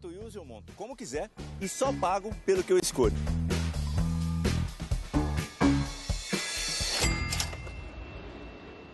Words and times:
Auto 0.00 0.14
Use 0.24 0.36
eu 0.36 0.44
monto 0.44 0.72
como 0.74 0.94
quiser 0.94 1.28
e 1.60 1.68
só 1.68 1.92
pago 1.92 2.32
pelo 2.46 2.62
que 2.62 2.72
eu 2.72 2.78
escolho. 2.78 3.16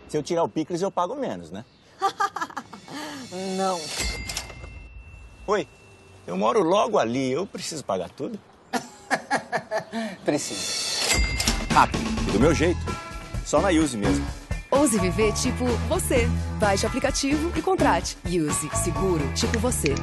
Se 0.09 0.17
eu 0.17 0.22
tirar 0.22 0.45
o 0.45 0.48
picles, 0.48 0.80
eu 0.80 0.90
pago 0.90 1.14
menos, 1.14 1.51
né? 1.51 1.62
Não. 3.54 3.79
Oi, 5.46 5.69
eu 6.27 6.38
moro 6.38 6.62
logo 6.62 6.98
ali, 6.98 7.32
eu 7.32 7.46
preciso 7.46 7.84
pagar 7.84 8.09
tudo? 8.09 8.41
Precisa. 10.25 11.21
Rápido, 11.71 12.32
do 12.32 12.41
meu 12.41 12.55
jeito. 12.55 12.80
Só 13.45 13.61
na 13.61 13.68
Use 13.68 13.98
mesmo. 13.98 14.25
Ouse 14.71 14.98
viver 14.98 15.34
tipo 15.34 15.66
você. 15.86 16.27
Baixe 16.59 16.86
o 16.86 16.89
aplicativo 16.89 17.52
e 17.59 17.61
contrate. 17.61 18.16
Use 18.25 18.71
seguro 18.82 19.30
tipo 19.34 19.59
você. 19.59 19.95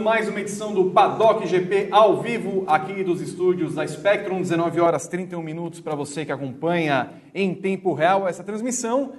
Começando 0.00 0.02
mais 0.02 0.28
uma 0.28 0.40
edição 0.40 0.72
do 0.72 0.90
Paddock 0.90 1.46
GP 1.46 1.88
ao 1.90 2.22
vivo 2.22 2.64
aqui 2.66 3.04
dos 3.04 3.20
estúdios 3.20 3.74
da 3.74 3.86
Spectrum, 3.86 4.40
19 4.40 4.80
horas 4.80 5.06
31 5.06 5.42
minutos 5.42 5.80
para 5.80 5.94
você 5.94 6.24
que 6.24 6.32
acompanha 6.32 7.10
em 7.34 7.54
tempo 7.54 7.92
real 7.92 8.26
essa 8.26 8.42
transmissão 8.42 9.12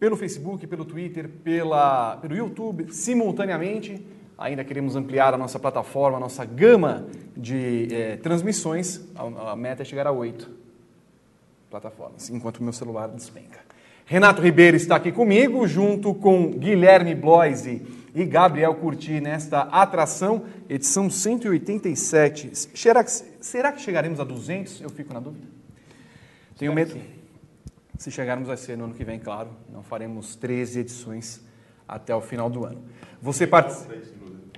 pelo 0.00 0.16
Facebook, 0.16 0.66
pelo 0.66 0.84
Twitter, 0.84 1.28
pela, 1.28 2.16
pelo 2.16 2.34
YouTube, 2.34 2.92
simultaneamente. 2.92 4.04
Ainda 4.36 4.64
queremos 4.64 4.96
ampliar 4.96 5.34
a 5.34 5.38
nossa 5.38 5.58
plataforma, 5.58 6.16
a 6.16 6.20
nossa 6.20 6.44
gama 6.44 7.06
de 7.36 7.88
eh, 7.90 8.16
transmissões. 8.16 9.00
A, 9.14 9.52
a 9.52 9.56
meta 9.56 9.82
é 9.82 9.84
chegar 9.84 10.06
a 10.06 10.12
oito 10.12 10.50
plataformas, 11.70 12.30
enquanto 12.30 12.58
o 12.58 12.62
meu 12.62 12.72
celular 12.72 13.08
despenca. 13.08 13.60
Renato 14.06 14.42
Ribeiro 14.42 14.76
está 14.76 14.96
aqui 14.96 15.12
comigo, 15.12 15.66
junto 15.66 16.14
com 16.14 16.50
Guilherme 16.50 17.14
Bloise 17.14 18.03
e 18.14 18.24
Gabriel 18.24 18.74
Curti 18.76 19.20
nesta 19.20 19.62
atração, 19.62 20.44
edição 20.68 21.10
187. 21.10 22.50
Será 22.54 23.02
que, 23.02 23.10
será 23.10 23.72
que 23.72 23.80
chegaremos 23.80 24.20
a 24.20 24.24
200? 24.24 24.80
Eu 24.82 24.88
fico 24.88 25.12
na 25.12 25.18
dúvida. 25.18 25.48
Tenho 26.56 26.72
medo. 26.72 26.96
Se 27.98 28.10
chegarmos, 28.10 28.46
vai 28.46 28.56
ser 28.56 28.78
no 28.78 28.84
ano 28.84 28.94
que 28.94 29.04
vem, 29.04 29.18
claro. 29.18 29.50
Não 29.68 29.82
faremos 29.82 30.36
13 30.36 30.80
edições 30.80 31.42
até 31.88 32.14
o 32.14 32.20
final 32.20 32.48
do 32.48 32.64
ano. 32.64 32.84
Você 33.20 33.46
participa. 33.46 33.94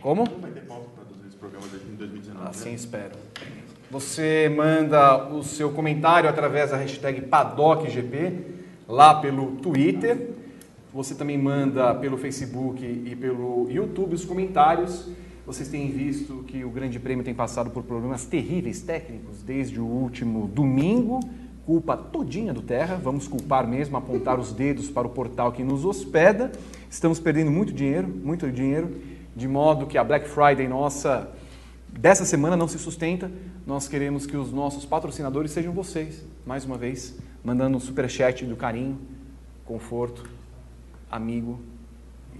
Como? 0.02 0.24
Não 0.24 0.38
vai 0.38 0.50
ter 0.50 0.66
pauta 0.66 0.90
para 0.94 1.04
200 1.04 1.34
programas 1.36 1.70
em 1.72 1.94
2019. 1.94 2.48
Assim 2.48 2.68
né? 2.70 2.74
espero. 2.74 3.16
Você 3.90 4.52
manda 4.54 5.28
o 5.28 5.42
seu 5.42 5.72
comentário 5.72 6.28
através 6.28 6.70
da 6.70 6.76
hashtag 6.76 7.22
PaddockGP, 7.22 8.44
lá 8.86 9.20
pelo 9.20 9.56
Twitter. 9.56 10.34
Você 10.96 11.14
também 11.14 11.36
manda 11.36 11.94
pelo 11.94 12.16
Facebook 12.16 12.82
e 12.82 13.14
pelo 13.14 13.70
YouTube 13.70 14.14
os 14.14 14.24
comentários. 14.24 15.06
Vocês 15.44 15.68
têm 15.68 15.90
visto 15.90 16.42
que 16.46 16.64
o 16.64 16.70
Grande 16.70 16.98
Prêmio 16.98 17.22
tem 17.22 17.34
passado 17.34 17.68
por 17.68 17.82
problemas 17.82 18.24
terríveis 18.24 18.80
técnicos 18.80 19.42
desde 19.42 19.78
o 19.78 19.84
último 19.84 20.48
domingo. 20.48 21.20
Culpa 21.66 21.98
todinha 21.98 22.54
do 22.54 22.62
Terra, 22.62 22.96
vamos 22.96 23.28
culpar 23.28 23.68
mesmo, 23.68 23.94
apontar 23.98 24.40
os 24.40 24.54
dedos 24.54 24.88
para 24.88 25.06
o 25.06 25.10
portal 25.10 25.52
que 25.52 25.62
nos 25.62 25.84
hospeda. 25.84 26.50
Estamos 26.88 27.20
perdendo 27.20 27.50
muito 27.50 27.74
dinheiro, 27.74 28.08
muito 28.08 28.50
dinheiro, 28.50 28.96
de 29.36 29.46
modo 29.46 29.86
que 29.86 29.98
a 29.98 30.04
Black 30.04 30.26
Friday 30.26 30.66
nossa 30.66 31.30
dessa 31.92 32.24
semana 32.24 32.56
não 32.56 32.66
se 32.66 32.78
sustenta. 32.78 33.30
Nós 33.66 33.86
queremos 33.86 34.24
que 34.24 34.38
os 34.38 34.50
nossos 34.50 34.86
patrocinadores 34.86 35.50
sejam 35.50 35.74
vocês, 35.74 36.24
mais 36.46 36.64
uma 36.64 36.78
vez, 36.78 37.18
mandando 37.44 37.76
um 37.76 37.80
superchat 37.80 38.46
do 38.46 38.56
carinho, 38.56 38.98
conforto, 39.66 40.35
amigo, 41.10 41.60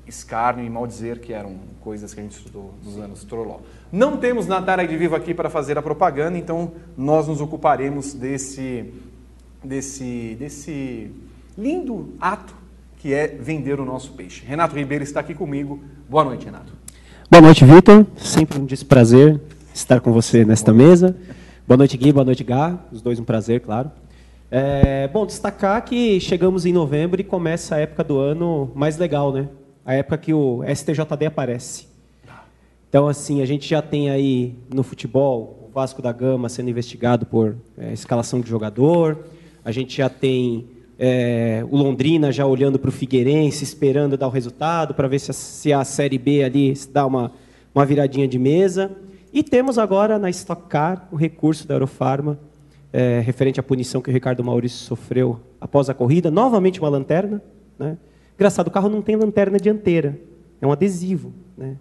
escárnio 0.06 0.64
e 0.64 0.70
mal 0.70 0.86
dizer 0.86 1.18
que 1.18 1.32
eram 1.32 1.56
coisas 1.80 2.14
que 2.14 2.20
a 2.20 2.22
gente 2.22 2.36
estudou 2.36 2.74
nos 2.84 2.98
anos 2.98 3.24
Troló. 3.24 3.58
Não 3.90 4.16
temos 4.16 4.46
Natália 4.46 4.86
de 4.86 4.96
Vivo 4.96 5.14
aqui 5.14 5.34
para 5.34 5.50
fazer 5.50 5.78
a 5.78 5.82
propaganda, 5.82 6.38
então 6.38 6.72
nós 6.96 7.28
nos 7.28 7.40
ocuparemos 7.40 8.14
desse, 8.14 8.92
desse, 9.62 10.36
desse 10.38 11.10
lindo 11.56 12.14
ato 12.20 12.54
que 12.98 13.12
é 13.12 13.28
vender 13.28 13.78
o 13.80 13.84
nosso 13.84 14.12
peixe. 14.12 14.44
Renato 14.44 14.74
Ribeiro 14.74 15.04
está 15.04 15.20
aqui 15.20 15.34
comigo. 15.34 15.80
Boa 16.08 16.24
noite, 16.24 16.46
Renato. 16.46 16.72
Boa 17.30 17.42
noite, 17.42 17.64
Vitor. 17.64 18.06
Sempre 18.16 18.58
um 18.58 18.64
desprazer 18.64 19.40
estar 19.74 20.00
com 20.00 20.12
você 20.12 20.44
nesta 20.44 20.72
mesa. 20.72 21.16
Boa 21.66 21.76
noite, 21.76 21.96
Gui. 21.96 22.12
Boa 22.12 22.24
noite, 22.24 22.42
Gá. 22.42 22.78
Os 22.90 23.02
dois 23.02 23.18
um 23.18 23.24
prazer, 23.24 23.60
claro. 23.60 23.90
É, 24.48 25.08
bom, 25.08 25.26
destacar 25.26 25.84
que 25.84 26.20
chegamos 26.20 26.64
em 26.64 26.72
novembro 26.72 27.20
e 27.20 27.24
começa 27.24 27.74
a 27.74 27.78
época 27.78 28.04
do 28.04 28.18
ano 28.18 28.70
mais 28.76 28.96
legal, 28.96 29.32
né? 29.32 29.48
A 29.84 29.94
época 29.94 30.18
que 30.18 30.32
o 30.32 30.62
STJD 30.62 31.26
aparece. 31.26 31.88
Então, 32.88 33.08
assim, 33.08 33.42
a 33.42 33.46
gente 33.46 33.68
já 33.68 33.82
tem 33.82 34.08
aí 34.08 34.54
no 34.72 34.84
futebol 34.84 35.68
o 35.68 35.72
Vasco 35.72 36.00
da 36.00 36.12
Gama 36.12 36.48
sendo 36.48 36.70
investigado 36.70 37.26
por 37.26 37.56
é, 37.76 37.92
escalação 37.92 38.40
de 38.40 38.48
jogador. 38.48 39.24
A 39.64 39.72
gente 39.72 39.96
já 39.96 40.08
tem 40.08 40.68
é, 40.96 41.66
o 41.68 41.76
Londrina 41.76 42.30
já 42.30 42.46
olhando 42.46 42.78
para 42.78 42.88
o 42.88 42.92
Figueirense, 42.92 43.64
esperando 43.64 44.16
dar 44.16 44.28
o 44.28 44.30
resultado, 44.30 44.94
para 44.94 45.08
ver 45.08 45.18
se 45.18 45.30
a, 45.32 45.34
se 45.34 45.72
a 45.72 45.84
Série 45.84 46.18
B 46.18 46.44
ali 46.44 46.72
dá 46.92 47.04
uma, 47.04 47.32
uma 47.74 47.84
viradinha 47.84 48.28
de 48.28 48.38
mesa. 48.38 48.92
E 49.32 49.42
temos 49.42 49.76
agora 49.76 50.20
na 50.20 50.30
Stock 50.30 50.68
Car 50.68 51.08
o 51.10 51.16
recurso 51.16 51.66
da 51.66 51.74
Eurofarma, 51.74 52.38
é, 52.92 53.20
referente 53.20 53.60
à 53.60 53.62
punição 53.62 54.00
que 54.00 54.10
o 54.10 54.12
Ricardo 54.12 54.42
Maurício 54.42 54.78
sofreu 54.78 55.40
após 55.60 55.88
a 55.90 55.94
corrida. 55.94 56.30
Novamente 56.30 56.80
uma 56.80 56.88
lanterna. 56.88 57.42
Né? 57.78 57.96
Engraçado, 58.34 58.68
o 58.68 58.70
carro 58.70 58.88
não 58.88 59.02
tem 59.02 59.16
lanterna 59.16 59.58
dianteira, 59.58 60.18
é 60.60 60.66
um 60.66 60.72
adesivo. 60.72 61.32
Né? 61.56 61.76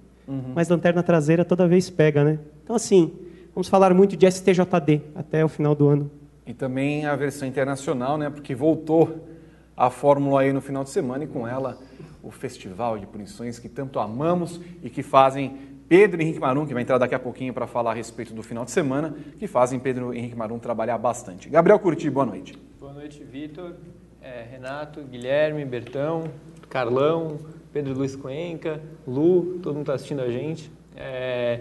Mas 0.55 0.69
lanterna 0.69 1.03
traseira 1.03 1.45
toda 1.45 1.67
vez 1.67 1.89
pega. 1.89 2.23
Né? 2.23 2.39
Então, 2.63 2.75
assim, 2.75 3.13
vamos 3.53 3.67
falar 3.67 3.93
muito 3.93 4.16
de 4.17 4.29
STJD 4.29 5.01
até 5.13 5.45
o 5.45 5.47
final 5.47 5.75
do 5.75 5.88
ano. 5.88 6.11
E 6.45 6.53
também 6.53 7.05
a 7.05 7.16
versão 7.16 7.47
internacional, 7.47 8.17
né? 8.17 8.29
Porque 8.29 8.53
voltou 8.53 9.27
a 9.75 9.89
Fórmula 9.89 10.45
E 10.45 10.53
no 10.53 10.61
final 10.61 10.83
de 10.83 10.91
semana 10.91 11.23
e 11.23 11.27
com 11.27 11.47
ela 11.47 11.77
o 12.22 12.31
festival 12.31 12.97
de 12.97 13.05
punições 13.05 13.59
que 13.59 13.67
tanto 13.67 13.99
amamos 13.99 14.59
e 14.83 14.89
que 14.89 15.03
fazem 15.03 15.57
Pedro 15.88 16.19
Henrique 16.19 16.40
Marum, 16.40 16.66
que 16.66 16.73
vai 16.73 16.81
entrar 16.81 16.97
daqui 16.97 17.13
a 17.13 17.19
pouquinho 17.19 17.53
para 17.53 17.68
falar 17.68 17.91
a 17.91 17.94
respeito 17.94 18.34
do 18.34 18.41
final 18.41 18.66
de 18.66 18.72
semana, 18.72 19.16
que 19.38 19.46
fazem 19.46 19.79
Pedro 19.79 20.13
Henrique 20.13 20.35
Marum 20.35 20.57
trabalhar 20.57 20.97
bastante. 20.97 21.47
Gabriel 21.47 21.78
Curti, 21.78 22.09
boa 22.09 22.25
noite. 22.25 22.57
Boa 22.79 22.94
noite, 22.94 23.23
Vitor, 23.23 23.73
é, 24.19 24.44
Renato, 24.50 25.01
Guilherme, 25.01 25.63
Bertão, 25.63 26.23
Carlão, 26.69 27.38
Pedro 27.72 27.94
Luiz 27.94 28.16
Cuenca, 28.16 28.81
Lu, 29.07 29.59
todo 29.62 29.73
mundo 29.73 29.81
está 29.81 29.94
assistindo 29.94 30.22
a 30.22 30.29
gente. 30.31 30.72
É, 30.96 31.59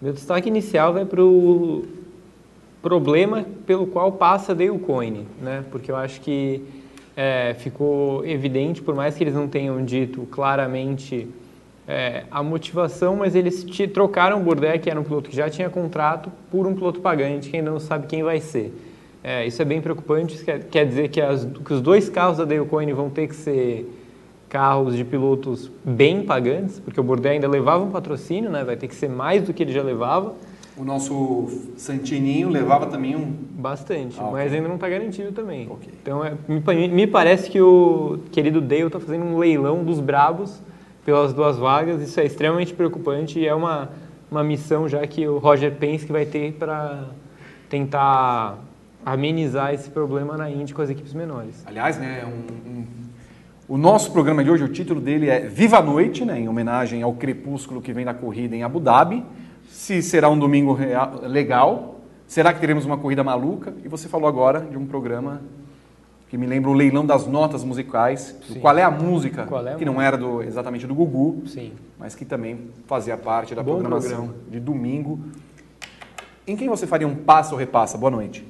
meu 0.00 0.12
destaque 0.12 0.48
inicial 0.48 0.92
vai 0.92 1.04
para 1.04 1.24
o 1.24 1.84
problema 2.80 3.44
pelo 3.66 3.86
qual 3.88 4.12
passa 4.12 4.52
a 4.52 4.54
Dale 4.54 4.78
Coyne, 4.78 5.26
né? 5.40 5.64
porque 5.70 5.90
eu 5.90 5.96
acho 5.96 6.20
que 6.20 6.62
é, 7.16 7.54
ficou 7.54 8.24
evidente, 8.24 8.82
por 8.82 8.94
mais 8.94 9.16
que 9.16 9.24
eles 9.24 9.34
não 9.34 9.48
tenham 9.48 9.84
dito 9.84 10.26
claramente 10.30 11.28
é, 11.86 12.24
a 12.30 12.42
motivação, 12.42 13.16
mas 13.16 13.34
eles 13.34 13.62
te, 13.64 13.86
trocaram 13.86 14.40
o 14.40 14.44
Bourdais, 14.44 14.80
que 14.80 14.88
era 14.88 14.98
um 14.98 15.04
piloto 15.04 15.28
que 15.28 15.36
já 15.36 15.48
tinha 15.50 15.68
contrato, 15.68 16.30
por 16.50 16.66
um 16.66 16.74
piloto 16.74 17.00
pagante, 17.00 17.50
que 17.50 17.56
ainda 17.56 17.70
não 17.70 17.80
sabe 17.80 18.06
quem 18.06 18.22
vai 18.22 18.40
ser. 18.40 18.72
É, 19.22 19.46
isso 19.46 19.60
é 19.60 19.64
bem 19.64 19.80
preocupante, 19.80 20.42
quer, 20.44 20.64
quer 20.64 20.86
dizer 20.86 21.08
que, 21.08 21.20
as, 21.20 21.44
que 21.44 21.72
os 21.72 21.80
dois 21.80 22.08
carros 22.08 22.38
da 22.38 22.44
Dale 22.44 22.64
Coyne 22.66 22.92
vão 22.92 23.08
ter 23.08 23.26
que 23.26 23.34
ser 23.34 23.90
carros 24.48 24.96
de 24.96 25.04
pilotos 25.04 25.70
bem 25.84 26.22
pagantes, 26.22 26.78
porque 26.78 27.00
o 27.00 27.02
Bourdais 27.02 27.34
ainda 27.34 27.48
levava 27.48 27.82
um 27.82 27.90
patrocínio, 27.90 28.50
né? 28.50 28.62
vai 28.64 28.76
ter 28.76 28.86
que 28.86 28.94
ser 28.94 29.08
mais 29.08 29.42
do 29.42 29.52
que 29.52 29.62
ele 29.62 29.72
já 29.72 29.82
levava. 29.82 30.34
O 30.76 30.84
nosso 30.84 31.46
Santininho 31.76 32.48
levava 32.48 32.86
também 32.86 33.14
um. 33.14 33.32
Bastante, 33.52 34.16
Ah, 34.18 34.28
mas 34.32 34.52
ainda 34.52 34.66
não 34.68 34.74
está 34.74 34.88
garantido 34.88 35.32
também. 35.32 35.68
Ok. 35.70 35.88
Então, 36.02 36.24
é, 36.24 36.34
me, 36.48 36.88
me 36.88 37.06
parece 37.06 37.48
que 37.48 37.60
o 37.60 38.18
querido 38.32 38.60
Dale 38.60 38.82
está 38.86 38.98
fazendo 38.98 39.24
um 39.24 39.38
leilão 39.38 39.84
dos 39.84 40.00
brabos 40.00 40.60
pelas 41.04 41.32
duas 41.32 41.56
vagas. 41.58 42.00
Isso 42.02 42.18
é 42.20 42.24
extremamente 42.24 42.72
preocupante 42.74 43.38
e 43.38 43.46
é 43.46 43.54
uma, 43.54 43.90
uma 44.30 44.42
missão 44.44 44.88
já 44.88 45.06
que 45.06 45.26
o 45.28 45.38
Roger 45.38 45.72
Penske 45.74 46.10
vai 46.12 46.24
ter 46.26 46.52
para 46.54 47.04
tentar 47.68 48.58
amenizar 49.04 49.74
esse 49.74 49.90
problema 49.90 50.36
na 50.36 50.50
Indy 50.50 50.72
com 50.72 50.80
as 50.82 50.90
equipes 50.90 51.12
menores. 51.12 51.62
Aliás, 51.66 51.98
né, 51.98 52.24
um- 52.24 52.70
um- 52.70 52.86
o 53.68 53.76
nosso 53.78 54.12
programa 54.12 54.42
de 54.44 54.50
hoje, 54.50 54.64
o 54.64 54.68
título 54.68 55.00
dele 55.00 55.28
é 55.28 55.40
Viva 55.40 55.78
a 55.78 55.82
Noite, 55.82 56.24
né, 56.24 56.38
em 56.38 56.48
homenagem 56.48 57.02
ao 57.02 57.12
crepúsculo 57.14 57.80
que 57.82 57.92
vem 57.92 58.04
da 58.04 58.14
corrida 58.14 58.54
em 58.56 58.62
Abu 58.62 58.80
Dhabi. 58.80 59.24
Se 59.68 60.02
será 60.02 60.28
um 60.28 60.38
domingo 60.38 60.72
rea- 60.72 61.10
legal, 61.22 62.00
será 62.26 62.52
que 62.52 62.60
teremos 62.60 62.84
uma 62.86 62.96
corrida 62.96 63.22
maluca? 63.24 63.74
E 63.84 63.88
você 63.88 64.08
falou 64.08 64.28
agora 64.28 64.60
de 64.60 64.76
um 64.78 64.86
programa 64.86 65.40
que 66.34 66.38
me 66.38 66.48
lembra 66.48 66.68
o 66.68 66.74
leilão 66.74 67.06
das 67.06 67.28
notas 67.28 67.62
musicais, 67.62 68.34
qual 68.60 68.76
é 68.76 68.82
a 68.82 68.90
música, 68.90 69.46
Qual 69.46 69.64
é 69.64 69.74
a 69.74 69.76
que 69.76 69.84
não 69.84 70.02
era 70.02 70.18
do, 70.18 70.42
exatamente 70.42 70.84
do 70.84 70.92
Gugu, 70.92 71.44
Sim. 71.46 71.70
mas 71.96 72.16
que 72.16 72.24
também 72.24 72.70
fazia 72.88 73.16
parte 73.16 73.54
da 73.54 73.62
Bom 73.62 73.74
programação 73.74 74.10
programa. 74.10 74.34
de 74.50 74.58
domingo. 74.58 75.20
Em 76.44 76.56
quem 76.56 76.68
você 76.68 76.88
faria 76.88 77.06
um 77.06 77.14
passa 77.14 77.52
ou 77.52 77.58
repassa? 77.58 77.96
Boa 77.96 78.10
noite. 78.10 78.44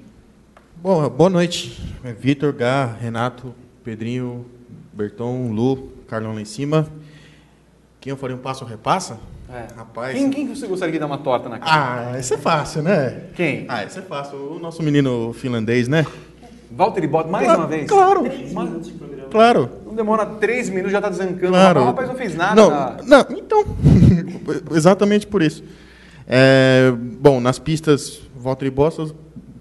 Bom, 0.76 1.06
boa 1.10 1.28
noite. 1.28 1.78
É 2.02 2.14
Vitor, 2.14 2.54
Gá, 2.54 2.86
Renato, 2.86 3.54
Pedrinho, 3.84 4.46
Berton, 4.90 5.52
Lu, 5.52 5.92
Carlão 6.08 6.32
lá 6.32 6.40
em 6.40 6.46
cima. 6.46 6.86
Quem 8.00 8.12
eu 8.12 8.16
faria 8.16 8.34
um 8.34 8.40
passo 8.40 8.64
ou 8.64 8.70
repassa? 8.70 9.19
É. 9.52 9.66
Rapaz. 9.76 10.16
Quem, 10.16 10.31
quem 10.31 10.48
você 10.48 10.66
gostaria 10.66 10.94
de 10.94 10.98
dar 10.98 11.04
uma 11.04 11.19
torta 11.19 11.50
na 11.50 11.58
cara? 11.58 12.12
Ah, 12.14 12.19
esse 12.19 12.32
é 12.32 12.38
fácil, 12.38 12.82
né? 12.82 13.25
Quem? 13.34 13.66
Ah, 13.69 13.84
esse 13.84 13.98
é 13.98 14.02
fácil. 14.02 14.38
O 14.38 14.58
nosso 14.58 14.82
menino 14.82 15.34
finlandês, 15.34 15.86
né? 15.86 16.06
Valtteri 16.75 17.06
Bottas, 17.06 17.31
mais 17.31 17.47
Claro, 17.47 17.61
uma 17.61 17.69
vez? 17.69 17.88
Claro. 17.88 18.25
Claro. 19.31 19.71
Não 19.87 19.94
demora 19.94 20.26
três 20.26 20.69
minutos, 20.69 20.93
já 20.93 21.00
tá 21.00 21.09
desancando. 21.09 21.49
Claro. 21.49 21.81
O 21.81 21.85
rapaz 21.85 22.09
não 22.09 22.17
fez 22.17 22.35
nada. 22.35 22.55
Não, 22.55 22.97
não 23.05 23.37
então. 23.37 23.65
Exatamente 24.75 25.26
por 25.26 25.43
isso. 25.43 25.62
É, 26.26 26.93
bom, 27.21 27.41
nas 27.41 27.59
pistas, 27.59 28.21
Valtteri 28.37 28.71
Bottas, 28.71 29.15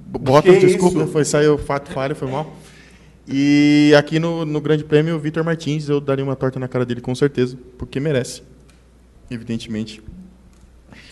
Bottas, 0.07 0.59
desculpa, 0.59 1.03
isso? 1.03 1.11
foi 1.11 1.25
saiu 1.25 1.57
fato 1.57 1.91
falha, 1.91 2.15
foi 2.15 2.29
mal. 2.29 2.53
E 3.27 3.93
aqui 3.97 4.19
no, 4.19 4.45
no 4.45 4.59
Grande 4.59 4.83
Prêmio, 4.83 5.15
o 5.15 5.19
Vitor 5.19 5.43
Martins, 5.43 5.87
eu 5.87 6.01
daria 6.01 6.23
uma 6.23 6.35
torta 6.35 6.59
na 6.59 6.67
cara 6.67 6.85
dele 6.85 7.01
com 7.01 7.15
certeza, 7.15 7.57
porque 7.77 7.99
merece. 7.99 8.43
Evidentemente. 9.31 10.01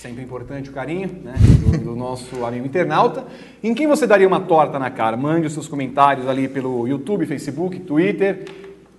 Sempre 0.02 0.24
importante 0.24 0.68
o 0.68 0.74
carinho 0.74 1.12
né, 1.24 1.36
do, 1.60 1.78
do 1.78 1.96
nosso 1.96 2.44
amigo 2.44 2.66
internauta. 2.66 3.24
Em 3.62 3.72
quem 3.76 3.86
você 3.86 4.08
daria 4.08 4.28
uma 4.28 4.40
torta 4.40 4.80
na 4.80 4.90
cara? 4.90 5.16
Mande 5.16 5.46
os 5.46 5.54
seus 5.54 5.68
comentários 5.68 6.28
ali 6.28 6.48
pelo 6.48 6.88
YouTube, 6.88 7.28
Facebook, 7.28 7.80
Twitter. 7.82 8.46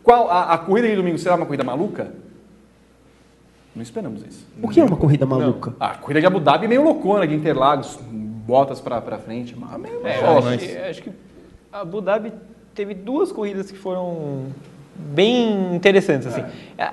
Qual 0.05 0.31
a, 0.31 0.53
a 0.55 0.59
corrida 0.59 0.87
de 0.87 0.95
domingo 0.95 1.19
será 1.19 1.35
uma 1.35 1.45
corrida 1.45 1.65
maluca? 1.65 2.15
Não 3.75 3.83
esperamos 3.83 4.23
isso. 4.25 4.47
O 4.63 4.69
que 4.69 4.79
é 4.79 4.85
uma 4.85 4.97
corrida 4.97 5.27
maluca? 5.27 5.75
A 5.81 5.89
corrida 5.97 6.21
de 6.21 6.27
Abu 6.27 6.39
Dhabi 6.39 6.67
é 6.67 6.69
meio 6.69 6.85
loucona, 6.85 7.27
de 7.27 7.35
Interlagos, 7.35 7.99
botas 8.01 8.81
pra, 8.81 9.01
pra 9.01 9.19
frente. 9.19 9.57
Mas 9.59 9.73
É, 10.05 10.21
acho, 10.21 10.59
que, 10.59 10.77
acho 10.77 11.03
que 11.03 11.11
a 11.73 11.81
Abu 11.81 12.01
Dhabi 12.01 12.33
teve 12.77 12.95
duas 12.95 13.33
corridas 13.33 13.73
que 13.73 13.77
foram 13.77 14.53
bem 14.95 15.75
interessantes. 15.75 16.27
Assim. 16.27 16.45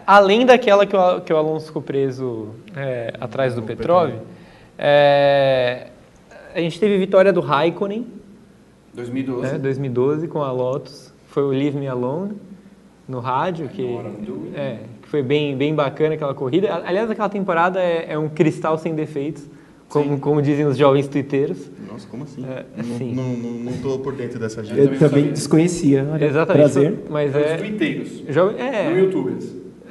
Além 0.06 0.46
daquela 0.46 0.86
que 0.86 0.96
o, 0.96 1.22
que 1.22 1.34
o 1.34 1.38
Alonso 1.38 1.68
ficou 1.68 1.82
preso 1.82 2.50
é, 2.76 3.14
atrás 3.20 3.56
do 3.56 3.62
Petrov, 3.62 4.12
é, 4.78 5.88
a 6.54 6.60
gente 6.60 6.80
teve 6.80 6.98
vitória 6.98 7.32
do 7.34 7.42
Raikkonen, 7.42 8.08
2012. 8.94 9.52
né, 9.52 9.58
2012, 9.58 10.28
com 10.28 10.42
a 10.42 10.52
Lotus. 10.52 11.14
Foi 11.28 11.44
o 11.44 11.50
Leave 11.50 11.78
Me 11.78 11.88
Alone 11.88 12.36
no 13.08 13.20
rádio, 13.20 13.68
que, 13.70 13.84
é, 14.56 14.80
que 15.02 15.08
foi 15.08 15.24
bem, 15.24 15.58
bem 15.58 15.74
bacana 15.74 16.16
aquela 16.16 16.34
corrida. 16.34 16.74
Aliás, 16.86 17.10
aquela 17.10 17.30
temporada 17.30 17.80
é, 17.80 18.14
é 18.14 18.18
um 18.18 18.30
cristal 18.30 18.78
sem 18.78 18.94
defeitos, 18.94 19.44
como, 19.90 20.20
como 20.20 20.42
dizem 20.42 20.66
os 20.66 20.78
jovens 20.78 21.08
twitteiros. 21.08 21.70
Nossa, 21.92 22.08
como 22.08 22.24
assim? 22.24 22.46
É, 22.46 22.66
não, 22.82 23.14
não, 23.14 23.34
não, 23.34 23.52
não 23.72 23.74
tô 23.82 24.00
por 24.00 24.14
dentro 24.14 24.40
dessa 24.40 24.64
gente. 24.64 24.80
Eu 24.80 24.98
também 24.98 25.32
desconhecia. 25.32 26.08
Olha, 26.12 26.26
Exatamente. 26.26 26.72
Prazer. 26.72 27.00
Mas 27.10 27.32
Os 27.32 27.42
é. 27.42 27.58
twitteiros. 27.58 28.24
Jovem, 28.30 28.60
é. 28.60 28.90
No 28.90 29.00
YouTube. 29.00 29.38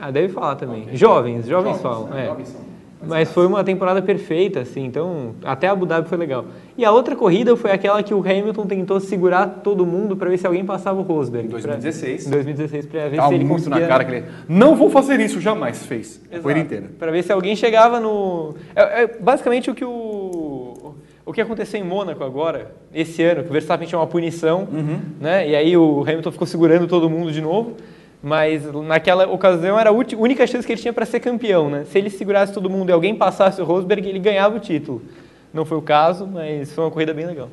Ah, 0.00 0.10
deve 0.10 0.32
falar 0.32 0.54
também. 0.54 0.88
Jovens, 0.92 1.46
jovens, 1.46 1.80
falam. 1.80 2.08
né? 2.08 2.24
é. 2.24 2.26
Jovens 2.28 2.48
são. 2.48 2.67
Mas 3.06 3.30
foi 3.30 3.46
uma 3.46 3.62
temporada 3.62 4.02
perfeita, 4.02 4.60
assim, 4.60 4.84
então 4.84 5.34
até 5.44 5.68
Abu 5.68 5.86
Dhabi 5.86 6.08
foi 6.08 6.18
legal. 6.18 6.46
E 6.76 6.84
a 6.84 6.90
outra 6.90 7.14
corrida 7.14 7.56
foi 7.56 7.70
aquela 7.70 8.02
que 8.02 8.12
o 8.12 8.18
Hamilton 8.20 8.66
tentou 8.66 8.98
segurar 8.98 9.46
todo 9.62 9.86
mundo 9.86 10.16
para 10.16 10.28
ver 10.28 10.36
se 10.36 10.46
alguém 10.46 10.64
passava 10.64 10.98
o 10.98 11.02
Rosberg. 11.02 11.46
Em 11.46 11.50
2016. 11.50 12.22
Pra, 12.24 12.28
em 12.28 12.42
2016, 12.44 12.86
para 12.86 13.08
ver 13.08 13.16
Tava 13.16 13.28
se 13.28 13.34
ele 13.34 13.44
muito 13.44 13.64
conseguia... 13.64 13.80
na 13.80 13.86
cara 13.88 14.04
que 14.04 14.12
ele. 14.14 14.24
Não 14.48 14.74
vou 14.74 14.90
fazer 14.90 15.20
isso, 15.20 15.40
jamais 15.40 15.86
fez. 15.86 16.20
Exato. 16.28 16.42
corrida 16.42 16.60
inteira. 16.60 16.90
Para 16.98 17.12
ver 17.12 17.22
se 17.22 17.32
alguém 17.32 17.54
chegava 17.54 18.00
no... 18.00 18.54
É, 18.74 19.02
é 19.04 19.06
basicamente 19.06 19.70
o 19.70 19.74
que 19.74 19.84
o... 19.84 20.94
O 21.24 21.32
que 21.32 21.42
aconteceu 21.42 21.78
em 21.78 21.84
Mônaco 21.84 22.24
agora, 22.24 22.72
esse 22.92 23.22
ano, 23.22 23.42
que 23.44 23.50
o 23.50 23.52
Verstappen 23.52 23.86
tinha 23.86 23.98
uma 23.98 24.06
punição, 24.06 24.66
Uhum. 24.72 24.98
né? 25.20 25.46
E 25.46 25.54
aí 25.54 25.76
o 25.76 26.00
Hamilton 26.00 26.32
ficou 26.32 26.46
segurando 26.46 26.86
todo 26.88 27.08
mundo 27.10 27.30
de 27.30 27.42
novo. 27.42 27.74
Mas 28.22 28.64
naquela 28.84 29.26
ocasião 29.28 29.78
era 29.78 29.90
a 29.90 29.92
única 29.92 30.46
chance 30.46 30.66
que 30.66 30.72
ele 30.72 30.80
tinha 30.80 30.92
para 30.92 31.06
ser 31.06 31.20
campeão, 31.20 31.70
né? 31.70 31.84
Se 31.84 31.96
ele 31.98 32.10
segurasse 32.10 32.52
todo 32.52 32.68
mundo 32.68 32.90
e 32.90 32.92
alguém 32.92 33.14
passasse 33.14 33.60
o 33.60 33.64
Rosberg, 33.64 34.08
ele 34.08 34.18
ganhava 34.18 34.56
o 34.56 34.60
título. 34.60 35.02
Não 35.54 35.64
foi 35.64 35.78
o 35.78 35.82
caso, 35.82 36.26
mas 36.26 36.72
foi 36.72 36.84
uma 36.84 36.90
corrida 36.90 37.14
bem 37.14 37.26
legal. 37.26 37.48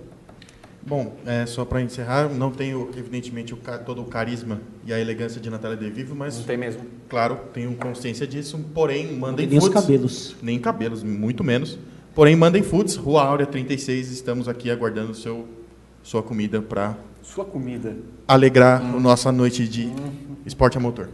Bom, 0.88 1.14
é, 1.26 1.46
só 1.48 1.66
para 1.66 1.82
encerrar, 1.82 2.30
não 2.30 2.52
tenho, 2.52 2.92
evidentemente, 2.96 3.54
o 3.54 3.58
todo 3.84 4.02
o 4.04 4.06
carisma 4.06 4.62
e 4.86 4.94
a 4.94 5.00
elegância 5.00 5.42
de 5.42 5.50
Natália 5.50 5.76
De 5.78 5.90
Vivo, 5.90 6.16
mas, 6.16 6.38
Não 6.38 6.46
tem 6.46 6.58
mesmo. 6.58 6.82
claro, 7.10 7.40
tenho 7.54 7.74
consciência 7.76 8.28
disso. 8.28 8.64
Porém, 8.74 9.14
mandem 9.14 9.48
Nem 9.48 9.58
os 9.58 9.66
foods. 9.66 9.82
cabelos. 9.82 10.36
Nem 10.44 10.60
cabelos, 10.60 11.04
muito 11.04 11.44
menos. 11.44 11.80
Porém, 12.14 12.36
mandem 12.36 12.62
foods, 12.62 12.96
Rua 12.96 13.24
Áurea 13.24 13.48
36, 13.48 14.12
estamos 14.12 14.48
aqui 14.48 14.70
aguardando 14.70 15.16
seu, 15.16 15.48
sua 16.06 16.22
comida 16.22 16.62
para 16.62 16.96
Sua 17.24 17.44
comida. 17.44 17.98
alegrar 18.28 18.80
a 18.80 19.00
nossa 19.00 19.31
noite 19.31 19.68
de 19.68 19.92
esporte 20.46 20.78
a 20.78 20.80
motor. 20.80 21.10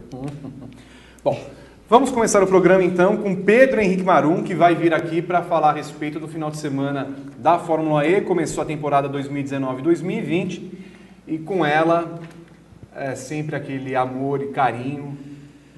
Bom, 1.24 1.42
vamos 1.88 2.10
começar 2.10 2.42
o 2.42 2.46
programa 2.46 2.84
então 2.84 3.16
com 3.16 3.34
Pedro 3.34 3.80
Henrique 3.80 4.02
Marum, 4.02 4.42
que 4.42 4.54
vai 4.54 4.74
vir 4.74 4.92
aqui 4.92 5.22
para 5.22 5.40
falar 5.40 5.70
a 5.70 5.72
respeito 5.72 6.20
do 6.20 6.28
final 6.28 6.50
de 6.50 6.58
semana 6.58 7.08
da 7.38 7.58
Fórmula 7.58 8.06
E. 8.06 8.20
Começou 8.20 8.62
a 8.62 8.66
temporada 8.66 9.08
2019-2020 9.08 10.70
e 11.26 11.38
com 11.38 11.64
ela 11.64 12.20
é 12.94 13.14
sempre 13.14 13.56
aquele 13.56 13.96
amor 13.96 14.42
e 14.42 14.48
carinho 14.48 15.16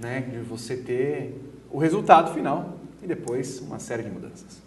né, 0.02 0.22
de 0.22 0.38
você 0.38 0.76
ter 0.76 1.40
o 1.70 1.78
resultado 1.78 2.34
final 2.34 2.80
e 3.00 3.06
depois 3.06 3.60
uma 3.60 3.78
série 3.78 4.02
de 4.02 4.10
mudanças. 4.10 4.63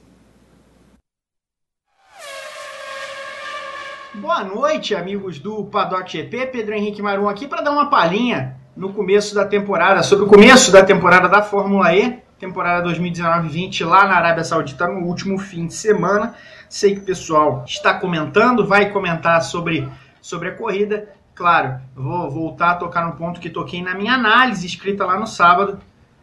Boa 4.20 4.44
noite, 4.44 4.96
amigos 4.96 5.38
do 5.38 5.66
Paddock 5.66 6.12
GP. 6.12 6.48
Pedro 6.48 6.74
Henrique 6.74 7.04
Marum 7.04 7.30
aqui 7.30 7.48
para 7.48 7.62
dar 7.62 7.70
uma 7.70 7.88
palhinha 7.88 8.56
no 8.76 8.92
começo 8.92 9.36
da 9.36 9.46
temporada, 9.46 10.02
sobre 10.02 10.26
o 10.26 10.28
começo 10.28 10.72
da 10.72 10.84
temporada 10.84 11.30
da 11.30 11.44
Fórmula 11.44 11.94
E, 11.96 12.20
temporada 12.40 12.90
2019-20 12.90 13.86
lá 13.86 14.08
na 14.08 14.16
Arábia 14.16 14.44
Saudita 14.44 14.88
no 14.88 15.06
último 15.06 15.38
fim 15.38 15.68
de 15.68 15.76
semana. 15.76 16.34
Sei 16.68 16.96
que 16.96 17.02
o 17.02 17.04
pessoal 17.04 17.64
está 17.68 17.94
comentando, 17.94 18.66
vai 18.66 18.90
comentar 18.90 19.40
sobre, 19.44 19.88
sobre 20.20 20.50
a 20.50 20.56
corrida. 20.56 21.08
Claro, 21.36 21.80
vou 21.96 22.28
voltar 22.28 22.72
a 22.72 22.76
tocar 22.76 23.06
no 23.06 23.16
ponto 23.16 23.40
que 23.40 23.52
toquei 23.52 23.84
na 23.84 23.94
minha 23.94 24.16
análise 24.16 24.66
escrita 24.66 25.06
lá 25.06 25.20
no 25.20 25.28
sábado 25.28 25.78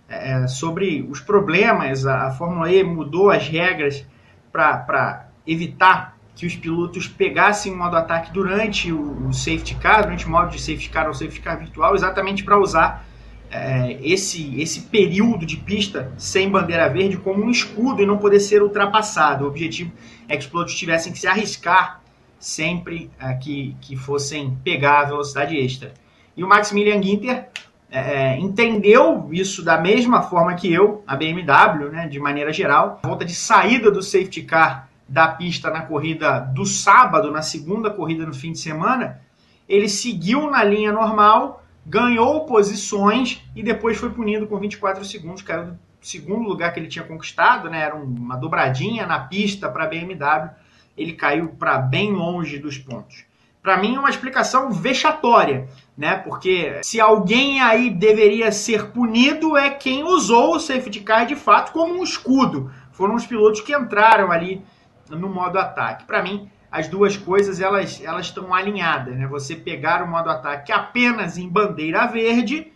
é, 0.08 0.48
sobre 0.48 1.06
os 1.08 1.20
problemas. 1.20 2.04
A, 2.04 2.26
a 2.26 2.30
Fórmula 2.32 2.72
E 2.72 2.82
mudou 2.82 3.30
as 3.30 3.46
regras 3.46 4.04
para 4.50 5.28
evitar 5.46 6.13
que 6.34 6.46
os 6.46 6.56
pilotos 6.56 7.06
pegassem 7.06 7.72
o 7.72 7.76
modo 7.76 7.96
ataque 7.96 8.32
durante 8.32 8.92
o, 8.92 9.28
o 9.28 9.32
safety 9.32 9.76
car, 9.76 10.02
durante 10.02 10.26
o 10.26 10.30
modo 10.30 10.50
de 10.50 10.60
safety 10.60 10.90
car 10.90 11.06
ou 11.06 11.14
safety 11.14 11.40
car 11.40 11.58
virtual, 11.58 11.94
exatamente 11.94 12.42
para 12.42 12.58
usar 12.58 13.06
é, 13.50 13.98
esse, 14.02 14.60
esse 14.60 14.80
período 14.82 15.46
de 15.46 15.56
pista 15.56 16.12
sem 16.18 16.50
bandeira 16.50 16.88
verde 16.88 17.16
como 17.16 17.44
um 17.44 17.50
escudo 17.50 18.02
e 18.02 18.06
não 18.06 18.18
poder 18.18 18.40
ser 18.40 18.62
ultrapassado. 18.62 19.44
O 19.44 19.48
objetivo 19.48 19.92
é 20.28 20.36
que 20.36 20.42
os 20.42 20.50
pilotos 20.50 20.74
tivessem 20.74 21.12
que 21.12 21.18
se 21.18 21.26
arriscar 21.28 22.02
sempre 22.38 23.10
é, 23.18 23.32
que, 23.34 23.76
que 23.80 23.96
fossem 23.96 24.58
pegar 24.64 25.00
a 25.00 25.04
velocidade 25.04 25.56
extra. 25.56 25.94
E 26.36 26.42
o 26.42 26.48
Maximilian 26.48 27.00
Ginter 27.00 27.48
é, 27.88 28.36
entendeu 28.38 29.28
isso 29.30 29.62
da 29.62 29.78
mesma 29.78 30.20
forma 30.20 30.54
que 30.54 30.72
eu, 30.72 31.04
a 31.06 31.14
BMW, 31.14 31.90
né, 31.92 32.08
de 32.08 32.18
maneira 32.18 32.52
geral. 32.52 32.98
A 33.04 33.06
volta 33.06 33.24
de 33.24 33.34
saída 33.34 33.88
do 33.88 34.02
safety 34.02 34.42
car 34.42 34.88
da 35.08 35.28
pista 35.28 35.70
na 35.70 35.82
corrida 35.82 36.40
do 36.40 36.64
sábado, 36.64 37.30
na 37.30 37.42
segunda 37.42 37.90
corrida 37.90 38.24
no 38.26 38.34
fim 38.34 38.52
de 38.52 38.58
semana, 38.58 39.20
ele 39.68 39.88
seguiu 39.88 40.50
na 40.50 40.62
linha 40.62 40.92
normal, 40.92 41.62
ganhou 41.86 42.44
posições 42.46 43.42
e 43.54 43.62
depois 43.62 43.96
foi 43.96 44.10
punido 44.10 44.46
com 44.46 44.58
24 44.58 45.04
segundos, 45.04 45.42
caiu 45.42 45.66
do 45.66 45.78
segundo 46.00 46.48
lugar 46.48 46.72
que 46.72 46.80
ele 46.80 46.88
tinha 46.88 47.04
conquistado, 47.04 47.68
né? 47.68 47.80
Era 47.80 47.94
uma 47.94 48.36
dobradinha 48.36 49.06
na 49.06 49.20
pista 49.20 49.68
para 49.68 49.84
a 49.84 49.86
BMW, 49.86 50.50
ele 50.96 51.12
caiu 51.12 51.48
para 51.48 51.78
bem 51.78 52.12
longe 52.12 52.58
dos 52.58 52.78
pontos. 52.78 53.24
Para 53.62 53.78
mim 53.78 53.96
é 53.96 53.98
uma 53.98 54.10
explicação 54.10 54.70
vexatória, 54.70 55.68
né? 55.96 56.16
Porque 56.16 56.80
se 56.82 57.00
alguém 57.00 57.62
aí 57.62 57.88
deveria 57.88 58.52
ser 58.52 58.90
punido 58.90 59.56
é 59.56 59.70
quem 59.70 60.04
usou 60.04 60.56
o 60.56 60.60
safety 60.60 61.00
car 61.00 61.24
de 61.24 61.34
fato 61.34 61.72
como 61.72 61.94
um 61.94 62.04
escudo. 62.04 62.70
Foram 62.92 63.14
os 63.14 63.26
pilotos 63.26 63.62
que 63.62 63.74
entraram 63.74 64.30
ali 64.30 64.62
no 65.08 65.28
modo 65.28 65.58
ataque. 65.58 66.04
Para 66.04 66.22
mim, 66.22 66.50
as 66.70 66.88
duas 66.88 67.16
coisas 67.16 67.60
elas 67.60 68.00
elas 68.02 68.26
estão 68.26 68.52
alinhadas, 68.52 69.16
né? 69.16 69.26
Você 69.26 69.54
pegar 69.54 70.02
o 70.02 70.10
modo 70.10 70.30
ataque 70.30 70.72
apenas 70.72 71.38
em 71.38 71.48
bandeira 71.48 72.06
verde, 72.06 72.72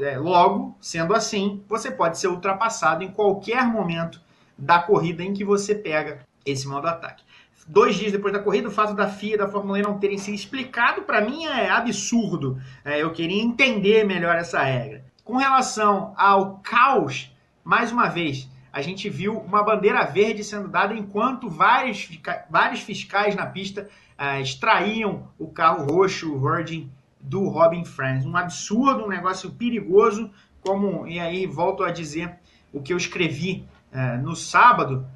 é, 0.00 0.18
logo, 0.18 0.76
sendo 0.80 1.14
assim, 1.14 1.62
você 1.68 1.90
pode 1.90 2.18
ser 2.18 2.28
ultrapassado 2.28 3.04
em 3.04 3.10
qualquer 3.10 3.64
momento 3.66 4.20
da 4.58 4.78
corrida 4.78 5.22
em 5.22 5.32
que 5.32 5.44
você 5.44 5.74
pega 5.74 6.20
esse 6.44 6.66
modo 6.66 6.86
ataque. 6.86 7.22
Dois 7.66 7.94
dias 7.96 8.12
depois 8.12 8.32
da 8.32 8.40
corrida, 8.40 8.68
o 8.68 8.70
fato 8.70 8.92
da 8.94 9.08
FIA 9.08 9.38
da 9.38 9.48
Fórmula 9.48 9.78
E 9.78 9.82
não 9.82 9.98
terem 9.98 10.18
se 10.18 10.34
explicado, 10.34 11.02
para 11.02 11.22
mim 11.22 11.46
é 11.46 11.70
absurdo. 11.70 12.60
É, 12.84 13.02
eu 13.02 13.10
queria 13.10 13.42
entender 13.42 14.04
melhor 14.04 14.36
essa 14.36 14.62
regra. 14.62 15.02
Com 15.24 15.38
relação 15.38 16.12
ao 16.18 16.58
caos, 16.58 17.34
mais 17.64 17.90
uma 17.90 18.08
vez, 18.08 18.46
a 18.74 18.82
gente 18.82 19.08
viu 19.08 19.38
uma 19.38 19.62
bandeira 19.62 20.04
verde 20.04 20.42
sendo 20.42 20.66
dada 20.66 20.92
enquanto 20.94 21.48
vários, 21.48 22.10
vários 22.50 22.80
fiscais 22.80 23.36
na 23.36 23.46
pista 23.46 23.88
uh, 24.18 24.40
extraíam 24.40 25.28
o 25.38 25.46
carro 25.46 25.84
roxo, 25.86 26.34
o 26.34 26.40
Virgin, 26.40 26.90
do 27.20 27.48
Robin 27.48 27.84
Friends. 27.84 28.26
Um 28.26 28.36
absurdo, 28.36 29.04
um 29.04 29.08
negócio 29.08 29.52
perigoso, 29.52 30.28
como, 30.60 31.06
e 31.06 31.20
aí 31.20 31.46
volto 31.46 31.84
a 31.84 31.92
dizer 31.92 32.34
o 32.72 32.82
que 32.82 32.92
eu 32.92 32.96
escrevi 32.96 33.64
uh, 33.92 34.20
no 34.20 34.34
sábado, 34.34 35.06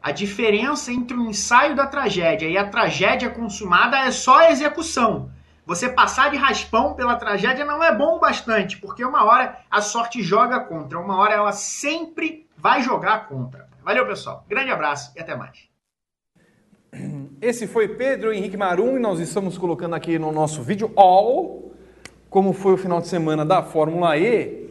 a 0.00 0.12
diferença 0.12 0.92
entre 0.92 1.16
o 1.16 1.28
ensaio 1.28 1.74
da 1.74 1.88
tragédia 1.88 2.48
e 2.48 2.56
a 2.56 2.68
tragédia 2.68 3.28
consumada 3.28 3.98
é 3.98 4.12
só 4.12 4.38
a 4.38 4.52
execução. 4.52 5.32
Você 5.66 5.88
passar 5.88 6.30
de 6.30 6.36
raspão 6.36 6.94
pela 6.94 7.16
tragédia 7.16 7.64
não 7.64 7.82
é 7.82 7.92
bom 7.92 8.16
o 8.16 8.20
bastante, 8.20 8.78
porque 8.78 9.04
uma 9.04 9.24
hora 9.24 9.58
a 9.68 9.80
sorte 9.80 10.22
joga 10.22 10.60
contra, 10.60 10.98
uma 10.98 11.16
hora 11.16 11.34
ela 11.34 11.52
sempre 11.52 12.48
vai 12.60 12.82
jogar 12.82 13.28
contra. 13.28 13.68
Valeu, 13.82 14.06
pessoal. 14.06 14.44
Grande 14.48 14.70
abraço 14.70 15.12
e 15.16 15.20
até 15.20 15.34
mais. 15.34 15.68
Esse 17.40 17.66
foi 17.66 17.88
Pedro 17.88 18.32
Henrique 18.32 18.56
Marum 18.56 18.96
e 18.96 19.00
nós 19.00 19.18
estamos 19.20 19.56
colocando 19.56 19.94
aqui 19.94 20.18
no 20.18 20.30
nosso 20.30 20.62
vídeo 20.62 20.92
all 20.96 21.72
como 22.28 22.52
foi 22.52 22.74
o 22.74 22.76
final 22.76 23.00
de 23.00 23.08
semana 23.08 23.44
da 23.44 23.62
Fórmula 23.62 24.16
E. 24.16 24.68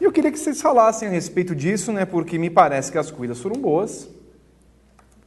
E 0.00 0.04
eu 0.04 0.12
queria 0.12 0.30
que 0.30 0.38
vocês 0.38 0.60
falassem 0.60 1.08
a 1.08 1.10
respeito 1.10 1.54
disso, 1.54 1.92
né? 1.92 2.04
Porque 2.04 2.38
me 2.38 2.50
parece 2.50 2.90
que 2.90 2.98
as 2.98 3.10
corridas 3.10 3.40
foram 3.40 3.60
boas. 3.60 4.08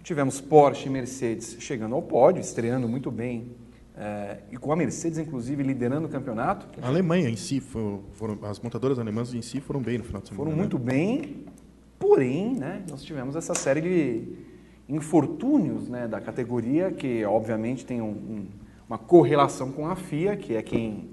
Tivemos 0.04 0.42
Porsche 0.42 0.88
e 0.88 0.90
Mercedes 0.90 1.58
chegando 1.60 1.96
ao 1.96 2.02
pódio, 2.02 2.42
estreando 2.42 2.88
muito 2.88 3.10
bem 3.10 3.56
é, 3.96 4.40
e 4.52 4.58
com 4.58 4.72
a 4.72 4.76
Mercedes, 4.76 5.20
inclusive, 5.20 5.62
liderando 5.62 6.08
o 6.08 6.10
campeonato. 6.10 6.68
A 6.82 6.88
Alemanha 6.88 7.30
em 7.30 7.36
si, 7.36 7.60
foram, 7.60 8.04
foram, 8.14 8.38
as 8.44 8.60
montadoras 8.60 8.98
alemãs 8.98 9.34
em 9.34 9.42
si 9.42 9.62
foram 9.62 9.82
bem 9.82 10.00
no 10.00 10.04
final 10.04 10.22
de 10.22 10.30
semana. 10.30 10.44
Foram 10.44 10.56
né? 10.56 10.58
muito 10.58 10.80
bem, 10.80 11.46
porém, 12.04 12.54
né, 12.54 12.84
nós 12.90 13.02
tivemos 13.02 13.34
essa 13.34 13.56
série 13.56 13.80
de 13.80 14.24
infortúnios 14.90 15.88
né, 15.88 16.06
da 16.06 16.20
categoria, 16.20 16.92
que 16.92 17.24
obviamente 17.24 17.86
tem 17.86 18.02
um, 18.02 18.10
um, 18.10 18.48
uma 18.90 18.98
correlação 18.98 19.72
com 19.72 19.88
a 19.88 19.96
FIA, 19.96 20.36
que 20.36 20.54
é 20.54 20.62
quem 20.62 21.12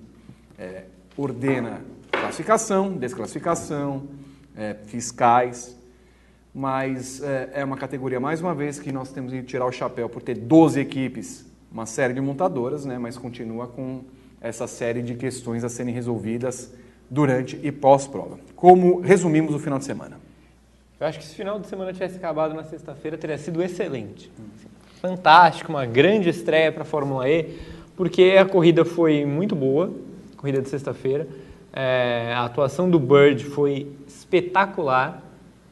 é, 0.58 0.86
ordena 1.16 1.80
classificação, 2.10 2.96
desclassificação, 2.96 4.08
é, 4.56 4.74
fiscais, 4.86 5.78
mas 6.52 7.22
é, 7.22 7.50
é 7.54 7.64
uma 7.64 7.76
categoria, 7.76 8.18
mais 8.18 8.40
uma 8.40 8.52
vez, 8.52 8.80
que 8.80 8.90
nós 8.90 9.12
temos 9.12 9.30
que 9.30 9.44
tirar 9.44 9.66
o 9.66 9.72
chapéu 9.72 10.08
por 10.08 10.20
ter 10.20 10.34
12 10.34 10.80
equipes 10.80 11.46
uma 11.70 11.86
série 11.86 12.12
de 12.12 12.20
montadoras, 12.20 12.84
né, 12.84 12.98
mas 12.98 13.16
continua 13.16 13.68
com 13.68 14.02
essa 14.40 14.66
série 14.66 15.02
de 15.02 15.14
questões 15.14 15.62
a 15.62 15.68
serem 15.68 15.94
resolvidas 15.94 16.74
durante 17.08 17.56
e 17.62 17.70
pós-prova. 17.70 18.40
Como 18.56 18.98
resumimos 18.98 19.54
o 19.54 19.58
final 19.60 19.78
de 19.78 19.84
semana? 19.84 20.29
Eu 21.00 21.06
acho 21.06 21.18
que 21.18 21.24
se 21.24 21.32
o 21.32 21.34
final 21.34 21.58
de 21.58 21.66
semana 21.66 21.94
tivesse 21.94 22.16
acabado 22.16 22.52
na 22.52 22.62
sexta-feira, 22.62 23.16
teria 23.16 23.38
sido 23.38 23.62
excelente. 23.62 24.30
Fantástico, 25.00 25.72
uma 25.72 25.86
grande 25.86 26.28
estreia 26.28 26.70
para 26.70 26.82
a 26.82 26.84
Fórmula 26.84 27.26
E, 27.26 27.58
porque 27.96 28.36
a 28.38 28.44
corrida 28.44 28.84
foi 28.84 29.24
muito 29.24 29.56
boa, 29.56 29.90
corrida 30.36 30.60
de 30.60 30.68
sexta-feira. 30.68 31.26
É, 31.72 32.34
a 32.36 32.44
atuação 32.44 32.90
do 32.90 32.98
Bird 32.98 33.42
foi 33.46 33.90
espetacular. 34.06 35.22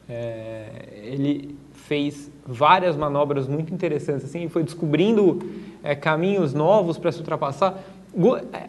É, 0.09 0.87
ele 1.03 1.55
fez 1.73 2.31
várias 2.43 2.97
manobras 2.97 3.47
muito 3.47 3.71
interessantes, 3.71 4.25
assim, 4.25 4.49
foi 4.49 4.63
descobrindo 4.63 5.47
é, 5.83 5.93
caminhos 5.93 6.55
novos 6.55 6.97
para 6.97 7.11
se 7.11 7.19
ultrapassar. 7.19 7.77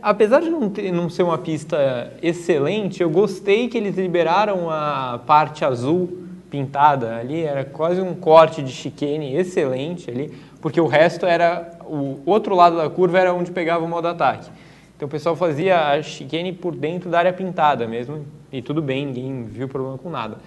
Apesar 0.03 0.43
de 0.43 0.51
não, 0.51 0.69
ter, 0.69 0.93
não 0.93 1.09
ser 1.09 1.23
uma 1.23 1.39
pista 1.39 2.13
excelente, 2.23 3.03
eu 3.03 3.09
gostei 3.09 3.67
que 3.67 3.79
eles 3.79 3.97
liberaram 3.97 4.69
a 4.69 5.19
parte 5.25 5.65
azul 5.65 6.29
pintada 6.51 7.17
ali, 7.17 7.43
era 7.43 7.65
quase 7.65 8.01
um 8.01 8.15
corte 8.15 8.63
de 8.63 8.73
chicane 8.73 9.35
excelente 9.37 10.11
ali, 10.11 10.35
porque 10.61 10.81
o 10.81 10.87
resto 10.87 11.25
era, 11.25 11.71
o 11.87 12.21
outro 12.27 12.55
lado 12.55 12.77
da 12.77 12.91
curva 12.91 13.19
era 13.19 13.33
onde 13.33 13.51
pegava 13.51 13.85
o 13.85 13.89
modo 13.89 14.09
ataque. 14.09 14.51
Então 14.97 15.07
o 15.07 15.11
pessoal 15.11 15.37
fazia 15.37 15.93
a 15.93 16.03
chicane 16.03 16.53
por 16.53 16.75
dentro 16.75 17.09
da 17.09 17.19
área 17.19 17.33
pintada 17.33 17.87
mesmo, 17.87 18.27
e 18.53 18.61
tudo 18.61 18.83
bem, 18.83 19.07
ninguém 19.07 19.45
viu 19.45 19.69
problema 19.69 19.97
com 19.97 20.11
nada. 20.11 20.39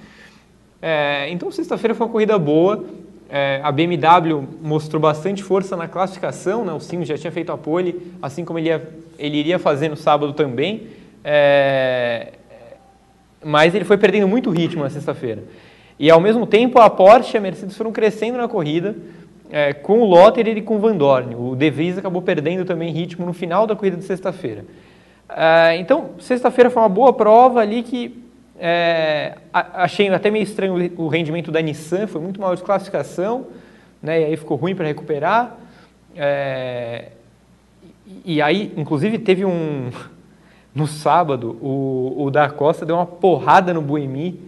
É, 0.82 1.30
então 1.30 1.50
sexta-feira 1.50 1.96
foi 1.96 2.06
uma 2.06 2.12
corrida 2.12 2.38
boa, 2.38 2.84
é, 3.30 3.62
a 3.64 3.72
BMW 3.72 4.48
mostrou 4.62 5.02
bastante 5.02 5.42
força 5.42 5.76
na 5.76 5.88
classificação, 5.88 6.64
né? 6.66 6.74
o 6.74 6.80
Sims 6.80 7.08
já 7.08 7.18
tinha 7.18 7.32
feito 7.32 7.52
a 7.52 7.58
pole, 7.58 8.14
assim 8.22 8.46
como 8.46 8.60
ele, 8.60 8.68
ia, 8.68 8.90
ele 9.18 9.38
iria 9.38 9.58
fazer 9.58 9.90
no 9.90 9.96
sábado 9.96 10.34
também, 10.34 10.90
é, 11.24 12.34
mas 13.44 13.74
ele 13.74 13.86
foi 13.86 13.98
perdendo 13.98 14.28
muito 14.28 14.52
ritmo 14.52 14.84
na 14.84 14.90
sexta-feira. 14.90 15.44
E 16.00 16.10
ao 16.10 16.20
mesmo 16.20 16.46
tempo 16.46 16.80
a 16.80 16.90
Porsche 16.90 17.36
e 17.36 17.38
a 17.38 17.42
Mercedes 17.42 17.78
foram 17.78 17.92
crescendo 17.92 18.38
na 18.38 18.48
corrida, 18.48 18.96
é, 19.52 19.72
com 19.72 20.02
o 20.02 20.06
Lotterer 20.06 20.58
e 20.58 20.62
com 20.62 20.78
o 20.78 20.80
Van 20.80 20.96
Dorn. 20.96 21.36
O 21.36 21.56
De 21.56 21.70
Vries 21.70 21.98
acabou 21.98 22.22
perdendo 22.22 22.66
também 22.66 22.92
ritmo 22.92 23.26
no 23.26 23.34
final 23.34 23.68
da 23.68 23.76
corrida 23.76 23.98
de 23.98 24.04
sexta-feira. 24.04 24.66
É, 25.30 25.78
então, 25.78 26.12
sexta-feira 26.20 26.70
foi 26.70 26.82
uma 26.82 26.90
boa 26.90 27.14
prova 27.14 27.60
ali 27.60 27.84
que 27.84 28.24
é, 28.60 29.36
achei 29.52 30.10
até 30.10 30.32
meio 30.32 30.44
estranho 30.44 30.74
o 30.98 31.08
rendimento 31.08 31.52
da 31.52 31.62
Nissan, 31.62 32.08
foi 32.08 32.22
muito 32.22 32.40
mal 32.40 32.56
de 32.56 32.64
classificação, 32.64 33.48
né, 34.02 34.22
e 34.22 34.26
aí 34.26 34.38
ficou 34.38 34.58
ruim 34.58 34.76
para 34.76 34.88
recuperar. 34.88 35.58
É, 36.16 37.10
e 38.26 38.42
aí, 38.42 38.74
inclusive, 38.78 39.20
teve 39.20 39.46
um. 39.46 39.90
No 40.76 40.88
sábado, 40.88 41.56
o, 41.62 42.16
o 42.18 42.32
Da 42.32 42.50
Costa 42.50 42.84
deu 42.84 42.96
uma 42.96 43.06
porrada 43.06 43.72
no 43.76 43.80
Buemi, 43.80 44.42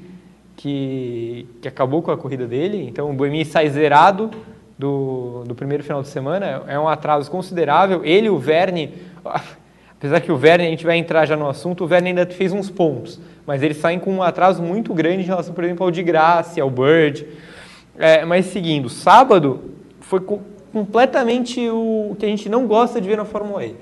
que, 0.55 1.47
que 1.61 1.67
acabou 1.67 2.01
com 2.01 2.11
a 2.11 2.17
corrida 2.17 2.47
dele. 2.47 2.87
Então, 2.87 3.09
o 3.09 3.13
Buemi 3.13 3.45
sai 3.45 3.69
zerado 3.69 4.31
do, 4.77 5.43
do 5.45 5.55
primeiro 5.55 5.83
final 5.83 6.01
de 6.01 6.07
semana, 6.07 6.63
é 6.67 6.79
um 6.79 6.87
atraso 6.87 7.29
considerável. 7.29 8.03
Ele 8.03 8.27
e 8.27 8.29
o 8.29 8.37
Verne, 8.37 8.93
apesar 9.97 10.21
que 10.21 10.31
o 10.31 10.37
Verne, 10.37 10.65
a 10.65 10.69
gente 10.69 10.85
vai 10.85 10.97
entrar 10.97 11.25
já 11.25 11.35
no 11.35 11.47
assunto, 11.47 11.83
o 11.83 11.87
Verne 11.87 12.09
ainda 12.09 12.25
fez 12.25 12.51
uns 12.51 12.69
pontos 12.69 13.19
mas 13.45 13.61
eles 13.61 13.77
saem 13.77 13.99
com 13.99 14.11
um 14.11 14.23
atraso 14.23 14.61
muito 14.61 14.93
grande 14.93 15.23
em 15.23 15.25
relação, 15.25 15.53
por 15.53 15.63
exemplo, 15.63 15.85
ao 15.85 15.91
de 15.91 16.01
Graça, 16.01 16.61
ao 16.61 16.69
Bird. 16.69 17.25
É, 17.97 18.25
mas 18.25 18.47
seguindo, 18.47 18.89
sábado 18.89 19.61
foi 20.01 20.19
co 20.19 20.41
completamente 20.73 21.69
o 21.69 22.17
que 22.19 22.25
a 22.25 22.27
gente 22.27 22.49
não 22.49 22.67
gosta 22.67 22.99
de 22.99 23.07
ver 23.07 23.15
na 23.15 23.23
Fórmula 23.23 23.63
E. 23.63 23.77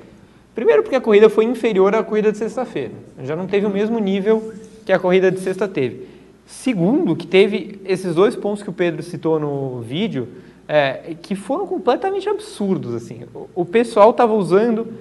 Primeiro 0.54 0.84
porque 0.84 0.96
a 0.96 1.02
corrida 1.02 1.28
foi 1.28 1.44
inferior 1.44 1.96
à 1.96 2.04
corrida 2.04 2.32
de 2.32 2.38
sexta-feira. 2.38 2.92
Já 3.24 3.36
não 3.36 3.48
teve 3.48 3.66
o 3.66 3.70
mesmo 3.70 3.98
nível 3.98 4.54
que 4.86 4.94
a 4.94 5.00
corrida 5.00 5.32
de 5.32 5.40
sexta 5.40 5.68
teve. 5.68 6.08
Segundo, 6.46 7.16
que 7.16 7.26
teve 7.26 7.80
esses 7.86 8.16
dois 8.16 8.36
pontos 8.36 8.62
que 8.62 8.70
o 8.70 8.74
Pedro 8.74 9.02
citou 9.02 9.40
no 9.40 9.82
vídeo, 9.82 10.28
é, 10.68 11.16
que 11.22 11.36
foram 11.36 11.66
completamente 11.66 12.28
absurdos. 12.30 12.94
Assim. 12.94 13.24
O, 13.34 13.50
o 13.56 13.66
pessoal 13.66 14.12
estava 14.12 14.34
usando... 14.34 14.94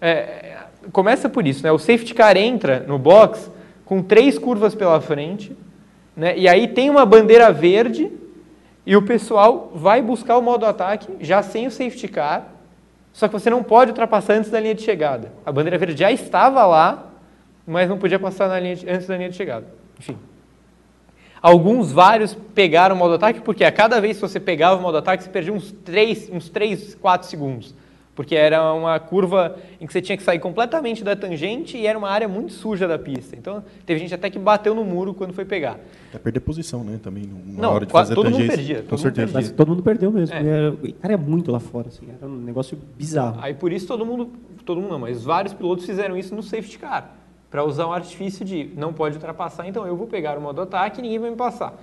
É, 0.00 0.56
começa 0.92 1.28
por 1.28 1.46
isso, 1.46 1.62
né? 1.62 1.72
O 1.72 1.78
safety 1.78 2.14
car 2.14 2.36
entra 2.36 2.80
no 2.86 2.98
box 2.98 3.50
com 3.84 4.02
três 4.02 4.38
curvas 4.38 4.74
pela 4.74 5.00
frente, 5.00 5.56
né? 6.16 6.36
e 6.36 6.46
aí 6.46 6.68
tem 6.68 6.90
uma 6.90 7.06
bandeira 7.06 7.50
verde 7.50 8.10
e 8.84 8.96
o 8.96 9.02
pessoal 9.02 9.72
vai 9.74 10.02
buscar 10.02 10.36
o 10.36 10.42
modo 10.42 10.66
ataque 10.66 11.08
já 11.20 11.42
sem 11.42 11.66
o 11.66 11.70
safety 11.70 12.08
car, 12.08 12.48
só 13.12 13.26
que 13.26 13.32
você 13.32 13.50
não 13.50 13.62
pode 13.62 13.90
ultrapassar 13.90 14.34
antes 14.34 14.50
da 14.50 14.60
linha 14.60 14.74
de 14.74 14.82
chegada. 14.82 15.32
A 15.44 15.50
bandeira 15.50 15.78
verde 15.78 15.98
já 15.98 16.12
estava 16.12 16.64
lá, 16.66 17.06
mas 17.66 17.88
não 17.88 17.98
podia 17.98 18.18
passar 18.18 18.60
de, 18.60 18.88
antes 18.88 19.06
da 19.06 19.16
linha 19.16 19.30
de 19.30 19.36
chegada. 19.36 19.66
Enfim. 19.98 20.16
Alguns, 21.40 21.92
vários, 21.92 22.34
pegaram 22.54 22.94
o 22.94 22.98
modo 22.98 23.14
ataque, 23.14 23.40
porque 23.40 23.64
a 23.64 23.72
cada 23.72 24.00
vez 24.00 24.16
que 24.16 24.22
você 24.22 24.40
pegava 24.40 24.78
o 24.78 24.82
modo 24.82 24.98
ataque, 24.98 25.24
você 25.24 25.30
perdia 25.30 25.52
uns 25.52 25.72
3, 25.72 26.30
uns 26.32 26.48
3 26.48 26.94
4 26.96 27.28
segundos 27.28 27.74
porque 28.18 28.34
era 28.34 28.74
uma 28.74 28.98
curva 28.98 29.54
em 29.80 29.86
que 29.86 29.92
você 29.92 30.02
tinha 30.02 30.16
que 30.16 30.24
sair 30.24 30.40
completamente 30.40 31.04
da 31.04 31.14
tangente 31.14 31.78
e 31.78 31.86
era 31.86 31.96
uma 31.96 32.08
área 32.10 32.26
muito 32.26 32.52
suja 32.52 32.88
da 32.88 32.98
pista. 32.98 33.36
Então, 33.36 33.62
teve 33.86 34.00
gente 34.00 34.12
até 34.12 34.28
que 34.28 34.40
bateu 34.40 34.74
no 34.74 34.84
muro 34.84 35.14
quando 35.14 35.32
foi 35.32 35.44
pegar. 35.44 35.78
É 36.12 36.18
perder 36.18 36.40
posição, 36.40 36.82
né? 36.82 36.98
Também 37.00 37.30
na 37.46 37.62
Não, 37.62 37.74
hora 37.74 37.86
de 37.86 37.92
fazer 37.92 38.16
todo 38.16 38.24
tangente. 38.24 38.42
mundo 38.42 38.56
perdia. 38.56 38.82
Com 38.82 38.88
todo 38.88 38.98
certeza. 38.98 39.26
Mundo 39.28 39.32
perdia. 39.34 39.50
Mas 39.50 39.56
todo 39.56 39.68
mundo 39.68 39.82
perdeu 39.84 40.10
mesmo. 40.10 40.34
É. 40.34 40.40
Era, 40.40 40.76
cara, 41.00 41.14
é 41.14 41.16
muito 41.16 41.52
lá 41.52 41.60
fora, 41.60 41.86
assim, 41.86 42.08
era 42.20 42.28
um 42.28 42.38
negócio 42.38 42.76
bizarro. 42.96 43.38
Aí 43.40 43.54
por 43.54 43.72
isso 43.72 43.86
todo 43.86 44.04
mundo, 44.04 44.32
todo 44.66 44.80
mundo 44.80 44.90
não, 44.90 44.98
mas 44.98 45.22
vários 45.22 45.54
pilotos 45.54 45.86
fizeram 45.86 46.16
isso 46.16 46.34
no 46.34 46.42
safety 46.42 46.76
car, 46.76 47.17
para 47.50 47.64
usar 47.64 47.86
um 47.86 47.92
artifício 47.92 48.44
de 48.44 48.70
não 48.76 48.92
pode 48.92 49.16
ultrapassar, 49.16 49.66
então 49.66 49.86
eu 49.86 49.96
vou 49.96 50.06
pegar 50.06 50.36
o 50.36 50.40
modo 50.40 50.60
ataque 50.60 51.00
e 51.00 51.02
ninguém 51.02 51.18
vai 51.18 51.30
me 51.30 51.36
passar. 51.36 51.74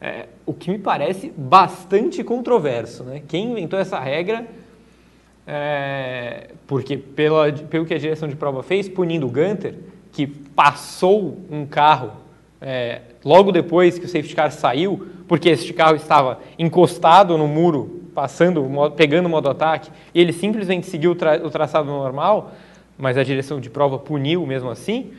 É, 0.00 0.26
o 0.44 0.52
que 0.52 0.70
me 0.70 0.78
parece 0.78 1.32
bastante 1.36 2.22
controverso, 2.24 3.04
né? 3.04 3.22
Quem 3.26 3.52
inventou 3.52 3.78
essa 3.78 3.98
regra 3.98 4.46
é, 5.46 6.50
porque 6.66 6.96
pela, 6.96 7.52
pelo 7.52 7.84
que 7.84 7.94
a 7.94 7.98
direção 7.98 8.28
de 8.28 8.36
prova 8.36 8.62
fez, 8.62 8.88
punindo 8.88 9.26
o 9.26 9.30
Gunter, 9.30 9.74
que 10.10 10.26
passou 10.26 11.38
um 11.50 11.66
carro 11.66 12.12
é, 12.60 13.02
logo 13.24 13.52
depois 13.52 13.98
que 13.98 14.06
o 14.06 14.08
safety 14.08 14.34
car 14.34 14.50
saiu, 14.50 15.08
porque 15.28 15.50
este 15.50 15.72
carro 15.72 15.96
estava 15.96 16.40
encostado 16.58 17.36
no 17.36 17.46
muro, 17.46 18.02
passando, 18.14 18.64
pegando 18.96 19.26
o 19.26 19.28
modo 19.28 19.50
ataque, 19.50 19.90
e 20.14 20.20
ele 20.20 20.32
simplesmente 20.32 20.86
seguiu 20.86 21.12
o, 21.12 21.14
tra 21.14 21.44
o 21.44 21.50
traçado 21.50 21.86
normal, 21.86 22.52
mas 22.98 23.16
a 23.16 23.22
direção 23.22 23.60
de 23.60 23.68
prova 23.68 23.98
puniu 23.98 24.46
mesmo 24.46 24.70
assim, 24.70 25.12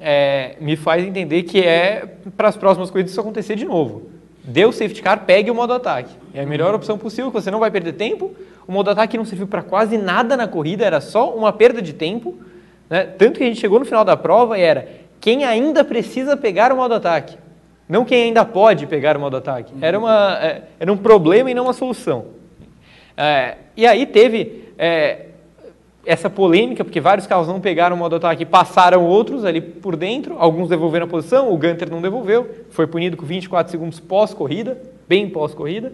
é, 0.00 0.56
me 0.60 0.76
faz 0.76 1.04
entender 1.04 1.42
que 1.42 1.60
é 1.60 2.06
para 2.36 2.48
as 2.48 2.56
próximas 2.56 2.90
corridas 2.90 3.12
isso 3.12 3.20
acontecer 3.20 3.54
de 3.54 3.64
novo. 3.64 4.10
Deu 4.42 4.72
safety 4.72 5.02
car, 5.02 5.24
pegue 5.26 5.50
o 5.50 5.54
modo 5.54 5.74
ataque. 5.74 6.14
É 6.32 6.42
a 6.42 6.46
melhor 6.46 6.74
opção 6.74 6.96
possível, 6.96 7.30
você 7.30 7.50
não 7.50 7.60
vai 7.60 7.70
perder 7.70 7.92
tempo. 7.92 8.34
O 8.66 8.72
modo 8.72 8.90
ataque 8.90 9.18
não 9.18 9.24
serviu 9.24 9.46
para 9.46 9.62
quase 9.62 9.98
nada 9.98 10.36
na 10.36 10.48
corrida, 10.48 10.84
era 10.84 11.00
só 11.00 11.34
uma 11.34 11.52
perda 11.52 11.82
de 11.82 11.92
tempo. 11.92 12.38
Né? 12.88 13.04
Tanto 13.04 13.38
que 13.38 13.44
a 13.44 13.46
gente 13.46 13.60
chegou 13.60 13.78
no 13.78 13.84
final 13.84 14.04
da 14.04 14.16
prova 14.16 14.58
e 14.58 14.62
era 14.62 14.88
quem 15.20 15.44
ainda 15.44 15.84
precisa 15.84 16.36
pegar 16.36 16.72
o 16.72 16.76
modo 16.76 16.94
ataque. 16.94 17.36
Não 17.86 18.04
quem 18.04 18.24
ainda 18.24 18.44
pode 18.44 18.86
pegar 18.86 19.16
o 19.16 19.20
modo 19.20 19.36
ataque. 19.36 19.74
Era, 19.82 19.98
uma, 19.98 20.38
é, 20.40 20.62
era 20.78 20.92
um 20.92 20.96
problema 20.96 21.50
e 21.50 21.54
não 21.54 21.64
uma 21.64 21.72
solução. 21.72 22.26
É, 23.16 23.56
e 23.76 23.86
aí 23.86 24.06
teve 24.06 24.72
é, 24.78 25.26
essa 26.04 26.30
polêmica, 26.30 26.82
porque 26.82 27.00
vários 27.00 27.26
carros 27.26 27.46
não 27.46 27.60
pegaram 27.60 27.94
o 27.94 27.98
modo 27.98 28.16
ataque 28.16 28.42
e 28.42 28.46
passaram 28.46 29.04
outros 29.04 29.44
ali 29.44 29.60
por 29.60 29.96
dentro, 29.96 30.36
alguns 30.38 30.68
devolveram 30.68 31.06
a 31.06 31.08
posição, 31.08 31.52
o 31.52 31.56
Gunter 31.56 31.90
não 31.90 32.00
devolveu, 32.00 32.48
foi 32.70 32.86
punido 32.86 33.16
com 33.16 33.26
24 33.26 33.70
segundos 33.70 34.00
pós-corrida, 34.00 34.80
bem 35.08 35.28
pós-corrida. 35.28 35.92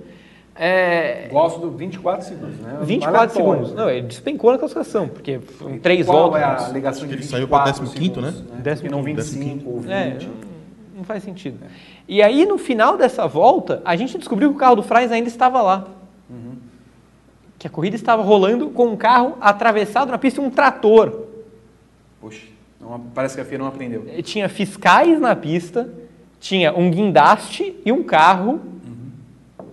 É... 0.55 1.29
Gosto 1.31 1.61
do 1.61 1.71
24 1.71 2.27
segundos, 2.27 2.59
né? 2.61 2.79
24 2.81 3.37
segundos. 3.37 3.75
Não, 3.75 3.91
ele 3.91 4.07
despencou 4.07 4.53
na 4.53 4.59
classificação, 4.59 5.07
porque 5.07 5.39
foram 5.39 5.79
três 5.79 6.07
Qual 6.07 6.31
voltas. 6.31 6.41
é 6.41 6.45
a 6.45 6.67
alegação 6.67 7.07
de 7.07 7.15
Ele 7.15 7.23
saiu 7.23 7.47
para 7.47 7.73
15 7.73 7.87
segundos, 7.89 8.23
né? 8.23 8.31
né? 8.31 8.61
Décimo 8.63 8.89
E 8.89 8.91
não 8.91 9.05
quinto, 9.05 9.23
25 9.23 9.69
ou 9.69 9.81
20. 9.81 9.93
É, 9.93 10.19
não 10.97 11.05
faz 11.05 11.23
sentido. 11.23 11.59
E 12.09 12.23
aí, 12.23 12.47
no 12.47 12.57
final 12.57 12.97
dessa 12.97 13.27
volta, 13.27 13.83
a 13.85 13.97
gente 13.97 14.17
descobriu 14.17 14.49
que 14.49 14.57
o 14.57 14.59
carro 14.59 14.77
do 14.77 14.83
Fries 14.83 15.13
ainda 15.13 15.29
estava 15.29 15.61
lá. 15.61 15.89
Que 17.59 17.67
a 17.67 17.71
corrida 17.71 17.97
estava 17.97 18.23
rolando 18.23 18.69
com 18.71 18.87
um 18.89 18.97
carro 18.97 19.37
atravessado 19.41 20.11
na 20.11 20.19
pista 20.19 20.41
e 20.41 20.45
um 20.45 20.51
trator. 20.51 21.23
Poxa, 22.21 22.43
não- 22.81 23.01
parece 23.15 23.35
que 23.35 23.41
a 23.41 23.45
FIA 23.45 23.59
não 23.59 23.67
aprendeu. 23.67 24.05
E 24.15 24.23
Tinha 24.23 24.49
fiscais 24.49 25.19
na 25.21 25.35
pista, 25.35 25.89
tinha 26.39 26.73
um 26.77 26.91
guindaste 26.91 27.75
e 27.85 27.91
um 27.93 28.03
carro 28.03 28.61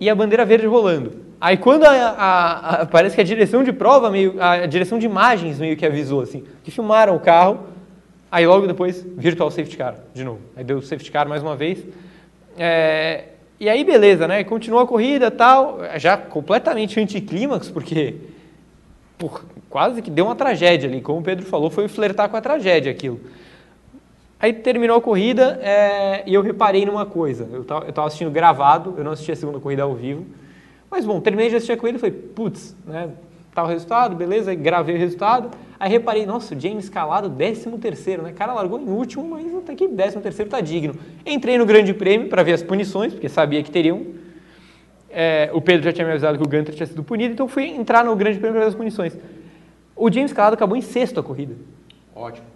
e 0.00 0.08
a 0.08 0.14
bandeira 0.14 0.44
verde 0.44 0.66
rolando. 0.66 1.22
Aí 1.40 1.56
quando 1.58 1.84
a, 1.84 1.90
a- 1.90 2.82
a- 2.82 2.86
parece 2.86 3.14
que 3.14 3.20
a 3.20 3.24
direção 3.24 3.62
de 3.62 3.72
prova, 3.72 4.10
meio, 4.10 4.42
a 4.42 4.64
direção 4.66 4.98
de 4.98 5.04
imagens 5.04 5.58
meio 5.58 5.76
que 5.76 5.84
avisou 5.84 6.22
assim, 6.22 6.42
que 6.62 6.70
filmaram 6.70 7.14
o 7.14 7.20
carro, 7.20 7.60
aí 8.32 8.46
logo 8.46 8.66
depois 8.66 9.02
virtual 9.16 9.50
safety 9.50 9.76
car 9.76 9.96
de 10.14 10.24
novo. 10.24 10.40
Aí 10.56 10.64
deu 10.64 10.80
safety 10.80 11.12
car 11.12 11.28
mais 11.28 11.42
uma 11.42 11.54
vez. 11.54 11.84
É, 12.58 13.24
e 13.64 13.68
aí 13.68 13.82
beleza, 13.82 14.28
né? 14.28 14.44
Continuou 14.44 14.82
a 14.82 14.86
corrida 14.86 15.30
tal, 15.30 15.78
já 15.96 16.18
completamente 16.18 17.00
anticlímax, 17.00 17.70
porque 17.70 18.16
por, 19.16 19.42
quase 19.70 20.02
que 20.02 20.10
deu 20.10 20.26
uma 20.26 20.36
tragédia 20.36 20.86
ali, 20.86 21.00
como 21.00 21.20
o 21.20 21.22
Pedro 21.22 21.46
falou, 21.46 21.70
foi 21.70 21.88
flertar 21.88 22.28
com 22.28 22.36
a 22.36 22.42
tragédia 22.42 22.92
aquilo. 22.92 23.18
Aí 24.38 24.52
terminou 24.52 24.98
a 24.98 25.00
corrida 25.00 25.58
é, 25.62 26.22
e 26.26 26.34
eu 26.34 26.42
reparei 26.42 26.84
numa 26.84 27.06
coisa. 27.06 27.48
Eu 27.50 27.62
estava 27.62 28.06
assistindo 28.06 28.30
gravado, 28.30 28.94
eu 28.98 29.02
não 29.02 29.12
assisti 29.12 29.32
a 29.32 29.36
segunda 29.36 29.58
corrida 29.58 29.82
ao 29.82 29.94
vivo. 29.94 30.26
Mas 30.90 31.06
bom, 31.06 31.18
terminei 31.18 31.48
de 31.48 31.56
assistir 31.56 31.72
a 31.72 31.76
corrida 31.78 31.96
e 31.96 32.00
falei, 32.00 32.14
putz, 32.14 32.76
né? 32.84 33.08
O 33.62 33.66
resultado, 33.66 34.16
beleza, 34.16 34.50
aí 34.50 34.56
gravei 34.56 34.96
o 34.96 34.98
resultado. 34.98 35.50
Aí 35.78 35.90
reparei, 35.90 36.26
nossa, 36.26 36.54
o 36.54 36.60
James 36.60 36.88
Calado, 36.88 37.30
13 37.30 37.70
terceiro, 37.78 38.22
né? 38.22 38.30
O 38.30 38.34
cara 38.34 38.52
largou 38.52 38.80
em 38.80 38.88
último, 38.88 39.28
mas 39.28 39.54
até 39.54 39.74
que 39.74 39.86
13 39.86 40.18
terceiro 40.20 40.50
tá 40.50 40.60
digno. 40.60 40.94
Entrei 41.24 41.58
no 41.58 41.66
grande 41.66 41.94
prêmio 41.94 42.28
para 42.28 42.42
ver 42.42 42.52
as 42.54 42.62
punições, 42.62 43.12
porque 43.12 43.28
sabia 43.28 43.62
que 43.62 43.70
teriam. 43.70 44.06
É, 45.10 45.50
o 45.52 45.60
Pedro 45.60 45.84
já 45.84 45.92
tinha 45.92 46.04
me 46.04 46.10
avisado 46.10 46.36
que 46.36 46.44
o 46.44 46.48
Gunter 46.48 46.74
tinha 46.74 46.86
sido 46.86 47.04
punido, 47.04 47.32
então 47.32 47.46
fui 47.46 47.66
entrar 47.66 48.04
no 48.04 48.16
grande 48.16 48.38
prêmio 48.38 48.54
para 48.54 48.64
ver 48.64 48.68
as 48.70 48.74
punições. 48.74 49.16
O 49.94 50.10
James 50.10 50.32
Calado 50.32 50.54
acabou 50.54 50.76
em 50.76 50.82
sexto 50.82 51.20
a 51.20 51.22
corrida. 51.22 51.54
Ótimo. 52.14 52.46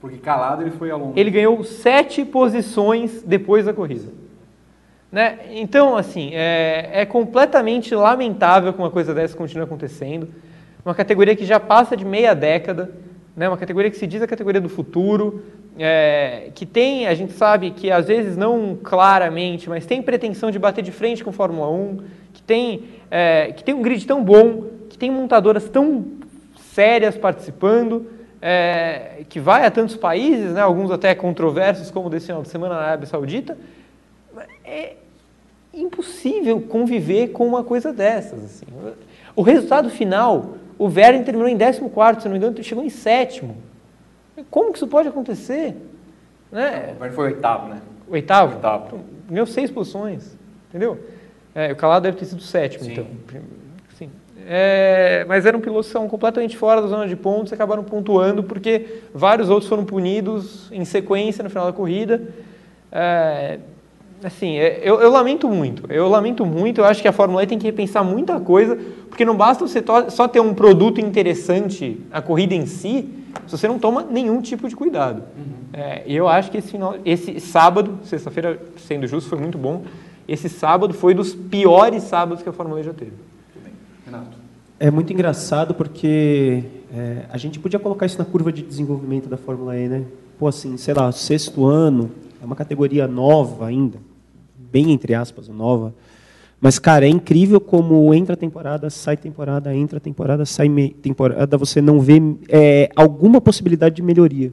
Porque 0.00 0.18
calado 0.18 0.62
ele 0.62 0.70
foi 0.70 0.90
ao 0.90 0.98
longo. 0.98 1.18
Ele 1.18 1.30
ganhou 1.30 1.62
sete 1.64 2.24
posições 2.24 3.22
depois 3.22 3.64
da 3.64 3.72
corrida. 3.72 4.12
Né? 5.10 5.38
Então, 5.52 5.96
assim, 5.96 6.30
é, 6.34 6.90
é 6.92 7.06
completamente 7.06 7.94
lamentável 7.94 8.72
que 8.72 8.78
uma 8.78 8.90
coisa 8.90 9.14
dessa 9.14 9.36
continue 9.36 9.64
acontecendo. 9.64 10.28
Uma 10.84 10.94
categoria 10.94 11.34
que 11.34 11.44
já 11.44 11.58
passa 11.58 11.96
de 11.96 12.04
meia 12.04 12.34
década, 12.34 12.90
né? 13.36 13.48
uma 13.48 13.56
categoria 13.56 13.90
que 13.90 13.96
se 13.96 14.06
diz 14.06 14.22
a 14.22 14.26
categoria 14.26 14.60
do 14.60 14.68
futuro, 14.68 15.42
é, 15.78 16.50
que 16.54 16.64
tem, 16.64 17.06
a 17.06 17.14
gente 17.14 17.32
sabe 17.32 17.70
que 17.70 17.90
às 17.90 18.06
vezes 18.06 18.36
não 18.36 18.78
claramente, 18.82 19.68
mas 19.68 19.84
tem 19.84 20.02
pretensão 20.02 20.50
de 20.50 20.58
bater 20.58 20.82
de 20.82 20.90
frente 20.90 21.22
com 21.22 21.32
Fórmula 21.32 21.70
1, 21.70 21.98
que 22.32 22.42
tem, 22.42 22.84
é, 23.10 23.52
que 23.52 23.62
tem 23.62 23.74
um 23.74 23.82
grid 23.82 24.06
tão 24.06 24.24
bom, 24.24 24.64
que 24.88 24.96
tem 24.96 25.10
montadoras 25.10 25.68
tão 25.68 26.04
sérias 26.72 27.16
participando, 27.16 28.06
é, 28.40 29.22
que 29.28 29.40
vai 29.40 29.66
a 29.66 29.70
tantos 29.70 29.96
países, 29.96 30.52
né, 30.52 30.60
alguns 30.60 30.90
até 30.90 31.14
controversos, 31.14 31.90
como 31.90 32.08
desse 32.08 32.26
final 32.26 32.42
de 32.42 32.48
semana 32.48 32.74
na 32.74 32.80
Arábia 32.82 33.06
Saudita, 33.06 33.56
é 34.66 34.96
impossível 35.72 36.60
conviver 36.60 37.28
com 37.28 37.46
uma 37.46 37.62
coisa 37.62 37.92
dessas. 37.92 38.44
Assim. 38.44 38.66
O 39.34 39.42
resultado 39.42 39.90
final, 39.90 40.56
o 40.78 40.88
Verden 40.88 41.22
terminou 41.22 41.48
em 41.48 41.56
14, 41.56 42.20
se 42.20 42.26
não 42.26 42.32
me 42.32 42.38
engano, 42.38 42.62
chegou 42.62 42.84
em 42.84 42.90
sétimo. 42.90 43.56
Como 44.50 44.72
que 44.72 44.78
isso 44.78 44.86
pode 44.86 45.08
acontecer? 45.08 45.76
Né? 46.50 46.94
O 46.96 46.98
Verne 47.00 47.14
foi 47.14 47.24
oitavo, 47.26 47.68
né? 47.68 47.80
Oitavo? 48.08 48.54
Oitavo. 48.54 49.00
Ganhou 49.28 49.46
seis 49.46 49.70
posições, 49.70 50.36
entendeu? 50.68 51.00
É, 51.54 51.72
o 51.72 51.76
Calado 51.76 52.04
deve 52.04 52.18
ter 52.18 52.26
sido 52.26 52.42
sétimo, 52.42 52.84
Sim. 52.84 52.92
então. 52.92 53.06
Sim. 53.94 54.10
É, 54.48 55.24
mas 55.26 55.44
eram 55.44 55.60
pilotos 55.60 55.86
que 55.86 55.90
estavam 55.90 56.08
completamente 56.08 56.56
fora 56.56 56.80
da 56.80 56.86
zona 56.86 57.08
de 57.08 57.16
pontos 57.16 57.50
e 57.50 57.54
acabaram 57.54 57.82
pontuando 57.82 58.44
porque 58.44 59.00
vários 59.12 59.50
outros 59.50 59.68
foram 59.68 59.84
punidos 59.84 60.70
em 60.70 60.84
sequência 60.84 61.42
no 61.42 61.50
final 61.50 61.66
da 61.66 61.72
corrida. 61.72 62.22
É, 62.92 63.58
assim, 64.22 64.56
é, 64.56 64.80
eu, 64.82 65.00
eu 65.00 65.10
lamento 65.10 65.48
muito, 65.48 65.90
eu 65.90 66.08
lamento 66.08 66.44
muito, 66.44 66.80
eu 66.80 66.84
acho 66.84 67.02
que 67.02 67.08
a 67.08 67.12
Fórmula 67.12 67.42
E 67.42 67.46
tem 67.46 67.58
que 67.58 67.66
repensar 67.66 68.04
muita 68.04 68.40
coisa, 68.40 68.78
porque 69.08 69.24
não 69.24 69.36
basta 69.36 69.66
você 69.66 69.82
só 70.10 70.28
ter 70.28 70.40
um 70.40 70.54
produto 70.54 71.00
interessante, 71.00 72.00
a 72.10 72.20
corrida 72.20 72.54
em 72.54 72.66
si, 72.66 73.08
se 73.46 73.56
você 73.56 73.68
não 73.68 73.78
toma 73.78 74.02
nenhum 74.02 74.40
tipo 74.40 74.68
de 74.68 74.74
cuidado. 74.74 75.22
É, 75.72 76.02
e 76.06 76.16
eu 76.16 76.26
acho 76.26 76.50
que 76.50 76.58
esse, 76.58 76.70
final, 76.70 76.96
esse 77.04 77.38
sábado, 77.38 77.98
sexta-feira, 78.04 78.60
sendo 78.86 79.06
justo, 79.06 79.28
foi 79.28 79.38
muito 79.38 79.58
bom. 79.58 79.84
Esse 80.26 80.48
sábado 80.48 80.94
foi 80.94 81.14
dos 81.14 81.34
piores 81.34 82.02
sábados 82.04 82.42
que 82.42 82.48
a 82.48 82.52
Fórmula 82.52 82.80
E 82.80 82.84
já 82.84 82.92
teve. 82.92 83.12
Renato. 84.04 84.36
É 84.78 84.90
muito 84.90 85.12
engraçado 85.12 85.74
porque 85.74 86.64
é, 86.92 87.24
a 87.30 87.38
gente 87.38 87.58
podia 87.58 87.78
colocar 87.78 88.06
isso 88.06 88.18
na 88.18 88.24
curva 88.24 88.52
de 88.52 88.62
desenvolvimento 88.62 89.28
da 89.28 89.36
Fórmula 89.36 89.76
E, 89.76 89.88
né? 89.88 90.04
Pô, 90.38 90.48
assim, 90.48 90.76
sei 90.76 90.94
lá, 90.94 91.10
sexto 91.12 91.66
ano, 91.66 92.10
é 92.40 92.44
uma 92.44 92.56
categoria 92.56 93.06
nova 93.06 93.66
ainda, 93.66 93.98
bem 94.72 94.92
entre 94.92 95.14
aspas, 95.14 95.48
nova. 95.48 95.94
Mas, 96.60 96.78
cara, 96.78 97.04
é 97.04 97.08
incrível 97.08 97.60
como 97.60 98.12
entra 98.14 98.36
temporada, 98.36 98.88
sai 98.88 99.16
temporada, 99.16 99.74
entra 99.74 100.00
temporada, 100.00 100.44
sai 100.46 100.68
me- 100.68 100.90
temporada, 100.90 101.56
você 101.58 101.82
não 101.82 102.00
vê 102.00 102.20
é, 102.48 102.90
alguma 102.96 103.40
possibilidade 103.40 103.96
de 103.96 104.02
melhoria. 104.02 104.52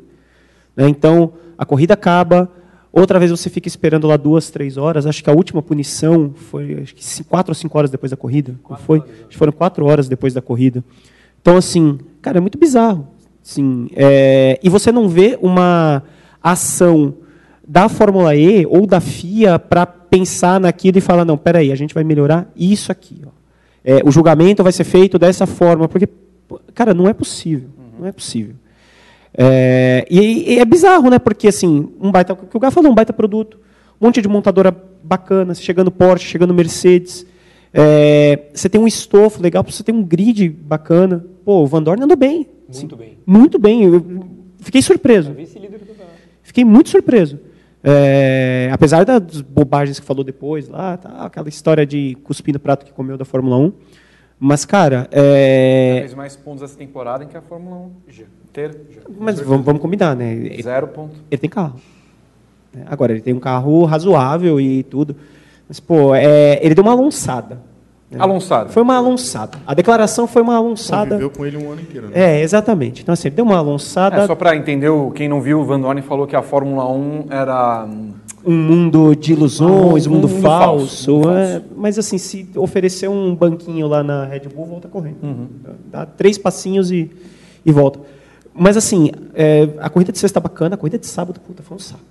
né? 0.75 0.87
Então, 0.89 1.33
a 1.57 1.65
corrida 1.65 1.93
acaba, 1.93 2.51
outra 2.91 3.17
vez 3.19 3.31
você 3.31 3.49
fica 3.49 3.67
esperando 3.69 4.05
lá 4.07 4.17
duas, 4.17 4.49
três 4.51 4.75
horas. 4.75 5.05
Acho 5.05 5.23
que 5.23 5.29
a 5.29 5.33
última 5.33 5.61
punição 5.61 6.31
foi 6.35 6.81
acho 6.81 6.93
que 6.93 7.23
quatro 7.23 7.51
ou 7.51 7.55
cinco 7.55 7.77
horas 7.77 7.89
depois 7.89 8.09
da 8.09 8.17
corrida. 8.17 8.55
Não 8.69 8.75
foi? 8.77 8.97
Acho 8.99 9.27
que 9.29 9.37
foram 9.37 9.53
quatro 9.53 9.85
horas 9.85 10.09
depois 10.09 10.33
da 10.33 10.41
corrida. 10.41 10.83
Então, 11.41 11.55
assim, 11.55 11.99
cara, 12.21 12.37
é 12.37 12.41
muito 12.41 12.57
bizarro. 12.57 13.07
Sim, 13.41 13.87
é, 13.95 14.59
e 14.63 14.69
você 14.69 14.91
não 14.91 15.07
vê 15.07 15.37
uma 15.41 16.03
ação 16.41 17.13
da 17.67 17.87
Fórmula 17.87 18.35
E 18.35 18.65
ou 18.65 18.85
da 18.85 18.99
FIA 18.99 19.57
para 19.57 19.85
pensar 19.85 20.59
naquilo 20.59 20.97
e 20.97 21.01
falar, 21.01 21.25
não, 21.25 21.37
peraí, 21.37 21.71
a 21.71 21.75
gente 21.75 21.93
vai 21.93 22.03
melhorar 22.03 22.51
isso 22.55 22.91
aqui. 22.91 23.21
É, 23.83 24.01
o 24.05 24.11
julgamento 24.11 24.63
vai 24.63 24.71
ser 24.71 24.83
feito 24.83 25.17
dessa 25.17 25.45
forma, 25.45 25.87
porque, 25.87 26.07
cara, 26.73 26.93
não 26.93 27.07
é 27.07 27.13
possível. 27.13 27.69
Não 27.99 28.07
é 28.07 28.11
possível. 28.11 28.55
É, 29.35 30.05
e, 30.09 30.53
e 30.53 30.59
é 30.59 30.65
bizarro, 30.65 31.09
né? 31.09 31.17
Porque 31.17 31.47
assim, 31.47 31.89
um 31.99 32.11
baita, 32.11 32.33
o 32.33 32.35
que 32.35 32.55
o 32.55 32.59
Gá 32.59 32.69
falou, 32.69 32.91
um 32.91 32.95
baita 32.95 33.11
produto, 33.11 33.59
um 33.99 34.05
monte 34.05 34.21
de 34.21 34.27
montadora 34.27 34.75
bacana, 35.03 35.53
chegando 35.55 35.91
Porsche, 35.91 36.27
chegando 36.27 36.53
Mercedes. 36.53 37.25
É, 37.73 38.49
você 38.53 38.69
tem 38.69 38.79
um 38.79 38.87
estofo 38.87 39.41
legal, 39.41 39.63
você 39.63 39.83
tem 39.83 39.95
um 39.95 40.03
grid 40.03 40.49
bacana. 40.49 41.25
Pô, 41.43 41.63
o 41.63 41.67
Van 41.67 41.81
Dorn 41.81 42.03
andou 42.03 42.15
bem. 42.15 42.47
Muito 42.71 42.95
bem. 42.95 43.17
Muito 43.25 43.59
bem. 43.59 43.83
Eu 43.83 44.25
fiquei 44.59 44.81
surpreso. 44.81 45.35
Fiquei 46.43 46.63
muito 46.63 46.89
surpreso. 46.89 47.39
É, 47.83 48.69
apesar 48.71 49.03
das 49.03 49.41
bobagens 49.41 49.99
que 49.99 50.05
falou 50.05 50.23
depois, 50.23 50.69
lá, 50.69 50.95
tá, 50.95 51.09
aquela 51.25 51.49
história 51.49 51.85
de 51.85 52.15
cuspir 52.23 52.53
no 52.53 52.59
prato 52.59 52.85
que 52.85 52.93
comeu 52.93 53.17
da 53.17 53.25
Fórmula 53.25 53.57
1. 53.57 53.73
Mas, 54.39 54.65
cara, 54.65 55.07
é... 55.11 55.97
Fez 55.99 56.13
mais 56.13 56.35
pontos 56.35 56.63
essa 56.63 56.77
temporada 56.77 57.23
em 57.23 57.27
que 57.27 57.37
a 57.37 57.41
Fórmula 57.41 57.75
1 57.75 57.91
já, 58.07 58.23
inteira. 58.49 58.81
Mas 59.19 59.39
vamos, 59.39 59.65
vamos 59.65 59.81
combinar, 59.81 60.15
né? 60.15 60.33
Ele, 60.33 60.63
Zero 60.63 60.87
ponto. 60.87 61.15
ele 61.29 61.39
tem 61.39 61.49
carro. 61.49 61.79
né? 62.73 62.85
Agora, 62.87 63.11
ele 63.13 63.21
tem 63.21 63.33
um 63.33 63.39
carro 63.39 63.83
razoável 63.85 64.59
e 64.59 64.83
tudo. 64.83 65.15
Mas, 65.67 65.79
pô, 65.79 66.15
é, 66.15 66.59
ele 66.65 66.75
deu 66.75 66.83
uma 66.83 66.93
alonçada. 66.93 67.61
Né? 68.17 68.23
Alonçada. 68.23 68.69
Foi 68.69 68.81
uma 68.83 68.95
alonçada. 68.95 69.57
A 69.65 69.73
declaração 69.73 70.27
foi 70.27 70.41
uma 70.41 70.55
alonçada. 70.55 71.11
Conviveu 71.11 71.29
com 71.29 71.45
ele 71.45 71.57
um 71.57 71.71
ano 71.71 71.81
inteiro, 71.81 72.07
né? 72.07 72.13
É, 72.15 72.41
exatamente. 72.41 73.01
Então, 73.01 73.13
assim, 73.13 73.27
ele 73.29 73.35
deu 73.35 73.45
uma 73.45 73.57
alonçada. 73.57 74.17
É, 74.23 74.27
só 74.27 74.35
para 74.35 74.55
entender, 74.55 74.89
o- 74.89 75.11
quem 75.11 75.27
não 75.27 75.41
viu, 75.41 75.59
o 75.61 75.65
Van 75.65 75.79
Dorn 75.79 76.01
falou 76.01 76.25
que 76.27 76.35
a 76.35 76.41
Fórmula 76.41 76.89
1 76.89 77.25
era. 77.29 77.85
hum, 77.85 78.11
um 78.45 78.51
mundo 78.53 79.15
de 79.15 79.31
ilusões, 79.31 80.05
Ah, 80.05 80.09
um 80.09 80.11
um 80.11 80.15
mundo, 80.15 80.27
mundo 80.27 80.41
falso. 80.41 81.21
falso, 81.21 81.29
é, 81.31 81.61
mas 81.77 81.97
assim, 81.97 82.17
se 82.17 82.45
oferecer 82.57 83.07
um 83.09 83.33
banquinho 83.33 83.87
lá 83.87 84.03
na 84.03 84.25
Red 84.25 84.41
Bull, 84.53 84.65
volta 84.65 84.89
correndo. 84.89 85.15
Uhum. 85.23 85.47
Dá 85.89 86.05
três 86.05 86.37
passinhos 86.37 86.91
e, 86.91 87.09
e 87.65 87.71
volta. 87.71 87.99
Mas 88.53 88.75
assim, 88.75 89.11
é, 89.33 89.69
a 89.79 89.89
corrida 89.89 90.11
de 90.11 90.19
sexta 90.19 90.41
bacana, 90.41 90.75
a 90.75 90.77
corrida 90.77 90.97
de 90.99 91.07
sábado, 91.07 91.39
puta, 91.39 91.63
foi 91.63 91.77
um 91.77 91.79
saco. 91.79 92.01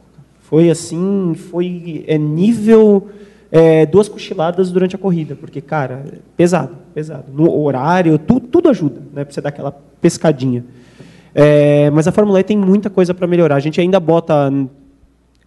Foi 0.41 0.71
assim, 0.71 1.35
foi 1.51 2.03
é, 2.09 2.17
nível 2.17 3.09
é, 3.55 3.85
duas 3.85 4.09
cochiladas 4.09 4.73
durante 4.73 4.97
a 4.97 4.99
corrida, 4.99 5.37
porque, 5.37 5.61
cara, 5.61 6.05
pesado, 6.37 6.75
pesado. 6.95 7.27
No 7.33 7.55
horário, 7.63 8.19
tu, 8.19 8.41
tudo 8.41 8.71
ajuda, 8.71 9.01
né, 9.13 9.25
para 9.25 9.33
você 9.35 9.43
dar 9.43 9.51
aquela 9.51 9.71
pescadinha. 10.01 10.65
É, 11.35 11.91
mas 11.91 12.09
a 12.09 12.13
Fórmula 12.13 12.41
E 12.41 12.43
tem 12.45 12.57
muita 12.57 12.89
coisa 12.91 13.13
para 13.13 13.27
melhorar. 13.27 13.57
A 13.57 13.61
gente 13.61 13.79
ainda 13.81 14.01
bota 14.01 14.51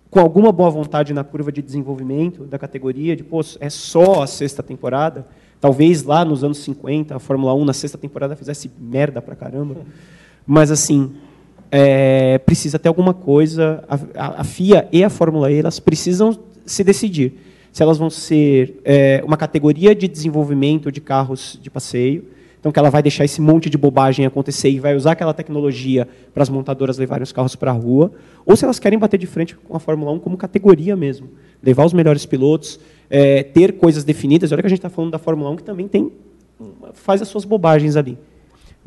com 0.10 0.20
alguma 0.20 0.52
boa 0.52 0.70
vontade 0.70 1.14
na 1.14 1.24
curva 1.24 1.52
de 1.52 1.62
desenvolvimento 1.64 2.44
da 2.44 2.58
categoria, 2.60 3.16
de, 3.16 3.24
pô, 3.24 3.42
é 3.60 3.70
só 3.70 4.22
a 4.22 4.28
sexta 4.28 4.62
temporada. 4.64 5.26
Talvez 5.60 6.04
lá 6.04 6.24
nos 6.24 6.44
anos 6.44 6.60
50 6.60 7.16
a 7.16 7.20
Fórmula 7.20 7.54
1 7.56 7.66
na 7.66 7.74
sexta 7.74 7.98
temporada 7.98 8.36
fizesse 8.36 8.70
merda 8.80 9.20
pra 9.22 9.36
caramba. 9.36 9.78
Mas 10.46 10.70
assim, 10.70 11.12
é, 11.72 12.38
precisa 12.38 12.78
ter 12.78 12.88
alguma 12.88 13.14
coisa. 13.16 13.84
A, 13.90 13.96
a- 13.96 14.42
a 14.42 14.44
FIA 14.44 14.88
e 14.92 15.04
a 15.04 15.10
Fórmula 15.10 15.52
E 15.52 15.58
elas 15.58 15.80
precisam 15.80 16.38
se 16.66 16.84
decidir 16.84 17.34
se 17.76 17.84
elas 17.84 17.98
vão 17.98 18.10
ser 18.10 18.80
é, 18.86 19.22
uma 19.26 19.36
categoria 19.36 19.94
de 19.94 20.08
desenvolvimento 20.08 20.90
de 20.90 21.02
carros 21.02 21.60
de 21.62 21.70
passeio, 21.70 22.24
então 22.58 22.72
que 22.72 22.80
ela 22.80 22.90
vai 22.90 23.04
deixar 23.04 23.26
esse 23.26 23.42
monte 23.42 23.70
de 23.70 23.78
bobagem 23.78 24.26
acontecer 24.26 24.70
e 24.70 24.80
vai 24.80 24.96
usar 24.96 25.12
aquela 25.12 25.34
tecnologia 25.34 26.08
para 26.34 26.42
as 26.42 26.48
montadoras 26.48 26.98
levarem 26.98 27.24
os 27.24 27.34
carros 27.34 27.54
para 27.54 27.72
a 27.72 27.74
rua, 27.74 28.14
ou 28.46 28.56
se 28.56 28.64
elas 28.64 28.80
querem 28.80 28.98
bater 28.98 29.18
de 29.18 29.28
frente 29.28 29.58
com 29.58 29.76
a 29.76 29.80
Fórmula 29.82 30.10
1 30.14 30.20
como 30.20 30.38
categoria 30.38 30.96
mesmo, 30.96 31.28
levar 31.62 31.84
os 31.84 31.92
melhores 31.92 32.26
pilotos, 32.26 32.80
é, 33.10 33.44
ter 33.44 33.74
coisas 33.74 34.06
definidas. 34.06 34.54
Olha 34.54 34.62
que 34.62 34.68
a 34.68 34.70
gente 34.70 34.80
está 34.80 34.90
falando 34.90 35.12
da 35.12 35.20
Fórmula 35.20 35.50
1 35.50 35.58
que 35.58 35.64
também 35.64 35.90
tem 35.90 36.10
faz 36.94 37.22
as 37.22 37.28
suas 37.28 37.44
bobagens 37.44 37.98
ali. 37.98 38.18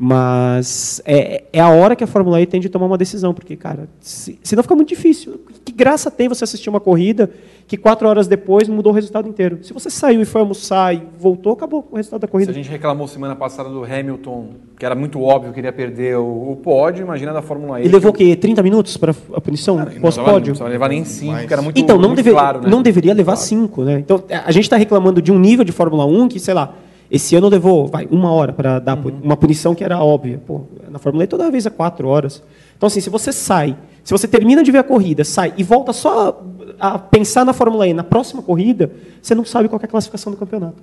Mas 0.01 1.01
é, 1.05 1.43
é 1.51 1.59
a 1.59 1.67
hora 1.69 1.93
que 1.93 2.03
a 2.03 2.07
Fórmula 2.07 2.41
E 2.41 2.45
tem 2.45 2.61
de 2.61 2.69
tomar 2.69 2.85
uma 2.85 2.97
decisão, 2.97 3.33
porque, 3.33 3.57
cara, 3.57 3.89
se, 3.99 4.39
senão 4.41 4.63
fica 4.63 4.73
muito 4.73 4.87
difícil. 4.89 5.41
Que 5.65 5.73
graça 5.73 6.09
tem 6.09 6.29
você 6.29 6.45
assistir 6.45 6.69
uma 6.69 6.79
corrida 6.79 7.29
que 7.67 7.75
quatro 7.77 8.07
horas 8.07 8.25
depois 8.25 8.67
mudou 8.69 8.91
o 8.93 8.95
resultado 8.95 9.27
inteiro? 9.27 9.59
Se 9.61 9.73
você 9.73 9.89
saiu 9.89 10.21
e 10.21 10.25
foi 10.25 10.39
almoçar 10.41 10.95
e 10.95 11.03
voltou, 11.19 11.51
acabou 11.53 11.85
o 11.91 11.97
resultado 11.97 12.21
da 12.21 12.27
Se 12.27 12.31
corrida. 12.31 12.51
a 12.51 12.53
gente 12.55 12.69
reclamou 12.69 13.07
semana 13.07 13.35
passada 13.35 13.69
do 13.69 13.83
Hamilton, 13.83 14.47
que 14.79 14.85
era 14.85 14.95
muito 14.95 15.21
óbvio 15.21 15.51
que 15.51 15.59
iria 15.59 15.73
perder 15.73 16.17
o, 16.17 16.51
o 16.51 16.55
pódio, 16.55 17.03
imagina 17.03 17.33
da 17.33 17.41
Fórmula 17.41 17.81
E. 17.81 17.85
E 17.85 17.89
levou 17.89 18.11
o 18.11 18.13
quê? 18.13 18.35
30 18.37 18.63
minutos 18.63 18.95
para 18.95 19.13
a 19.33 19.41
punição? 19.41 19.77
Cara, 19.77 19.91
não 19.91 20.01
Pós-pódio? 20.01 20.41
precisava 20.45 20.69
levar 20.69 20.87
nem 20.89 21.03
5, 21.03 21.31
Mas- 21.33 21.45
que 21.45 21.53
era 21.53 21.61
muito, 21.61 21.77
Então, 21.79 21.97
não, 21.97 22.07
muito 22.09 22.17
deve- 22.23 22.31
claro, 22.31 22.61
né? 22.61 22.69
não 22.69 22.81
deveria 22.81 23.13
levar 23.13 23.35
cinco, 23.35 23.83
né? 23.83 23.99
Então, 23.99 24.23
a 24.45 24.51
gente 24.51 24.63
está 24.63 24.77
reclamando 24.77 25.21
de 25.21 25.31
um 25.31 25.37
nível 25.37 25.65
de 25.65 25.73
Fórmula 25.73 26.05
1 26.05 26.29
que, 26.29 26.39
sei 26.39 26.53
lá, 26.53 26.73
esse 27.11 27.35
ano 27.35 27.47
levou 27.49 27.87
vai, 27.87 28.07
uma 28.11 28.31
hora 28.31 28.53
para 28.53 28.79
dar 28.79 28.97
pu- 28.97 29.09
uma 29.23 29.35
punição 29.37 29.73
que 29.73 29.83
era 29.83 29.99
óbvia. 30.03 30.41
Pô, 30.45 30.61
na 30.89 30.99
Fórmula 30.99 31.23
E 31.23 31.27
toda 31.27 31.49
vez 31.51 31.65
é 31.65 31.69
quatro 31.69 32.07
horas. 32.07 32.41
Então, 32.77 32.87
assim, 32.87 33.01
se 33.01 33.09
você 33.09 33.31
sai, 33.33 33.75
se 34.03 34.11
você 34.11 34.27
termina 34.27 34.63
de 34.63 34.71
ver 34.71 34.77
a 34.79 34.83
corrida, 34.83 35.23
sai 35.23 35.53
e 35.57 35.63
volta 35.63 35.91
só 35.91 36.41
a, 36.79 36.87
a 36.95 36.99
pensar 36.99 37.43
na 37.45 37.53
Fórmula 37.53 37.87
E 37.87 37.93
na 37.93 38.03
próxima 38.03 38.41
corrida, 38.41 38.91
você 39.21 39.33
não 39.35 39.43
sabe 39.45 39.67
qual 39.67 39.79
é 39.81 39.85
a 39.85 39.87
classificação 39.87 40.31
do 40.31 40.37
campeonato. 40.37 40.81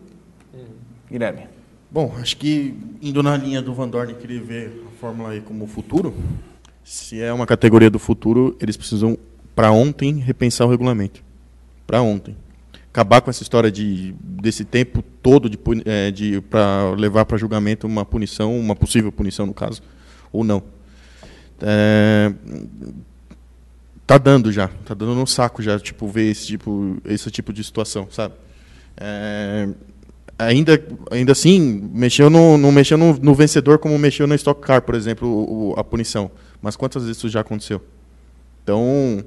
Guilherme. 1.10 1.42
Bom, 1.90 2.12
acho 2.20 2.36
que 2.36 2.74
indo 3.00 3.22
na 3.22 3.36
linha 3.36 3.62
do 3.62 3.72
Van 3.72 3.88
Dorn 3.88 4.12
querer 4.14 4.40
ver 4.40 4.84
a 4.86 5.00
Fórmula 5.00 5.36
E 5.36 5.40
como 5.40 5.66
futuro, 5.66 6.12
se 6.82 7.20
é 7.22 7.32
uma 7.32 7.46
categoria 7.46 7.88
do 7.88 7.98
futuro, 7.98 8.56
eles 8.60 8.76
precisam, 8.76 9.16
para 9.54 9.70
ontem, 9.70 10.18
repensar 10.18 10.66
o 10.66 10.70
regulamento. 10.70 11.22
Para 11.86 12.02
ontem. 12.02 12.36
Acabar 12.96 13.20
com 13.20 13.28
essa 13.28 13.42
história 13.42 13.70
de 13.70 14.14
desse 14.18 14.64
tempo 14.64 15.02
todo 15.22 15.50
de, 15.50 15.58
eh, 15.84 16.10
de 16.10 16.40
para 16.40 16.92
levar 16.92 17.26
para 17.26 17.36
julgamento 17.36 17.86
uma 17.86 18.06
punição, 18.06 18.58
uma 18.58 18.74
possível 18.74 19.12
punição 19.12 19.44
no 19.44 19.52
caso, 19.52 19.82
ou 20.32 20.42
não. 20.42 20.62
É, 21.60 22.32
tá 24.06 24.16
dando 24.16 24.50
já, 24.50 24.68
tá 24.86 24.94
dando 24.94 25.14
no 25.14 25.26
saco 25.26 25.60
já, 25.60 25.78
tipo 25.78 26.08
ver 26.08 26.30
esse 26.30 26.46
tipo 26.46 26.96
esse 27.04 27.30
tipo 27.30 27.52
de 27.52 27.62
situação, 27.62 28.08
sabe? 28.10 28.32
É, 28.96 29.68
ainda, 30.38 30.82
ainda 31.10 31.32
assim, 31.32 31.60
mexeu 31.92 32.30
no, 32.30 32.56
não 32.56 32.72
mexeu 32.72 32.96
no, 32.96 33.12
no 33.18 33.34
vencedor 33.34 33.78
como 33.78 33.98
mexeu 33.98 34.26
no 34.26 34.34
Stock 34.36 34.58
Car, 34.62 34.80
por 34.80 34.94
exemplo, 34.94 35.28
o- 35.28 35.74
a 35.78 35.84
punição. 35.84 36.30
Mas 36.62 36.76
quantas 36.76 37.02
vezes 37.02 37.18
isso 37.18 37.28
já 37.28 37.40
aconteceu? 37.40 37.82
Então, 38.64 39.22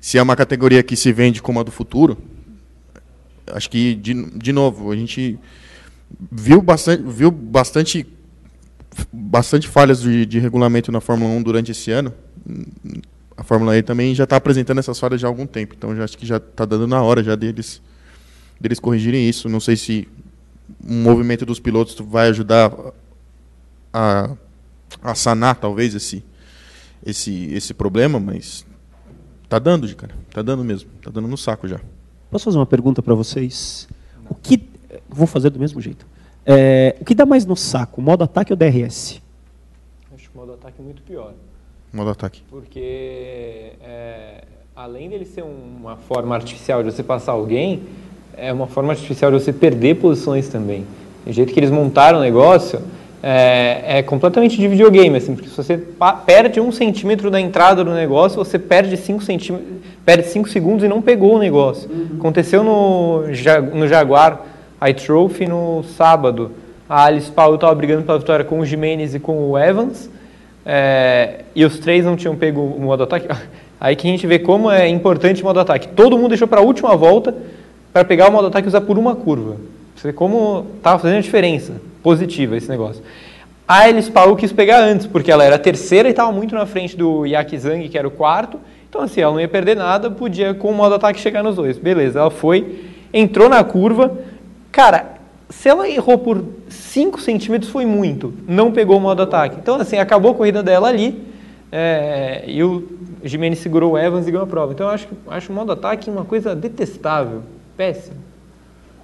se 0.00 0.16
é 0.16 0.22
uma 0.22 0.36
categoria 0.36 0.80
que 0.84 0.94
se 0.94 1.12
vende 1.12 1.42
como 1.42 1.58
a 1.58 1.64
do 1.64 1.72
futuro, 1.72 2.16
acho 3.52 3.70
que, 3.70 3.94
de, 3.94 4.14
de 4.30 4.52
novo, 4.52 4.90
a 4.90 4.96
gente 4.96 5.38
viu 6.30 6.62
bastante, 6.62 7.02
viu 7.02 7.30
bastante, 7.30 8.06
bastante 9.12 9.68
falhas 9.68 10.00
de, 10.00 10.26
de 10.26 10.38
regulamento 10.38 10.92
na 10.92 11.00
Fórmula 11.00 11.32
1 11.34 11.42
durante 11.42 11.72
esse 11.72 11.90
ano. 11.90 12.12
A 13.36 13.42
Fórmula 13.42 13.76
E 13.76 13.82
também 13.82 14.14
já 14.14 14.24
está 14.24 14.36
apresentando 14.36 14.78
essas 14.78 14.98
falhas 14.98 15.20
já 15.20 15.26
há 15.26 15.30
algum 15.30 15.46
tempo, 15.46 15.74
então 15.76 15.94
já 15.96 16.04
acho 16.04 16.16
que 16.16 16.24
já 16.24 16.36
está 16.36 16.64
dando 16.64 16.86
na 16.86 17.02
hora 17.02 17.22
já 17.22 17.34
deles 17.34 17.82
deles 18.60 18.78
corrigirem 18.78 19.28
isso. 19.28 19.48
Não 19.48 19.60
sei 19.60 19.76
se 19.76 20.08
um 20.86 21.02
movimento 21.02 21.44
dos 21.44 21.58
pilotos 21.58 21.96
vai 21.98 22.28
ajudar 22.28 22.72
a, 23.92 24.30
a 25.02 25.14
sanar 25.14 25.56
talvez 25.56 25.94
esse 25.94 26.24
esse 27.04 27.52
esse 27.52 27.74
problema, 27.74 28.20
mas 28.20 28.64
tá 29.48 29.58
dando, 29.58 29.92
cara. 29.96 30.14
Tá 30.30 30.40
dando 30.40 30.64
mesmo. 30.64 30.90
Tá 31.02 31.10
dando 31.10 31.28
no 31.28 31.36
saco 31.36 31.66
já. 31.66 31.80
Posso 32.30 32.44
fazer 32.46 32.58
uma 32.58 32.66
pergunta 32.66 33.02
para 33.02 33.14
vocês? 33.14 33.88
O 34.28 34.34
que 34.34 34.68
vou 35.08 35.26
fazer 35.26 35.50
do 35.50 35.58
mesmo 35.58 35.80
jeito? 35.80 36.06
É, 36.46 36.96
o 37.00 37.04
que 37.04 37.14
dá 37.14 37.24
mais 37.24 37.46
no 37.46 37.56
saco, 37.56 38.02
modo 38.02 38.24
ataque 38.24 38.52
ou 38.52 38.56
DRS? 38.56 39.22
Acho 40.14 40.30
o 40.34 40.38
modo 40.38 40.52
ataque 40.52 40.82
muito 40.82 41.02
pior. 41.02 41.32
Modo 41.92 42.10
ataque. 42.10 42.42
Porque 42.50 43.72
é, 43.80 44.44
além 44.74 45.08
dele 45.08 45.24
ser 45.24 45.42
uma 45.42 45.96
forma 45.96 46.34
artificial 46.34 46.82
de 46.82 46.90
você 46.90 47.02
passar 47.02 47.32
alguém, 47.32 47.84
é 48.36 48.52
uma 48.52 48.66
forma 48.66 48.92
artificial 48.92 49.30
de 49.30 49.40
você 49.40 49.52
perder 49.52 49.96
posições 49.96 50.48
também. 50.48 50.84
Do 51.24 51.32
jeito 51.32 51.52
que 51.52 51.60
eles 51.60 51.70
montaram 51.70 52.18
o 52.18 52.20
negócio, 52.20 52.82
é, 53.26 54.00
é 54.00 54.02
completamente 54.02 54.58
de 54.58 54.68
videogame, 54.68 55.16
assim, 55.16 55.34
porque 55.34 55.48
se 55.48 55.56
você 55.56 55.80
perde 56.26 56.60
um 56.60 56.70
centímetro 56.70 57.30
da 57.30 57.40
entrada 57.40 57.82
do 57.82 57.90
negócio, 57.90 58.36
você 58.36 58.58
perde 58.58 58.98
5 58.98 59.22
centímetros, 59.22 59.66
perde 60.04 60.24
cinco 60.28 60.46
segundos 60.46 60.84
e 60.84 60.88
não 60.88 61.00
pegou 61.00 61.36
o 61.36 61.38
negócio. 61.38 61.88
Aconteceu 62.18 62.62
no, 62.62 63.22
no 63.72 63.88
Jaguar 63.88 64.42
iTrophy 64.86 65.46
no 65.46 65.82
sábado. 65.96 66.50
A 66.86 67.04
Alice 67.06 67.32
Paul 67.32 67.54
estava 67.54 67.74
brigando 67.74 68.02
pela 68.02 68.18
vitória 68.18 68.44
com 68.44 68.60
o 68.60 68.66
Jimenez 68.66 69.14
e 69.14 69.18
com 69.18 69.50
o 69.50 69.58
Evans. 69.58 70.10
É, 70.66 71.44
e 71.54 71.64
os 71.64 71.78
três 71.78 72.04
não 72.04 72.16
tinham 72.16 72.36
pego 72.36 72.60
o 72.60 72.80
modo 72.80 73.04
ataque. 73.04 73.26
Aí 73.80 73.96
que 73.96 74.06
a 74.06 74.10
gente 74.10 74.26
vê 74.26 74.38
como 74.38 74.70
é 74.70 74.86
importante 74.86 75.40
o 75.40 75.46
modo 75.46 75.60
ataque. 75.60 75.88
Todo 75.88 76.18
mundo 76.18 76.28
deixou 76.28 76.46
para 76.46 76.60
a 76.60 76.62
última 76.62 76.94
volta 76.94 77.34
para 77.90 78.04
pegar 78.04 78.28
o 78.28 78.32
modo 78.32 78.48
ataque 78.48 78.66
e 78.66 78.68
usar 78.68 78.82
por 78.82 78.98
uma 78.98 79.16
curva. 79.16 79.56
Você 79.96 80.08
vê 80.08 80.12
como 80.12 80.66
estava 80.76 80.98
fazendo 80.98 81.16
a 81.16 81.22
diferença 81.22 81.72
positiva 82.04 82.56
esse 82.56 82.68
negócio. 82.68 83.02
A 83.66 83.80
Alice 83.84 84.10
Paul 84.10 84.36
quis 84.36 84.52
pegar 84.52 84.80
antes, 84.80 85.06
porque 85.06 85.32
ela 85.32 85.42
era 85.42 85.56
a 85.56 85.58
terceira 85.58 86.06
e 86.06 86.10
estava 86.10 86.30
muito 86.30 86.54
na 86.54 86.66
frente 86.66 86.94
do 86.96 87.24
Yaki 87.24 87.58
Zhang, 87.58 87.88
que 87.88 87.96
era 87.96 88.06
o 88.06 88.10
quarto. 88.10 88.60
Então, 88.88 89.00
assim, 89.00 89.22
ela 89.22 89.32
não 89.32 89.40
ia 89.40 89.48
perder 89.48 89.74
nada, 89.74 90.10
podia 90.10 90.52
com 90.52 90.70
o 90.70 90.74
modo 90.74 90.94
ataque 90.94 91.18
chegar 91.18 91.42
nos 91.42 91.56
dois. 91.56 91.78
Beleza, 91.78 92.20
ela 92.20 92.30
foi, 92.30 92.84
entrou 93.12 93.48
na 93.48 93.64
curva. 93.64 94.16
Cara, 94.70 95.14
se 95.48 95.68
ela 95.68 95.88
errou 95.88 96.18
por 96.18 96.44
5 96.68 97.20
centímetros 97.20 97.72
foi 97.72 97.86
muito, 97.86 98.34
não 98.46 98.70
pegou 98.70 98.98
o 98.98 99.00
modo 99.00 99.22
ataque. 99.22 99.56
Então, 99.58 99.76
assim, 99.76 99.96
acabou 99.96 100.32
a 100.32 100.34
corrida 100.34 100.62
dela 100.62 100.88
ali 100.88 101.24
é, 101.72 102.44
e 102.46 102.62
o 102.62 102.86
Jimenez 103.24 103.60
segurou 103.60 103.92
o 103.92 103.98
Evans 103.98 104.28
e 104.28 104.30
ganhou 104.30 104.44
a 104.44 104.46
prova. 104.46 104.72
Então, 104.74 104.86
eu 104.86 104.92
acho, 104.92 105.08
acho 105.26 105.50
o 105.50 105.54
modo 105.54 105.72
ataque 105.72 106.10
uma 106.10 106.24
coisa 106.24 106.54
detestável, 106.54 107.42
péssimo. 107.76 108.16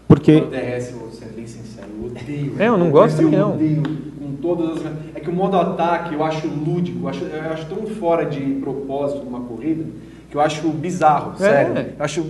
Porque 0.06 0.36
O 0.36 0.46
DRS, 0.46 0.94
ser 1.12 1.26
bem 1.34 1.46
sincero, 1.46 1.88
eu 2.02 2.09
odeio. 2.22 2.54
É, 2.58 2.68
eu 2.68 2.76
não 2.78 2.90
gosto 2.90 3.20
eu 3.22 3.30
não. 3.30 3.54
odeio 3.54 3.82
com 4.18 4.32
todas 4.40 4.84
as... 4.84 4.92
É 5.14 5.20
que 5.20 5.28
o 5.30 5.32
modo 5.32 5.56
ataque 5.56 6.14
eu 6.14 6.24
acho 6.24 6.46
lúdico, 6.48 7.00
eu 7.04 7.08
acho, 7.08 7.24
eu 7.24 7.50
acho 7.52 7.66
tão 7.66 7.86
fora 7.86 8.24
de 8.26 8.40
propósito 8.60 9.24
numa 9.24 9.40
corrida, 9.40 9.84
que 10.30 10.36
eu 10.36 10.40
acho 10.40 10.68
bizarro, 10.68 11.32
É. 11.34 11.36
sério. 11.38 11.74
Eu 11.98 12.04
acho... 12.04 12.24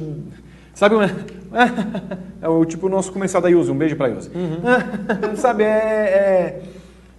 Sabe. 0.74 0.94
É 2.40 2.48
o 2.48 2.64
tipo 2.64 2.86
o 2.86 2.88
nosso 2.88 3.12
comercial 3.12 3.42
da 3.42 3.48
Yuzi, 3.48 3.70
um 3.72 3.76
beijo 3.76 3.96
pra 3.96 4.06
Yuzi. 4.06 4.30
Sabe, 5.36 5.64
é, 5.64 5.66
é, 5.66 6.62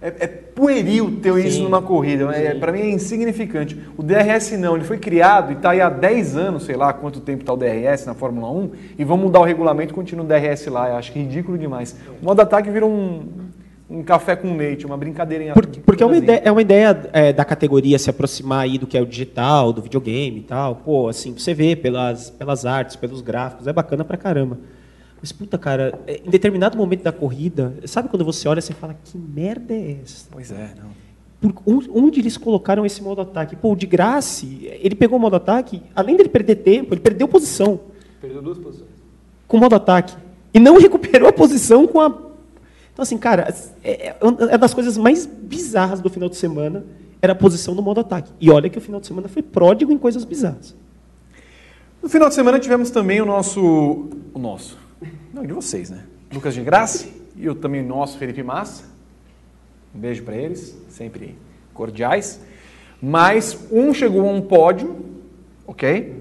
é, 0.02 0.08
é 0.20 0.26
pueril 0.26 1.20
ter 1.22 1.32
isso 1.38 1.58
Sim. 1.58 1.62
numa 1.62 1.80
corrida, 1.80 2.24
é, 2.34 2.54
pra 2.54 2.72
mim 2.72 2.80
é 2.80 2.90
insignificante. 2.90 3.78
O 3.96 4.02
DRS 4.02 4.50
não, 4.58 4.74
ele 4.74 4.84
foi 4.84 4.98
criado 4.98 5.52
e 5.52 5.54
tá 5.54 5.70
aí 5.70 5.80
há 5.80 5.88
10 5.88 6.36
anos, 6.36 6.64
sei 6.64 6.76
lá 6.76 6.92
quanto 6.92 7.20
tempo 7.20 7.44
tá 7.44 7.52
o 7.52 7.56
DRS 7.56 8.04
na 8.04 8.12
Fórmula 8.12 8.50
1, 8.50 8.70
e 8.98 9.04
vão 9.04 9.16
mudar 9.16 9.40
o 9.40 9.44
regulamento 9.44 9.92
e 9.92 9.94
continua 9.94 10.24
o 10.24 10.28
DRS 10.28 10.66
lá, 10.66 10.90
eu 10.90 10.96
acho 10.96 11.12
ridículo 11.12 11.56
demais. 11.56 11.96
O 12.20 12.24
modo 12.24 12.42
ataque 12.42 12.68
virou 12.68 12.90
um, 12.90 13.28
um 13.88 14.02
café 14.02 14.34
com 14.34 14.56
leite, 14.56 14.84
uma 14.84 14.96
brincadeirinha. 14.96 15.52
Porque, 15.54 15.80
porque 15.80 16.02
é 16.02 16.06
uma 16.06 16.14
assim. 16.14 16.24
ideia, 16.24 16.42
é 16.44 16.50
uma 16.50 16.62
ideia 16.62 17.10
é, 17.12 17.32
da 17.32 17.44
categoria 17.44 17.98
se 17.98 18.10
aproximar 18.10 18.64
aí 18.64 18.78
do 18.78 18.86
que 18.88 18.98
é 18.98 19.00
o 19.00 19.06
digital, 19.06 19.72
do 19.72 19.82
videogame 19.82 20.38
e 20.38 20.42
tal. 20.42 20.76
Pô, 20.76 21.08
assim, 21.08 21.32
você 21.32 21.54
vê 21.54 21.76
pelas, 21.76 22.28
pelas 22.30 22.66
artes, 22.66 22.96
pelos 22.96 23.20
gráficos, 23.20 23.68
é 23.68 23.72
bacana 23.72 24.04
pra 24.04 24.16
caramba. 24.16 24.58
Mas, 25.22 25.30
puta, 25.30 25.56
cara, 25.56 25.96
é, 26.04 26.20
em 26.26 26.28
determinado 26.28 26.76
momento 26.76 27.04
da 27.04 27.12
corrida, 27.12 27.76
sabe 27.86 28.08
quando 28.08 28.24
você 28.24 28.48
olha 28.48 28.58
e 28.58 28.62
você 28.62 28.74
fala, 28.74 28.96
que 29.04 29.16
merda 29.16 29.72
é 29.72 30.00
essa? 30.02 30.26
Pois 30.28 30.50
é, 30.50 30.74
não. 30.76 30.90
Por, 31.40 31.84
onde, 31.94 32.18
eles 32.18 32.36
colocaram 32.36 32.84
esse 32.84 33.00
modo 33.00 33.20
ataque? 33.20 33.54
Pô, 33.54 33.72
o 33.72 33.76
de 33.76 33.86
graça, 33.86 34.44
ele 34.44 34.96
pegou 34.96 35.18
o 35.18 35.20
modo 35.20 35.36
ataque, 35.36 35.80
além 35.94 36.16
dele 36.16 36.28
perder 36.28 36.56
tempo, 36.56 36.92
ele 36.92 37.00
perdeu 37.00 37.28
posição 37.28 37.80
Perdeu 38.20 38.42
duas 38.42 38.58
posições. 38.58 38.90
com 39.46 39.56
o 39.56 39.60
modo 39.60 39.76
ataque. 39.76 40.16
E 40.52 40.58
não 40.58 40.76
recuperou 40.82 41.28
a 41.28 41.32
posição 41.32 41.86
com 41.86 42.00
a. 42.00 42.06
Então, 42.06 43.02
assim, 43.02 43.16
cara, 43.16 43.54
é, 43.82 44.08
é 44.08 44.16
uma 44.20 44.58
das 44.58 44.74
coisas 44.74 44.98
mais 44.98 45.24
bizarras 45.24 46.00
do 46.00 46.10
final 46.10 46.28
de 46.28 46.36
semana 46.36 46.84
era 47.20 47.32
a 47.32 47.36
posição 47.36 47.76
do 47.76 47.82
modo 47.82 48.00
ataque. 48.00 48.32
E 48.40 48.50
olha 48.50 48.68
que 48.68 48.78
o 48.78 48.80
final 48.80 49.00
de 49.00 49.06
semana 49.06 49.28
foi 49.28 49.42
pródigo 49.42 49.92
em 49.92 49.98
coisas 49.98 50.24
bizarras. 50.24 50.74
No 52.02 52.08
final 52.08 52.28
de 52.28 52.34
semana 52.34 52.58
tivemos 52.58 52.90
também 52.90 53.20
o 53.20 53.24
nosso. 53.24 53.60
O 54.34 54.38
nosso. 54.38 54.76
Não, 55.32 55.44
de 55.46 55.52
vocês, 55.52 55.90
né? 55.90 56.04
Lucas 56.32 56.54
de 56.54 56.60
Graça 56.62 57.08
e 57.36 57.48
o 57.48 57.54
também 57.54 57.82
nosso 57.82 58.18
Felipe 58.18 58.42
Massa. 58.42 58.84
Um 59.94 59.98
beijo 59.98 60.22
para 60.22 60.36
eles, 60.36 60.76
sempre 60.90 61.36
cordiais. 61.74 62.40
Mas 63.00 63.58
um 63.70 63.92
chegou 63.92 64.28
a 64.28 64.32
um 64.32 64.40
pódio, 64.40 64.96
ok? 65.66 66.14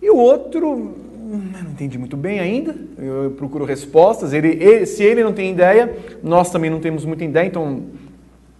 E 0.00 0.10
o 0.10 0.16
outro, 0.16 0.70
hum, 0.72 1.50
não 1.62 1.70
entendi 1.72 1.98
muito 1.98 2.16
bem 2.16 2.38
ainda. 2.38 2.74
Eu 2.98 3.32
procuro 3.36 3.64
respostas. 3.64 4.32
Ele, 4.32 4.48
ele- 4.62 4.86
se 4.86 5.02
ele 5.02 5.24
não 5.24 5.32
tem 5.32 5.50
ideia, 5.52 5.96
nós 6.22 6.50
também 6.50 6.70
não 6.70 6.80
temos 6.80 7.04
muita 7.04 7.24
ideia, 7.24 7.46
então 7.46 7.82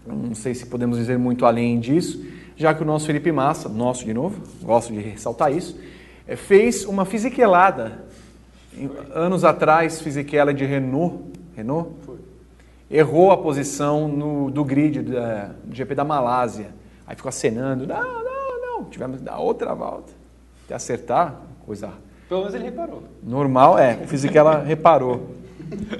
não 0.07 0.35
sei 0.35 0.55
se 0.55 0.67
podemos 0.67 0.99
dizer 0.99 1.19
muito 1.19 1.47
além 1.47 1.79
disso, 1.79 2.25
já 2.57 2.75
que 2.75 2.83
o 2.83 2.87
nosso 2.87 3.07
Felipe 3.07 3.31
Massa, 3.33 3.69
nosso 3.69 4.05
de 4.05 4.13
novo, 4.13 4.41
gosto 4.63 4.93
de 4.93 5.01
ressaltar 5.01 5.53
isso, 5.55 5.79
eh, 6.27 6.37
fez 6.37 6.85
uma 6.85 7.05
fisiquelada. 7.05 8.05
Anos 9.15 9.45
atrás, 9.45 10.01
fisiquela 10.01 10.53
de 10.53 10.65
Renault, 10.65 11.25
Renault? 11.55 11.91
Errou 12.91 13.31
a 13.31 13.37
posição 13.37 14.09
no, 14.09 14.51
do 14.51 14.65
grid 14.65 15.03
da, 15.03 15.51
do 15.65 15.75
GP 15.75 15.95
da 15.95 16.05
Malásia. 16.05 16.69
Aí 17.07 17.17
ficou 17.17 17.29
acenando, 17.29 17.87
não, 17.87 18.25
não, 18.25 18.61
não, 18.61 18.85
tivemos 18.85 19.19
que 19.19 19.25
dar 19.25 19.39
outra 19.39 19.75
volta. 19.75 20.13
Até 20.65 20.75
acertar, 20.75 21.41
coisa 21.67 21.91
Pelo 22.29 22.41
menos 22.41 22.55
ele 22.55 22.65
reparou. 22.65 23.03
Normal, 23.23 23.79
é. 23.79 23.99
O 24.03 24.09
Fisichella 24.09 24.59
reparou. 24.59 25.31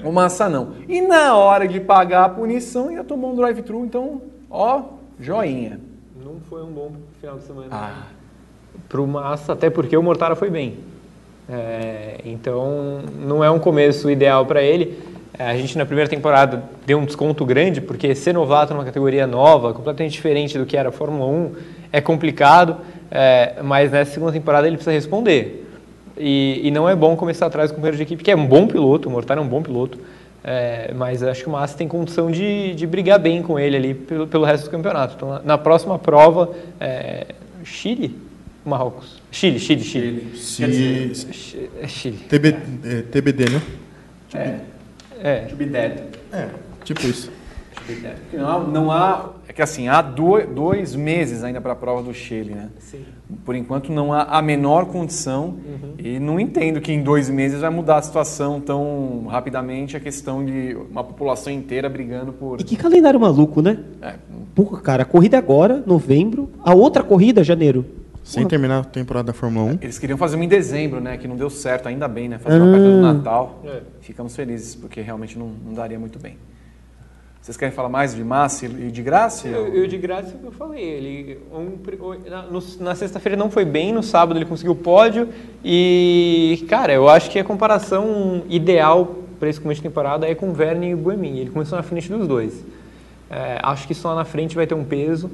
O 0.03 0.11
Massa 0.11 0.49
não. 0.49 0.73
E 0.87 1.01
na 1.01 1.35
hora 1.35 1.67
de 1.67 1.79
pagar 1.79 2.25
a 2.25 2.29
punição, 2.29 2.89
ainda 2.89 3.03
tomou 3.03 3.31
um 3.31 3.35
drive-thru, 3.35 3.85
então, 3.85 4.21
ó, 4.49 4.83
joinha. 5.19 5.79
Não 6.15 6.39
foi 6.49 6.63
um 6.63 6.71
bom 6.71 6.91
final 7.19 7.37
de 7.37 7.43
semana. 7.43 7.67
Ah, 7.71 8.03
Pro 8.89 9.05
Massa, 9.07 9.53
até 9.53 9.69
porque 9.69 9.95
o 9.95 10.03
Mortara 10.03 10.35
foi 10.35 10.49
bem. 10.49 10.77
É, 11.47 12.21
então, 12.25 13.01
não 13.19 13.43
é 13.43 13.49
um 13.51 13.59
começo 13.59 14.09
ideal 14.09 14.45
para 14.45 14.61
ele. 14.61 14.97
É, 15.37 15.45
A 15.45 15.57
gente, 15.57 15.77
na 15.77 15.85
primeira 15.85 16.09
temporada, 16.09 16.63
deu 16.85 16.97
um 16.97 17.05
desconto 17.05 17.45
grande, 17.45 17.81
porque 17.81 18.15
ser 18.15 18.33
novato 18.33 18.73
numa 18.73 18.85
categoria 18.85 19.27
nova, 19.27 19.73
completamente 19.73 20.13
diferente 20.13 20.57
do 20.57 20.65
que 20.65 20.75
era 20.75 20.89
a 20.89 20.91
Fórmula 20.91 21.25
1, 21.25 21.51
é 21.91 22.01
complicado, 22.01 22.77
é, 23.11 23.61
mas 23.63 23.91
nessa 23.91 24.11
segunda 24.11 24.31
temporada 24.31 24.67
ele 24.67 24.77
precisa 24.77 24.93
responder. 24.93 25.63
E, 26.17 26.61
e 26.63 26.71
não 26.71 26.87
é 26.87 26.95
bom 26.95 27.15
começar 27.15 27.45
atrás 27.45 27.69
com 27.69 27.75
o 27.75 27.75
companheiro 27.77 27.97
de 27.97 28.03
equipe, 28.03 28.23
que 28.23 28.31
é 28.31 28.35
um 28.35 28.45
bom 28.45 28.67
piloto, 28.67 29.09
o 29.09 29.11
Mortara 29.11 29.39
é 29.39 29.43
um 29.43 29.47
bom 29.47 29.61
piloto, 29.61 29.99
é, 30.43 30.93
mas 30.95 31.21
acho 31.21 31.43
que 31.43 31.49
o 31.49 31.51
Massa 31.51 31.77
tem 31.77 31.87
condição 31.87 32.31
de, 32.31 32.73
de 32.73 32.87
brigar 32.87 33.19
bem 33.19 33.41
com 33.41 33.59
ele 33.59 33.75
ali 33.75 33.93
pelo, 33.93 34.27
pelo 34.27 34.45
resto 34.45 34.65
do 34.65 34.69
campeonato. 34.69 35.15
Então, 35.17 35.29
na, 35.29 35.41
na 35.43 35.57
próxima 35.57 35.99
prova, 35.99 36.51
é, 36.79 37.27
Chile? 37.63 38.15
Marrocos. 38.63 39.21
Chile, 39.35 39.59
Chile, 39.59 39.83
Chile. 39.83 40.31
Se, 40.35 41.33
Chi- 41.33 41.69
É 41.81 41.87
Chile. 41.89 42.17
TB, 42.29 42.55
é, 42.85 43.01
TBD, 43.01 43.45
né? 43.49 43.61
É. 45.21 45.39
to 45.49 45.57
be 45.57 45.65
dead. 45.65 46.03
É, 46.31 46.47
tipo 46.85 47.05
isso. 47.05 47.29
Não 48.31 48.47
há, 48.49 48.59
não 48.63 48.91
há- 48.91 49.31
é 49.45 49.51
que 49.51 49.61
assim, 49.61 49.89
há 49.89 50.01
do- 50.01 50.41
dois 50.47 50.95
meses 50.95 51.43
ainda 51.43 51.59
para 51.59 51.73
a 51.73 51.75
prova 51.75 52.01
do 52.01 52.13
Chile, 52.13 52.53
né? 52.55 52.69
Sim. 52.79 53.01
Por 53.43 53.55
enquanto 53.55 53.91
não 53.91 54.13
há 54.13 54.23
a 54.23 54.41
menor 54.41 54.85
condição 54.85 55.55
e 55.99 56.17
não 56.17 56.39
entendo 56.39 56.79
que 56.79 56.93
em 56.93 57.03
dois 57.03 57.29
meses 57.29 57.59
vai 57.59 57.69
mudar 57.69 57.97
a 57.97 58.01
situação 58.01 58.61
tão 58.61 59.25
rapidamente 59.29 59.97
a 59.97 59.99
questão 59.99 60.45
de 60.45 60.77
uma 60.89 61.03
população 61.03 61.51
inteira 61.51 61.89
brigando 61.89 62.31
por... 62.31 62.61
E 62.61 62.63
que 62.63 62.77
calendário 62.77 63.19
maluco, 63.19 63.61
né? 63.61 63.79
É, 64.01 64.13
Porra, 64.55 64.79
cara, 64.79 65.03
a 65.03 65.05
corrida 65.05 65.35
é 65.35 65.39
agora, 65.39 65.83
novembro, 65.85 66.49
a 66.63 66.73
outra 66.73 67.03
corrida, 67.03 67.43
janeiro. 67.43 67.85
Sem 68.25 68.47
terminar 68.47 68.79
a 68.79 68.83
temporada 68.83 69.27
da 69.27 69.33
Fórmula 69.33 69.73
1. 69.73 69.77
Eles 69.81 69.99
queriam 69.99 70.17
fazer 70.17 70.35
uma 70.35 70.43
em 70.43 70.47
dezembro, 70.47 70.99
né? 70.99 71.15
Que 71.15 71.27
não 71.27 71.35
deu 71.35 71.49
certo, 71.49 71.87
ainda 71.87 72.07
bem, 72.07 72.27
né? 72.27 72.39
Fazer 72.39 72.59
uma 72.59 72.71
perto 72.71 72.83
do 72.83 73.01
Natal. 73.01 73.61
É. 73.63 73.81
Ficamos 74.01 74.35
felizes, 74.35 74.73
porque 74.73 74.99
realmente 74.99 75.37
não, 75.37 75.47
não 75.63 75.73
daria 75.75 75.99
muito 75.99 76.17
bem. 76.17 76.35
Vocês 77.39 77.55
querem 77.55 77.71
falar 77.71 77.89
mais 77.89 78.15
de 78.15 78.23
Massa 78.23 78.65
e 78.65 78.89
de 78.89 79.03
Graça? 79.03 79.47
Eu, 79.47 79.67
eu 79.67 79.85
de 79.85 79.99
graça 79.99 80.29
é 80.29 80.47
eu 80.47 80.51
falei. 80.51 80.83
Ele, 80.83 81.39
um 81.53 81.77
na, 82.27 82.47
na 82.79 82.95
sexta-feira 82.95 83.37
não 83.37 83.51
foi 83.51 83.63
bem, 83.63 83.93
no 83.93 84.01
sábado 84.01 84.39
ele 84.39 84.45
conseguiu 84.45 84.71
o 84.73 84.75
pódio. 84.75 85.29
E, 85.63 86.65
cara, 86.67 86.91
eu 86.91 87.07
acho 87.07 87.29
que 87.29 87.37
a 87.37 87.43
comparação 87.43 88.41
ideal 88.49 89.17
para 89.39 89.47
esse 89.47 89.61
começo 89.61 89.79
de 89.79 89.87
temporada 89.87 90.27
é 90.27 90.33
com 90.33 90.49
o 90.49 90.53
Verne 90.53 90.89
e 90.89 90.93
o 90.95 90.97
Buemin. 90.97 91.37
Ele 91.37 91.51
começou 91.51 91.77
na 91.77 91.83
frente 91.83 92.09
dos 92.09 92.27
dois. 92.27 92.65
É, 93.29 93.59
acho 93.61 93.87
que 93.87 93.93
lá 94.03 94.15
na 94.15 94.25
frente 94.25 94.55
vai 94.55 94.65
ter 94.65 94.73
um 94.73 94.83
peso. 94.83 95.29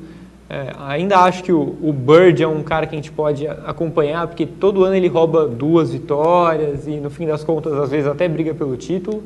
É, 0.53 0.73
ainda 0.79 1.17
acho 1.19 1.45
que 1.45 1.53
o, 1.53 1.77
o 1.81 1.93
Bird 1.93 2.43
é 2.43 2.47
um 2.47 2.61
cara 2.61 2.85
que 2.85 2.93
a 2.93 2.97
gente 2.97 3.09
pode 3.09 3.47
acompanhar, 3.47 4.27
porque 4.27 4.45
todo 4.45 4.83
ano 4.83 4.93
ele 4.93 5.07
rouba 5.07 5.47
duas 5.47 5.93
vitórias 5.93 6.85
e 6.87 6.97
no 6.97 7.09
fim 7.09 7.25
das 7.25 7.41
contas, 7.41 7.71
às 7.71 7.89
vezes, 7.89 8.05
até 8.05 8.27
briga 8.27 8.53
pelo 8.53 8.75
título. 8.75 9.23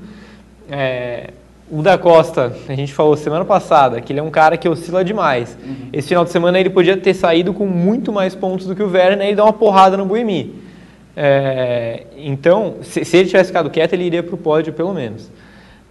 É, 0.70 1.32
o 1.72 1.82
da 1.82 1.98
Costa, 1.98 2.56
a 2.70 2.76
gente 2.76 2.94
falou 2.94 3.18
semana 3.18 3.44
passada 3.44 4.00
que 4.02 4.14
ele 4.14 4.20
é 4.20 4.24
um 4.24 4.30
cara 4.30 4.56
que 4.56 4.70
oscila 4.70 5.04
demais. 5.04 5.58
Esse 5.92 6.10
final 6.10 6.24
de 6.24 6.30
semana 6.30 6.60
ele 6.60 6.70
podia 6.70 6.96
ter 6.96 7.16
saído 7.16 7.56
com 7.56 7.66
muito 7.66 8.14
mais 8.14 8.36
pontos 8.36 8.68
do 8.68 8.76
que 8.76 8.84
o 8.84 8.92
Werner 8.92 9.28
e 9.28 9.34
dar 9.34 9.46
uma 9.46 9.54
porrada 9.54 9.98
no 9.98 10.06
Buemi. 10.06 10.54
É, 11.18 12.04
então, 12.18 12.76
se, 12.84 13.04
se 13.04 13.18
ele 13.18 13.30
tivesse 13.30 13.48
ficado 13.48 13.72
quieto, 13.72 13.94
ele 13.94 14.04
iria 14.04 14.22
para 14.22 14.36
o 14.36 14.38
pódio 14.38 14.74
pelo 14.74 14.94
menos. 14.94 15.32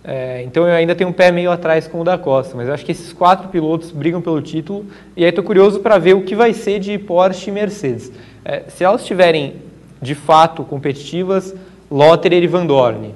É, 0.07 0.43
então 0.43 0.69
eu 0.69 0.75
ainda 0.75 0.95
tenho 0.95 1.09
um 1.09 1.13
pé 1.15 1.33
meio 1.33 1.51
atrás 1.51 1.89
com 1.89 2.03
o 2.03 2.05
da 2.05 2.19
Costa, 2.19 2.55
mas 2.55 2.69
eu 2.69 2.75
acho 2.75 2.85
que 2.85 2.93
esses 2.93 3.11
quatro 3.11 3.49
pilotos 3.49 3.91
brigam 3.91 4.21
pelo 4.21 4.43
título 4.43 4.85
e 5.17 5.25
aí 5.25 5.31
estou 5.31 5.43
curioso 5.43 5.81
para 5.81 5.97
ver 5.97 6.15
o 6.15 6.23
que 6.23 6.37
vai 6.37 6.53
ser 6.53 6.79
de 6.79 6.99
Porsche 6.99 7.49
e 7.49 7.53
Mercedes. 7.53 8.13
É, 8.45 8.65
se 8.69 8.85
elas 8.85 9.01
estiverem 9.01 9.55
de 10.03 10.15
fato 10.15 10.63
competitivas, 10.63 11.55
Lotterer 11.91 12.43
e 12.43 12.47
Van 12.47 12.67
Dorn. 12.67 13.15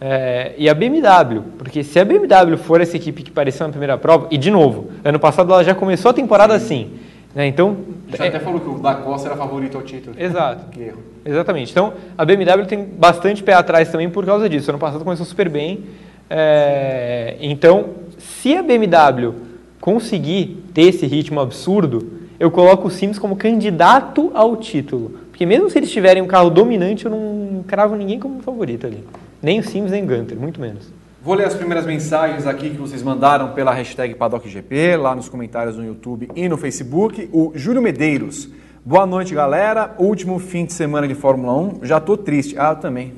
É, 0.00 0.54
e 0.56 0.68
a 0.68 0.74
BMW, 0.74 1.42
porque 1.58 1.82
se 1.82 1.98
a 1.98 2.04
BMW 2.04 2.56
for 2.56 2.80
essa 2.80 2.96
equipe 2.96 3.24
que 3.24 3.32
pareceu 3.32 3.66
na 3.66 3.72
primeira 3.72 3.98
prova, 3.98 4.28
e 4.30 4.38
de 4.38 4.48
novo, 4.48 4.92
ano 5.04 5.18
passado 5.18 5.52
ela 5.52 5.64
já 5.64 5.74
começou 5.74 6.12
a 6.12 6.14
temporada 6.14 6.54
assim, 6.54 6.92
né, 7.34 7.48
então... 7.48 7.78
Já 8.16 8.26
até 8.26 8.38
falou 8.38 8.60
que 8.60 8.68
o 8.68 8.78
da 8.78 8.94
Costa 8.94 9.28
era 9.28 9.36
favorito 9.36 9.76
ao 9.76 9.82
título. 9.82 10.14
Exato. 10.16 10.70
Que 10.70 10.82
erro. 10.82 11.02
Exatamente. 11.24 11.72
Então, 11.72 11.92
a 12.16 12.24
BMW 12.24 12.64
tem 12.64 12.84
bastante 12.84 13.42
pé 13.42 13.54
atrás 13.54 13.90
também 13.90 14.08
por 14.08 14.24
causa 14.24 14.48
disso. 14.48 14.70
Ano 14.70 14.78
passado 14.78 15.04
começou 15.04 15.26
super 15.26 15.48
bem. 15.48 15.84
É, 16.30 17.36
então, 17.40 17.90
se 18.18 18.56
a 18.56 18.62
BMW 18.62 19.34
conseguir 19.80 20.64
ter 20.74 20.82
esse 20.82 21.06
ritmo 21.06 21.40
absurdo, 21.40 22.18
eu 22.38 22.50
coloco 22.50 22.88
o 22.88 22.90
Sims 22.90 23.18
como 23.18 23.36
candidato 23.36 24.30
ao 24.34 24.56
título. 24.56 25.18
Porque 25.30 25.46
mesmo 25.46 25.70
se 25.70 25.78
eles 25.78 25.90
tiverem 25.90 26.22
um 26.22 26.26
carro 26.26 26.50
dominante, 26.50 27.06
eu 27.06 27.10
não 27.10 27.64
cravo 27.66 27.96
ninguém 27.96 28.18
como 28.18 28.42
favorito 28.42 28.86
ali. 28.86 29.04
Nem 29.42 29.60
o 29.60 29.62
Sims, 29.62 29.90
nem 29.90 30.02
o 30.02 30.06
Gunter, 30.06 30.36
muito 30.38 30.60
menos. 30.60 30.92
Vou 31.22 31.34
ler 31.34 31.46
as 31.46 31.54
primeiras 31.54 31.84
mensagens 31.84 32.46
aqui 32.46 32.70
que 32.70 32.76
vocês 32.76 33.02
mandaram 33.02 33.52
pela 33.52 33.72
hashtag 33.72 34.14
PaddockGP, 34.14 34.96
lá 34.96 35.14
nos 35.14 35.28
comentários 35.28 35.76
no 35.76 35.84
YouTube 35.84 36.28
e 36.34 36.48
no 36.48 36.56
Facebook. 36.56 37.28
O 37.32 37.52
Júlio 37.54 37.82
Medeiros. 37.82 38.48
Boa 38.84 39.04
noite, 39.04 39.34
galera. 39.34 39.94
Último 39.98 40.38
fim 40.38 40.64
de 40.64 40.72
semana 40.72 41.06
de 41.06 41.14
Fórmula 41.14 41.54
1. 41.54 41.80
Já 41.82 42.00
tô 42.00 42.16
triste. 42.16 42.54
Ah, 42.58 42.70
eu 42.70 42.76
também. 42.76 43.14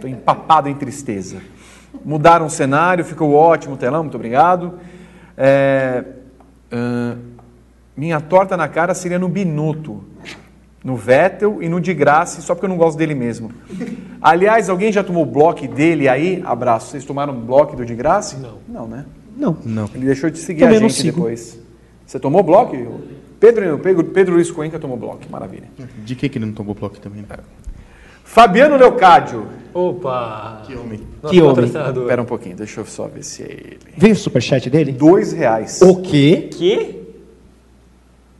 Tô 0.00 0.06
empapado 0.06 0.68
em 0.68 0.74
tristeza. 0.74 1.42
Mudaram 2.04 2.46
o 2.46 2.50
cenário, 2.50 3.04
ficou 3.04 3.34
ótimo 3.34 3.74
o 3.74 3.76
telão, 3.76 4.02
muito 4.02 4.14
obrigado. 4.14 4.74
É, 5.36 6.04
ah, 6.70 7.16
minha 7.96 8.20
torta 8.20 8.56
na 8.56 8.68
cara 8.68 8.94
seria 8.94 9.18
no 9.18 9.28
Binotto. 9.28 10.04
no 10.82 10.96
Vettel 10.96 11.62
e 11.62 11.68
no 11.68 11.80
de 11.80 11.92
Graça, 11.92 12.40
só 12.40 12.54
porque 12.54 12.64
eu 12.64 12.70
não 12.70 12.76
gosto 12.76 12.96
dele 12.96 13.14
mesmo. 13.14 13.52
Aliás, 14.20 14.70
alguém 14.70 14.90
já 14.90 15.04
tomou 15.04 15.26
bloco 15.26 15.66
dele 15.68 16.08
aí? 16.08 16.42
Abraço. 16.44 16.90
Vocês 16.90 17.04
tomaram 17.04 17.34
bloco 17.34 17.76
do 17.76 17.84
de 17.84 17.94
Graça? 17.94 18.38
Não. 18.38 18.58
Não, 18.66 18.88
né? 18.88 19.04
Não. 19.36 19.56
Não. 19.64 19.90
Ele 19.94 20.06
deixou 20.06 20.30
de 20.30 20.38
seguir 20.38 20.60
Também 20.60 20.78
a 20.78 20.88
gente 20.88 21.02
depois. 21.02 21.58
Você 22.06 22.18
tomou 22.18 22.42
bloco? 22.42 22.74
Pedro, 23.38 23.78
Pedro, 23.78 24.04
Pedro 24.04 24.34
Luiz 24.34 24.50
Cuenca 24.50 24.78
tomou 24.78 24.96
bloco, 24.96 25.20
maravilha. 25.30 25.68
De 26.04 26.14
que 26.14 26.28
que 26.28 26.38
ele 26.38 26.46
não 26.46 26.52
tomou 26.52 26.74
bloco 26.74 26.98
também? 26.98 27.22
né? 27.22 27.38
Fabiano 28.24 28.76
Leocádio. 28.76 29.46
Opa! 29.72 30.62
Que 30.66 30.74
homem. 30.74 31.00
Nosso 31.22 31.34
Que 31.34 31.42
homem. 31.42 31.64
Espera 31.66 32.22
um 32.22 32.24
pouquinho, 32.26 32.56
deixa 32.56 32.80
eu 32.80 32.86
só 32.86 33.06
ver 33.06 33.22
se 33.22 33.42
é 33.42 33.46
ele. 33.46 33.78
Veio 33.96 34.14
o 34.14 34.16
superchat 34.16 34.68
dele? 34.68 34.92
Dois 34.92 35.32
reais. 35.32 35.80
O 35.82 36.00
quê? 36.02 36.48
Que? 36.52 37.00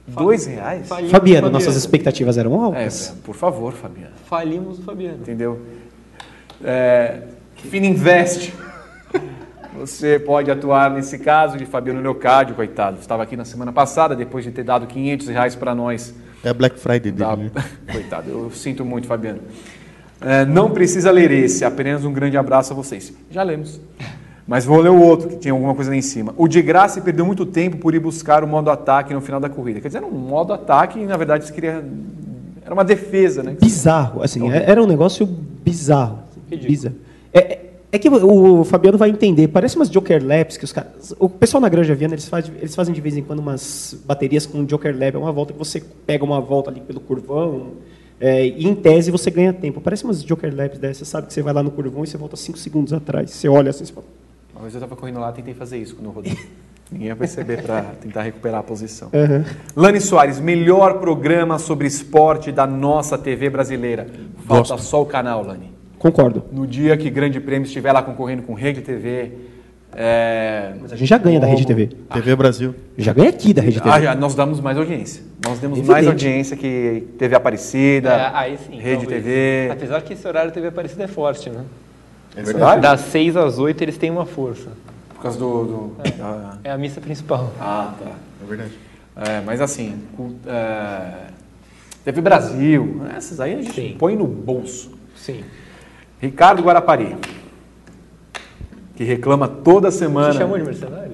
Dois 0.06 0.44
reais? 0.46 0.88
Falimos 0.88 1.12
Fabiano, 1.12 1.50
nossas 1.50 1.76
expectativas 1.76 2.36
eram 2.36 2.52
É, 2.52 2.64
altas. 2.64 3.14
por 3.24 3.34
favor, 3.34 3.72
Fabiano. 3.72 4.12
Falimos 4.26 4.78
o 4.80 4.82
Fabiano. 4.82 5.18
Entendeu? 5.18 5.60
É, 6.64 7.22
Fininvest. 7.56 8.52
Você 9.78 10.18
pode 10.18 10.50
atuar 10.50 10.90
nesse 10.90 11.16
caso 11.18 11.56
de 11.56 11.64
Fabiano 11.64 12.00
Leocádio, 12.00 12.54
coitado. 12.56 12.98
Estava 13.00 13.22
aqui 13.22 13.36
na 13.36 13.44
semana 13.44 13.72
passada, 13.72 14.16
depois 14.16 14.44
de 14.44 14.50
ter 14.50 14.64
dado 14.64 14.86
500 14.86 15.28
reais 15.28 15.54
para 15.54 15.74
nós. 15.74 16.12
É 16.42 16.48
a 16.48 16.54
Black 16.54 16.78
Friday 16.78 17.12
dele. 17.12 17.14
Da... 17.16 17.36
né? 17.36 17.50
Coitado, 17.92 18.28
eu 18.30 18.50
sinto 18.50 18.84
muito, 18.84 19.06
Fabiano. 19.06 19.40
É, 20.20 20.44
não 20.44 20.70
precisa 20.70 21.10
ler 21.10 21.30
esse, 21.30 21.64
apenas 21.64 22.04
um 22.04 22.12
grande 22.12 22.36
abraço 22.36 22.72
a 22.72 22.76
vocês. 22.76 23.12
Já 23.30 23.42
lemos. 23.42 23.80
Mas 24.46 24.64
vou 24.64 24.80
ler 24.80 24.90
o 24.90 25.00
outro, 25.00 25.28
que 25.28 25.36
tem 25.36 25.52
alguma 25.52 25.74
coisa 25.74 25.90
lá 25.90 25.96
em 25.96 26.02
cima. 26.02 26.34
O 26.36 26.48
de 26.48 26.60
graça 26.60 27.00
perdeu 27.00 27.24
muito 27.24 27.46
tempo 27.46 27.76
por 27.76 27.94
ir 27.94 28.00
buscar 28.00 28.42
o 28.42 28.48
modo 28.48 28.68
ataque 28.70 29.14
no 29.14 29.20
final 29.20 29.38
da 29.40 29.48
corrida. 29.48 29.80
Quer 29.80 29.88
dizer, 29.88 29.98
era 29.98 30.06
um 30.06 30.10
modo 30.10 30.52
ataque 30.52 30.98
e, 30.98 31.06
na 31.06 31.16
verdade, 31.16 31.46
você 31.46 31.52
queria... 31.52 31.84
era 32.64 32.74
uma 32.74 32.84
defesa, 32.84 33.42
né? 33.42 33.56
Bizarro, 33.60 34.22
assim, 34.22 34.50
é- 34.50 34.64
era 34.68 34.82
um 34.82 34.86
negócio 34.86 35.24
bizarro. 35.24 36.18
Ridículo. 36.50 36.68
Bizarro. 36.68 36.96
É, 37.32 37.38
é- 37.38 37.70
é 37.92 37.98
que 37.98 38.08
o, 38.08 38.64
Fabiano 38.64 38.98
vai 38.98 39.10
entender, 39.10 39.48
parece 39.48 39.76
umas 39.76 39.88
Joker 39.90 40.24
Laps 40.24 40.56
que 40.56 40.64
os 40.64 40.72
caras. 40.72 41.14
O 41.18 41.28
pessoal 41.28 41.60
na 41.60 41.68
Granja 41.68 41.94
Viana, 41.94 42.14
eles, 42.14 42.28
faz, 42.28 42.50
eles 42.60 42.74
fazem 42.74 42.94
de 42.94 43.00
vez 43.00 43.16
em 43.16 43.22
quando 43.22 43.40
umas 43.40 43.96
baterias 44.04 44.46
com 44.46 44.64
Joker 44.64 44.96
Lap, 44.96 45.14
é 45.14 45.18
uma 45.18 45.32
volta 45.32 45.52
que 45.52 45.58
você 45.58 45.82
pega 46.06 46.24
uma 46.24 46.40
volta 46.40 46.70
ali 46.70 46.80
pelo 46.80 47.00
curvão. 47.00 47.68
É, 48.20 48.46
e 48.46 48.66
em 48.66 48.74
tese 48.74 49.10
você 49.10 49.30
ganha 49.30 49.50
tempo. 49.50 49.80
Parece 49.80 50.04
umas 50.04 50.22
Joker 50.22 50.54
Laps 50.54 50.78
dessas, 50.78 51.08
sabe? 51.08 51.28
Que 51.28 51.32
você 51.32 51.40
vai 51.40 51.54
lá 51.54 51.62
no 51.62 51.70
curvão 51.70 52.04
e 52.04 52.06
você 52.06 52.18
volta 52.18 52.36
5 52.36 52.58
segundos 52.58 52.92
atrás. 52.92 53.30
Você 53.30 53.48
olha 53.48 53.70
assim 53.70 53.84
e 53.84 53.86
fala. 53.86 54.06
Uma 54.52 54.62
vez 54.62 54.74
eu 54.74 54.78
estava 54.78 54.94
correndo 54.94 55.18
lá, 55.18 55.32
tentei 55.32 55.54
fazer 55.54 55.78
isso 55.78 55.96
quando 55.96 56.06
eu 56.06 56.12
rodei. 56.12 56.36
Ninguém 56.92 57.06
ia 57.06 57.16
perceber 57.16 57.62
para 57.62 57.82
tentar 58.00 58.22
recuperar 58.22 58.60
a 58.60 58.62
posição. 58.62 59.10
Aham. 59.14 59.44
Lani 59.76 60.00
Soares, 60.00 60.40
melhor 60.40 60.98
programa 60.98 61.58
sobre 61.58 61.86
esporte 61.86 62.50
da 62.50 62.66
nossa 62.66 63.16
TV 63.16 63.48
brasileira. 63.48 64.08
Falta 64.44 64.74
Gosto. 64.74 64.84
só 64.86 65.00
o 65.00 65.06
canal, 65.06 65.44
Lani. 65.44 65.72
Concordo. 65.98 66.42
No 66.50 66.66
dia 66.66 66.96
que 66.96 67.08
Grande 67.08 67.38
Prêmio 67.40 67.66
estiver 67.66 67.92
lá 67.92 68.02
concorrendo 68.02 68.42
com 68.42 68.54
Rede 68.54 68.80
TV. 68.80 69.49
É... 70.02 70.72
Mas 70.80 70.94
a 70.94 70.96
gente 70.96 71.08
já 71.08 71.18
ganha 71.18 71.38
da 71.38 71.46
Rede 71.46 71.66
TV. 71.66 71.88
TV 72.10 72.34
Brasil. 72.34 72.74
Já 72.96 73.12
ganha 73.12 73.28
aqui 73.28 73.52
da 73.52 73.60
Rede 73.60 73.80
TV. 73.82 73.90
Ah, 73.94 74.00
já, 74.00 74.14
nós 74.14 74.34
damos 74.34 74.58
mais 74.58 74.78
audiência. 74.78 75.22
Nós 75.44 75.58
demos 75.58 75.76
Evidente. 75.76 75.92
mais 75.92 76.06
audiência 76.06 76.56
que 76.56 77.06
TV 77.18 77.34
Aparecida, 77.36 78.08
É, 78.08 78.30
aí 78.32 78.56
sim. 78.58 78.78
Rede 78.80 79.02
talvez. 79.02 79.22
TV. 79.22 79.68
Apesar 79.70 80.00
que 80.00 80.14
esse 80.14 80.26
horário 80.26 80.50
TV 80.52 80.68
Aparecida 80.68 81.04
é 81.04 81.06
forte, 81.06 81.50
né? 81.50 81.64
É 82.34 82.42
verdade? 82.42 82.80
Das 82.80 83.00
6 83.00 83.36
às 83.36 83.58
8 83.58 83.82
eles 83.82 83.98
têm 83.98 84.10
uma 84.10 84.24
força. 84.24 84.70
Por 85.14 85.22
causa 85.22 85.38
do. 85.38 85.64
do- 85.64 85.96
da- 86.16 86.56
É 86.64 86.70
a 86.70 86.78
missa 86.78 86.98
principal. 86.98 87.52
Ah, 87.60 87.92
tá. 88.02 88.10
É 88.42 88.46
verdade. 88.48 88.72
É, 89.16 89.42
mas 89.44 89.60
assim, 89.60 89.96
cu- 90.16 90.34
é, 90.46 91.26
TV 92.06 92.22
Brasil, 92.22 93.02
essas 93.14 93.38
aí 93.38 93.52
a 93.54 93.56
gente 93.60 93.74
Sim. 93.74 93.96
põe 93.98 94.16
no 94.16 94.26
bolso. 94.26 94.92
Sim. 95.14 95.44
Ricardo 96.18 96.62
Guarapari, 96.62 97.16
que 99.00 99.04
reclama 99.04 99.48
toda 99.48 99.90
semana. 99.90 100.30
Você 100.30 100.38
chamou 100.40 100.58
de 100.58 100.64
mercenário? 100.64 101.12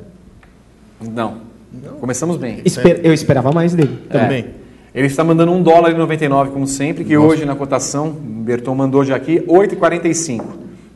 Não. 1.00 1.36
Começamos 2.00 2.36
bem. 2.36 2.60
Esper- 2.64 3.00
eu 3.04 3.12
esperava 3.14 3.52
mais 3.52 3.74
dele. 3.76 3.96
É. 4.10 4.18
Também. 4.18 4.46
Ele 4.92 5.06
está 5.06 5.22
mandando 5.22 5.52
um 5.52 5.62
dólar 5.62 5.92
e 5.92 5.94
99, 5.94 6.50
como 6.50 6.66
sempre, 6.66 7.04
que 7.04 7.16
hoje 7.16 7.44
na 7.44 7.54
cotação, 7.54 8.08
o 8.08 8.42
Berton 8.42 8.74
mandou 8.74 9.04
já 9.04 9.14
aqui, 9.14 9.40
8,45. 9.46 10.44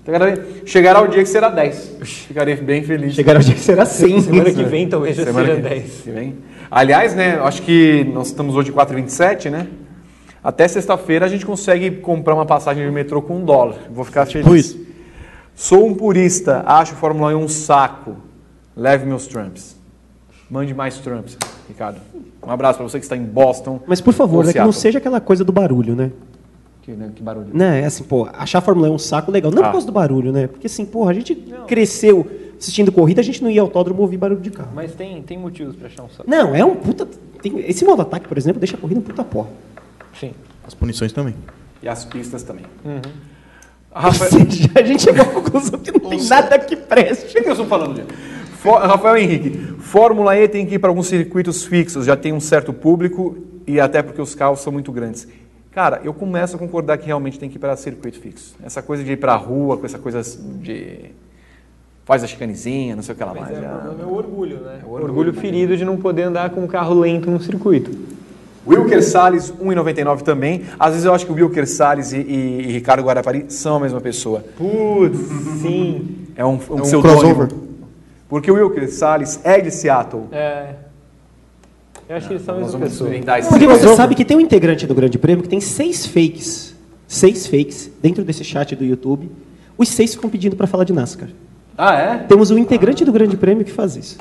Então, 0.02 0.14
Chegará 0.66 1.00
o 1.00 1.06
dia 1.06 1.22
que 1.22 1.28
será 1.28 1.48
10. 1.48 1.98
Ficarei 2.02 2.56
bem 2.56 2.82
feliz. 2.82 3.14
Chegaram 3.14 3.38
o 3.38 3.44
dia 3.44 3.54
que 3.54 3.60
será 3.60 3.84
100. 3.84 4.22
Semana 4.22 4.50
que 4.50 4.64
vem 4.64 4.88
talvez 4.88 5.14
já 5.16 5.24
Semana 5.26 5.46
seja 5.46 5.60
que- 5.62 5.68
10. 5.68 6.00
que 6.02 6.10
vem. 6.10 6.34
Aliás, 6.68 7.14
né, 7.14 7.38
acho 7.40 7.62
que 7.62 8.02
nós 8.12 8.26
estamos 8.28 8.56
hoje 8.56 8.72
4,27, 8.72 9.48
né? 9.48 9.68
Até 10.42 10.66
sexta-feira 10.66 11.26
a 11.26 11.28
gente 11.28 11.46
consegue 11.46 11.88
comprar 11.92 12.34
uma 12.34 12.46
passagem 12.46 12.84
de 12.84 12.90
metrô 12.90 13.22
com 13.22 13.36
um 13.36 13.44
dólar. 13.44 13.76
Vou 13.92 14.04
ficar 14.04 14.26
feliz. 14.26 14.52
Isso. 14.52 14.89
Sou 15.54 15.86
um 15.86 15.94
purista, 15.94 16.62
acho 16.66 16.94
Fórmula 16.94 17.34
1 17.36 17.42
um 17.42 17.48
saco. 17.48 18.16
Leve 18.76 19.04
meus 19.04 19.26
Trumps. 19.26 19.76
Mande 20.50 20.72
mais 20.74 20.98
Trumps, 20.98 21.36
Ricardo. 21.68 22.00
Um 22.42 22.50
abraço 22.50 22.78
para 22.78 22.88
você 22.88 22.98
que 22.98 23.04
está 23.04 23.16
em 23.16 23.22
Boston. 23.24 23.80
Mas 23.86 24.00
por 24.00 24.14
favor, 24.14 24.44
né, 24.44 24.52
que 24.52 24.58
não 24.58 24.72
seja 24.72 24.98
aquela 24.98 25.20
coisa 25.20 25.44
do 25.44 25.52
barulho, 25.52 25.94
né? 25.94 26.10
Que, 26.82 26.92
né, 26.92 27.10
que 27.14 27.22
barulho. 27.22 27.50
Né, 27.52 27.82
é 27.82 27.84
assim, 27.84 28.02
pô, 28.04 28.26
achar 28.32 28.58
a 28.58 28.62
Fórmula 28.62 28.88
1 28.90 28.94
um 28.94 28.98
saco 28.98 29.30
legal. 29.30 29.50
Não 29.52 29.62
Ah. 29.62 29.66
por 29.66 29.72
causa 29.72 29.86
do 29.86 29.92
barulho, 29.92 30.32
né? 30.32 30.46
Porque 30.46 30.66
assim, 30.66 30.84
porra, 30.86 31.10
a 31.10 31.14
gente 31.14 31.34
cresceu 31.68 32.28
assistindo 32.58 32.90
corrida, 32.90 33.20
a 33.20 33.24
gente 33.24 33.42
não 33.42 33.50
ia 33.50 33.60
ao 33.60 33.66
autódromo 33.66 34.00
ouvir 34.02 34.16
barulho 34.16 34.40
de 34.40 34.50
carro. 34.50 34.70
Mas 34.74 34.92
tem, 34.94 35.22
tem 35.22 35.38
motivos 35.38 35.76
pra 35.76 35.86
achar 35.88 36.02
um 36.04 36.08
saco. 36.08 36.28
Não, 36.28 36.54
é 36.54 36.64
um 36.64 36.74
puta. 36.76 37.06
tem- 37.42 37.58
esse 37.60 37.84
modo 37.84 38.02
ataque, 38.02 38.26
por 38.26 38.36
exemplo, 38.38 38.58
deixa 38.60 38.76
a 38.76 38.80
corrida 38.80 38.98
um 39.00 39.02
puta 39.02 39.22
porra. 39.24 39.48
Sim. 40.18 40.32
As 40.66 40.74
punições 40.74 41.12
também. 41.12 41.34
E 41.82 41.88
as 41.88 42.04
pistas 42.04 42.42
também. 42.42 42.64
Ou 42.84 42.92
Rafael, 43.92 44.30
seja, 44.30 44.70
a 44.74 44.82
gente 44.82 45.02
chegou 45.02 45.22
à 45.22 45.24
conclusão 45.26 45.78
que 45.80 45.90
não 45.90 46.10
tem 46.10 46.22
nada 46.28 46.58
que 46.58 46.76
preste. 46.76 47.38
O 47.38 47.42
que 47.42 47.48
eu 47.48 47.52
estou 47.52 47.66
falando, 47.66 47.96
gente? 47.96 48.12
Fó- 48.58 48.78
Rafael 48.78 49.16
Henrique, 49.16 49.50
Fórmula 49.80 50.36
E 50.36 50.46
tem 50.48 50.66
que 50.66 50.74
ir 50.74 50.78
para 50.78 50.90
alguns 50.90 51.06
circuitos 51.08 51.64
fixos, 51.64 52.04
já 52.06 52.16
tem 52.16 52.32
um 52.32 52.40
certo 52.40 52.72
público 52.72 53.36
e 53.66 53.80
até 53.80 54.02
porque 54.02 54.20
os 54.20 54.34
carros 54.34 54.60
são 54.60 54.72
muito 54.72 54.92
grandes. 54.92 55.26
Cara, 55.72 56.00
eu 56.04 56.12
começo 56.12 56.56
a 56.56 56.58
concordar 56.58 56.98
que 56.98 57.06
realmente 57.06 57.38
tem 57.38 57.48
que 57.48 57.56
ir 57.56 57.58
para 57.58 57.76
circuito 57.76 58.18
fixo. 58.20 58.54
Essa 58.62 58.82
coisa 58.82 59.02
de 59.04 59.12
ir 59.12 59.16
para 59.16 59.32
a 59.32 59.36
rua, 59.36 59.76
com 59.78 59.86
essa 59.86 59.98
coisa 59.98 60.20
de 60.60 61.10
faz 62.04 62.24
a 62.24 62.26
chicanezinha, 62.26 62.96
não 62.96 63.02
sei 63.04 63.14
o 63.14 63.18
que 63.18 63.22
lá 63.24 63.32
Mas 63.32 63.42
mais. 63.42 63.58
é, 63.58 63.60
já- 63.62 63.68
o 63.76 63.80
problema 63.80 64.02
é 64.02 64.06
o 64.06 64.14
orgulho, 64.16 64.56
né? 64.60 64.78
É 64.82 64.84
o 64.84 64.90
orgulho, 64.90 65.04
orgulho, 65.04 65.34
ferido 65.34 65.76
de 65.76 65.84
não 65.84 65.96
poder 65.96 66.22
andar 66.24 66.50
com 66.50 66.60
um 66.62 66.66
carro 66.66 66.92
lento 66.94 67.30
no 67.30 67.40
circuito. 67.40 67.90
Wilker 68.66 69.02
Salles, 69.02 69.50
1,99 69.60 70.22
também. 70.22 70.62
Às 70.78 70.90
vezes 70.90 71.04
eu 71.06 71.14
acho 71.14 71.24
que 71.26 71.32
o 71.32 71.34
Wilker 71.34 71.66
Salles 71.66 72.12
e, 72.12 72.18
e- 72.18 72.62
e 72.68 72.72
Ricardo 72.72 73.02
Guarapari 73.02 73.46
são 73.48 73.76
a 73.76 73.80
mesma 73.80 74.00
pessoa. 74.00 74.44
Putz, 74.56 75.18
sim. 75.62 76.16
É 76.36 76.44
um, 76.44 76.50
um, 76.50 76.52
um 76.52 76.58
pseudônimo. 76.82 77.02
crossover. 77.02 77.48
Porque 78.28 78.50
o 78.50 78.54
Wilker 78.54 78.90
Salles 78.92 79.40
é 79.42 79.60
de 79.60 79.70
Seattle. 79.70 80.24
É. 80.30 80.74
Eu 82.08 82.16
acho 82.16 82.26
que 82.28 82.34
eles 82.34 82.44
são 82.44 82.56
a 82.56 82.58
mesma 82.58 82.78
pessoa. 82.80 83.10
Porque 83.48 83.66
você 83.66 83.96
sabe 83.96 84.14
que 84.14 84.24
tem 84.24 84.36
um 84.36 84.40
integrante 84.40 84.86
do 84.86 84.94
Grande 84.94 85.16
Prêmio 85.18 85.42
que 85.42 85.48
tem 85.48 85.60
seis 85.60 86.06
fakes. 86.06 86.74
Seis 87.08 87.46
fakes 87.46 87.90
dentro 88.02 88.22
desse 88.24 88.44
chat 88.44 88.74
do 88.76 88.84
YouTube. 88.84 89.30
Os 89.78 89.88
seis 89.88 90.14
ficam 90.14 90.28
pedindo 90.28 90.54
pra 90.54 90.66
falar 90.66 90.84
de 90.84 90.92
NASCAR. 90.92 91.28
Ah, 91.78 91.94
é? 91.94 92.16
Temos 92.18 92.50
um 92.50 92.58
integrante 92.58 93.04
do 93.04 93.12
Grande 93.12 93.36
Prêmio 93.36 93.64
que 93.64 93.72
faz 93.72 93.96
isso. 93.96 94.18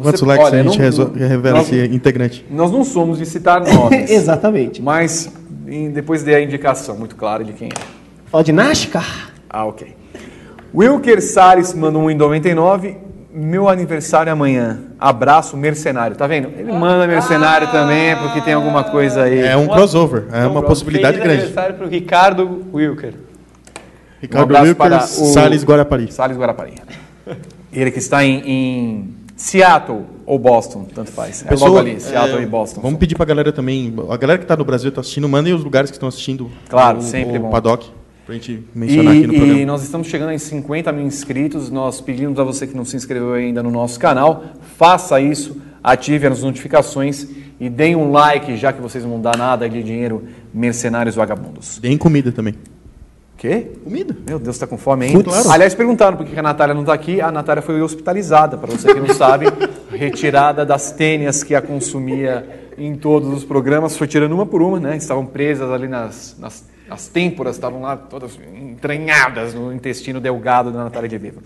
Quantos 0.00 0.20
Você- 0.20 0.26
likes 0.26 0.46
olha, 0.46 0.60
a 0.60 0.62
gente 0.64 0.76
não- 0.78 0.84
resol- 0.84 1.12
revela 1.14 1.58
nós- 1.58 1.72
esse 1.72 1.94
integrante? 1.94 2.44
Nós 2.50 2.70
não 2.72 2.82
somos 2.84 3.18
de 3.18 3.26
citar 3.26 3.60
nomes. 3.64 4.10
Exatamente. 4.10 4.82
Mas 4.82 5.30
em- 5.68 5.90
depois 5.90 6.22
dei 6.22 6.34
a 6.34 6.40
indicação 6.42 6.96
muito 6.96 7.14
clara 7.16 7.44
de 7.44 7.52
quem 7.52 7.68
é. 7.68 7.80
Fala 8.26 8.42
de 8.42 8.52
NASCAR. 8.52 9.32
Ah, 9.48 9.64
ok. 9.66 9.94
Wilker 10.74 11.22
Salles 11.22 11.72
mandou 11.74 12.02
um 12.02 12.10
em 12.10 12.14
99. 12.16 12.96
Meu 13.32 13.68
aniversário 13.68 14.30
é 14.30 14.32
amanhã. 14.32 14.80
Abraço, 14.98 15.56
mercenário. 15.56 16.16
Tá 16.16 16.26
vendo? 16.26 16.48
Ele 16.56 16.72
manda 16.72 17.06
mercenário 17.06 17.68
também, 17.70 18.16
porque 18.16 18.40
tem 18.40 18.54
alguma 18.54 18.84
coisa 18.84 19.22
aí. 19.24 19.40
É 19.40 19.56
um 19.56 19.66
crossover. 19.68 20.24
É 20.32 20.46
uma 20.46 20.62
possibilidade 20.62 21.18
Feliz 21.18 21.24
grande. 21.28 21.42
aniversário 21.44 21.76
pro 21.76 21.88
Ricardo 21.88 22.64
Wilker. 22.72 23.14
Ricardo 24.20 24.40
Um 24.40 24.44
abraço 24.44 24.64
Wilker, 24.66 24.76
para 24.88 24.96
o- 25.04 25.06
Salles 25.32 25.64
Guarapari. 25.64 26.12
Salles 26.12 26.36
Guarapari. 26.36 26.74
Ele 27.72 27.90
que 27.90 27.98
está 27.98 28.24
em, 28.24 28.40
em 28.46 29.14
Seattle 29.36 30.02
ou 30.24 30.38
Boston, 30.38 30.86
tanto 30.94 31.10
faz. 31.10 31.44
É 31.46 31.54
logo 31.54 31.78
ali, 31.78 32.00
Seattle 32.00 32.38
é, 32.38 32.42
e 32.42 32.46
Boston. 32.46 32.80
Vamos 32.80 32.98
pedir 32.98 33.14
pra 33.16 33.24
galera 33.24 33.52
também. 33.52 33.92
A 34.08 34.16
galera 34.16 34.38
que 34.38 34.46
tá 34.46 34.56
no 34.56 34.64
Brasil 34.64 34.88
e 34.88 34.92
tá 34.92 35.00
assistindo, 35.00 35.28
mandem 35.28 35.52
os 35.52 35.64
lugares 35.64 35.90
que 35.90 35.96
estão 35.96 36.08
assistindo. 36.08 36.50
Claro, 36.68 36.98
o, 36.98 37.02
sempre 37.02 37.38
o 37.38 37.42
bom. 37.42 37.50
paddock. 37.50 37.90
Pra 38.24 38.34
gente 38.34 38.64
mencionar 38.74 39.14
E, 39.14 39.18
aqui 39.18 39.26
no 39.26 39.34
e 39.34 39.36
programa. 39.36 39.66
nós 39.66 39.82
estamos 39.82 40.06
chegando 40.06 40.32
em 40.32 40.38
50 40.38 40.90
mil 40.92 41.04
inscritos. 41.06 41.68
Nós 41.68 42.00
pedimos 42.00 42.38
a 42.38 42.44
você 42.44 42.66
que 42.66 42.74
não 42.76 42.84
se 42.84 42.96
inscreveu 42.96 43.34
ainda 43.34 43.62
no 43.62 43.70
nosso 43.70 44.00
canal, 44.00 44.44
faça 44.78 45.20
isso, 45.20 45.60
ative 45.82 46.26
as 46.26 46.42
notificações 46.42 47.26
e 47.60 47.68
deem 47.68 47.94
um 47.94 48.10
like, 48.10 48.56
já 48.56 48.72
que 48.72 48.80
vocês 48.80 49.04
não 49.04 49.10
vão 49.10 49.20
dar 49.20 49.36
nada 49.36 49.68
de 49.68 49.82
dinheiro, 49.82 50.24
mercenários 50.54 51.14
vagabundos. 51.14 51.78
Deem 51.78 51.98
comida 51.98 52.32
também. 52.32 52.54
Quê? 53.36 53.72
Comida? 53.82 54.16
Meu 54.26 54.38
Deus, 54.38 54.56
está 54.56 54.66
com 54.66 54.78
fome? 54.78 55.10
Food, 55.10 55.24
claro. 55.24 55.50
Aliás, 55.50 55.74
perguntaram 55.74 56.16
por 56.16 56.24
que 56.24 56.38
a 56.38 56.42
Natália 56.42 56.74
não 56.74 56.82
está 56.82 56.94
aqui. 56.94 57.20
A 57.20 57.30
Natália 57.30 57.62
foi 57.62 57.80
hospitalizada, 57.82 58.56
para 58.56 58.70
você 58.70 58.92
que 58.92 59.00
não 59.00 59.14
sabe, 59.14 59.46
retirada 59.90 60.64
das 60.64 60.92
tênias 60.92 61.42
que 61.42 61.54
a 61.54 61.60
consumia 61.60 62.62
em 62.78 62.96
todos 62.96 63.32
os 63.32 63.44
programas, 63.44 63.96
foi 63.96 64.06
tirando 64.06 64.32
uma 64.32 64.46
por 64.46 64.62
uma, 64.62 64.80
né? 64.80 64.96
Estavam 64.96 65.26
presas 65.26 65.70
ali 65.70 65.86
nas, 65.86 66.36
nas 66.38 66.64
as 66.88 67.08
têmporas, 67.08 67.56
estavam 67.56 67.80
lá 67.80 67.96
todas 67.96 68.38
entranhadas 68.54 69.54
no 69.54 69.72
intestino 69.72 70.20
delgado 70.20 70.70
da 70.70 70.84
Natália 70.84 71.08
de 71.08 71.18
Viva. 71.18 71.40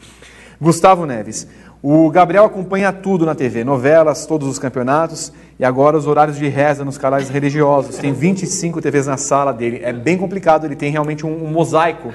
Gustavo 0.61 1.07
Neves. 1.07 1.47
O 1.81 2.11
Gabriel 2.11 2.45
acompanha 2.45 2.93
tudo 2.93 3.25
na 3.25 3.35
TV, 3.35 3.63
novelas, 3.63 4.27
todos 4.27 4.49
os 4.49 4.59
campeonatos 4.59 5.33
e 5.59 5.65
agora 5.65 5.97
os 5.97 6.09
horários 6.09 6.37
de 6.37 6.49
reza 6.49 6.85
nos 6.85 6.99
canais 6.99 7.29
religiosos. 7.29 7.99
Tem 7.99 8.13
25 8.13 8.81
TVs 8.81 9.07
na 9.07 9.17
sala 9.17 9.53
dele. 9.53 9.81
É 9.85 9.93
bem 9.93 10.19
complicado, 10.19 10.65
ele 10.65 10.75
tem 10.75 10.91
realmente 10.91 11.25
um, 11.25 11.45
um 11.45 11.53
mosaico 11.53 12.13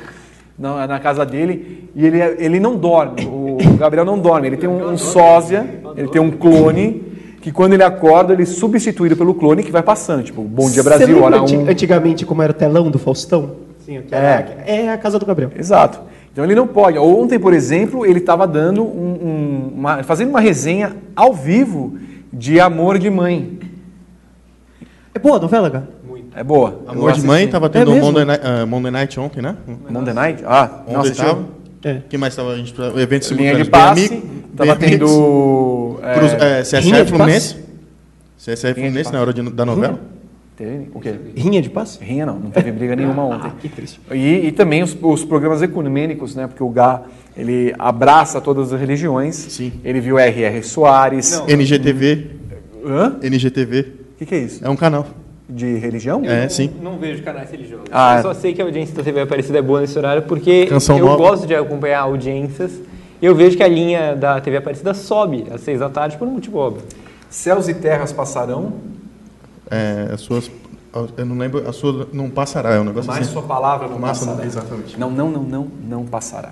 na, 0.59 0.85
na, 0.85 0.99
casa 0.99 1.25
dele 1.25 1.89
e 1.95 2.05
ele, 2.05 2.19
ele 2.19 2.59
não 2.59 2.75
dorme. 2.75 3.25
O 3.25 3.57
Gabriel 3.77 4.05
não 4.05 4.19
dorme, 4.19 4.47
ele 4.47 4.57
tem 4.57 4.69
um, 4.69 4.91
um 4.91 4.97
sósia, 4.97 5.65
ele 5.95 6.09
tem 6.09 6.21
um 6.21 6.31
clone 6.31 7.13
que 7.41 7.51
quando 7.51 7.73
ele 7.73 7.83
acorda, 7.83 8.33
ele 8.33 8.43
é 8.43 8.45
substituído 8.45 9.15
pelo 9.15 9.33
clone 9.33 9.63
que 9.63 9.71
vai 9.71 9.83
passando. 9.83 10.23
Tipo, 10.23 10.41
Bom 10.41 10.69
Dia 10.69 10.83
Brasil, 10.83 11.21
hora 11.23 11.41
um... 11.41 11.69
Antigamente, 11.69 12.25
como 12.25 12.41
era 12.41 12.51
o 12.51 12.55
telão 12.55 12.91
do 12.91 12.99
Faustão? 12.99 13.51
Sim, 13.85 14.01
é. 14.11 14.63
é 14.65 14.89
a 14.89 14.97
casa 14.97 15.19
do 15.19 15.25
Gabriel. 15.25 15.51
Exato. 15.57 15.99
Então 16.33 16.43
ele 16.43 16.55
não 16.55 16.65
pode. 16.65 16.97
Ontem, 16.97 17.37
por 17.37 17.53
exemplo, 17.53 18.07
ele 18.07 18.17
estava 18.17 18.47
dando 18.47 18.83
um, 18.83 18.87
um, 18.87 19.73
uma, 19.75 20.01
fazendo 20.01 20.29
uma 20.29 20.39
resenha 20.39 20.97
ao 21.15 21.31
vivo 21.31 21.95
de 22.33 22.59
Amor 22.59 22.97
de 22.97 23.07
Mãe. 23.07 23.59
É 25.13 25.19
boa 25.19 25.37
a 25.37 25.39
novela, 25.39 25.69
cara? 25.69 25.87
Muito. 26.03 26.35
É 26.35 26.43
boa. 26.43 26.81
Amor 26.87 27.11
de 27.11 27.21
Mãe 27.21 27.45
estava 27.45 27.69
tendo 27.69 27.91
é 27.91 27.93
um 27.93 27.99
Monday 27.99 28.25
Night, 28.25 28.43
uh, 28.43 28.67
Monday 28.67 28.91
Night, 28.91 29.19
ontem, 29.19 29.41
né? 29.43 29.55
Monday 29.87 30.13
Night? 30.15 30.43
Ah, 30.43 30.81
ontem 30.87 30.93
nossa, 30.93 31.11
estava. 31.11 31.45
É. 31.83 32.01
que 32.09 32.17
mais 32.17 32.33
estava? 32.33 32.53
A 32.53 32.57
gente, 32.57 32.81
o 32.81 32.99
evento 32.99 33.31
Linha 33.35 33.55
de 33.55 33.69
passe. 33.69 34.23
Estava 34.51 34.75
tendo... 34.75 35.99
É, 36.01 36.13
Cruz, 36.15 36.33
é, 36.33 36.61
CSA 36.61 37.05
Fluminense. 37.05 37.57
CSA 38.37 38.73
Fluminense 38.73 39.13
na 39.13 39.21
hora 39.21 39.33
de, 39.33 39.41
da 39.51 39.65
novela. 39.65 39.99
Teve? 40.63 40.89
O 40.93 40.99
quê? 40.99 41.15
Rinha 41.35 41.61
de 41.61 41.69
passe? 41.69 42.01
Rinha 42.01 42.25
não, 42.25 42.39
não 42.39 42.49
teve 42.49 42.71
briga 42.71 42.95
nenhuma 42.95 43.23
ontem. 43.25 43.47
Ah, 43.47 43.59
que 43.59 43.67
triste. 43.67 43.99
E, 44.11 44.47
e 44.47 44.51
também 44.51 44.81
os, 44.81 44.95
os, 45.01 45.25
programas 45.25 45.61
ecumênicos, 45.61 46.35
né? 46.35 46.47
Porque 46.47 46.63
o 46.63 46.69
Gá, 46.69 47.01
ele 47.35 47.73
abraça 47.77 48.39
todas 48.39 48.71
as 48.71 48.79
religiões. 48.79 49.35
Sim. 49.35 49.73
Ele 49.83 49.99
viu 49.99 50.17
R.R. 50.17 50.63
Soares. 50.63 51.31
Não. 51.31 51.49
NGTV. 51.49 52.27
Hã? 52.85 53.17
NGTV. 53.21 53.79
O 53.79 54.17
que, 54.17 54.25
que, 54.25 54.35
é 54.35 54.39
isso? 54.39 54.65
É 54.65 54.69
um 54.69 54.75
canal. 54.75 55.05
De 55.49 55.75
religião? 55.75 56.21
É, 56.23 56.47
sim. 56.47 56.71
Não 56.81 56.97
vejo 56.97 57.21
canais 57.21 57.51
religiosos. 57.51 57.87
Ah, 57.91 58.17
eu 58.17 58.21
só 58.21 58.33
sei 58.33 58.53
que 58.53 58.61
a 58.61 58.65
audiência 58.65 58.95
da 58.95 59.03
TV 59.03 59.21
Aparecida 59.21 59.59
é 59.59 59.61
boa 59.61 59.81
nesse 59.81 59.97
horário 59.97 60.23
porque 60.23 60.67
Canção 60.67 60.97
eu 60.97 61.05
nova. 61.05 61.17
gosto 61.17 61.45
de 61.45 61.53
acompanhar 61.53 61.99
audiências 61.99 62.71
e 63.21 63.25
eu 63.25 63.35
vejo 63.35 63.57
que 63.57 63.61
a 63.61 63.67
linha 63.67 64.15
da 64.15 64.39
TV 64.39 64.57
Aparecida 64.57 64.93
sobe 64.93 65.45
às 65.53 65.59
seis 65.61 65.81
da 65.81 65.89
tarde 65.89 66.15
por 66.17 66.27
um 66.27 66.31
motivo 66.31 66.57
óbvio. 66.57 66.83
Céus 67.29 67.67
e 67.67 67.73
terras 67.73 68.13
passarão, 68.13 68.73
é, 69.69 70.09
as 70.13 70.21
suas 70.21 70.49
eu 71.17 71.25
não 71.25 71.37
lembro, 71.37 71.67
a 71.67 71.73
sua 71.73 72.07
não 72.13 72.29
passará, 72.29 72.75
é 72.75 72.79
um 72.79 72.83
negócio 72.83 73.07
Mas 73.07 73.23
assim. 73.23 73.33
sua 73.33 73.41
palavra 73.41 73.87
não 73.87 73.97
Massa, 73.97 74.27
passará. 74.27 74.45
Exatamente. 74.45 74.99
Não, 74.99 75.09
não, 75.09 75.31
não, 75.31 75.43
não, 75.43 75.67
não 75.89 76.05
passará. 76.05 76.51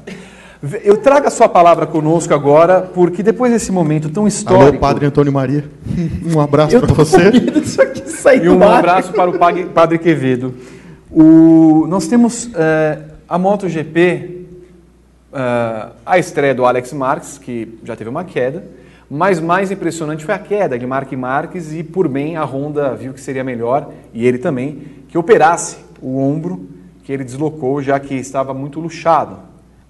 Eu 0.84 0.98
trago 0.98 1.28
a 1.28 1.30
sua 1.30 1.48
palavra 1.48 1.86
conosco 1.86 2.34
agora, 2.34 2.82
porque 2.82 3.22
depois 3.22 3.52
desse 3.52 3.72
momento 3.72 4.10
tão 4.10 4.28
histórico... 4.28 4.70
Alô, 4.70 4.80
Padre 4.80 5.06
Antônio 5.06 5.32
Maria, 5.32 5.66
um 6.26 6.40
abraço 6.40 6.80
para 6.80 6.94
você. 6.94 7.32
e 8.44 8.50
um 8.50 8.64
abraço 8.64 9.12
para 9.14 9.30
o 9.30 9.38
Padre 9.70 10.00
Quevedo. 10.00 10.56
O, 11.12 11.86
nós 11.88 12.08
temos 12.08 12.50
é, 12.56 13.00
a 13.28 13.38
MotoGP, 13.38 14.46
é, 15.34 15.88
a 16.06 16.18
estreia 16.18 16.56
do 16.56 16.66
Alex 16.66 16.94
Marques, 16.94 17.38
que 17.38 17.80
já 17.84 17.96
teve 17.96 18.10
uma 18.10 18.24
queda, 18.24 18.64
mas 19.14 19.42
mais 19.42 19.70
impressionante 19.70 20.24
foi 20.24 20.34
a 20.34 20.40
queda 20.40 20.80
de 20.80 20.88
Mark 20.88 21.12
Marques 21.12 21.74
e, 21.74 21.84
por 21.84 22.08
bem, 22.08 22.38
a 22.38 22.46
Honda 22.46 22.96
viu 22.96 23.12
que 23.12 23.20
seria 23.20 23.44
melhor, 23.44 23.92
e 24.14 24.26
ele 24.26 24.38
também, 24.38 24.84
que 25.10 25.18
operasse 25.18 25.80
o 26.02 26.18
ombro 26.18 26.70
que 27.04 27.12
ele 27.12 27.26
deslocou, 27.26 27.82
já 27.82 28.00
que 28.00 28.16
estava 28.16 28.54
muito 28.54 28.80
luxado. 28.80 29.40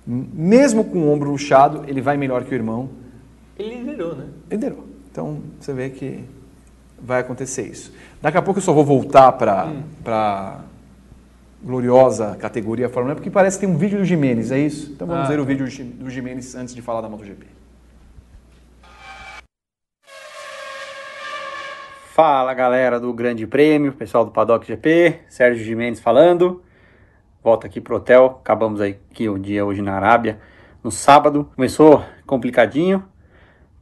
Mesmo 0.08 0.84
com 0.84 0.98
o 0.98 1.14
ombro 1.14 1.30
luxado, 1.30 1.84
ele 1.88 2.02
vai 2.02 2.18
melhor 2.18 2.44
que 2.44 2.52
o 2.52 2.56
irmão. 2.56 2.90
Ele 3.60 3.76
liderou, 3.76 4.16
né? 4.16 4.26
Liderou. 4.50 4.86
Então, 5.12 5.38
você 5.60 5.72
vê 5.72 5.92
que 5.92 6.24
vai 7.00 7.22
acontecer 7.22 7.68
isso. 7.68 7.94
Daqui 8.20 8.40
a 8.40 8.42
pouco 8.42 8.58
eu 8.58 8.64
só 8.64 8.74
vou 8.74 8.84
voltar 8.84 9.34
para 9.34 9.68
hum. 9.68 9.84
a 10.04 10.62
gloriosa 11.64 12.36
categoria 12.40 12.90
Fórmula 12.90 13.14
1, 13.14 13.18
porque 13.18 13.30
parece 13.30 13.60
que 13.60 13.68
tem 13.68 13.76
um 13.76 13.78
vídeo 13.78 14.00
do 14.00 14.04
Jimenez, 14.04 14.52
é 14.52 14.58
isso? 14.58 14.94
Então 14.94 15.06
vamos 15.06 15.26
ah. 15.26 15.28
ver 15.28 15.40
o 15.40 15.46
vídeo 15.46 15.68
do 16.00 16.10
Jimenez 16.10 16.56
antes 16.56 16.74
de 16.74 16.82
falar 16.82 17.02
da 17.02 17.08
MotoGP. 17.08 17.61
Fala 22.24 22.54
galera 22.54 23.00
do 23.00 23.12
Grande 23.12 23.48
Prêmio, 23.48 23.94
pessoal 23.94 24.24
do 24.24 24.30
Paddock 24.30 24.68
GP, 24.68 25.22
Sérgio 25.28 25.66
Jimenez 25.66 26.00
falando. 26.00 26.62
Volta 27.44 27.66
aqui 27.66 27.82
pro 27.82 27.96
hotel, 27.96 28.40
acabamos 28.44 28.80
aqui 28.80 29.28
o 29.28 29.40
dia 29.40 29.66
hoje 29.66 29.82
na 29.82 29.96
Arábia, 29.96 30.40
no 30.84 30.92
sábado. 30.92 31.50
Começou 31.56 32.06
complicadinho, 32.28 33.04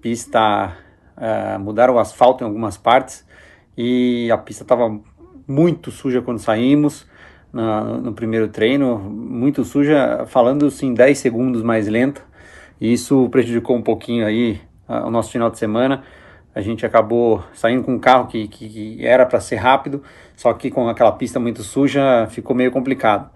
pista, 0.01 0.73
uh, 1.17 1.59
mudaram 1.59 1.95
o 1.95 1.99
asfalto 1.99 2.41
em 2.41 2.47
algumas 2.47 2.77
partes 2.77 3.27
e 3.77 4.31
a 4.31 4.37
pista 4.37 4.63
estava 4.63 4.97
muito 5.45 5.91
suja 5.91 6.21
quando 6.21 6.39
saímos 6.39 7.05
no, 7.51 7.97
no 7.97 8.13
primeiro 8.13 8.47
treino, 8.47 8.97
muito 8.99 9.65
suja, 9.65 10.23
falando 10.27 10.67
assim 10.67 10.93
10 10.93 11.17
segundos 11.17 11.61
mais 11.61 11.89
lenta. 11.89 12.21
E 12.79 12.93
isso 12.93 13.27
prejudicou 13.31 13.75
um 13.75 13.81
pouquinho 13.81 14.25
aí 14.25 14.61
uh, 14.87 15.05
o 15.07 15.11
nosso 15.11 15.29
final 15.29 15.51
de 15.51 15.59
semana 15.59 16.05
a 16.53 16.61
gente 16.61 16.85
acabou 16.85 17.43
saindo 17.53 17.83
com 17.83 17.93
um 17.93 17.99
carro 17.99 18.27
que, 18.27 18.47
que, 18.47 19.05
era 19.05 19.25
para 19.25 19.39
ser 19.39 19.57
rápido, 19.57 20.01
só 20.35 20.51
que 20.53 20.71
com 20.71 20.89
aquela 20.89 21.11
pista 21.11 21.39
muito 21.39 21.63
suja 21.63 22.27
ficou 22.29 22.55
meio 22.55 22.71
complicado. 22.71 23.29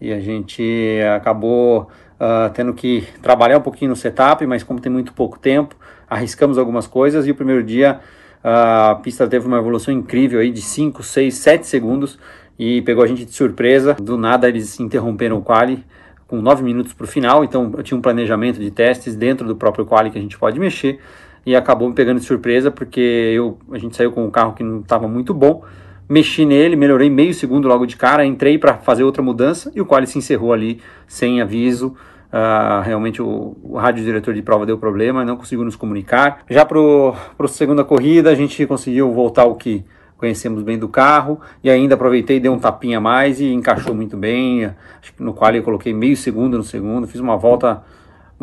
E 0.00 0.12
a 0.12 0.20
gente 0.20 0.98
acabou 1.14 1.88
uh, 2.14 2.50
tendo 2.52 2.72
que 2.72 3.06
trabalhar 3.22 3.58
um 3.58 3.62
pouquinho 3.62 3.90
no 3.90 3.96
setup, 3.96 4.46
mas 4.46 4.62
como 4.62 4.80
tem 4.80 4.90
muito 4.90 5.12
pouco 5.12 5.38
tempo, 5.38 5.76
arriscamos 6.08 6.58
algumas 6.58 6.86
coisas 6.86 7.26
e 7.26 7.30
o 7.30 7.34
primeiro 7.34 7.62
dia 7.62 8.00
uh, 8.42 8.90
a 8.90 8.94
pista 8.96 9.26
teve 9.26 9.46
uma 9.46 9.58
evolução 9.58 9.92
incrível 9.92 10.40
aí 10.40 10.50
de 10.50 10.62
5, 10.62 11.02
6, 11.02 11.34
7 11.34 11.66
segundos 11.66 12.18
e 12.58 12.82
pegou 12.82 13.04
a 13.04 13.06
gente 13.06 13.24
de 13.24 13.32
surpresa. 13.32 13.94
Do 13.94 14.16
nada 14.16 14.48
eles 14.48 14.80
interromperam 14.80 15.38
o 15.38 15.42
quali 15.42 15.84
com 16.26 16.40
9 16.40 16.62
minutos 16.62 16.94
para 16.94 17.04
o 17.04 17.06
final, 17.06 17.44
então 17.44 17.70
eu 17.76 17.82
tinha 17.82 17.96
um 17.96 18.00
planejamento 18.00 18.58
de 18.58 18.70
testes 18.70 19.14
dentro 19.14 19.46
do 19.46 19.54
próprio 19.54 19.84
quali 19.84 20.10
que 20.10 20.18
a 20.18 20.20
gente 20.20 20.38
pode 20.38 20.58
mexer 20.58 20.98
e 21.46 21.54
acabou 21.54 21.88
me 21.88 21.94
pegando 21.94 22.20
de 22.20 22.24
surpresa 22.24 22.70
porque 22.70 23.00
eu, 23.00 23.58
a 23.70 23.78
gente 23.78 23.96
saiu 23.96 24.12
com 24.12 24.24
um 24.24 24.30
carro 24.30 24.54
que 24.54 24.62
não 24.62 24.80
estava 24.80 25.06
muito 25.06 25.34
bom. 25.34 25.62
Mexi 26.08 26.44
nele, 26.44 26.76
melhorei 26.76 27.08
meio 27.08 27.32
segundo 27.32 27.66
logo 27.66 27.86
de 27.86 27.96
cara, 27.96 28.24
entrei 28.24 28.58
para 28.58 28.74
fazer 28.74 29.04
outra 29.04 29.22
mudança 29.22 29.72
e 29.74 29.80
o 29.80 29.86
qual 29.86 30.04
se 30.06 30.18
encerrou 30.18 30.52
ali 30.52 30.80
sem 31.06 31.40
aviso. 31.40 31.94
Uh, 32.34 32.82
realmente 32.82 33.22
o, 33.22 33.56
o 33.62 33.76
rádio 33.76 34.04
diretor 34.04 34.34
de 34.34 34.42
prova 34.42 34.66
deu 34.66 34.76
problema, 34.76 35.24
não 35.24 35.36
conseguiu 35.36 35.64
nos 35.64 35.76
comunicar. 35.76 36.42
Já 36.50 36.64
para 36.64 36.78
a 37.38 37.48
segunda 37.48 37.84
corrida 37.84 38.30
a 38.30 38.34
gente 38.34 38.66
conseguiu 38.66 39.12
voltar 39.12 39.42
ao 39.42 39.54
que 39.54 39.84
conhecemos 40.16 40.62
bem 40.62 40.78
do 40.78 40.88
carro 40.88 41.40
e 41.62 41.70
ainda 41.70 41.94
aproveitei, 41.94 42.40
dei 42.40 42.50
um 42.50 42.58
tapinha 42.58 42.98
a 42.98 43.00
mais 43.00 43.40
e 43.40 43.52
encaixou 43.52 43.94
muito 43.94 44.16
bem. 44.16 44.64
Acho 45.00 45.14
que 45.14 45.22
no 45.22 45.32
qual 45.32 45.54
eu 45.54 45.62
coloquei 45.62 45.92
meio 45.92 46.16
segundo 46.16 46.56
no 46.56 46.64
segundo, 46.64 47.06
fiz 47.06 47.20
uma 47.20 47.36
volta 47.36 47.82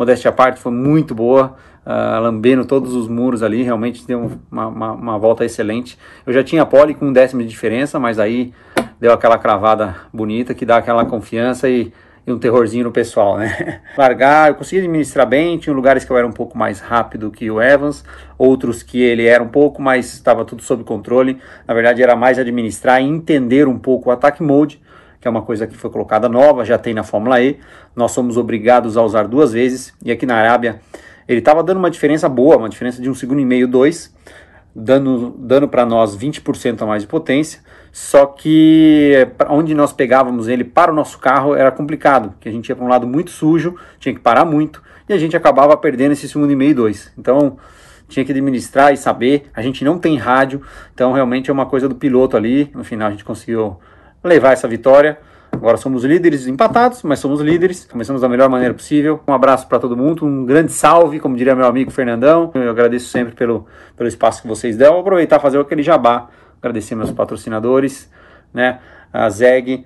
modéstia 0.01 0.29
à 0.29 0.31
parte, 0.31 0.59
foi 0.59 0.71
muito 0.71 1.13
boa 1.13 1.55
uh, 1.85 2.21
lambendo 2.21 2.65
todos 2.65 2.95
os 2.95 3.07
muros 3.07 3.43
ali, 3.43 3.63
realmente 3.63 4.05
deu 4.05 4.31
uma, 4.51 4.67
uma, 4.67 4.91
uma, 4.93 5.19
volta 5.19 5.45
excelente. 5.45 5.97
Eu 6.25 6.33
já 6.33 6.43
tinha 6.43 6.65
pole 6.65 6.93
com 6.93 7.07
um 7.07 7.13
décimo 7.13 7.41
de 7.41 7.47
diferença, 7.47 7.99
mas 7.99 8.17
aí 8.19 8.51
deu 8.99 9.13
aquela 9.13 9.37
cravada 9.37 9.95
bonita 10.11 10.53
que 10.53 10.65
dá 10.65 10.77
aquela 10.77 11.05
confiança 11.05 11.69
e, 11.69 11.93
e 12.25 12.31
um 12.31 12.39
terrorzinho 12.39 12.85
no 12.85 12.91
pessoal, 12.91 13.37
né? 13.37 13.81
Largar, 13.97 14.49
eu 14.49 14.55
consegui 14.55 14.81
administrar 14.81 15.27
bem, 15.27 15.59
tinha 15.59 15.75
lugares 15.75 16.03
que 16.03 16.11
eu 16.11 16.17
era 16.17 16.25
um 16.25 16.31
pouco 16.31 16.57
mais 16.57 16.79
rápido 16.79 17.29
que 17.29 17.49
o 17.49 17.61
Evans, 17.61 18.03
outros 18.37 18.81
que 18.81 18.99
ele 19.01 19.25
era 19.25 19.43
um 19.43 19.49
pouco, 19.49 19.81
mas 19.81 20.13
estava 20.13 20.43
tudo 20.43 20.63
sob 20.63 20.83
controle. 20.83 21.37
Na 21.67 21.73
verdade, 21.75 22.01
era 22.01 22.15
mais 22.15 22.39
administrar 22.39 23.01
e 23.01 23.05
entender 23.05 23.67
um 23.67 23.77
pouco 23.77 24.09
o 24.09 24.11
ataque 24.11 24.41
mode, 24.41 24.81
que 25.21 25.27
é 25.27 25.31
uma 25.31 25.43
coisa 25.43 25.67
que 25.67 25.77
foi 25.77 25.91
colocada 25.91 26.27
nova, 26.27 26.65
já 26.65 26.79
tem 26.79 26.95
na 26.95 27.03
Fórmula 27.03 27.39
E. 27.39 27.59
Nós 27.95 28.11
somos 28.11 28.37
obrigados 28.37 28.97
a 28.97 29.03
usar 29.03 29.27
duas 29.27 29.53
vezes, 29.53 29.93
e 30.03 30.11
aqui 30.11 30.25
na 30.25 30.35
Arábia 30.35 30.81
ele 31.27 31.39
estava 31.39 31.63
dando 31.63 31.77
uma 31.77 31.91
diferença 31.91 32.27
boa, 32.27 32.57
uma 32.57 32.67
diferença 32.67 32.99
de 32.99 33.09
um 33.09 33.13
segundo 33.13 33.39
e 33.39 33.45
meio, 33.45 33.67
dois, 33.67 34.13
dando, 34.75 35.35
dando 35.37 35.67
para 35.67 35.85
nós 35.85 36.17
20% 36.17 36.81
a 36.81 36.85
mais 36.85 37.03
de 37.03 37.07
potência. 37.07 37.61
Só 37.91 38.25
que 38.25 39.27
onde 39.47 39.75
nós 39.75 39.93
pegávamos 39.93 40.47
ele 40.47 40.63
para 40.63 40.91
o 40.91 40.95
nosso 40.95 41.19
carro 41.19 41.55
era 41.55 41.71
complicado, 41.71 42.31
porque 42.31 42.49
a 42.49 42.51
gente 42.51 42.69
ia 42.69 42.75
para 42.75 42.83
um 42.83 42.89
lado 42.89 43.05
muito 43.05 43.29
sujo, 43.29 43.75
tinha 43.99 44.13
que 44.13 44.19
parar 44.19 44.43
muito 44.43 44.81
e 45.07 45.13
a 45.13 45.17
gente 45.17 45.35
acabava 45.37 45.75
perdendo 45.77 46.13
esse 46.13 46.27
segundo 46.27 46.51
e 46.51 46.55
meio, 46.55 46.73
dois. 46.73 47.11
Então 47.17 47.57
tinha 48.07 48.25
que 48.25 48.31
administrar 48.31 48.93
e 48.93 48.97
saber. 48.97 49.49
A 49.53 49.61
gente 49.61 49.83
não 49.83 49.99
tem 49.99 50.17
rádio, 50.17 50.61
então 50.93 51.11
realmente 51.11 51.49
é 51.49 51.53
uma 51.53 51.65
coisa 51.65 51.87
do 51.87 51.95
piloto 51.95 52.35
ali. 52.35 52.71
No 52.73 52.83
final 52.83 53.09
a 53.09 53.11
gente 53.11 53.23
conseguiu 53.23 53.77
levar 54.23 54.53
essa 54.53 54.67
vitória. 54.67 55.19
Agora 55.51 55.77
somos 55.77 56.03
líderes 56.03 56.47
empatados, 56.47 57.03
mas 57.03 57.19
somos 57.19 57.41
líderes. 57.41 57.85
Começamos 57.85 58.21
da 58.21 58.29
melhor 58.29 58.49
maneira 58.49 58.73
possível. 58.73 59.21
Um 59.27 59.33
abraço 59.33 59.67
para 59.67 59.79
todo 59.79 59.97
mundo, 59.97 60.25
um 60.25 60.45
grande 60.45 60.71
salve, 60.71 61.19
como 61.19 61.35
diria 61.35 61.55
meu 61.55 61.65
amigo 61.65 61.91
Fernandão. 61.91 62.51
Eu 62.55 62.69
agradeço 62.69 63.09
sempre 63.09 63.35
pelo, 63.35 63.67
pelo 63.95 64.07
espaço 64.07 64.41
que 64.41 64.47
vocês 64.47 64.77
dão. 64.77 64.93
Vou 64.93 65.01
aproveitar 65.01 65.39
fazer 65.39 65.59
aquele 65.59 65.83
jabá 65.83 66.29
agradecer 66.61 66.95
meus 66.95 67.11
patrocinadores, 67.11 68.09
né? 68.53 68.79
A 69.11 69.29
ZEG, 69.29 69.85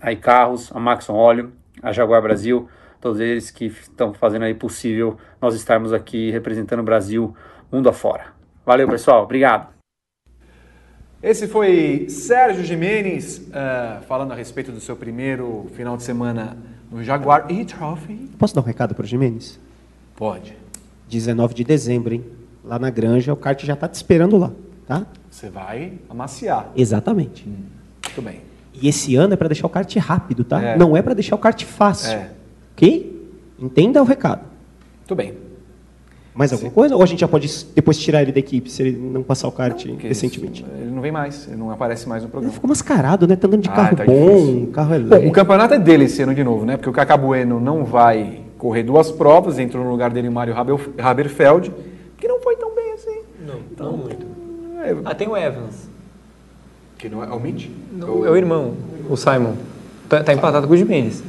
a 0.00 0.10
iCarros, 0.10 0.74
a 0.74 0.80
Maxon 0.80 1.14
Óleo, 1.14 1.52
a 1.82 1.92
Jaguar 1.92 2.22
Brasil, 2.22 2.68
todos 3.00 3.20
eles 3.20 3.50
que 3.50 3.66
estão 3.66 4.14
fazendo 4.14 4.44
aí 4.44 4.54
possível 4.54 5.18
nós 5.40 5.54
estarmos 5.54 5.92
aqui 5.92 6.30
representando 6.30 6.80
o 6.80 6.84
Brasil 6.84 7.36
mundo 7.70 7.88
afora. 7.88 8.26
Valeu, 8.64 8.88
pessoal. 8.88 9.22
Obrigado. 9.24 9.77
Esse 11.20 11.48
foi 11.48 12.06
Sérgio 12.08 12.64
Jimenez 12.64 13.38
uh, 13.48 14.02
falando 14.06 14.30
a 14.32 14.34
respeito 14.36 14.70
do 14.70 14.80
seu 14.80 14.94
primeiro 14.94 15.66
final 15.74 15.96
de 15.96 16.04
semana 16.04 16.56
no 16.92 17.02
Jaguar 17.02 17.50
e-Trophy. 17.50 18.30
Posso 18.38 18.54
dar 18.54 18.60
um 18.60 18.64
recado 18.64 18.94
para 18.94 19.02
o 19.02 19.06
Jimenez? 19.06 19.58
Pode. 20.14 20.56
19 21.08 21.54
de 21.54 21.64
dezembro, 21.64 22.14
hein? 22.14 22.24
Lá 22.64 22.78
na 22.78 22.88
granja, 22.88 23.32
o 23.32 23.36
kart 23.36 23.60
já 23.64 23.74
está 23.74 23.88
te 23.88 23.94
esperando 23.94 24.36
lá, 24.38 24.52
tá? 24.86 25.06
Você 25.28 25.50
vai 25.50 25.94
amaciar. 26.08 26.70
Exatamente. 26.76 27.48
Hum, 27.48 27.64
muito 28.04 28.22
bem. 28.22 28.40
E 28.80 28.86
esse 28.86 29.16
ano 29.16 29.34
é 29.34 29.36
para 29.36 29.48
deixar 29.48 29.66
o 29.66 29.70
kart 29.70 29.92
rápido, 29.96 30.44
tá? 30.44 30.62
É. 30.62 30.76
Não 30.76 30.96
é 30.96 31.02
para 31.02 31.14
deixar 31.14 31.34
o 31.34 31.38
kart 31.38 31.60
fácil. 31.64 32.12
É. 32.12 32.30
Ok? 32.74 33.32
Entenda 33.58 34.00
o 34.00 34.04
recado. 34.04 34.42
Muito 34.98 35.16
bem. 35.16 35.47
Mais 36.38 36.52
alguma 36.52 36.70
coisa? 36.70 36.94
Ou 36.94 37.02
a 37.02 37.06
gente 37.06 37.18
já 37.18 37.26
pode 37.26 37.50
depois 37.74 37.98
tirar 37.98 38.22
ele 38.22 38.30
da 38.30 38.38
equipe 38.38 38.70
se 38.70 38.80
ele 38.80 38.96
não 38.96 39.24
passar 39.24 39.48
o 39.48 39.52
kart 39.52 39.76
Que 39.82 40.06
recentemente? 40.06 40.62
isso, 40.62 40.70
Ele 40.80 40.90
não 40.92 41.02
vem 41.02 41.10
mais, 41.10 41.48
ele 41.48 41.56
não 41.56 41.68
aparece 41.72 42.08
mais 42.08 42.22
no 42.22 42.26
Ele 42.26 42.30
programa. 42.30 42.54
ficou 42.54 42.68
mascarado, 42.68 43.26
né? 43.26 43.34
Tá 43.34 43.48
andando 43.48 43.62
de 43.62 43.68
Ah, 43.68 43.72
carro 43.72 43.96
tá 43.96 44.04
bom, 44.04 44.36
difícil. 44.36 44.70
carro 44.72 44.88
Bom, 44.90 44.94
elétrico. 44.94 45.28
o 45.28 45.32
campeonato 45.32 45.74
é 45.74 45.78
dele 45.80 46.04
esse 46.04 46.22
ano 46.22 46.32
de 46.36 46.44
novo, 46.44 46.64
né? 46.64 46.76
Porque 46.76 46.88
o 46.88 46.92
Cacá 46.92 47.16
Bueno 47.16 47.58
não 47.58 47.84
vai 47.84 48.42
correr 48.56 48.84
duas 48.84 49.10
provas, 49.10 49.58
entrou 49.58 49.82
no 49.82 49.90
lugar 49.90 50.10
dele 50.12 50.28
o 50.28 50.32
Mário 50.32 50.56
Haber- 50.56 50.90
Haberfeld, 50.98 51.72
que 52.16 52.28
não 52.28 52.40
foi 52.40 52.54
tão 52.54 52.72
bem 52.72 52.92
assim. 52.92 53.18
Não, 53.44 53.86
não 53.86 53.96
muito. 53.96 54.24
É, 54.84 54.94
Ah, 55.04 55.14
tem 55.16 55.26
o 55.26 55.36
Evans. 55.36 55.88
que 56.98 57.08
não 57.08 57.24
é, 57.24 57.26
é 57.26 57.32
o 57.32 57.40
Mitch? 57.40 57.68
Não, 57.92 58.24
é 58.24 58.30
o 58.30 58.36
irmão, 58.36 58.74
o 59.10 59.16
Simon. 59.16 59.54
Tá, 60.08 60.22
tá 60.22 60.32
empatado 60.32 60.68
com 60.68 60.72
o 60.72 60.76
Jimenez. 60.76 61.20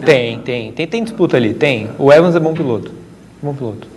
Tem, 0.00 0.38
tem, 0.40 0.72
tem. 0.72 0.86
Tem 0.86 1.04
disputa 1.04 1.36
ali, 1.36 1.54
tem. 1.54 1.90
O 1.98 2.12
Evans 2.12 2.34
é 2.34 2.40
bom 2.40 2.54
piloto. 2.54 2.90
Bom 3.42 3.54
piloto. 3.54 3.88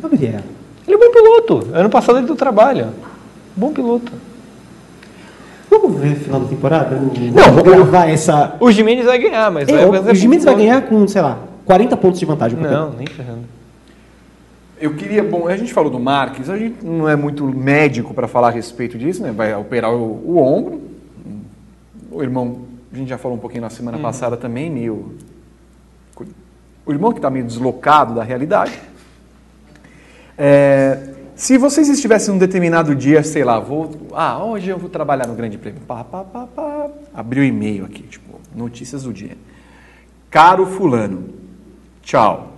Gabriel. 0.00 0.40
Ele 0.86 0.96
é 0.96 0.98
bom 0.98 1.10
piloto. 1.12 1.68
Ano 1.72 1.90
passado 1.90 2.18
ele 2.18 2.26
deu 2.26 2.36
trabalho. 2.36 2.88
Bom 3.56 3.72
piloto. 3.72 4.12
Vamos 5.70 5.98
ver 5.98 6.12
o 6.12 6.16
final 6.16 6.40
da 6.40 6.46
temporada? 6.48 6.96
Não, 6.96 7.44
vamos 7.44 7.62
gravar 7.62 8.08
essa. 8.08 8.56
O 8.60 8.70
Jimenez 8.70 9.06
vai 9.06 9.18
ganhar, 9.18 9.50
mas 9.50 9.68
É, 9.68 9.72
o 9.72 9.94
Evans 9.94 10.06
o 10.06 10.08
é 10.10 10.12
o 10.12 10.14
Jimenez 10.14 10.44
vai 10.44 10.54
ganhar 10.54 10.82
com, 10.82 11.06
sei 11.08 11.22
lá, 11.22 11.38
40 11.64 11.96
pontos 11.96 12.20
de 12.20 12.26
vantagem. 12.26 12.58
Não, 12.58 12.90
nem 12.90 13.06
ferrando. 13.06 13.44
Eu 14.80 14.94
queria, 14.94 15.22
bom, 15.22 15.48
a 15.48 15.56
gente 15.56 15.72
falou 15.72 15.90
do 15.90 15.98
Marques, 15.98 16.50
a 16.50 16.58
gente 16.58 16.84
não 16.84 17.08
é 17.08 17.16
muito 17.16 17.44
médico 17.44 18.12
para 18.12 18.28
falar 18.28 18.48
a 18.48 18.50
respeito 18.50 18.98
disso, 18.98 19.22
né? 19.22 19.32
Vai 19.32 19.54
operar 19.54 19.92
o, 19.92 20.20
o 20.24 20.38
ombro. 20.38 20.82
O 22.10 22.22
irmão, 22.22 22.58
a 22.94 22.96
gente 22.96 23.08
já 23.08 23.18
falou 23.18 23.36
um 23.36 23.40
pouquinho 23.40 23.62
na 23.62 23.70
semana 23.70 23.98
passada 23.98 24.36
também, 24.36 24.70
meio. 24.70 25.16
O 26.86 26.92
irmão 26.92 27.10
que 27.12 27.18
está 27.18 27.28
meio 27.28 27.44
deslocado 27.44 28.14
da 28.14 28.22
realidade. 28.22 28.78
É, 30.38 31.12
se 31.34 31.58
vocês 31.58 31.88
estivessem 31.88 32.32
num 32.32 32.38
determinado 32.38 32.94
dia, 32.94 33.24
sei 33.24 33.42
lá, 33.42 33.58
vou. 33.58 33.90
Ah, 34.12 34.44
hoje 34.44 34.70
eu 34.70 34.78
vou 34.78 34.88
trabalhar 34.88 35.26
no 35.26 35.34
Grande 35.34 35.58
Prêmio. 35.58 35.80
Pá, 35.80 36.04
pá, 36.04 36.22
pá, 36.22 36.46
pá. 36.46 36.88
Abriu 37.12 37.42
o 37.42 37.46
e-mail 37.46 37.84
aqui, 37.84 38.04
tipo, 38.04 38.38
notícias 38.54 39.02
do 39.02 39.12
dia. 39.12 39.36
Caro 40.30 40.64
Fulano, 40.64 41.30
tchau. 42.00 42.52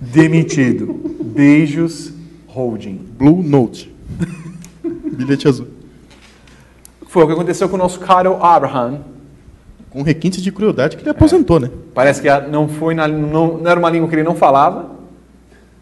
Demitido. 0.00 0.94
Beijos, 1.22 2.12
holding. 2.48 2.96
Blue 3.16 3.40
Note. 3.40 3.94
Bilhete 4.84 5.46
azul. 5.46 5.68
Foi 7.06 7.22
o 7.22 7.26
que 7.28 7.32
aconteceu 7.34 7.68
com 7.68 7.76
o 7.76 7.78
nosso 7.78 8.00
Carol 8.00 8.42
Abraham. 8.42 9.15
Com 9.96 10.02
requintes 10.02 10.42
de 10.42 10.52
crueldade 10.52 10.94
que 10.94 11.02
ele 11.02 11.08
aposentou, 11.08 11.58
né? 11.58 11.70
Parece 11.94 12.20
que 12.20 12.28
não 12.50 12.68
foi 12.68 12.94
na, 12.94 13.08
não, 13.08 13.56
não 13.56 13.70
era 13.70 13.80
uma 13.80 13.88
língua 13.88 14.06
que 14.10 14.14
ele 14.14 14.22
não 14.24 14.34
falava. 14.34 14.90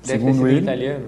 Deve 0.07 0.21
segundo 0.25 0.47
ele. 0.47 0.61
italiano. 0.61 1.05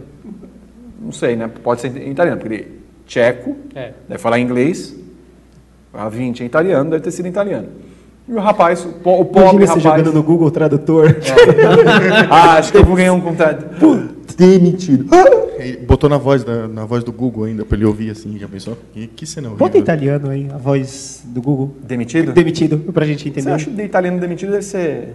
Não 1.00 1.12
sei, 1.12 1.36
né? 1.36 1.48
Pode 1.62 1.82
ser 1.82 1.96
em 1.96 2.10
italiano, 2.10 2.40
porque 2.40 2.52
ele 2.52 2.62
é 2.64 2.66
tcheco, 3.06 3.54
É. 3.76 3.92
deve 4.08 4.20
falar 4.20 4.40
inglês. 4.40 4.92
A 5.94 6.08
20 6.08 6.42
é 6.42 6.46
italiano, 6.46 6.90
deve 6.90 7.04
ter 7.04 7.12
sido 7.12 7.28
italiano. 7.28 7.68
E 8.28 8.32
o 8.32 8.40
rapaz, 8.40 8.84
o, 8.84 8.88
po- 8.94 9.20
o 9.20 9.24
pobre 9.24 9.40
Imagina 9.64 9.66
você 9.66 9.78
rapaz. 9.78 9.98
jogando 10.02 10.12
no 10.12 10.22
Google 10.24 10.50
Tradutor. 10.50 11.14
Ah, 12.28 12.54
acho 12.54 12.72
que 12.72 12.78
eu 12.78 12.84
vou 12.84 12.96
ganhar 12.96 13.12
um 13.12 13.20
contato. 13.20 13.64
Demitido. 14.36 15.06
Ele 15.58 15.78
botou 15.78 16.08
na 16.10 16.18
voz, 16.18 16.44
da, 16.44 16.68
na 16.68 16.84
voz 16.84 17.02
do 17.02 17.10
Google 17.10 17.44
ainda, 17.44 17.64
pra 17.64 17.76
ele 17.76 17.86
ouvir 17.86 18.10
assim, 18.10 18.38
já 18.38 18.46
pensou? 18.46 18.76
Que, 18.92 19.06
que 19.06 19.24
cena 19.26 19.48
horrível. 19.48 19.66
Bota 19.66 19.78
em 19.78 19.80
italiano 19.80 20.28
aí, 20.28 20.48
a 20.52 20.58
voz 20.58 21.22
do 21.24 21.40
Google. 21.40 21.74
Demitido? 21.82 22.32
Demitido, 22.32 22.78
pra 22.92 23.06
gente 23.06 23.22
Você 23.22 23.28
entender. 23.30 23.50
acha 23.50 23.64
que 23.70 23.74
de 23.76 23.82
italiano 23.82 24.20
demitido 24.20 24.50
deve 24.52 24.62
ser. 24.62 25.14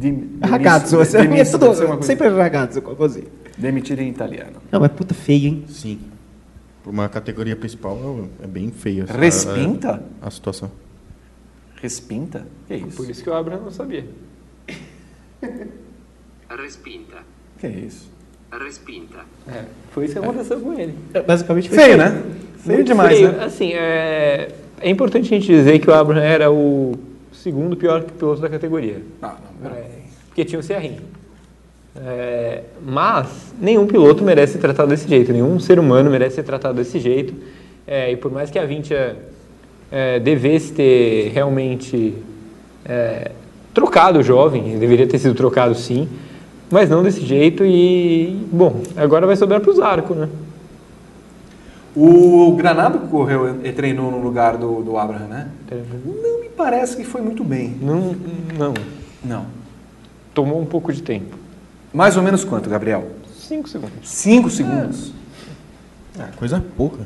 De, 0.00 0.24
Ragazzo, 0.42 0.96
você 0.98 1.18
é 1.18 1.22
demissio, 1.22 1.56
deve 1.56 1.74
ser 1.76 1.84
uma 1.84 1.86
tudo, 1.86 1.88
coisa- 1.98 2.02
sempre 2.02 2.28
ragazzo, 2.28 2.82
così. 2.82 3.24
Demitido 3.56 4.00
em 4.00 4.08
italiano. 4.10 4.56
Não, 4.72 4.80
mas 4.80 4.90
puta 4.90 5.14
feio, 5.14 5.46
hein? 5.46 5.64
Sim. 5.68 6.00
Por 6.82 6.90
uma 6.90 7.08
categoria 7.08 7.54
principal 7.56 7.96
é 8.42 8.46
bem 8.46 8.70
feia. 8.72 9.04
essa- 9.04 9.16
Respinta? 9.16 10.02
A, 10.20 10.26
a 10.26 10.30
situação. 10.32 10.70
Respinta? 11.80 12.44
Que 12.66 12.74
isso? 12.74 12.96
Por 12.96 13.08
isso 13.08 13.22
que 13.22 13.30
o 13.30 13.34
Abraham 13.34 13.62
não 13.62 13.70
sabia. 13.70 14.04
Respinta. 16.50 17.18
Que 17.58 17.66
isso? 17.68 18.10
Respinta. 18.52 19.18
É, 19.48 19.64
foi 19.90 20.06
isso 20.06 20.14
que 20.14 20.18
aconteceu 20.18 20.58
com 20.60 20.72
ele. 20.78 20.94
Basicamente 21.26 21.68
foi 21.68 21.78
Feio, 21.78 21.88
isso. 21.90 21.98
né? 21.98 22.22
Feio 22.58 22.76
Muito 22.78 22.86
demais, 22.86 23.16
feio. 23.18 23.32
né? 23.32 23.44
Assim, 23.44 23.72
é, 23.74 24.48
é 24.80 24.90
importante 24.90 25.26
a 25.26 25.38
gente 25.38 25.46
dizer 25.46 25.78
que 25.78 25.90
o 25.90 25.94
Abraham 25.94 26.22
era 26.22 26.50
o 26.50 26.94
segundo 27.32 27.76
pior 27.76 28.02
piloto 28.02 28.40
da 28.40 28.48
categoria. 28.48 29.02
Ah, 29.22 29.36
não, 29.62 29.70
É, 29.70 29.84
porque 30.28 30.44
tinha 30.44 30.58
o 30.58 30.62
Serrinho. 30.62 31.02
É, 31.98 32.62
mas 32.84 33.54
nenhum 33.60 33.86
piloto 33.86 34.22
merece 34.22 34.54
ser 34.54 34.58
tratado 34.58 34.88
desse 34.88 35.08
jeito, 35.08 35.32
nenhum 35.32 35.58
ser 35.58 35.78
humano 35.78 36.10
merece 36.10 36.36
ser 36.36 36.42
tratado 36.42 36.74
desse 36.76 36.98
jeito. 36.98 37.34
É, 37.86 38.10
e 38.12 38.16
por 38.16 38.30
mais 38.32 38.50
que 38.50 38.58
a 38.58 38.64
Vintia 38.66 39.16
é, 39.90 40.18
devesse 40.20 40.72
ter 40.72 41.30
realmente 41.32 42.14
é, 42.84 43.30
trocado 43.72 44.18
o 44.18 44.22
jovem, 44.22 44.78
deveria 44.78 45.06
ter 45.06 45.18
sido 45.18 45.34
trocado 45.34 45.74
sim, 45.74 46.08
mas 46.70 46.88
não 46.90 47.02
desse 47.02 47.20
jeito. 47.24 47.64
E, 47.64 48.46
bom, 48.52 48.82
agora 48.96 49.26
vai 49.26 49.36
sobrar 49.36 49.60
para 49.60 49.70
o 49.70 49.74
Zarco, 49.74 50.14
né? 50.14 50.28
O 51.94 52.54
Granado 52.56 52.98
correu 53.08 53.64
e 53.64 53.72
treinou 53.72 54.10
no 54.10 54.18
lugar 54.20 54.58
do, 54.58 54.82
do 54.82 54.98
Abraham, 54.98 55.26
né? 55.28 55.48
Não 56.04 56.40
me 56.40 56.48
parece 56.50 56.96
que 56.96 57.04
foi 57.04 57.22
muito 57.22 57.42
bem. 57.42 57.76
Não, 57.80 58.14
não, 58.58 58.74
Não. 59.24 59.46
tomou 60.34 60.60
um 60.60 60.66
pouco 60.66 60.92
de 60.92 61.02
tempo. 61.02 61.36
Mais 61.94 62.16
ou 62.16 62.22
menos 62.22 62.44
quanto, 62.44 62.68
Gabriel? 62.68 63.08
Cinco 63.38 63.66
segundos. 63.68 63.94
Cinco 64.10 64.50
segundos. 64.50 65.12
Ah, 66.18 66.28
coisa 66.36 66.62
pouca. 66.76 66.98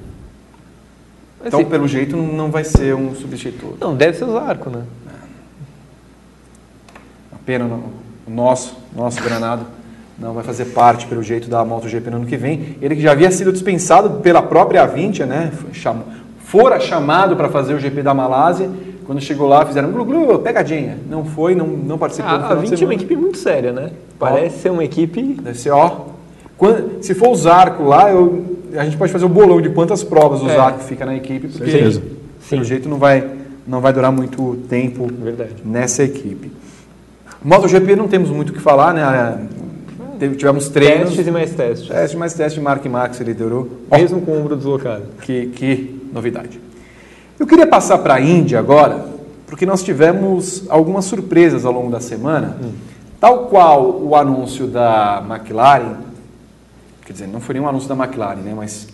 Então, 1.45 1.61
Assim, 1.61 1.69
pelo 1.71 1.87
jeito, 1.87 2.17
não 2.17 2.51
vai 2.51 2.65
ser 2.65 2.95
um 2.95 3.15
substituto. 3.15 3.77
não, 3.81 3.95
deve 3.97 4.17
ser 4.19 4.25
o 4.25 4.33
Zarco, 4.33 4.71
né? 4.71 4.83
A 7.33 7.37
pena, 7.47 7.67
não- 7.67 7.85
nosso, 8.35 8.76
nosso 8.95 9.22
Granado, 9.22 9.64
não 10.18 10.33
vai 10.35 10.45
fazer 10.45 10.66
parte, 10.66 11.07
pelo 11.07 11.22
jeito, 11.22 11.49
da 11.49 11.64
MotoGP 11.64 12.11
no 12.11 12.16
ano 12.18 12.26
que 12.26 12.37
vem. 12.37 12.76
Ele 12.81 12.95
que 12.97 13.03
já 13.03 13.12
havia 13.12 13.31
sido 13.31 13.53
dispensado 13.53 14.20
pela 14.20 14.43
própria 14.43 14.83
Avintia, 14.83 15.26
né? 15.26 15.51
Cham- 15.72 16.03
Fora 16.45 16.81
chamado 16.81 17.37
para 17.37 17.49
fazer 17.49 17.74
o 17.74 17.78
GP 17.78 18.03
da 18.03 18.12
Malásia. 18.12 18.68
Quando 19.07 19.20
chegou 19.20 19.47
lá, 19.49 19.64
fizeram 19.64 19.91
glu, 19.93 20.05
glu, 20.05 20.39
pegadinha. 20.41 20.99
Não 21.09 21.24
foi, 21.24 21.55
não, 21.55 21.66
não 21.66 21.97
participou 21.97 22.31
do 22.31 22.35
A, 22.37 22.39
a 22.39 22.49
final 22.49 22.62
de 22.64 22.70
20 22.70 22.83
é 22.83 22.87
uma 22.87 22.95
equipe 22.95 23.16
muito 23.16 23.39
séria, 23.39 23.72
né? 23.72 23.91
Parece 24.18 24.59
ser 24.59 24.70
uma 24.70 24.85
equipe. 24.85 25.22
Deve 25.43 25.59
ser, 25.59 25.70
ó. 25.70 26.07
quando- 26.59 27.03
se 27.03 27.14
for 27.14 27.31
o 27.31 27.35
Zarco 27.37 27.83
lá, 27.85 28.11
eu- 28.11 28.57
a 28.76 28.85
gente 28.85 28.97
pode 28.97 29.11
fazer 29.12 29.24
o 29.24 29.28
bolão 29.28 29.61
de 29.62 29.70
quantas 29.70 30.05
provas 30.05 30.43
o 30.43 30.49
É. 30.51 30.55
Zarco 30.57 30.81
fica 30.81 31.07
na 31.07 31.16
equipe, 31.16 31.49
porque 31.49 31.70
Certeza. 31.70 32.03
pelo 32.51 32.62
jeito 32.64 32.89
não 32.89 32.99
vai, 32.99 33.24
não 33.66 33.81
vai 33.81 33.93
durar 33.93 34.12
muito 34.12 34.59
tempo 34.68 35.07
Verdade. 35.22 35.55
nessa 35.64 36.03
equipe. 36.05 36.51
MotoGP 37.43 37.97
não 37.97 38.07
temos 38.09 38.28
muito 38.30 38.51
o 38.51 38.53
que 38.53 38.61
falar, 38.61 38.93
né? 38.95 39.38
Teve- 40.18 40.36
Tivemos 40.36 40.68
treinos. 40.68 41.09
Testes 41.09 41.26
e 41.26 41.30
mais 41.30 41.55
testes. 41.55 41.88
Teste 41.88 42.16
mais 42.16 42.34
teste, 42.34 42.61
Mark 42.61 42.84
Max 42.86 43.18
liderou. 43.20 43.68
Mesmo 43.91 44.20
com 44.20 44.32
o 44.32 44.41
ombro 44.41 44.55
deslocado. 44.57 45.05
Que, 45.22 45.47
que 45.47 46.01
novidade. 46.12 46.61
Eu 47.38 47.47
queria 47.47 47.66
passar 47.66 47.99
para 47.99 48.14
a 48.14 48.20
Índia 48.20 48.59
agora, 48.59 49.07
porque 49.47 49.64
nós 49.64 49.82
tivemos 49.82 50.64
algumas 50.68 51.07
surpresas 51.07 51.64
ao 51.64 51.72
longo 51.72 51.91
da 51.91 52.01
semana. 52.01 52.57
Tal 53.18 53.47
qual 53.47 53.99
o 54.03 54.14
anúncio 54.14 54.66
da 54.66 55.24
McLaren, 55.26 55.95
quer 57.07 57.14
dizer, 57.14 57.26
não 57.26 57.41
foi 57.41 57.55
nenhum 57.55 57.68
anúncio 57.68 57.88
da 57.88 57.95
McLaren, 57.95 58.41
né? 58.41 58.53
mas 58.55 58.88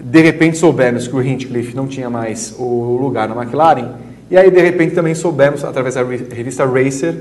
de 0.00 0.20
repente 0.22 0.56
soubemos 0.58 1.06
que 1.08 1.14
o 1.14 1.22
Hinchcliffe 1.22 1.74
não 1.76 1.86
tinha 1.86 2.08
mais 2.08 2.54
o 2.58 2.96
lugar 3.00 3.28
na 3.28 3.40
McLaren, 3.40 3.90
e 4.30 4.36
aí 4.36 4.50
de 4.50 4.60
repente 4.60 4.94
também 4.94 5.14
soubemos, 5.14 5.64
através 5.64 5.94
da 5.96 6.02
re- 6.02 6.26
revista 6.32 6.64
Racer, 6.64 7.14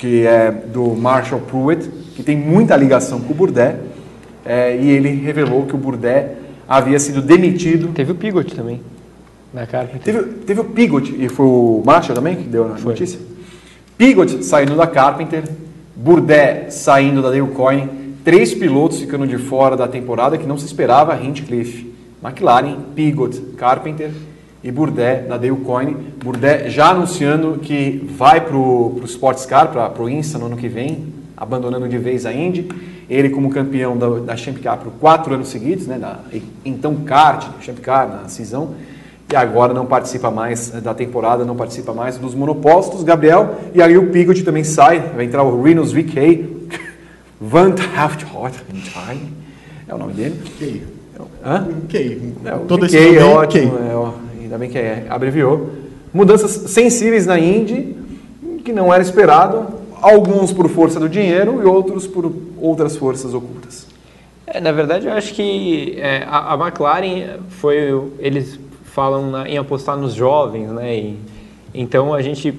que 0.00 0.26
é 0.26 0.50
do 0.50 0.94
Marshall 0.94 1.42
Pruitt, 1.42 1.86
que 2.16 2.22
tem 2.22 2.34
muita 2.34 2.74
ligação 2.74 3.20
com 3.20 3.34
o 3.34 3.36
Bourdais, 3.36 3.76
é, 4.46 4.74
e 4.74 4.90
ele 4.90 5.10
revelou 5.10 5.66
que 5.66 5.74
o 5.74 5.78
Bourdais 5.78 6.30
havia 6.66 6.98
sido 6.98 7.20
demitido. 7.20 7.88
Teve 7.92 8.12
o 8.12 8.14
Pigot 8.14 8.54
também, 8.54 8.80
na 9.52 9.66
Carpenter. 9.66 10.00
Teve, 10.00 10.22
teve 10.46 10.60
o 10.62 10.64
Pigot, 10.64 11.14
e 11.18 11.28
foi 11.28 11.44
o 11.44 11.82
Marshall 11.84 12.14
também 12.14 12.36
que 12.36 12.44
deu 12.44 12.64
a 12.64 12.78
notícia? 12.78 13.20
Pigot 13.98 14.42
saindo 14.42 14.74
da 14.74 14.86
Carpenter, 14.86 15.44
Bourdais 15.94 16.72
saindo 16.72 17.20
da 17.20 17.28
Dale 17.28 17.46
Coyne, 17.48 17.86
três 18.24 18.54
pilotos 18.54 19.00
ficando 19.00 19.26
de 19.26 19.36
fora 19.36 19.76
da 19.76 19.86
temporada 19.86 20.38
que 20.38 20.46
não 20.46 20.56
se 20.56 20.64
esperava, 20.64 21.14
Hinchcliffe, 21.22 21.92
McLaren, 22.24 22.76
Pigot, 22.94 23.38
Carpenter 23.58 24.10
e 24.62 24.70
Bourdais 24.70 25.26
da 25.26 25.36
Dale 25.36 25.56
Coyne. 25.56 25.96
Bourdais 26.22 26.72
já 26.72 26.90
anunciando 26.90 27.58
que 27.58 28.06
vai 28.16 28.40
para 28.40 28.56
o 28.56 29.00
Sports 29.04 29.46
Car, 29.46 29.68
para 29.68 30.02
o 30.02 30.08
Insta 30.08 30.38
no 30.38 30.46
ano 30.46 30.56
que 30.56 30.68
vem, 30.68 31.06
abandonando 31.36 31.88
de 31.88 31.98
vez 31.98 32.26
a 32.26 32.32
Indy. 32.32 32.68
Ele 33.08 33.30
como 33.30 33.50
campeão 33.50 33.96
da, 33.96 34.08
da 34.20 34.36
Champ 34.36 34.58
Car 34.58 34.78
por 34.78 34.92
quatro 34.92 35.34
anos 35.34 35.48
seguidos, 35.48 35.86
né, 35.86 35.98
da, 35.98 36.20
então 36.64 36.94
kart, 36.96 37.44
Champ 37.60 37.78
Car, 37.80 38.08
na 38.08 38.28
cisão, 38.28 38.74
e 39.28 39.34
agora 39.34 39.74
não 39.74 39.84
participa 39.84 40.30
mais 40.30 40.70
da 40.70 40.94
temporada, 40.94 41.44
não 41.44 41.56
participa 41.56 41.92
mais 41.92 42.16
dos 42.16 42.36
monopostos, 42.36 43.02
Gabriel, 43.02 43.56
e 43.74 43.82
aí 43.82 43.98
o 43.98 44.10
Pigot 44.10 44.44
também 44.44 44.62
sai, 44.62 45.00
vai 45.14 45.24
entrar 45.24 45.42
o 45.42 45.60
Rinus 45.60 45.92
VK, 45.92 46.68
Van 47.40 47.72
Time, 47.72 49.32
é 49.88 49.94
o 49.94 49.98
nome 49.98 50.12
dele. 50.12 50.40
VK. 50.44 50.82
Hã? 51.44 51.66
VK. 51.88 52.34
É, 52.44 52.54
o 52.54 52.58
Todo 52.60 52.86
VK 52.86 52.94
esse 52.94 53.06
nome 53.06 53.16
é 53.16 53.22
aí, 53.22 53.28
ótimo, 53.28 53.72
VK. 53.72 53.90
é, 53.90 53.94
ó, 53.96 54.12
ainda 54.50 54.58
bem 54.58 54.68
que 54.68 54.76
é, 54.78 55.06
abreviou. 55.08 55.70
Mudanças 56.12 56.50
sensíveis 56.72 57.24
na 57.24 57.38
Indy, 57.38 57.96
que 58.64 58.72
não 58.72 58.92
era 58.92 59.00
esperado, 59.00 59.66
alguns 60.02 60.52
por 60.52 60.68
força 60.68 60.98
do 60.98 61.08
dinheiro 61.08 61.60
e 61.62 61.64
outros 61.64 62.06
por 62.06 62.32
outras 62.58 62.96
forças 62.96 63.32
ocultas. 63.32 63.86
É, 64.46 64.60
na 64.60 64.72
verdade, 64.72 65.06
eu 65.06 65.12
acho 65.12 65.32
que 65.34 65.94
é, 65.98 66.24
a, 66.28 66.54
a 66.54 66.66
McLaren 66.66 67.38
foi. 67.48 67.76
Eles 68.18 68.58
falam 68.86 69.30
na- 69.30 69.48
em 69.48 69.56
apostar 69.56 69.96
nos 69.96 70.14
jovens, 70.14 70.68
né? 70.70 70.96
E, 70.96 71.16
então 71.72 72.12
a 72.12 72.20
gente 72.20 72.52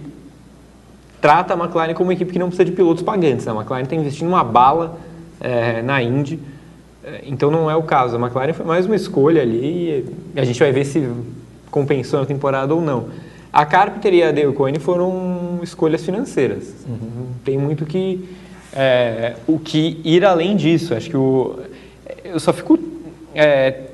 trata 1.19 1.53
a 1.53 1.57
McLaren 1.57 1.93
como 1.93 2.07
uma 2.07 2.13
equipe 2.13 2.31
que 2.31 2.39
não 2.39 2.47
precisa 2.47 2.63
de 2.65 2.71
pilotos 2.71 3.03
pagantes. 3.03 3.45
né? 3.45 3.51
A 3.51 3.55
McLaren 3.55 3.83
está 3.83 3.95
investindo 3.95 4.29
uma 4.29 4.43
bala 4.45 4.97
é, 5.41 5.81
na 5.81 6.01
Indy, 6.01 6.39
é, 7.03 7.23
então 7.27 7.51
não 7.51 7.69
é 7.69 7.75
o 7.75 7.83
caso. 7.83 8.15
A 8.15 8.19
McLaren 8.19 8.53
foi 8.53 8.65
mais 8.65 8.85
uma 8.85 8.95
escolha 8.95 9.41
ali 9.41 10.05
e 10.35 10.39
a 10.39 10.45
gente 10.45 10.57
vai 10.59 10.71
ver 10.71 10.85
se 10.85 11.05
compensou 11.71 12.19
na 12.19 12.25
temporada 12.25 12.75
ou 12.75 12.81
não. 12.81 13.07
A 13.51 13.65
Carpenter 13.65 14.13
e 14.13 14.23
a 14.23 14.31
Dale 14.31 14.53
Coyne 14.53 14.79
foram 14.79 15.59
escolhas 15.63 16.05
financeiras. 16.05 16.73
Não 16.87 17.33
tem 17.43 17.57
muito 17.57 17.85
que 17.85 18.29
é, 18.73 19.35
o 19.47 19.59
que 19.59 19.99
ir 20.03 20.23
além 20.23 20.55
disso. 20.55 20.93
Acho 20.93 21.09
que 21.09 21.17
o, 21.17 21.59
eu 22.23 22.39
só 22.39 22.53
fico 22.53 22.79
é, 23.35 23.87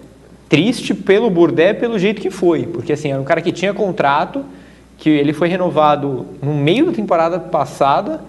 triste 0.49 0.93
pelo 0.93 1.29
Burdé 1.29 1.73
pelo 1.73 1.97
jeito 1.97 2.21
que 2.21 2.29
foi, 2.29 2.63
porque 2.67 2.93
assim 2.93 3.11
era 3.11 3.21
um 3.21 3.25
cara 3.25 3.41
que 3.41 3.51
tinha 3.51 3.73
contrato, 3.73 4.45
que 4.97 5.09
ele 5.09 5.33
foi 5.33 5.47
renovado 5.47 6.25
no 6.41 6.53
meio 6.53 6.85
da 6.87 6.91
temporada 6.91 7.39
passada, 7.39 8.21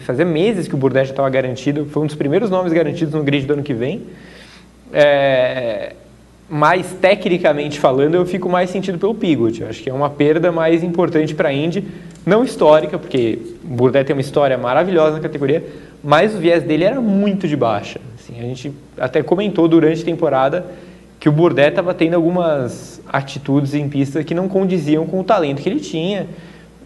fazia, 0.00 0.24
meses 0.24 0.68
que 0.68 0.74
o 0.74 0.78
Burdé 0.78 1.04
já 1.04 1.10
estava 1.10 1.28
garantido, 1.30 1.86
foi 1.86 2.02
um 2.02 2.06
dos 2.06 2.14
primeiros 2.14 2.50
nomes 2.50 2.72
garantidos 2.72 3.14
no 3.14 3.22
grid 3.22 3.46
do 3.46 3.54
ano 3.54 3.62
que 3.62 3.74
vem. 3.74 4.02
É, 4.92 5.94
mas 6.48 6.94
tecnicamente 7.00 7.80
falando, 7.80 8.14
eu 8.14 8.26
fico 8.26 8.48
mais 8.48 8.70
sentido 8.70 8.98
pelo 8.98 9.14
Pigot. 9.14 9.62
Eu 9.62 9.68
acho 9.68 9.82
que 9.82 9.88
é 9.88 9.94
uma 9.94 10.10
perda 10.10 10.52
mais 10.52 10.82
importante 10.82 11.34
para 11.34 11.48
a 11.48 11.52
Indy, 11.52 11.84
não 12.24 12.44
histórica, 12.44 12.98
porque 12.98 13.38
o 13.64 13.68
Burdett 13.74 14.06
tem 14.06 14.14
uma 14.14 14.20
história 14.20 14.56
maravilhosa 14.58 15.16
na 15.16 15.20
categoria, 15.20 15.64
mas 16.02 16.34
o 16.34 16.38
viés 16.38 16.62
dele 16.62 16.84
era 16.84 17.00
muito 17.00 17.48
de 17.48 17.56
baixa. 17.56 18.00
Assim, 18.18 18.38
a 18.38 18.42
gente 18.42 18.72
até 18.98 19.22
comentou 19.22 19.66
durante 19.66 20.02
a 20.02 20.04
temporada 20.04 20.66
que 21.18 21.28
o 21.28 21.32
Burdett 21.32 21.70
estava 21.70 21.94
tendo 21.94 22.14
algumas 22.14 23.00
atitudes 23.08 23.74
em 23.74 23.88
pista 23.88 24.22
que 24.22 24.34
não 24.34 24.48
condiziam 24.48 25.06
com 25.06 25.20
o 25.20 25.24
talento 25.24 25.62
que 25.62 25.68
ele 25.68 25.80
tinha, 25.80 26.26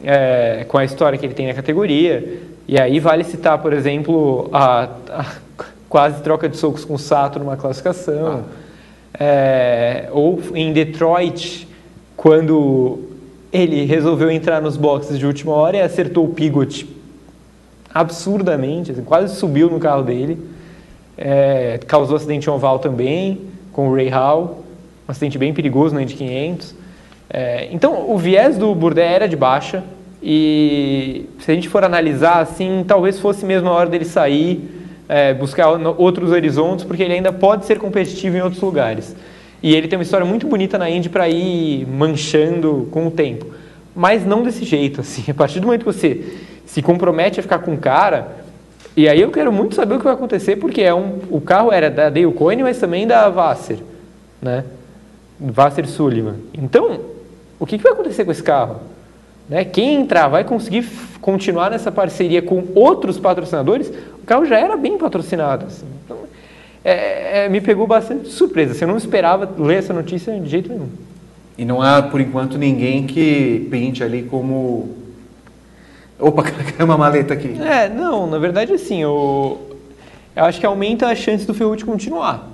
é, 0.04 0.64
com 0.68 0.78
a 0.78 0.84
história 0.84 1.18
que 1.18 1.26
ele 1.26 1.34
tem 1.34 1.48
na 1.48 1.54
categoria. 1.54 2.42
E 2.68 2.78
aí 2.78 3.00
vale 3.00 3.24
citar, 3.24 3.58
por 3.58 3.72
exemplo, 3.72 4.48
a, 4.52 4.88
a 5.10 5.26
quase 5.88 6.22
troca 6.22 6.48
de 6.48 6.56
socos 6.56 6.84
com 6.84 6.94
o 6.94 6.98
Sato 6.98 7.38
numa 7.38 7.56
classificação. 7.56 8.44
É, 9.18 10.08
ou 10.12 10.40
em 10.54 10.72
Detroit, 10.72 11.66
quando 12.16 13.00
ele 13.52 13.84
resolveu 13.84 14.30
entrar 14.30 14.60
nos 14.60 14.76
boxes 14.76 15.18
de 15.18 15.26
última 15.26 15.52
hora 15.52 15.78
e 15.78 15.80
acertou 15.80 16.24
o 16.24 16.28
Pigot 16.28 16.86
absurdamente, 17.92 18.92
assim, 18.92 19.02
quase 19.02 19.34
subiu 19.34 19.70
no 19.70 19.80
carro 19.80 20.02
dele. 20.02 20.38
É, 21.16 21.80
causou 21.86 22.16
acidente 22.16 22.48
oval 22.48 22.78
também, 22.78 23.40
com 23.72 23.88
o 23.88 23.94
Ray 23.94 24.08
Hall, 24.08 24.62
um 25.08 25.10
acidente 25.10 25.36
bem 25.36 25.52
perigoso 25.52 25.94
na 25.94 26.02
Indy 26.02 26.14
500. 26.14 26.74
É, 27.30 27.68
então, 27.72 28.10
o 28.10 28.16
viés 28.16 28.56
do 28.56 28.74
Bourdais 28.74 29.10
era 29.10 29.28
de 29.28 29.36
baixa 29.36 29.82
e 30.22 31.26
se 31.40 31.50
a 31.50 31.54
gente 31.54 31.68
for 31.68 31.84
analisar 31.84 32.40
assim, 32.40 32.84
talvez 32.86 33.18
fosse 33.18 33.44
mesmo 33.44 33.68
a 33.68 33.72
hora 33.72 33.88
dele 33.88 34.04
sair, 34.04 34.77
é, 35.08 35.32
buscar 35.32 35.68
outros 35.96 36.30
horizontes, 36.30 36.84
porque 36.84 37.02
ele 37.02 37.14
ainda 37.14 37.32
pode 37.32 37.64
ser 37.64 37.78
competitivo 37.78 38.36
em 38.36 38.42
outros 38.42 38.60
lugares. 38.60 39.16
E 39.62 39.74
ele 39.74 39.88
tem 39.88 39.98
uma 39.98 40.02
história 40.02 40.26
muito 40.26 40.46
bonita 40.46 40.78
na 40.78 40.88
Indy 40.88 41.08
para 41.08 41.28
ir 41.28 41.86
manchando 41.86 42.86
com 42.90 43.06
o 43.06 43.10
tempo. 43.10 43.46
Mas 43.94 44.24
não 44.24 44.42
desse 44.42 44.64
jeito, 44.64 45.00
assim. 45.00 45.24
A 45.30 45.34
partir 45.34 45.58
do 45.58 45.66
momento 45.66 45.80
que 45.80 45.92
você 45.92 46.38
se 46.66 46.82
compromete 46.82 47.40
a 47.40 47.42
ficar 47.42 47.58
com 47.60 47.74
o 47.74 47.78
cara, 47.78 48.36
e 48.96 49.08
aí 49.08 49.20
eu 49.20 49.30
quero 49.30 49.52
muito 49.52 49.74
saber 49.74 49.94
o 49.94 49.98
que 49.98 50.04
vai 50.04 50.14
acontecer, 50.14 50.56
porque 50.56 50.82
é 50.82 50.94
um, 50.94 51.18
o 51.30 51.40
carro 51.40 51.72
era 51.72 51.90
da 51.90 52.10
Dale 52.10 52.30
Coyne, 52.32 52.62
mas 52.62 52.78
também 52.78 53.06
da 53.06 53.28
Vasser, 53.28 53.78
né? 54.40 54.64
Vasser 55.40 55.86
Sullivan. 55.86 56.36
Então, 56.52 57.00
o 57.58 57.66
que, 57.66 57.78
que 57.78 57.84
vai 57.84 57.92
acontecer 57.92 58.24
com 58.24 58.32
esse 58.32 58.42
carro? 58.42 58.80
Né? 59.48 59.64
Quem 59.64 60.00
entrar 60.00 60.28
vai 60.28 60.44
conseguir 60.44 60.86
continuar 61.20 61.70
nessa 61.70 61.90
parceria 61.90 62.42
com 62.42 62.64
outros 62.74 63.18
patrocinadores? 63.18 63.90
O 64.28 64.34
carro 64.36 64.44
já 64.44 64.58
era 64.58 64.76
bem 64.76 64.98
patrocinado. 64.98 65.64
assim. 65.64 65.86
Então, 66.04 66.18
é- 66.84 67.46
é, 67.46 67.48
me 67.48 67.62
pegou 67.62 67.86
bastante 67.86 68.28
surpresa. 68.28 68.72
assim, 68.72 68.84
eu 68.84 68.88
não 68.88 68.98
esperava 68.98 69.48
ler 69.56 69.78
essa 69.78 69.94
notícia 69.94 70.38
de 70.38 70.46
jeito 70.50 70.68
nenhum. 70.68 70.90
E 71.56 71.64
não 71.64 71.80
há, 71.80 72.02
por 72.02 72.20
enquanto, 72.20 72.58
ninguém 72.58 73.06
que 73.06 73.66
pinte 73.70 74.04
ali 74.04 74.24
como. 74.24 74.94
Opa, 76.20 76.42
caiu 76.76 76.84
uma 76.84 76.98
maleta 76.98 77.32
aqui. 77.32 77.56
É, 77.58 77.88
não, 77.88 78.26
na 78.26 78.38
verdade, 78.38 78.70
assim, 78.74 79.00
eu, 79.00 79.78
eu 80.36 80.44
acho 80.44 80.60
que 80.60 80.66
aumenta 80.66 81.06
a 81.06 81.14
chance 81.14 81.46
do 81.46 81.54
Ferrucci 81.54 81.86
continuar. 81.86 82.50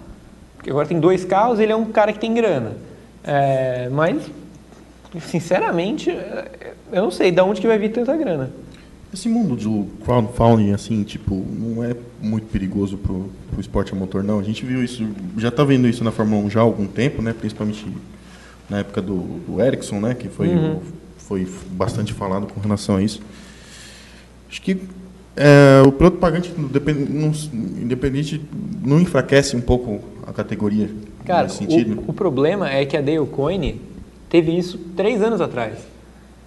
Porque 0.55 0.71
agora 0.71 0.87
tem 0.87 1.01
dois 1.01 1.25
carros, 1.25 1.59
ele 1.59 1.73
é 1.73 1.77
um 1.77 1.87
cara 1.87 2.13
que 2.13 2.21
tem 2.21 2.33
grana. 2.33 2.77
É, 3.25 3.89
mas, 3.91 4.23
sinceramente, 5.23 6.09
eu 6.93 7.03
não 7.03 7.11
sei 7.11 7.33
de 7.33 7.41
onde 7.41 7.61
que 7.61 7.67
vai 7.67 7.79
vir 7.79 7.91
tanta 7.91 8.17
grana. 8.17 8.49
Esse 9.15 9.29
mundo 9.29 9.55
do 9.55 9.87
crowdfunding, 10.05 10.73
assim, 10.73 11.05
tipo, 11.05 11.47
não 11.57 11.85
é 11.85 11.95
muito 12.21 12.49
perigoso 12.49 12.97
pro, 12.99 13.31
pro 13.49 13.61
esporte 13.61 13.93
a 13.93 13.97
motor, 13.97 14.25
não. 14.25 14.41
A 14.41 14.43
gente 14.43 14.67
viu 14.67 14.83
isso, 14.83 15.07
já 15.39 15.53
tá 15.53 15.63
vendo 15.63 15.87
isso 15.87 16.03
na 16.03 16.11
Fórmula 16.11 16.45
1 16.47 16.51
já 16.51 16.59
há 16.59 16.63
algum 16.65 16.85
tempo, 16.89 17.23
né? 17.23 17.33
Principalmente 17.33 17.87
na 18.69 18.79
época 18.81 19.01
do, 19.01 19.19
do 19.47 19.61
Ericsson, 19.63 20.01
né? 20.01 20.15
Que 20.15 20.29
foi, 20.29 20.49
Uhum. 20.49 20.81
foi 21.17 21.47
bastante 21.71 22.13
falado 22.13 22.49
com 22.53 22.59
relação 22.61 22.97
a 22.97 23.03
isso. 23.05 23.21
Acho 24.51 24.61
que 24.61 24.79
é, 25.37 25.81
o 25.87 25.93
piloto 25.93 26.17
pagante, 26.17 26.53
não, 26.59 27.33
independente, 27.81 28.41
não 28.85 28.99
enfraquece 29.01 29.55
um 29.57 29.61
pouco 29.61 30.01
a 30.27 30.33
categoria 30.33 30.91
Cara, 31.25 31.45
nesse 31.45 31.59
sentido? 31.59 32.03
o, 32.05 32.11
o 32.11 32.13
problema 32.13 32.69
é 32.69 32.85
que 32.85 32.97
a 32.97 33.01
Dale 33.01 33.25
Coyne 33.27 33.81
teve 34.29 34.51
isso 34.59 34.77
três 34.97 35.23
anos 35.23 35.41
atrás. 35.41 35.79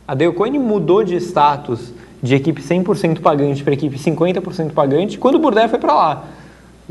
A 0.06 0.14
Dale 0.14 0.34
Coyne 0.34 0.60
mudou 0.60 1.02
de 1.02 1.16
status 1.16 1.94
de 2.22 2.36
equipe 2.36 2.62
100% 2.62 3.20
pagante 3.20 3.64
para 3.64 3.74
equipe 3.74 3.98
50% 3.98 4.72
pagante 4.72 5.18
quando 5.18 5.36
o 5.36 5.40
Bourdais 5.40 5.70
foi 5.70 5.80
para 5.80 5.94
lá. 5.94 6.24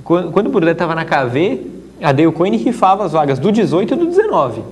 Quando, 0.05 0.31
quando 0.31 0.47
o 0.47 0.51
Bourdais 0.51 0.74
estava 0.74 0.95
na 0.95 1.05
KV, 1.05 1.62
a 2.03 2.12
Dale 2.12 2.31
Coyne 2.33 2.57
rifava 2.57 3.05
as 3.05 3.12
vagas 3.12 3.39
do 3.39 3.51
18 3.51 3.95
e 3.95 3.97
do 3.97 4.07
19. 4.07 4.62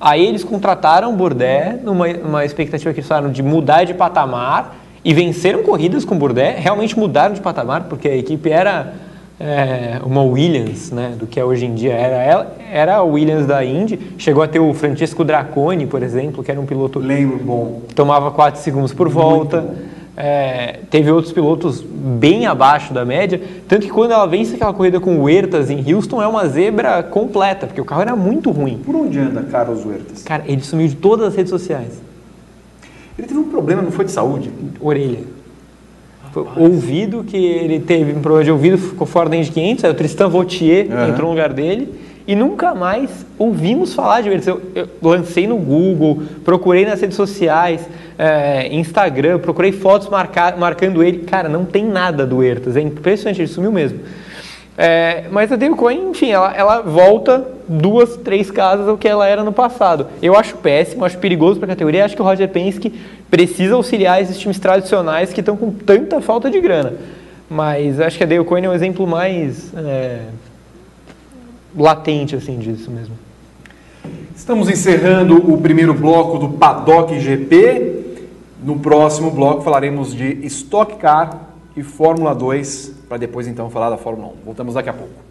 Aí 0.00 0.26
eles 0.26 0.44
contrataram 0.44 1.12
o 1.12 1.16
Bourdais 1.16 1.82
numa, 1.82 2.08
numa 2.08 2.44
expectativa 2.44 2.92
que 2.92 3.00
eles 3.00 3.08
falaram 3.08 3.30
de 3.30 3.42
mudar 3.42 3.84
de 3.84 3.94
patamar 3.94 4.76
e 5.04 5.14
venceram 5.14 5.62
corridas 5.62 6.04
com 6.04 6.14
o 6.14 6.18
Bourdais, 6.18 6.58
realmente 6.58 6.98
mudaram 6.98 7.34
de 7.34 7.40
patamar, 7.40 7.84
porque 7.84 8.08
a 8.08 8.16
equipe 8.16 8.50
era 8.50 8.92
é, 9.38 10.00
uma 10.04 10.22
Williams, 10.22 10.90
né, 10.90 11.14
do 11.18 11.26
que 11.26 11.38
é 11.38 11.44
hoje 11.44 11.66
em 11.66 11.74
dia. 11.74 11.92
Era, 11.92 12.16
ela- 12.22 12.56
era 12.72 12.96
a 12.96 13.02
Williams 13.02 13.46
da 13.46 13.64
Indy, 13.64 13.98
chegou 14.18 14.42
a 14.42 14.48
ter 14.48 14.58
o 14.60 14.72
Francesco 14.72 15.24
Draconi, 15.24 15.86
por 15.86 16.02
exemplo, 16.02 16.42
que 16.42 16.50
era 16.50 16.60
um 16.60 16.66
piloto 16.66 16.98
Lembro, 16.98 17.38
bom. 17.38 17.82
tomava 17.94 18.30
4 18.30 18.60
segundos 18.60 18.92
por 18.94 19.08
volta. 19.08 19.74
É, 20.18 20.78
teve 20.90 21.10
outros 21.10 21.30
pilotos 21.30 21.82
bem 21.86 22.46
abaixo 22.46 22.94
da 22.94 23.04
média, 23.04 23.38
tanto 23.68 23.82
que 23.84 23.92
quando 23.92 24.12
ela 24.12 24.24
vence 24.26 24.54
aquela 24.54 24.72
corrida 24.72 24.98
com 24.98 25.18
o 25.18 25.24
Huertas 25.24 25.68
em 25.68 25.92
Houston 25.92 26.22
é 26.22 26.26
uma 26.26 26.48
zebra 26.48 27.02
completa, 27.02 27.66
porque 27.66 27.82
o 27.82 27.84
carro 27.84 28.00
era 28.00 28.16
muito 28.16 28.50
ruim. 28.50 28.78
Por 28.78 28.94
onde 28.96 29.18
anda 29.18 29.42
Carlos 29.42 29.84
Huertas? 29.84 30.22
Cara, 30.22 30.42
ele 30.46 30.62
sumiu 30.62 30.88
de 30.88 30.96
todas 30.96 31.26
as 31.28 31.34
redes 31.36 31.50
sociais. 31.50 32.00
Ele 33.18 33.26
teve 33.28 33.38
um 33.38 33.50
problema, 33.50 33.82
não 33.82 33.90
foi 33.92 34.06
de 34.06 34.10
saúde? 34.10 34.50
Orelha. 34.80 35.18
Foi 36.44 36.62
ouvido 36.62 37.24
que 37.24 37.36
ele 37.36 37.80
teve 37.80 38.12
um 38.12 38.20
problema 38.20 38.44
de 38.44 38.50
ouvido, 38.50 38.76
ficou 38.76 39.06
fora 39.06 39.28
da 39.28 39.36
Indy 39.36 39.50
500, 39.50 39.84
aí 39.84 39.90
o 39.90 39.94
Tristan 39.94 40.28
Vautier 40.28 40.86
Aham. 40.90 41.08
entrou 41.08 41.28
no 41.28 41.30
lugar 41.30 41.52
dele, 41.52 41.94
e 42.26 42.34
nunca 42.34 42.74
mais 42.74 43.24
ouvimos 43.38 43.94
falar 43.94 44.20
de 44.20 44.28
Huertas. 44.28 44.48
Eu, 44.48 44.60
eu 44.74 44.88
lancei 45.00 45.46
no 45.46 45.56
Google, 45.56 46.22
procurei 46.44 46.84
nas 46.84 47.00
redes 47.00 47.16
sociais, 47.16 47.88
é, 48.18 48.68
Instagram, 48.74 49.38
procurei 49.38 49.70
fotos 49.70 50.08
marcar, 50.08 50.56
marcando 50.58 51.04
ele. 51.04 51.20
Cara, 51.20 51.48
não 51.48 51.64
tem 51.64 51.84
nada 51.84 52.26
do 52.26 52.38
Huertas, 52.38 52.76
é 52.76 52.80
impressionante, 52.80 53.40
ele 53.40 53.48
sumiu 53.48 53.70
mesmo. 53.70 54.00
É, 54.78 55.24
mas 55.30 55.50
a 55.50 55.56
Dale 55.56 55.74
Cohen, 55.74 56.10
enfim, 56.10 56.30
ela, 56.30 56.52
ela 56.54 56.82
volta 56.82 57.46
duas, 57.66 58.16
três 58.18 58.50
casas 58.50 58.86
ao 58.86 58.98
que 58.98 59.08
ela 59.08 59.26
era 59.26 59.42
no 59.42 59.52
passado. 59.52 60.08
Eu 60.20 60.36
acho 60.36 60.56
péssimo, 60.56 61.04
acho 61.04 61.16
perigoso 61.18 61.58
para 61.58 61.66
a 61.66 61.74
categoria. 61.74 62.04
Acho 62.04 62.14
que 62.14 62.20
o 62.20 62.24
Roger 62.24 62.48
Penske 62.48 62.92
precisa 63.30 63.74
auxiliar 63.74 64.22
esses 64.22 64.38
times 64.38 64.58
tradicionais 64.58 65.32
que 65.32 65.40
estão 65.40 65.56
com 65.56 65.70
tanta 65.70 66.20
falta 66.20 66.50
de 66.50 66.60
grana. 66.60 66.94
Mas 67.48 68.00
acho 68.00 68.18
que 68.18 68.24
a 68.24 68.26
Dale 68.26 68.44
Cohen 68.44 68.64
é 68.64 68.68
um 68.68 68.74
exemplo 68.74 69.06
mais 69.06 69.72
é, 69.74 70.22
latente 71.76 72.34
assim 72.34 72.58
disso 72.58 72.90
mesmo. 72.90 73.14
Estamos 74.34 74.68
encerrando 74.68 75.52
o 75.52 75.58
primeiro 75.58 75.94
bloco 75.94 76.38
do 76.38 76.50
Paddock 76.50 77.18
GP. 77.18 78.04
No 78.62 78.78
próximo 78.78 79.30
bloco 79.30 79.62
falaremos 79.62 80.14
de 80.14 80.44
Stock 80.46 80.96
Car 80.96 81.48
e 81.76 81.82
Fórmula 81.82 82.34
2, 82.34 82.94
para 83.08 83.18
depois 83.18 83.46
então 83.46 83.70
falar 83.70 83.90
da 83.90 83.96
Fórmula 83.96 84.28
1. 84.28 84.44
Voltamos 84.44 84.74
daqui 84.74 84.88
a 84.88 84.92
pouco. 84.92 85.25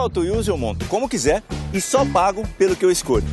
Seguro 0.00 0.02
auto 0.02 0.20
use 0.20 0.48
eu 0.48 0.56
monto 0.56 0.86
como 0.86 1.08
quiser 1.08 1.42
e 1.74 1.80
só 1.80 2.06
pago 2.06 2.46
pelo 2.56 2.74
que 2.74 2.84
eu 2.84 2.90
escolho. 2.90 3.26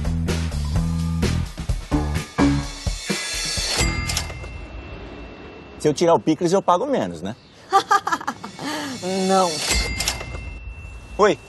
Se 5.79 5.87
eu 5.87 5.93
tirar 5.93 6.13
o 6.13 6.19
picles 6.19 6.51
eu 6.51 6.61
pago 6.61 6.85
menos, 6.85 7.21
né? 7.21 7.35
Não. 9.27 9.49
Oi, 11.17 11.39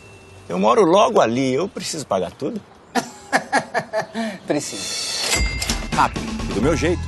eu 0.49 0.59
moro 0.59 0.85
logo 0.85 1.21
ali, 1.21 1.55
eu 1.55 1.69
preciso 1.69 2.07
pagar 2.07 2.31
tudo? 2.31 2.61
Preciso. 4.47 4.83
Rápido, 5.93 6.27
e 6.51 6.55
do 6.55 6.63
meu 6.63 6.77
jeito. 6.77 7.03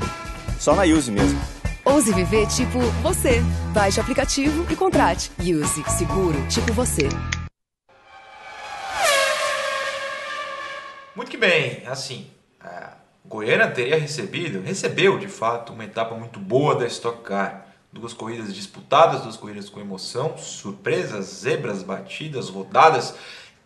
Só 0.59 0.75
na 0.75 0.83
Use 0.83 1.11
mesmo. 1.11 1.41
Ouse 1.85 2.13
viver 2.13 2.47
tipo 2.49 2.79
você. 3.03 3.41
Baixe 3.73 3.99
o 3.99 4.03
aplicativo 4.03 4.67
e 4.71 4.77
contrate. 4.77 5.31
Use 5.39 5.85
Seguro 5.97 6.37
tipo 6.49 6.73
você. 6.73 7.09
Muito 11.15 11.31
que 11.31 11.37
bem, 11.37 11.83
assim, 11.87 12.31
a 12.61 12.93
Goiânia 13.25 13.69
teria 13.69 13.99
recebido, 13.99 14.61
recebeu 14.63 15.19
de 15.19 15.27
fato 15.27 15.73
uma 15.73 15.85
etapa 15.85 16.15
muito 16.15 16.39
boa 16.39 16.77
da 16.77 16.87
Stock 16.87 17.23
Car. 17.23 17.67
Duas 17.93 18.13
corridas 18.13 18.55
disputadas, 18.55 19.23
duas 19.23 19.37
corridas 19.37 19.69
com 19.69 19.81
emoção, 19.81 20.39
surpresas, 20.39 21.27
zebras, 21.27 21.83
batidas, 21.83 22.49
rodadas 22.49 23.17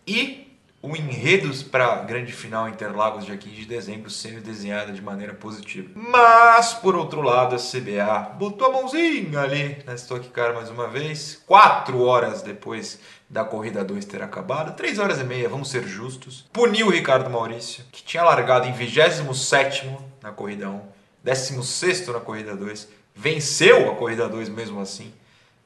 e 0.07 0.45
o 0.81 0.95
enredo 0.95 1.51
para 1.65 1.93
a 1.93 2.03
grande 2.03 2.31
final 2.31 2.69
Interlagos 2.69 3.25
dia 3.25 3.35
15 3.35 3.55
de 3.55 3.65
dezembro 3.65 4.09
sendo 4.09 4.41
desenhada 4.41 4.91
de 4.91 5.01
maneira 5.01 5.33
positiva. 5.33 5.89
Mas, 5.95 6.73
por 6.73 6.95
outro 6.95 7.21
lado, 7.21 7.55
a 7.55 7.59
CBA 7.59 8.35
botou 8.37 8.67
a 8.67 8.71
mãozinha 8.71 9.39
ali 9.39 9.83
na 9.85 9.95
Stock 9.95 10.27
Car 10.29 10.53
mais 10.53 10.69
uma 10.69 10.87
vez, 10.87 11.41
quatro 11.45 12.01
horas 12.01 12.41
depois 12.41 12.99
da 13.29 13.43
corrida 13.43 13.83
2 13.83 14.05
ter 14.05 14.21
acabado, 14.21 14.75
3 14.75 14.99
horas 14.99 15.19
e 15.19 15.23
meia, 15.23 15.49
vamos 15.49 15.69
ser 15.69 15.87
justos. 15.87 16.45
Puniu 16.53 16.87
o 16.87 16.91
Ricardo 16.91 17.29
Maurício, 17.29 17.83
que 17.91 18.03
tinha 18.03 18.23
largado 18.23 18.67
em 18.67 18.71
27 18.71 19.91
na 20.21 20.31
corrida 20.31 20.69
1, 20.69 20.81
16 21.23 22.07
na 22.07 22.19
corrida 22.19 22.55
2, 22.55 22.87
venceu 23.15 23.89
a 23.89 23.95
corrida 23.95 24.29
2 24.29 24.49
mesmo 24.49 24.79
assim. 24.79 25.11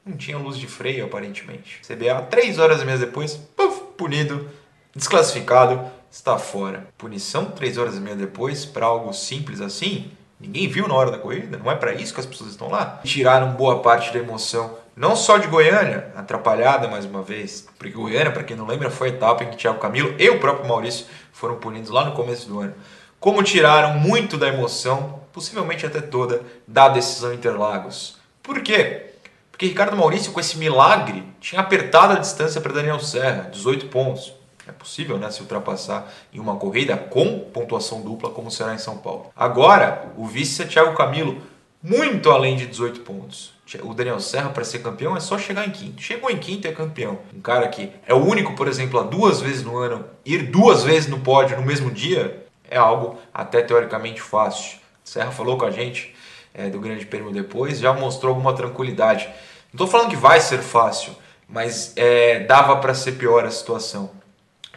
Não 0.04 0.16
tinha 0.16 0.38
luz 0.38 0.56
de 0.56 0.66
freio, 0.66 1.04
aparentemente. 1.04 1.80
CBA, 1.86 2.22
3 2.30 2.58
horas 2.58 2.80
e 2.80 2.84
meia 2.84 2.98
depois, 2.98 3.34
puff, 3.34 3.82
punido, 3.96 4.48
desclassificado, 4.96 5.90
está 6.10 6.38
fora. 6.38 6.88
Punição 6.96 7.46
3 7.46 7.76
horas 7.76 7.96
e 7.96 8.00
meia 8.00 8.16
depois, 8.16 8.64
para 8.64 8.86
algo 8.86 9.12
simples 9.12 9.60
assim, 9.60 10.10
ninguém 10.40 10.66
viu 10.66 10.88
na 10.88 10.94
hora 10.94 11.10
da 11.10 11.18
corrida, 11.18 11.58
não 11.58 11.70
é 11.70 11.76
para 11.76 11.92
isso 11.92 12.14
que 12.14 12.20
as 12.20 12.26
pessoas 12.26 12.50
estão 12.50 12.70
lá. 12.70 13.00
Tiraram 13.04 13.52
boa 13.52 13.82
parte 13.82 14.10
da 14.12 14.18
emoção 14.18 14.78
não 15.00 15.16
só 15.16 15.38
de 15.38 15.48
Goiânia, 15.48 16.12
atrapalhada 16.14 16.86
mais 16.86 17.06
uma 17.06 17.22
vez, 17.22 17.66
porque 17.78 17.90
Goiânia, 17.90 18.30
para 18.30 18.44
quem 18.44 18.54
não 18.54 18.66
lembra, 18.66 18.90
foi 18.90 19.08
a 19.08 19.12
etapa 19.12 19.42
em 19.42 19.48
que 19.48 19.56
Thiago 19.56 19.78
Camilo 19.78 20.14
e 20.18 20.28
o 20.28 20.38
próprio 20.38 20.68
Maurício 20.68 21.06
foram 21.32 21.56
punidos 21.56 21.88
lá 21.88 22.04
no 22.04 22.12
começo 22.12 22.46
do 22.46 22.60
ano. 22.60 22.74
Como 23.18 23.42
tiraram 23.42 23.98
muito 23.98 24.36
da 24.36 24.48
emoção, 24.48 25.22
possivelmente 25.32 25.86
até 25.86 26.02
toda, 26.02 26.42
da 26.68 26.90
decisão 26.90 27.32
Interlagos. 27.32 28.18
Por 28.42 28.60
quê? 28.60 29.12
Porque 29.50 29.64
Ricardo 29.64 29.96
Maurício, 29.96 30.32
com 30.32 30.40
esse 30.40 30.58
milagre, 30.58 31.24
tinha 31.40 31.62
apertado 31.62 32.12
a 32.12 32.18
distância 32.18 32.60
para 32.60 32.74
Daniel 32.74 33.00
Serra, 33.00 33.48
18 33.50 33.86
pontos. 33.86 34.34
É 34.68 34.72
possível 34.72 35.16
né, 35.16 35.30
se 35.30 35.40
ultrapassar 35.40 36.12
em 36.30 36.38
uma 36.38 36.56
corrida 36.56 36.94
com 36.98 37.38
pontuação 37.38 38.02
dupla, 38.02 38.28
como 38.28 38.50
será 38.50 38.74
em 38.74 38.78
São 38.78 38.98
Paulo. 38.98 39.30
Agora, 39.34 40.12
o 40.18 40.26
vice 40.26 40.60
é 40.60 40.66
Thiago 40.66 40.94
Camilo, 40.94 41.40
muito 41.82 42.30
além 42.30 42.54
de 42.54 42.66
18 42.66 43.00
pontos. 43.00 43.58
O 43.82 43.94
Daniel 43.94 44.18
Serra, 44.18 44.50
para 44.50 44.64
ser 44.64 44.80
campeão, 44.80 45.16
é 45.16 45.20
só 45.20 45.38
chegar 45.38 45.66
em 45.66 45.70
quinto. 45.70 46.02
Chegou 46.02 46.30
em 46.30 46.38
quinto 46.38 46.66
é 46.66 46.72
campeão. 46.72 47.20
Um 47.32 47.40
cara 47.40 47.68
que 47.68 47.92
é 48.06 48.12
o 48.12 48.18
único, 48.18 48.54
por 48.54 48.66
exemplo, 48.66 48.98
a 48.98 49.02
duas 49.02 49.40
vezes 49.40 49.62
no 49.62 49.76
ano, 49.76 50.04
ir 50.24 50.50
duas 50.50 50.82
vezes 50.82 51.08
no 51.08 51.20
pódio 51.20 51.56
no 51.56 51.62
mesmo 51.62 51.90
dia, 51.90 52.46
é 52.68 52.76
algo 52.76 53.18
até 53.32 53.62
teoricamente 53.62 54.20
fácil. 54.20 54.78
Serra 55.04 55.30
falou 55.30 55.56
com 55.56 55.64
a 55.64 55.70
gente 55.70 56.14
é, 56.52 56.68
do 56.68 56.80
Grande 56.80 57.06
Prêmio 57.06 57.30
depois, 57.32 57.78
já 57.78 57.92
mostrou 57.92 58.30
alguma 58.30 58.54
tranquilidade. 58.54 59.26
Não 59.72 59.84
estou 59.84 59.86
falando 59.86 60.10
que 60.10 60.16
vai 60.16 60.40
ser 60.40 60.58
fácil, 60.58 61.14
mas 61.48 61.92
é, 61.96 62.40
dava 62.40 62.76
para 62.76 62.94
ser 62.94 63.12
pior 63.12 63.44
a 63.44 63.50
situação. 63.50 64.10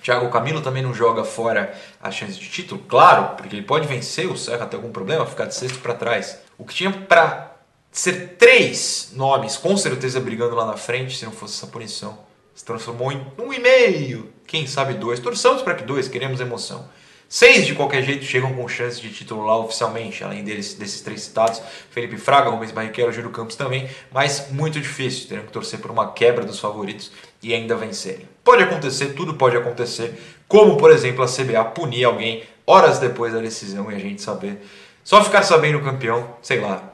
Thiago 0.02 0.30
Camilo 0.30 0.60
também 0.60 0.84
não 0.84 0.94
joga 0.94 1.24
fora 1.24 1.74
a 2.02 2.12
chance 2.12 2.38
de 2.38 2.50
título, 2.50 2.84
claro, 2.88 3.36
porque 3.38 3.56
ele 3.56 3.66
pode 3.66 3.88
vencer 3.88 4.30
o 4.30 4.38
Serra, 4.38 4.66
tem 4.66 4.78
algum 4.78 4.92
problema, 4.92 5.26
ficar 5.26 5.46
de 5.46 5.56
sexto 5.56 5.80
para 5.80 5.94
trás. 5.94 6.40
O 6.58 6.66
que 6.66 6.76
tinha 6.76 6.92
para 6.92 7.53
ser 7.94 8.36
três 8.38 9.12
nomes 9.14 9.56
com 9.56 9.78
certeza 9.78 10.20
brigando 10.20 10.56
lá 10.56 10.66
na 10.66 10.76
frente, 10.76 11.16
se 11.16 11.26
não 11.26 11.32
fosse 11.32 11.56
essa 11.56 11.68
punição, 11.68 12.18
se 12.54 12.66
transformou 12.66 13.12
em 13.12 13.26
um 13.38 13.54
e 13.54 13.60
meio, 13.60 14.34
quem 14.48 14.68
sabe 14.68 14.96
dois. 14.96 15.20
Torçamos 15.20 15.62
para 15.62 15.76
que 15.76 15.84
dois, 15.84 16.08
queremos 16.08 16.42
emoção. 16.42 16.90
Seis, 17.30 17.66
de 17.66 17.74
qualquer 17.74 18.04
jeito, 18.04 18.24
chegam 18.26 18.54
com 18.54 18.68
chance 18.68 19.02
de 19.02 19.10
título 19.10 19.44
lá 19.44 19.58
oficialmente, 19.58 20.24
além 20.24 20.44
deles, 20.44 20.76
desses 20.76 21.02
três 21.02 21.22
citados. 21.22 21.62
Felipe 21.90 22.16
Fraga, 22.16 22.50
Rubens 22.52 22.72
Barrichello, 22.72 23.12
Júlio 23.12 23.32
Campos 23.32 23.56
também, 23.56 23.90
mas 24.12 24.52
muito 24.52 24.80
difícil. 24.80 25.28
Teremos 25.28 25.48
que 25.48 25.54
torcer 25.54 25.80
por 25.80 25.90
uma 25.90 26.12
quebra 26.14 26.46
dos 26.46 26.60
favoritos 26.60 27.12
e 27.42 27.52
ainda 27.52 27.76
vencerem. 27.76 28.30
Pode 28.44 28.62
acontecer, 28.62 29.14
tudo 29.14 29.34
pode 29.34 29.58
acontecer, 29.58 30.14
como 30.48 30.78
por 30.78 30.92
exemplo 30.92 31.24
a 31.24 31.28
CBA 31.28 31.64
punir 31.74 32.04
alguém 32.04 32.44
horas 32.68 33.00
depois 33.00 33.34
da 33.34 33.40
decisão 33.40 33.92
e 33.92 33.96
a 33.96 34.00
gente 34.00 34.22
saber. 34.22 34.64
Só 35.04 35.24
ficar 35.24 35.42
sabendo 35.42 35.80
o 35.80 35.84
campeão, 35.84 36.36
sei 36.40 36.60
lá, 36.60 36.93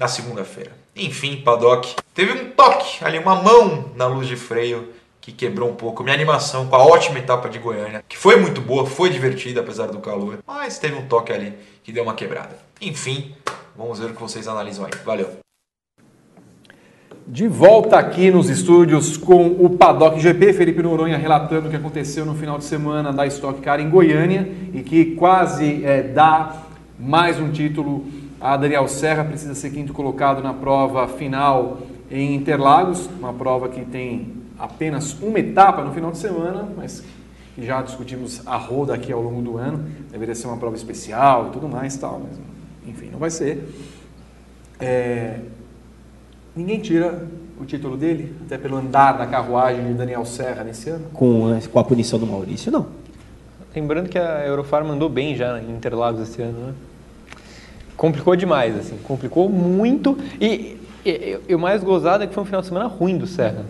na 0.00 0.08
segunda-feira. 0.08 0.72
Enfim, 0.96 1.42
Paddock 1.44 1.94
teve 2.14 2.32
um 2.32 2.50
toque 2.52 3.04
ali, 3.04 3.18
uma 3.18 3.36
mão 3.36 3.90
na 3.94 4.06
luz 4.06 4.26
de 4.26 4.34
freio 4.34 4.88
que 5.20 5.30
quebrou 5.30 5.68
um 5.68 5.74
pouco 5.74 6.02
minha 6.02 6.14
animação 6.14 6.66
com 6.66 6.74
a 6.74 6.82
ótima 6.82 7.18
etapa 7.18 7.50
de 7.50 7.58
Goiânia, 7.58 8.02
que 8.08 8.16
foi 8.16 8.36
muito 8.36 8.62
boa, 8.62 8.86
foi 8.86 9.10
divertida 9.10 9.60
apesar 9.60 9.88
do 9.88 9.98
calor, 9.98 10.38
mas 10.46 10.78
teve 10.78 10.94
um 10.94 11.06
toque 11.06 11.30
ali 11.30 11.52
que 11.84 11.92
deu 11.92 12.02
uma 12.02 12.14
quebrada. 12.14 12.56
Enfim, 12.80 13.34
vamos 13.76 13.98
ver 13.98 14.06
o 14.06 14.14
que 14.14 14.22
vocês 14.22 14.48
analisam 14.48 14.86
aí. 14.86 14.92
Valeu! 15.04 15.28
De 17.26 17.46
volta 17.46 17.98
aqui 17.98 18.30
nos 18.30 18.48
estúdios 18.48 19.18
com 19.18 19.48
o 19.48 19.68
Paddock 19.68 20.18
GP, 20.18 20.54
Felipe 20.54 20.82
Noronha 20.82 21.18
relatando 21.18 21.68
o 21.68 21.70
que 21.70 21.76
aconteceu 21.76 22.24
no 22.24 22.34
final 22.34 22.56
de 22.56 22.64
semana 22.64 23.12
da 23.12 23.26
Stock 23.26 23.60
Car 23.60 23.78
em 23.78 23.90
Goiânia 23.90 24.50
e 24.72 24.82
que 24.82 25.14
quase 25.14 25.84
é, 25.84 26.02
dá 26.02 26.64
mais 26.98 27.38
um 27.38 27.52
título 27.52 28.06
a 28.40 28.56
Daniel 28.56 28.88
Serra, 28.88 29.24
precisa 29.24 29.54
ser 29.54 29.70
quinto 29.70 29.92
colocado 29.92 30.42
na 30.42 30.54
prova 30.54 31.06
final 31.06 31.78
em 32.10 32.34
Interlagos, 32.34 33.08
uma 33.18 33.32
prova 33.32 33.68
que 33.68 33.84
tem 33.84 34.32
apenas 34.58 35.16
uma 35.20 35.38
etapa 35.38 35.84
no 35.84 35.92
final 35.92 36.10
de 36.10 36.18
semana, 36.18 36.66
mas 36.76 37.04
que 37.54 37.64
já 37.64 37.82
discutimos 37.82 38.46
a 38.46 38.56
roda 38.56 38.94
aqui 38.94 39.12
ao 39.12 39.20
longo 39.20 39.42
do 39.42 39.56
ano, 39.58 39.84
deveria 40.10 40.34
ser 40.34 40.46
uma 40.46 40.56
prova 40.56 40.74
especial 40.74 41.48
e 41.48 41.50
tudo 41.50 41.68
mais 41.68 41.96
tal, 41.96 42.22
mas 42.26 42.40
enfim, 42.86 43.10
não 43.10 43.18
vai 43.18 43.30
ser. 43.30 43.68
É... 44.80 45.38
Ninguém 46.56 46.80
tira 46.80 47.28
o 47.60 47.64
título 47.64 47.96
dele, 47.96 48.34
até 48.46 48.56
pelo 48.56 48.76
andar 48.76 49.12
da 49.12 49.26
carruagem 49.26 49.86
de 49.86 49.92
Daniel 49.92 50.24
Serra 50.24 50.64
nesse 50.64 50.88
ano? 50.88 51.06
Com 51.12 51.52
a, 51.52 51.60
com 51.68 51.78
a 51.78 51.84
punição 51.84 52.18
do 52.18 52.26
Maurício, 52.26 52.72
não. 52.72 52.86
Lembrando 53.74 54.08
que 54.08 54.18
a 54.18 54.46
Eurofar 54.46 54.84
mandou 54.84 55.08
bem 55.08 55.36
já 55.36 55.60
em 55.60 55.70
Interlagos 55.70 56.22
esse 56.22 56.40
ano, 56.42 56.58
né? 56.58 56.74
Complicou 58.00 58.34
demais, 58.34 58.74
assim, 58.78 58.96
complicou 59.04 59.46
muito. 59.50 60.16
E, 60.40 60.78
e, 61.04 61.38
e, 61.46 61.54
o 61.54 61.58
mais 61.58 61.84
gozado 61.84 62.24
é 62.24 62.26
que 62.26 62.32
foi 62.32 62.42
um 62.42 62.46
final 62.46 62.62
de 62.62 62.66
semana 62.66 62.86
ruim 62.86 63.18
do 63.18 63.26
Serra. 63.26 63.66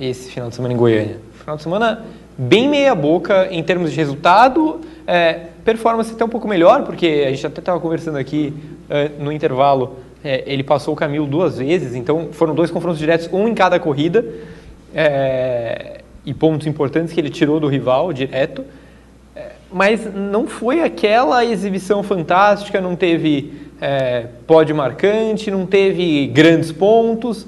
Esse 0.00 0.30
final 0.30 0.50
de 0.50 0.54
semana 0.54 0.72
em 0.72 0.76
Goiânia. 0.76 1.18
Final 1.34 1.56
de 1.56 1.64
semana 1.64 2.04
bem 2.38 2.68
meia 2.68 2.94
boca 2.94 3.48
em 3.50 3.60
termos 3.60 3.90
de 3.90 3.96
resultado, 3.96 4.80
é, 5.04 5.48
performance 5.64 6.12
até 6.12 6.24
um 6.24 6.28
pouco 6.28 6.46
melhor, 6.46 6.84
porque 6.84 7.24
a 7.26 7.30
gente 7.30 7.44
até 7.44 7.58
estava 7.58 7.80
conversando 7.80 8.18
aqui 8.18 8.54
é, 8.88 9.10
no 9.18 9.32
intervalo, 9.32 9.96
é, 10.22 10.44
ele 10.46 10.62
passou 10.62 10.94
o 10.94 10.96
Camilo 10.96 11.26
duas 11.26 11.58
vezes, 11.58 11.96
então 11.96 12.28
foram 12.30 12.54
dois 12.54 12.70
confrontos 12.70 13.00
diretos, 13.00 13.28
um 13.32 13.48
em 13.48 13.54
cada 13.54 13.80
corrida, 13.80 14.24
é, 14.94 16.02
e 16.24 16.32
pontos 16.32 16.68
importantes 16.68 17.12
que 17.12 17.20
ele 17.20 17.30
tirou 17.30 17.58
do 17.58 17.66
rival 17.66 18.12
direto, 18.12 18.64
mas 19.72 20.12
não 20.14 20.46
foi 20.46 20.82
aquela 20.82 21.44
exibição 21.44 22.02
fantástica, 22.02 22.80
não 22.80 22.94
teve 22.94 23.52
é, 23.80 24.26
pódio 24.46 24.76
marcante, 24.76 25.50
não 25.50 25.66
teve 25.66 26.26
grandes 26.28 26.70
pontos, 26.70 27.46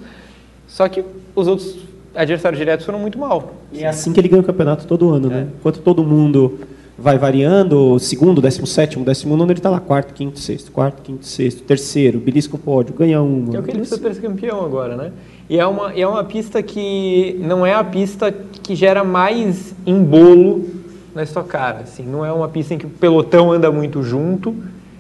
só 0.67 0.89
que 0.89 1.05
os 1.35 1.47
outros 1.47 1.77
adversários 2.15 2.59
diretos 2.59 2.87
foram 2.87 2.99
muito 2.99 3.19
mal. 3.19 3.55
E 3.73 3.85
é 3.85 3.89
assim 3.89 4.13
que 4.13 4.21
ele 4.21 4.29
ganha 4.29 4.43
o 4.43 4.45
campeonato 4.45 4.87
todo 4.87 5.11
ano, 5.11 5.29
né? 5.29 5.49
Enquanto 5.59 5.81
todo 5.81 6.05
mundo 6.05 6.61
vai 6.97 7.19
variando, 7.19 7.99
segundo, 7.99 8.41
décimo 8.41 8.67
sétimo, 8.67 9.05
décimo 9.05 9.37
nono, 9.37 9.51
ele 9.51 9.59
está 9.59 9.69
lá, 9.69 9.81
quarto, 9.81 10.15
quinto, 10.15 10.39
sexto, 10.39 10.71
quarto, 10.71 11.03
quinto, 11.03 11.27
sexto, 11.27 11.63
terceiro, 11.63 12.21
belisco 12.21 12.57
pódio, 12.57 12.95
ganha 12.95 13.21
uma. 13.21 13.51
Que 13.51 13.57
é 13.57 13.61
o 13.61 13.63
que 13.63 13.71
ele 13.71 13.79
precisa 13.81 14.15
ser 14.15 14.21
campeão 14.21 14.65
agora, 14.65 14.97
né? 14.97 15.13
E 15.49 15.59
é 15.59 15.67
uma, 15.67 15.93
é 15.93 16.07
uma 16.07 16.25
pista 16.25 16.63
que 16.63 17.37
não 17.41 17.67
é 17.67 17.75
a 17.75 17.85
pista 17.85 18.33
que 18.63 18.75
gera 18.75 19.05
mais 19.05 19.75
embolo 19.87 20.65
na 21.15 21.23
Stock 21.23 21.49
Car, 21.49 21.81
assim, 21.83 22.03
não 22.03 22.25
é 22.25 22.33
uma 22.33 22.49
pista 22.49 22.75
em 22.75 22.79
que 22.79 22.87
o 22.87 22.91
pelotão 22.91 23.53
anda 23.53 23.71
muito 23.71 24.03
junto. 24.03 24.55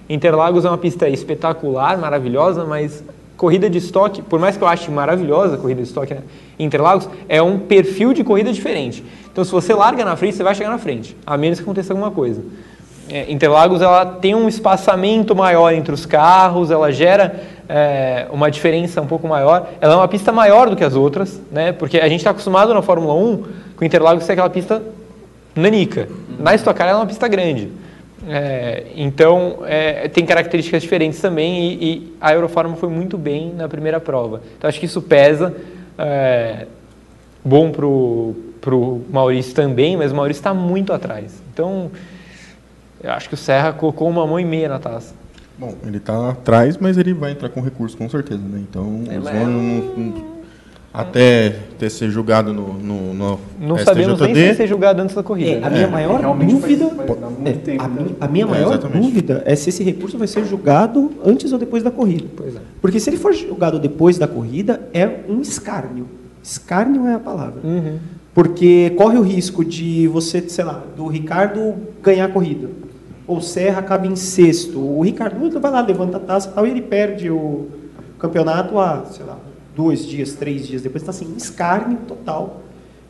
Interlagos 0.09 0.65
é 0.65 0.69
uma 0.69 0.79
pista 0.79 1.09
espetacular, 1.09 1.99
maravilhosa, 1.99 2.65
mas 2.65 3.03
corrida 3.37 3.69
de 3.69 3.79
estoque, 3.79 4.23
por 4.23 4.39
mais 4.39 4.57
que 4.57 4.63
eu 4.63 4.69
ache 4.69 4.91
maravilhosa 4.91 5.57
a 5.57 5.59
corrida 5.59 5.83
de 5.83 5.89
estoque 5.89 6.15
né, 6.15 6.21
Interlagos, 6.59 7.09
é 7.29 7.43
um 7.43 7.59
perfil 7.59 8.13
de 8.13 8.23
corrida 8.23 8.53
diferente. 8.53 9.05
Então, 9.33 9.45
se 9.45 9.51
você 9.51 9.75
larga 9.75 10.05
na 10.05 10.15
frente, 10.15 10.37
você 10.37 10.45
vai 10.45 10.55
chegar 10.55 10.71
na 10.71 10.79
frente, 10.79 11.17
a 11.27 11.37
menos 11.37 11.59
que 11.59 11.65
aconteça 11.65 11.93
alguma 11.93 12.13
coisa. 12.13 12.43
É, 13.09 13.31
Interlagos 13.31 13.83
ela 13.83 14.07
tem 14.07 14.35
um 14.35 14.49
espaçamento 14.49 15.35
maior 15.35 15.73
entre 15.73 15.93
os 15.93 16.07
carros, 16.07 16.71
ela 16.71 16.93
gera 16.93 17.43
é, 17.69 18.27
uma 18.31 18.51
diferença 18.51 19.03
um 19.03 19.07
pouco 19.07 19.27
maior. 19.27 19.69
Ela 19.81 19.95
é 19.95 19.97
uma 19.97 20.09
pista 20.09 20.33
maior 20.33 20.71
do 20.71 20.77
que 20.77 20.85
as 20.85 20.95
outras, 20.95 21.41
né? 21.51 21.73
Porque 21.73 21.99
a 21.99 22.09
gente 22.09 22.21
está 22.21 22.31
acostumado 22.31 22.73
na 22.73 22.81
Fórmula 22.81 23.15
1 23.15 23.45
com 23.77 23.85
Interlagos 23.85 24.25
ser 24.25 24.33
aquela 24.33 24.49
pista 24.49 24.81
nanica. 25.55 26.09
Na 26.39 26.55
Stock 26.55 26.77
Car 26.77 26.89
ela 26.89 26.99
é 26.99 27.01
uma 27.01 27.07
pista 27.07 27.29
grande. 27.29 27.71
É, 28.27 28.87
então, 28.97 29.59
é, 29.67 30.09
tem 30.09 30.25
características 30.25 30.83
diferentes 30.83 31.21
também 31.21 31.75
e, 31.75 31.85
e, 31.85 32.17
a 32.21 32.33
Euroforma 32.33 32.75
foi 32.77 32.89
muito 32.89 33.19
bem 33.19 33.53
na 33.55 33.69
primeira 33.69 34.01
prova. 34.01 34.41
Então, 34.57 34.69
acho 34.69 34.81
que 34.81 34.87
isso 34.87 35.03
pesa. 35.03 35.55
É, 35.99 36.67
bom 37.45 37.71
para 37.71 37.85
o 38.75 39.03
Maurício 39.11 39.55
também, 39.55 39.97
mas 39.97 40.11
o 40.11 40.15
Maurício 40.15 40.41
está 40.41 40.55
muito 40.55 40.93
atrás. 40.93 41.43
Então, 41.53 41.91
eu 43.03 43.11
acho 43.13 43.29
que 43.29 43.35
o 43.35 43.39
Serra 43.39 43.73
colocou 43.73 44.09
uma 44.09 44.27
mão 44.27 44.41
e 44.41 44.45
meia 44.45 44.69
na 44.69 44.79
taça. 44.79 45.15
Bom, 45.59 45.75
ele 45.87 45.99
está 45.99 46.31
atrás, 46.31 46.79
mas 46.79 46.97
ele 46.97 47.13
vai 47.13 47.33
entrar 47.33 47.49
com 47.51 47.61
recurso 47.61 47.97
com 47.97 48.09
certeza, 48.09 48.41
né? 48.43 48.59
Então, 48.69 49.03
É, 49.09 49.13
eles 49.15 49.25
mas- 49.25 49.39
vão 49.39 50.34
até 50.95 51.51
ter 51.77 51.91
ser 51.91 52.09
julgado 52.09 52.53
no, 52.55 52.73
no, 52.75 53.13
no 53.13 53.41
Não 53.61 53.77
sabemos 53.79 54.21
nem 54.21 54.33
se 54.33 54.45
vai 54.45 54.55
ser 54.55 54.67
julgado 54.69 55.03
antes 55.03 55.13
da 55.17 55.25
corrida. 55.25 55.51
É, 55.51 55.57
a 55.65 55.69
né? 55.69 55.77
minha 55.79 55.89
maior 55.89 56.21
realmente 56.21 56.53
dúvida. 56.55 56.87
vai- 56.87 57.07
vai 57.07 57.17
é, 57.47 57.53
tempo, 57.53 57.83
a, 57.83 57.89
né? 57.89 57.95
minha, 58.01 58.17
a 58.21 58.29
minha 58.29 58.45
É, 58.45 58.49
maior 58.49 58.69
exatamente. 58.75 59.03
dúvida 59.05 59.43
é 59.45 59.57
se 59.57 59.71
esse 59.71 59.83
recurso 59.83 60.17
vai 60.17 60.29
ser 60.29 60.45
julgado 60.45 61.11
antes 61.27 61.53
ou 61.53 61.59
depois 61.59 61.83
da 61.83 61.91
corrida. 61.91 62.27
Pois 62.37 62.55
é. 62.55 62.61
Porque 62.81 63.01
se 63.01 63.11
ele 63.11 63.17
for 63.17 63.33
julgado 63.35 63.81
depois 63.81 64.19
da 64.19 64.29
corrida, 64.29 64.89
é 64.95 65.23
um 65.29 65.41
escárnio. 65.41 66.07
Escárnio 66.41 67.09
é 67.09 67.15
a 67.15 67.19
palavra. 67.19 67.61
Uhum. 67.65 67.99
Porque 68.33 68.91
corre 68.97 69.19
o 69.19 69.23
risco 69.23 69.65
de 69.65 70.07
você, 70.07 70.49
sei 70.49 70.65
lá, 70.65 70.81
do 70.97 71.09
Ricardo 71.09 71.75
ganhar 72.03 72.27
a 72.27 72.29
corrida. 72.29 72.69
Ou 73.27 73.39
o 73.39 73.43
Serra 73.43 73.81
acaba 73.81 74.07
em 74.07 74.15
sexto. 74.15 74.79
O 74.79 75.01
Ricardo 75.03 75.59
vai 75.59 75.71
lá, 75.73 75.81
levanta 75.81 76.19
a 76.19 76.21
taça 76.21 76.51
e 76.51 76.53
tal, 76.53 76.67
e 76.67 76.71
ele 76.71 76.83
perde 76.83 77.31
o 77.31 77.67
campeonato 78.19 78.79
a, 78.79 79.07
sei 79.11 79.25
lá, 79.25 79.39
dois 79.75 80.07
dias, 80.07 80.35
três 80.35 80.67
dias 80.67 80.83
depois. 80.83 81.03
Está 81.03 81.11
assim, 81.11 81.35
escárnio 81.37 81.99
total. 82.09 82.63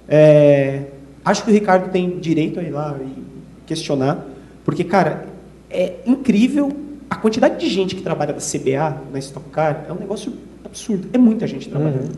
É, 0.09 0.85
acho 1.25 1.45
que 1.45 1.51
o 1.51 1.53
Ricardo 1.55 1.91
tem 1.91 2.19
direito 2.19 2.61
a 2.61 2.63
ir 2.63 2.71
lá 2.71 2.97
e 3.01 3.23
questionar. 3.67 4.27
Porque, 4.65 4.85
cara, 4.85 5.27
é 5.71 5.95
incrível 6.07 6.73
a 7.09 7.17
quantidade 7.17 7.59
de 7.59 7.69
gente 7.69 7.95
que 7.95 8.03
trabalha 8.03 8.33
da 8.33 8.41
CBA, 8.41 9.03
na 9.13 9.19
Stock 9.19 9.49
Car, 9.51 9.85
é 9.89 9.93
um 9.93 9.97
negócio 9.97 10.33
absurdo. 10.65 11.09
É 11.13 11.19
muita 11.19 11.47
gente 11.47 11.69
trabalhando. 11.69 12.17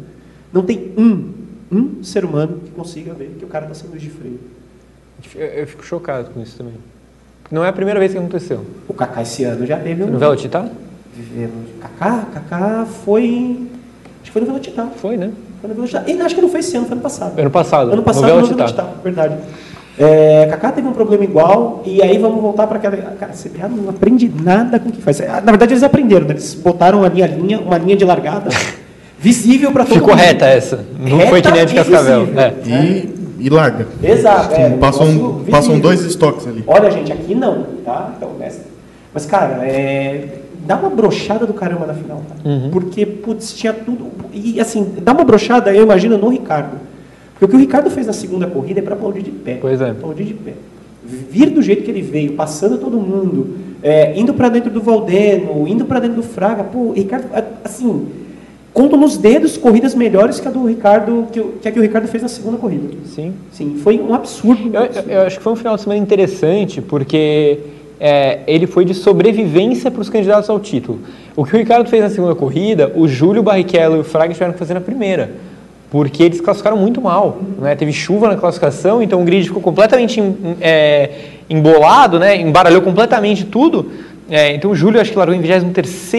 Não 0.52 0.62
tem 0.62 0.92
um, 0.96 1.32
um 1.70 2.02
ser 2.02 2.24
humano 2.24 2.60
que 2.64 2.70
consiga 2.70 3.12
ver 3.12 3.36
que 3.38 3.44
o 3.44 3.48
cara 3.48 3.66
está 3.66 3.74
sem 3.74 3.90
luz 3.90 4.00
de 4.00 4.10
freio. 4.10 4.40
Eu, 5.34 5.46
eu 5.46 5.66
fico 5.66 5.84
chocado 5.84 6.30
com 6.30 6.40
isso 6.40 6.56
também. 6.56 6.74
Não 7.50 7.64
é 7.64 7.68
a 7.68 7.72
primeira 7.72 8.00
vez 8.00 8.12
que 8.12 8.18
aconteceu. 8.18 8.64
O 8.88 8.94
Kaká 8.94 9.22
esse 9.22 9.44
ano 9.44 9.66
já 9.66 9.78
teve 9.78 10.02
um... 10.02 10.06
No 10.08 10.18
Velocitar? 10.18 10.68
Vivemos. 11.14 11.68
Kaká, 11.80 12.26
Kaká 12.32 12.86
foi... 12.86 13.66
Acho 14.26 14.32
que 14.32 14.32
foi 14.32 14.40
no 14.40 14.46
Velocitar. 14.48 14.88
Foi, 14.96 15.16
né? 15.16 15.30
Foi 15.60 15.68
no 15.68 15.74
Velocitar. 15.76 16.04
Ele 16.08 16.20
acho 16.20 16.34
que 16.34 16.40
não 16.40 16.48
foi 16.48 16.58
esse 16.60 16.76
ano, 16.76 16.86
foi 16.86 16.94
ano 16.94 17.02
passado. 17.02 17.38
Ano 17.38 17.50
passado. 17.50 17.92
Ano 17.92 18.02
passado 18.02 18.26
no. 18.40 18.46
Velocitar, 18.46 18.88
verdade. 19.04 19.36
É, 19.98 20.46
Kaká 20.50 20.72
teve 20.72 20.88
um 20.88 20.92
problema 20.92 21.22
igual, 21.24 21.82
e 21.86 22.02
aí 22.02 22.18
vamos 22.18 22.42
voltar 22.42 22.66
para 22.66 22.76
aquela. 22.76 22.96
Cara, 22.96 23.32
a 23.32 23.36
CBA 23.36 23.68
não 23.68 23.88
aprende 23.88 24.30
nada 24.42 24.80
com 24.80 24.88
o 24.88 24.92
que 24.92 25.00
faz. 25.00 25.20
Na 25.20 25.40
verdade, 25.40 25.72
eles 25.72 25.84
aprenderam, 25.84 26.26
né? 26.26 26.32
Eles 26.32 26.54
botaram 26.54 27.04
ali 27.04 27.22
a 27.22 27.26
linha, 27.28 27.60
uma 27.60 27.78
linha 27.78 27.96
de 27.96 28.04
largada 28.04 28.50
visível 29.16 29.70
para 29.70 29.84
todo 29.84 29.94
Ficou 29.94 30.10
mundo. 30.10 30.18
reta 30.18 30.46
essa. 30.46 30.84
Não 30.98 31.18
Reta 31.18 31.30
foi 31.30 31.42
que 31.42 31.50
nem 31.52 31.60
a 31.60 31.64
de 31.64 31.72
e 31.72 31.76
Cascavel. 31.76 32.20
visível. 32.26 32.42
É. 32.42 32.54
E, 32.66 33.14
e 33.38 33.48
larga. 33.48 33.86
Exato. 34.02 34.54
é, 34.54 34.70
passam, 34.70 35.44
passam 35.48 35.78
dois 35.78 36.02
estoques 36.02 36.48
ali. 36.48 36.64
Olha, 36.66 36.90
gente, 36.90 37.12
aqui 37.12 37.34
não, 37.34 37.62
tá? 37.84 38.12
Então. 38.16 38.32
Mas, 39.14 39.24
cara, 39.24 39.60
é... 39.64 40.45
dá 40.66 40.76
uma 40.76 40.90
brochada 40.90 41.46
do 41.46 41.54
caramba 41.54 41.86
na 41.86 41.94
final, 41.94 42.22
tá? 42.28 42.48
Uhum. 42.48 42.70
Porque, 42.70 43.06
putz, 43.06 43.54
tinha 43.54 43.72
tudo. 43.72 44.06
E, 44.32 44.60
assim, 44.60 44.94
dá 45.02 45.12
uma 45.12 45.24
brochada, 45.24 45.72
eu 45.72 45.82
imagino, 45.82 46.18
no 46.18 46.28
Ricardo. 46.28 46.78
Porque 47.32 47.44
o 47.44 47.48
que 47.48 47.56
o 47.56 47.58
Ricardo 47.58 47.90
fez 47.90 48.06
na 48.06 48.12
segunda 48.12 48.46
corrida 48.46 48.80
é 48.80 48.82
para 48.82 48.94
aplaudir 48.94 49.22
de 49.22 49.30
pé. 49.30 49.58
Pois 49.60 49.80
é. 49.80 49.90
Aplaudir 49.90 50.24
de 50.24 50.34
pé. 50.34 50.54
Vir 51.30 51.50
do 51.50 51.62
jeito 51.62 51.82
que 51.82 51.90
ele 51.90 52.02
veio, 52.02 52.32
passando 52.32 52.78
todo 52.78 52.98
mundo, 52.98 53.56
é, 53.82 54.18
indo 54.18 54.34
para 54.34 54.48
dentro 54.48 54.70
do 54.70 54.80
Valdeno, 54.80 55.68
indo 55.68 55.84
para 55.84 56.00
dentro 56.00 56.16
do 56.16 56.22
Fraga. 56.22 56.64
Pô, 56.64 56.78
o 56.78 56.92
Ricardo, 56.92 57.26
assim, 57.62 58.06
conto 58.72 58.96
nos 58.96 59.16
dedos 59.16 59.56
corridas 59.56 59.94
melhores 59.94 60.40
que 60.40 60.48
a 60.48 60.50
do 60.50 60.66
Ricardo, 60.66 61.26
que, 61.30 61.40
que 61.62 61.68
a 61.68 61.72
que 61.72 61.78
o 61.78 61.82
Ricardo 61.82 62.08
fez 62.08 62.22
na 62.22 62.28
segunda 62.28 62.58
corrida. 62.58 62.88
Sim. 63.06 63.34
Sim, 63.52 63.76
foi 63.82 64.00
um 64.00 64.12
absurdo. 64.14 64.68
um 64.68 64.74
Eu, 64.74 64.82
absurdo. 64.82 65.10
eu 65.10 65.20
acho 65.22 65.36
que 65.38 65.42
foi 65.44 65.52
um 65.52 65.56
final 65.56 65.76
de 65.76 65.82
semana 65.82 66.00
interessante, 66.00 66.82
porque 66.82 67.58
é, 67.98 68.40
ele 68.46 68.66
foi 68.66 68.84
de 68.84 68.94
sobrevivência 68.94 69.90
para 69.90 70.00
os 70.00 70.10
candidatos 70.10 70.50
ao 70.50 70.60
título. 70.60 71.00
O 71.34 71.44
que 71.44 71.54
o 71.54 71.58
Ricardo 71.58 71.88
fez 71.88 72.02
na 72.02 72.10
segunda 72.10 72.34
corrida, 72.34 72.92
o 72.94 73.08
Júlio 73.08 73.42
Barrichello 73.42 73.96
e 73.96 74.00
o 74.00 74.04
Fraga 74.04 74.32
tiveram 74.32 74.52
que 74.52 74.58
fazer 74.58 74.74
na 74.74 74.80
primeira. 74.80 75.30
Porque 75.90 76.22
eles 76.22 76.40
classificaram 76.40 76.76
muito 76.76 77.00
mal. 77.00 77.38
Né? 77.58 77.74
Teve 77.74 77.92
chuva 77.92 78.28
na 78.28 78.36
classificação, 78.36 79.02
então 79.02 79.22
o 79.22 79.24
grid 79.24 79.46
ficou 79.46 79.62
completamente 79.62 80.20
é, 80.60 81.10
embolado, 81.48 82.18
né? 82.18 82.36
embaralhou 82.36 82.82
completamente 82.82 83.44
tudo. 83.44 83.90
É, 84.28 84.52
então 84.54 84.70
o 84.72 84.76
Júlio 84.76 85.00
acho 85.00 85.12
que 85.12 85.18
largou 85.18 85.34
em 85.34 85.40
23 85.40 86.12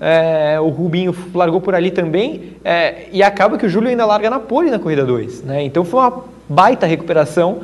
é, 0.00 0.60
o 0.60 0.68
Rubinho 0.68 1.12
largou 1.34 1.60
por 1.60 1.74
ali 1.74 1.90
também, 1.90 2.52
é, 2.64 3.06
e 3.10 3.20
acaba 3.20 3.58
que 3.58 3.66
o 3.66 3.68
Júlio 3.68 3.88
ainda 3.88 4.06
larga 4.06 4.30
na 4.30 4.38
pole 4.38 4.70
na 4.70 4.78
corrida 4.78 5.04
2. 5.04 5.42
Né? 5.42 5.64
Então 5.64 5.84
foi 5.84 5.98
uma 5.98 6.24
baita 6.48 6.86
recuperação 6.86 7.58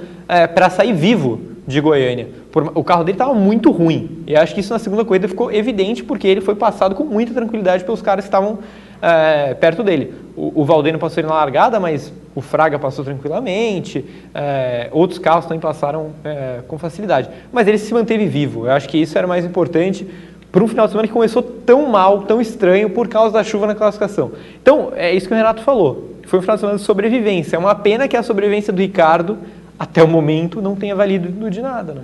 para 0.54 0.70
sair 0.70 0.92
vivo 0.92 1.53
de 1.66 1.80
Goiânia. 1.80 2.28
O 2.74 2.84
carro 2.84 3.04
dele 3.04 3.14
estava 3.14 3.34
muito 3.34 3.70
ruim, 3.70 4.22
e 4.26 4.36
acho 4.36 4.54
que 4.54 4.60
isso 4.60 4.72
na 4.72 4.78
segunda 4.78 5.04
corrida 5.04 5.28
ficou 5.28 5.50
evidente, 5.50 6.04
porque 6.04 6.26
ele 6.28 6.40
foi 6.40 6.54
passado 6.54 6.94
com 6.94 7.04
muita 7.04 7.32
tranquilidade 7.32 7.84
pelos 7.84 8.02
caras 8.02 8.24
que 8.24 8.28
estavam 8.28 8.58
é, 9.00 9.54
perto 9.54 9.82
dele. 9.82 10.14
O, 10.36 10.62
o 10.62 10.64
Valdeno 10.64 10.98
passou 10.98 11.20
ele 11.20 11.28
na 11.28 11.34
largada, 11.34 11.80
mas 11.80 12.12
o 12.34 12.40
Fraga 12.40 12.78
passou 12.78 13.04
tranquilamente, 13.04 14.04
é, 14.34 14.88
outros 14.92 15.18
carros 15.18 15.46
também 15.46 15.60
passaram 15.60 16.10
é, 16.24 16.60
com 16.66 16.78
facilidade. 16.78 17.28
Mas 17.52 17.66
ele 17.66 17.78
se 17.78 17.92
manteve 17.94 18.26
vivo, 18.26 18.66
eu 18.66 18.72
acho 18.72 18.88
que 18.88 18.98
isso 18.98 19.16
era 19.16 19.26
mais 19.26 19.44
importante 19.44 20.06
para 20.54 20.62
um 20.62 20.68
final 20.68 20.86
de 20.86 20.92
semana 20.92 21.08
que 21.08 21.12
começou 21.12 21.42
tão 21.42 21.88
mal, 21.88 22.22
tão 22.22 22.40
estranho 22.40 22.88
por 22.88 23.08
causa 23.08 23.32
da 23.32 23.42
chuva 23.42 23.66
na 23.66 23.74
classificação. 23.74 24.30
Então, 24.62 24.92
é 24.94 25.12
isso 25.12 25.26
que 25.26 25.34
o 25.34 25.36
Renato 25.36 25.62
falou. 25.62 26.10
Foi 26.26 26.38
um 26.38 26.42
final 26.42 26.56
de 26.56 26.60
semana 26.60 26.78
de 26.78 26.84
sobrevivência. 26.84 27.56
É 27.56 27.58
uma 27.58 27.74
pena 27.74 28.06
que 28.06 28.16
a 28.16 28.22
sobrevivência 28.22 28.72
do 28.72 28.80
Ricardo, 28.80 29.36
até 29.78 30.02
o 30.02 30.08
momento, 30.08 30.62
não 30.62 30.74
tenha 30.76 30.94
valido 30.94 31.50
de 31.50 31.60
nada, 31.60 31.94
né? 31.94 32.02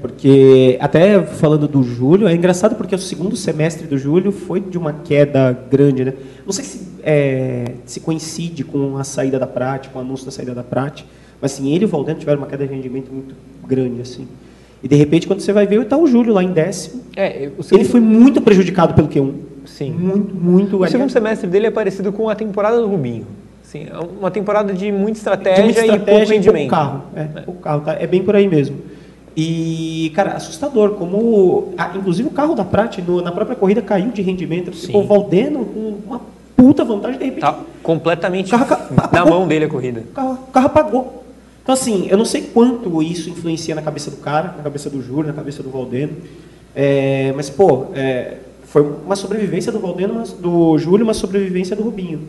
Porque, 0.00 0.78
até 0.80 1.20
falando 1.22 1.66
do 1.66 1.82
Júlio, 1.82 2.28
é 2.28 2.34
engraçado 2.34 2.76
porque 2.76 2.94
o 2.94 2.98
segundo 2.98 3.34
semestre 3.34 3.86
do 3.86 3.98
Júlio 3.98 4.30
foi 4.30 4.60
de 4.60 4.78
uma 4.78 4.92
queda 4.92 5.52
grande, 5.68 6.04
né? 6.04 6.14
Não 6.46 6.52
sei 6.52 6.64
se, 6.64 6.88
é, 7.02 7.72
se 7.84 7.98
coincide 7.98 8.62
com 8.62 8.96
a 8.96 9.02
saída 9.02 9.40
da 9.40 9.46
prática, 9.46 9.92
com 9.92 9.98
o 9.98 10.02
anúncio 10.02 10.24
da 10.24 10.30
saída 10.30 10.54
da 10.54 10.62
prática, 10.62 11.08
mas 11.40 11.54
assim, 11.54 11.74
ele 11.74 11.82
e 11.82 11.86
o 11.86 11.88
Valdeno 11.88 12.20
tiveram 12.20 12.38
uma 12.38 12.46
queda 12.46 12.64
de 12.64 12.72
rendimento 12.72 13.12
muito 13.12 13.34
grande, 13.66 14.00
assim. 14.00 14.28
E 14.84 14.88
de 14.88 14.94
repente, 14.94 15.26
quando 15.26 15.40
você 15.40 15.52
vai 15.52 15.66
ver, 15.66 15.80
está 15.82 15.96
o 15.96 16.06
Júlio 16.06 16.32
lá 16.32 16.44
em 16.44 16.52
décimo. 16.52 17.02
É, 17.16 17.50
o 17.56 17.60
Ele 17.60 17.62
segundo, 17.62 17.84
foi 17.86 18.00
muito 18.00 18.40
prejudicado 18.40 18.94
pelo 18.94 19.08
Q1. 19.08 19.32
Sim. 19.64 19.90
Muito, 19.90 20.34
muito. 20.34 20.80
o 20.80 20.88
segundo 20.88 21.10
semestre 21.10 21.48
dele 21.48 21.66
é 21.66 21.70
parecido 21.70 22.12
com 22.12 22.28
a 22.28 22.34
temporada 22.36 22.80
do 22.80 22.86
Rubinho. 22.86 23.26
Sim, 23.72 23.86
é 23.90 23.98
uma 23.98 24.30
temporada 24.30 24.72
de 24.74 24.92
muita 24.92 25.16
estratégia, 25.18 25.56
de 25.56 25.62
muita 25.64 25.80
e 25.80 25.84
estratégia 25.84 26.22
e 26.22 26.26
pouco 26.26 26.32
rendimento. 26.34 26.70
carro. 26.70 27.02
É, 27.16 27.24
pouco 27.40 27.60
carro, 27.62 27.80
tá? 27.80 27.94
É 27.98 28.06
bem 28.06 28.22
por 28.22 28.36
aí 28.36 28.46
mesmo. 28.46 28.76
E, 29.34 30.12
cara, 30.14 30.32
assustador, 30.32 30.90
como. 30.90 31.72
ah, 31.78 31.90
inclusive 31.96 32.28
o 32.28 32.32
carro 32.32 32.54
da 32.54 32.64
Prat 32.66 32.98
no- 32.98 33.22
na 33.22 33.32
própria 33.32 33.56
corrida 33.56 33.80
caiu 33.80 34.10
de 34.10 34.20
rendimento. 34.20 34.74
Sim. 34.76 34.88
Ficou 34.88 35.02
o 35.04 35.06
Valdeno 35.06 35.64
com 35.64 35.94
uma 36.06 36.20
puta 36.54 36.84
vantagem, 36.84 37.18
de 37.18 37.24
repente 37.24 37.40
Tá 37.40 37.58
completamente 37.82 38.50
carro- 38.50 38.94
na 39.10 39.24
mão 39.24 39.48
dele 39.48 39.64
a 39.64 39.68
corrida. 39.68 40.00
o 40.00 40.12
carro, 40.12 40.38
carro 40.52 40.66
apagou. 40.66 41.24
Então, 41.62 41.72
assim, 41.72 42.06
eu 42.10 42.18
não 42.18 42.26
sei 42.26 42.42
quanto 42.42 43.02
isso 43.02 43.30
influencia 43.30 43.74
na 43.74 43.80
cabeça 43.80 44.10
do 44.10 44.18
cara, 44.18 44.52
na 44.56 44.62
cabeça 44.64 44.90
do 44.90 45.00
Júlio, 45.02 45.28
na 45.28 45.32
cabeça 45.32 45.62
do 45.62 45.70
Valdeno. 45.70 46.12
É, 46.76 47.32
mas, 47.34 47.48
pô, 47.48 47.86
é, 47.94 48.34
foi 48.66 48.82
uma 48.82 49.16
sobrevivência 49.16 49.72
do 49.72 49.78
Valdeno, 49.78 50.22
do 50.40 50.76
Júlio, 50.76 51.04
uma 51.04 51.14
sobrevivência 51.14 51.74
do 51.74 51.82
Rubinho. 51.84 52.20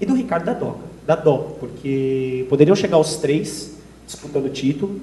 E 0.00 0.06
do 0.06 0.14
Ricardo 0.14 0.44
da 0.44 0.52
Doca, 0.52 0.84
da 1.06 1.16
Dó, 1.16 1.56
porque 1.60 2.46
poderiam 2.48 2.74
chegar 2.74 2.98
os 2.98 3.16
três 3.16 3.74
disputando 4.06 4.46
o 4.46 4.50
título, 4.50 5.00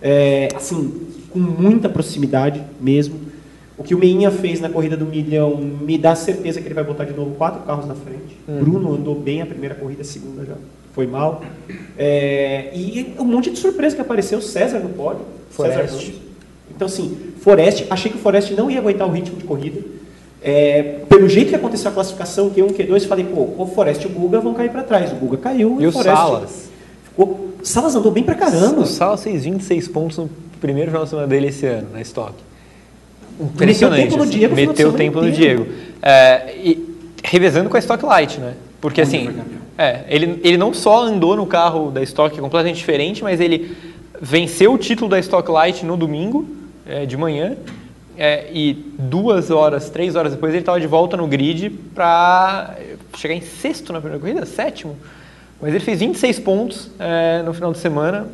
é, 0.00 0.48
assim, 0.54 0.92
com 1.30 1.38
muita 1.38 1.88
proximidade 1.88 2.62
mesmo. 2.80 3.18
O 3.76 3.82
que 3.82 3.94
o 3.94 3.98
Meinha 3.98 4.30
fez 4.30 4.60
na 4.60 4.68
corrida 4.68 4.96
do 4.96 5.04
milhão 5.04 5.56
me 5.56 5.98
dá 5.98 6.14
certeza 6.14 6.60
que 6.60 6.66
ele 6.68 6.74
vai 6.74 6.84
botar 6.84 7.04
de 7.04 7.12
novo 7.12 7.34
quatro 7.34 7.62
carros 7.62 7.86
na 7.86 7.94
frente. 7.94 8.36
Bruno 8.46 8.94
andou 8.94 9.16
bem 9.16 9.42
a 9.42 9.46
primeira 9.46 9.74
corrida, 9.74 10.02
a 10.02 10.04
segunda 10.04 10.44
já 10.44 10.54
foi 10.92 11.08
mal. 11.08 11.42
É, 11.98 12.70
e 12.72 13.14
um 13.18 13.24
monte 13.24 13.50
de 13.50 13.58
surpresa 13.58 13.96
que 13.96 14.00
apareceu, 14.00 14.40
César 14.40 14.78
no 14.78 14.90
pódio. 14.90 15.22
Forest. 15.50 15.76
César 15.76 15.90
Ramos. 15.90 16.12
Então, 16.74 16.86
assim, 16.86 17.16
Forest, 17.40 17.86
achei 17.90 18.10
que 18.10 18.16
o 18.16 18.20
Forest 18.20 18.54
não 18.54 18.70
ia 18.70 18.78
aguentar 18.78 19.08
o 19.08 19.10
ritmo 19.10 19.36
de 19.36 19.44
corrida. 19.44 19.80
É, 20.46 21.00
pelo 21.08 21.26
jeito 21.26 21.48
que 21.48 21.56
aconteceu 21.56 21.90
a 21.90 21.94
classificação, 21.94 22.50
Q1, 22.50 22.72
Q2, 22.72 23.06
falei, 23.06 23.24
pô, 23.24 23.48
o 23.56 23.66
Forest 23.66 24.04
e 24.04 24.06
o 24.06 24.10
Guga 24.10 24.40
vão 24.40 24.52
cair 24.52 24.70
para 24.70 24.82
trás. 24.82 25.10
O 25.10 25.14
Guga 25.14 25.38
caiu 25.38 25.78
E 25.80 25.86
o 25.86 25.92
Forest 25.92 26.14
Salas? 26.14 26.70
ficou. 27.02 27.54
Salas 27.62 27.94
andou 27.94 28.12
bem 28.12 28.22
pra 28.22 28.34
caramba. 28.34 28.82
O 28.82 28.86
Salas 28.86 29.24
fez 29.24 29.44
26 29.44 29.88
pontos 29.88 30.18
no 30.18 30.28
primeiro 30.60 30.90
final 30.90 31.04
de 31.04 31.08
semana 31.08 31.26
dele 31.26 31.46
esse 31.46 31.64
ano, 31.64 31.88
na 31.94 32.02
estoque. 32.02 32.44
Meteu 33.58 33.90
tempo 33.90 34.16
no 34.18 34.22
assim, 34.24 34.32
Diego 34.32 34.52
o 34.52 34.56
Meteu 34.56 34.76
semana 34.76 34.98
tempo 34.98 35.22
no. 35.22 35.32
Diego. 35.32 35.66
É, 36.02 36.54
e 36.56 36.94
revezando 37.24 37.70
com 37.70 37.76
a 37.78 37.80
Stock 37.80 38.04
Light, 38.04 38.38
né? 38.38 38.52
Porque 38.82 39.00
assim, 39.00 39.30
é, 39.78 40.04
ele, 40.08 40.40
ele 40.44 40.58
não 40.58 40.74
só 40.74 41.04
andou 41.04 41.34
no 41.34 41.46
carro 41.46 41.90
da 41.90 42.02
Stock 42.02 42.38
completamente 42.38 42.76
diferente, 42.76 43.24
mas 43.24 43.40
ele 43.40 43.74
venceu 44.20 44.74
o 44.74 44.78
título 44.78 45.08
da 45.08 45.18
Stock 45.18 45.50
Light 45.50 45.86
no 45.86 45.96
domingo, 45.96 46.46
é, 46.86 47.06
de 47.06 47.16
manhã, 47.16 47.56
é, 48.16 48.48
e 48.52 48.74
duas 48.98 49.50
horas, 49.50 49.90
três 49.90 50.14
horas 50.14 50.32
depois 50.32 50.52
ele 50.52 50.62
estava 50.62 50.80
de 50.80 50.86
volta 50.86 51.16
no 51.16 51.26
grid 51.26 51.70
para 51.94 52.76
chegar 53.16 53.34
em 53.34 53.40
sexto 53.40 53.92
na 53.92 54.00
primeira 54.00 54.20
corrida, 54.20 54.46
sétimo. 54.46 54.96
Mas 55.60 55.74
ele 55.74 55.84
fez 55.84 56.00
26 56.00 56.38
pontos 56.40 56.90
é, 56.98 57.42
no 57.42 57.54
final 57.54 57.72
de 57.72 57.78
semana, 57.78 58.26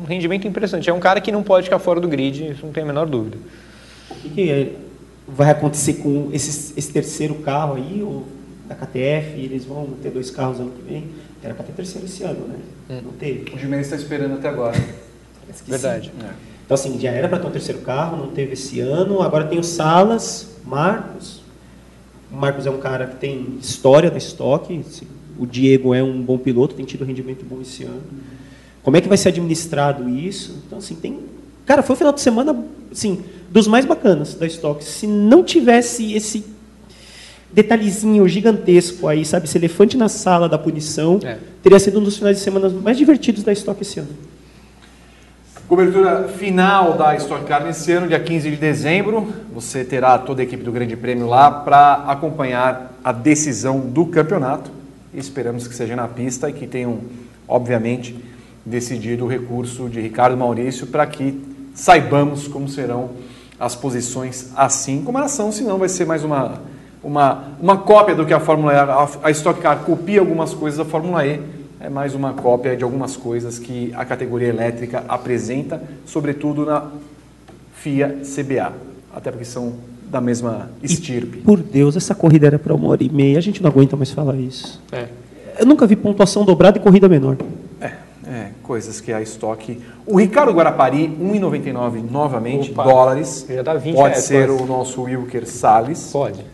um 0.00 0.04
rendimento 0.04 0.46
impressionante. 0.46 0.88
É 0.88 0.92
um 0.92 1.00
cara 1.00 1.20
que 1.20 1.32
não 1.32 1.42
pode 1.42 1.64
ficar 1.64 1.78
fora 1.78 2.00
do 2.00 2.08
grid, 2.08 2.52
isso 2.52 2.64
não 2.64 2.72
tem 2.72 2.82
a 2.82 2.86
menor 2.86 3.06
dúvida. 3.06 3.38
O 4.10 4.14
que, 4.14 4.28
que 4.28 4.72
vai 5.26 5.50
acontecer 5.50 5.94
com 5.94 6.30
esse, 6.32 6.72
esse 6.78 6.92
terceiro 6.92 7.34
carro 7.36 7.74
aí, 7.74 8.02
o 8.02 8.24
da 8.68 8.74
KTF? 8.74 9.38
Eles 9.38 9.64
vão 9.64 9.86
ter 10.02 10.10
dois 10.10 10.30
carros 10.30 10.60
ano 10.60 10.70
que 10.70 10.82
vem. 10.82 11.08
Era 11.42 11.54
para 11.54 11.64
ter 11.64 11.72
terceiro 11.72 12.06
esse 12.06 12.22
ano, 12.24 12.46
né? 12.48 13.00
Não 13.04 13.12
teve. 13.12 13.54
O 13.54 13.58
Jimenez 13.58 13.86
está 13.86 13.96
esperando 13.96 14.34
até 14.34 14.48
agora. 14.48 14.76
Verdade. 15.66 16.12
sim. 16.14 16.26
Então, 16.66 16.74
assim, 16.74 16.98
já 17.00 17.10
era 17.12 17.28
para 17.28 17.38
ter 17.38 17.46
um 17.46 17.50
terceiro 17.50 17.80
carro, 17.80 18.16
não 18.16 18.26
teve 18.28 18.52
esse 18.54 18.80
ano. 18.80 19.22
Agora 19.22 19.44
tem 19.44 19.58
o 19.58 19.62
Salas, 19.64 20.48
Marcos. 20.64 21.40
O 22.30 22.36
Marcos 22.36 22.66
é 22.66 22.70
um 22.70 22.78
cara 22.78 23.06
que 23.06 23.16
tem 23.16 23.56
história 23.62 24.10
na 24.10 24.18
estoque. 24.18 24.82
assim, 24.86 25.06
O 25.38 25.46
Diego 25.46 25.94
é 25.94 26.02
um 26.02 26.20
bom 26.20 26.36
piloto, 26.36 26.74
tem 26.74 26.84
tido 26.84 27.04
rendimento 27.04 27.44
bom 27.44 27.60
esse 27.62 27.84
ano. 27.84 28.02
Como 28.82 28.96
é 28.96 29.00
que 29.00 29.08
vai 29.08 29.16
ser 29.16 29.28
administrado 29.28 30.08
isso? 30.08 30.56
Então, 30.66 30.78
assim, 30.78 30.96
tem. 30.96 31.20
Cara, 31.64 31.82
foi 31.82 31.94
um 31.94 31.96
final 31.98 32.12
de 32.12 32.20
semana, 32.20 32.64
assim, 32.90 33.20
dos 33.50 33.66
mais 33.68 33.84
bacanas 33.84 34.34
da 34.34 34.46
estoque. 34.46 34.84
Se 34.84 35.06
não 35.06 35.44
tivesse 35.44 36.14
esse 36.14 36.44
detalhezinho 37.52 38.26
gigantesco 38.28 39.06
aí, 39.08 39.24
sabe, 39.24 39.46
esse 39.46 39.56
elefante 39.56 39.96
na 39.96 40.08
sala 40.08 40.48
da 40.48 40.58
punição, 40.58 41.20
É. 41.22 41.38
teria 41.62 41.78
sido 41.78 42.00
um 42.00 42.02
dos 42.02 42.16
finais 42.16 42.36
de 42.38 42.42
semana 42.42 42.68
mais 42.68 42.98
divertidos 42.98 43.42
da 43.42 43.52
estoque 43.52 43.82
esse 43.82 44.00
ano. 44.00 44.10
Cobertura 45.68 46.28
final 46.28 46.92
da 46.92 47.16
Stock 47.16 47.44
Car 47.44 47.64
nesse 47.64 47.90
ano, 47.90 48.06
dia 48.06 48.20
15 48.20 48.50
de 48.50 48.56
dezembro. 48.56 49.32
Você 49.52 49.82
terá 49.82 50.16
toda 50.16 50.40
a 50.40 50.44
equipe 50.44 50.62
do 50.62 50.70
Grande 50.70 50.96
Prêmio 50.96 51.26
lá 51.26 51.50
para 51.50 52.04
acompanhar 52.06 52.92
a 53.02 53.10
decisão 53.10 53.80
do 53.80 54.06
campeonato. 54.06 54.70
Esperamos 55.12 55.66
que 55.66 55.74
seja 55.74 55.96
na 55.96 56.06
pista 56.06 56.48
e 56.48 56.52
que 56.52 56.68
tenham, 56.68 57.00
obviamente, 57.48 58.16
decidido 58.64 59.24
o 59.24 59.28
recurso 59.28 59.88
de 59.88 60.00
Ricardo 60.00 60.36
Maurício 60.36 60.86
para 60.86 61.04
que 61.04 61.42
saibamos 61.74 62.46
como 62.46 62.68
serão 62.68 63.10
as 63.58 63.74
posições 63.74 64.52
assim 64.54 65.02
como 65.02 65.18
elas 65.18 65.32
são, 65.32 65.50
senão 65.50 65.78
vai 65.78 65.88
ser 65.88 66.04
mais 66.04 66.22
uma, 66.22 66.60
uma, 67.02 67.44
uma 67.60 67.76
cópia 67.78 68.14
do 68.14 68.24
que 68.24 68.32
a 68.32 68.38
Fórmula 68.38 68.72
E. 68.72 68.76
A 69.20 69.30
Stock 69.32 69.60
Car 69.60 69.80
copia 69.80 70.20
algumas 70.20 70.54
coisas 70.54 70.78
da 70.78 70.84
Fórmula 70.84 71.26
E, 71.26 71.40
é 71.86 71.88
mais 71.88 72.16
uma 72.16 72.32
cópia 72.32 72.76
de 72.76 72.82
algumas 72.82 73.16
coisas 73.16 73.60
que 73.60 73.92
a 73.94 74.04
categoria 74.04 74.48
elétrica 74.48 75.04
apresenta, 75.06 75.80
sobretudo 76.04 76.66
na 76.66 76.90
FIA 77.76 78.22
CBA, 78.24 78.72
até 79.14 79.30
porque 79.30 79.44
são 79.44 79.74
da 80.10 80.20
mesma 80.20 80.68
estirpe. 80.82 81.38
Por 81.38 81.60
Deus, 81.60 81.96
essa 81.96 82.12
corrida 82.12 82.48
era 82.48 82.58
para 82.58 82.74
uma 82.74 82.88
hora 82.88 83.04
e 83.04 83.08
meia. 83.08 83.38
A 83.38 83.40
gente 83.40 83.62
não 83.62 83.70
aguenta 83.70 83.96
mais 83.96 84.10
falar 84.10 84.34
isso. 84.34 84.82
É. 84.90 85.06
Eu 85.60 85.64
nunca 85.64 85.86
vi 85.86 85.94
pontuação 85.94 86.44
dobrada 86.44 86.76
e 86.76 86.80
corrida 86.80 87.08
menor. 87.08 87.36
É, 87.80 87.92
é, 88.26 88.50
coisas 88.64 89.00
que 89.00 89.12
a 89.12 89.22
estoque. 89.22 89.80
O 90.04 90.18
Ricardo 90.18 90.50
Guarapari, 90.50 91.06
1,99 91.06 92.10
novamente, 92.10 92.72
Opa, 92.72 92.82
dólares. 92.82 93.46
já 93.48 93.62
dá 93.62 93.74
20 93.74 93.94
Pode 93.94 94.08
reais 94.08 94.24
ser 94.24 94.48
quase. 94.48 94.62
o 94.64 94.66
nosso 94.66 95.02
Wilker 95.02 95.46
Salles. 95.46 96.10
Pode. 96.12 96.44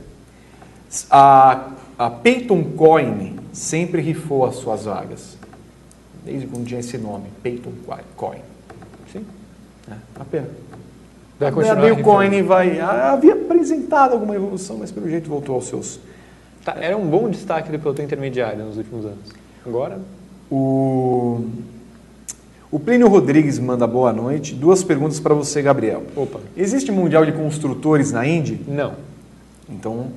A, 1.11 1.71
a 1.99 2.11
Peyton 2.11 2.65
Coin 2.77 3.41
sempre 3.53 4.01
rifou 4.01 4.45
as 4.47 4.57
suas 4.57 4.85
vagas. 4.85 5.37
Desde 6.25 6.47
quando 6.47 6.67
tinha 6.67 6.81
esse 6.81 6.97
nome, 6.99 7.25
Peyton 7.43 7.73
Coin. 8.17 8.39
Sim. 9.13 9.25
É, 9.91 9.95
a 10.19 10.25
pena. 10.25 10.49
Vai 11.39 11.49
A 11.49 11.53
continuar 11.53 11.77
Bill 11.77 11.97
rifando. 11.97 12.05
Coin 12.05 12.43
vai. 12.43 12.79
ah, 12.79 13.13
Havia 13.13 13.35
apresentado 13.35 14.13
alguma 14.13 14.35
evolução, 14.35 14.77
mas 14.79 14.91
pelo 14.93 15.09
jeito 15.09 15.29
voltou 15.29 15.57
aos 15.57 15.65
seus. 15.67 15.99
Tá, 16.65 16.77
era 16.81 16.97
um 16.97 17.07
bom 17.09 17.29
destaque 17.29 17.73
do 17.73 17.79
pelotão 17.79 18.05
intermediário 18.05 18.65
nos 18.65 18.77
últimos 18.77 19.05
anos. 19.05 19.31
Agora, 19.67 19.99
O, 20.49 21.45
o 22.71 22.79
Plínio 22.79 23.09
Rodrigues 23.09 23.59
manda 23.59 23.85
boa 23.87 24.13
noite. 24.13 24.55
Duas 24.55 24.85
perguntas 24.85 25.19
para 25.19 25.35
você, 25.35 25.61
Gabriel. 25.61 26.05
opa, 26.15 26.39
Existe 26.57 26.93
Mundial 26.93 27.27
de 27.27 27.33
Construtores 27.33 28.13
na 28.13 28.25
Indy? 28.27 28.61
não. 28.69 28.95
Então, 29.69 30.09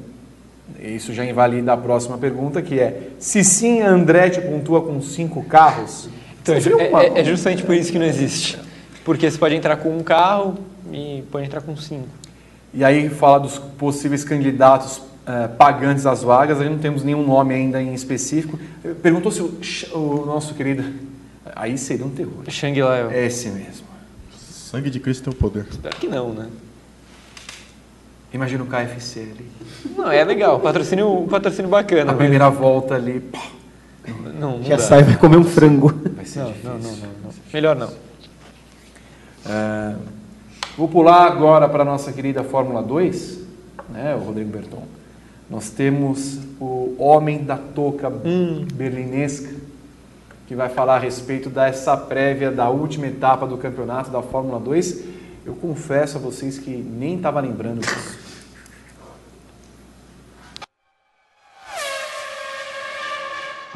isso 0.81 1.13
já 1.13 1.25
invalida 1.25 1.73
a 1.73 1.77
próxima 1.77 2.17
pergunta, 2.17 2.61
que 2.61 2.79
é: 2.79 3.09
se 3.19 3.43
sim, 3.43 3.81
a 3.81 3.89
Andretti 3.89 4.41
pontua 4.41 4.81
com 4.81 5.01
cinco 5.01 5.43
carros? 5.43 6.09
Então, 6.41 6.55
é, 6.55 7.17
é- 7.17 7.21
é 7.21 7.23
justamente 7.23 7.63
por 7.63 7.73
isso 7.75 7.91
que 7.91 7.97
não 7.99 8.05
existe. 8.05 8.59
Porque 9.03 9.29
você 9.29 9.37
pode 9.37 9.55
entrar 9.55 9.77
com 9.77 9.95
um 9.97 10.03
carro 10.03 10.55
e 10.91 11.23
pode 11.31 11.45
entrar 11.45 11.61
com 11.61 11.75
cinco. 11.77 12.07
E 12.73 12.83
aí 12.83 13.09
fala 13.09 13.39
dos 13.39 13.57
possíveis 13.57 14.23
candidatos 14.23 15.01
eh, 15.27 15.47
pagantes 15.47 16.03
das 16.03 16.21
vagas, 16.23 16.59
aí 16.59 16.69
não 16.69 16.77
temos 16.77 17.03
nenhum 17.03 17.25
nome 17.25 17.53
ainda 17.55 17.81
em 17.81 17.93
específico. 17.93 18.59
Perguntou 19.01 19.31
se 19.31 19.41
o, 19.41 19.57
o 19.97 20.25
nosso 20.25 20.53
querido. 20.53 20.83
Aí 21.55 21.77
seria 21.77 22.05
um 22.05 22.09
terror. 22.09 22.43
Shangri-La, 22.49 23.13
É 23.13 23.25
esse 23.27 23.47
mesmo. 23.49 23.85
Sangue 24.37 24.89
de 24.89 24.99
Cristo 24.99 25.23
tem 25.29 25.33
o 25.33 25.35
poder. 25.35 25.65
espero 25.71 25.95
que 25.95 26.07
não, 26.07 26.33
né? 26.33 26.47
Imagina 28.35 28.63
o 28.63 28.67
KFC 28.67 29.19
ali. 29.21 29.49
Não, 29.95 30.11
é 30.11 30.21
legal, 30.25 30.59
patrocínio, 30.59 31.25
patrocínio 31.29 31.71
bacana. 31.71 32.03
Na 32.03 32.11
mas 32.11 32.17
primeira 32.17 32.49
volta 32.49 32.95
ali. 32.95 33.21
pá, 33.21 33.41
Não, 34.37 34.57
não 34.57 34.63
Já 34.63 34.75
dá. 34.75 34.81
sai 34.83 34.99
e 34.99 35.03
vai 35.03 35.15
comer 35.17 35.37
um 35.37 35.43
frango. 35.45 35.87
vai 36.13 36.25
ser 36.25 36.39
Não, 36.39 36.47
difícil. 36.47 36.69
não, 36.69 36.77
não, 36.79 36.91
não, 36.91 37.07
não. 37.23 37.29
Melhor 37.53 37.75
não. 37.77 37.89
É, 39.47 39.95
vou 40.77 40.87
pular 40.89 41.25
agora 41.27 41.69
para 41.69 41.83
a 41.83 41.85
nossa 41.85 42.11
querida 42.11 42.43
Fórmula 42.43 42.83
2, 42.83 43.39
né, 43.89 44.13
o 44.15 44.19
Rodrigo 44.25 44.49
Berton. 44.49 44.83
Nós 45.49 45.69
temos 45.69 46.37
o 46.59 46.93
homem 46.99 47.41
da 47.43 47.55
touca 47.55 48.09
berlinesca, 48.73 49.49
que 50.45 50.55
vai 50.55 50.67
falar 50.67 50.95
a 50.97 50.99
respeito 50.99 51.49
dessa 51.49 51.95
prévia 51.95 52.51
da 52.51 52.69
última 52.69 53.07
etapa 53.07 53.47
do 53.47 53.57
campeonato 53.57 54.09
da 54.11 54.21
Fórmula 54.21 54.59
2. 54.59 55.03
Eu 55.45 55.53
confesso 55.53 56.17
a 56.17 56.19
vocês 56.19 56.57
que 56.59 56.71
nem 56.71 57.15
estava 57.15 57.39
lembrando 57.39 57.79
disso. 57.79 58.24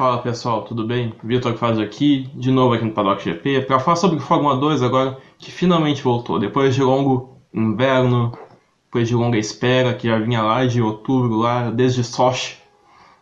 Fala 0.00 0.16
pessoal, 0.16 0.62
tudo 0.62 0.86
bem? 0.86 1.12
Vitor 1.22 1.58
faz 1.58 1.78
aqui, 1.78 2.26
de 2.34 2.50
novo 2.50 2.72
aqui 2.72 2.86
no 2.86 2.90
Paddock 2.90 3.22
GP, 3.22 3.60
para 3.66 3.78
falar 3.78 3.96
sobre 3.96 4.18
Fórmula 4.18 4.56
2 4.56 4.82
agora, 4.82 5.18
que 5.38 5.50
finalmente 5.50 6.02
voltou. 6.02 6.38
Depois 6.38 6.74
de 6.74 6.82
longo 6.82 7.36
inverno, 7.52 8.32
depois 8.86 9.06
de 9.06 9.14
longa 9.14 9.36
espera, 9.36 9.92
que 9.92 10.08
já 10.08 10.18
vinha 10.18 10.40
lá 10.40 10.64
de 10.64 10.80
outubro, 10.80 11.36
lá 11.36 11.68
desde 11.70 12.02
Sochi, 12.02 12.56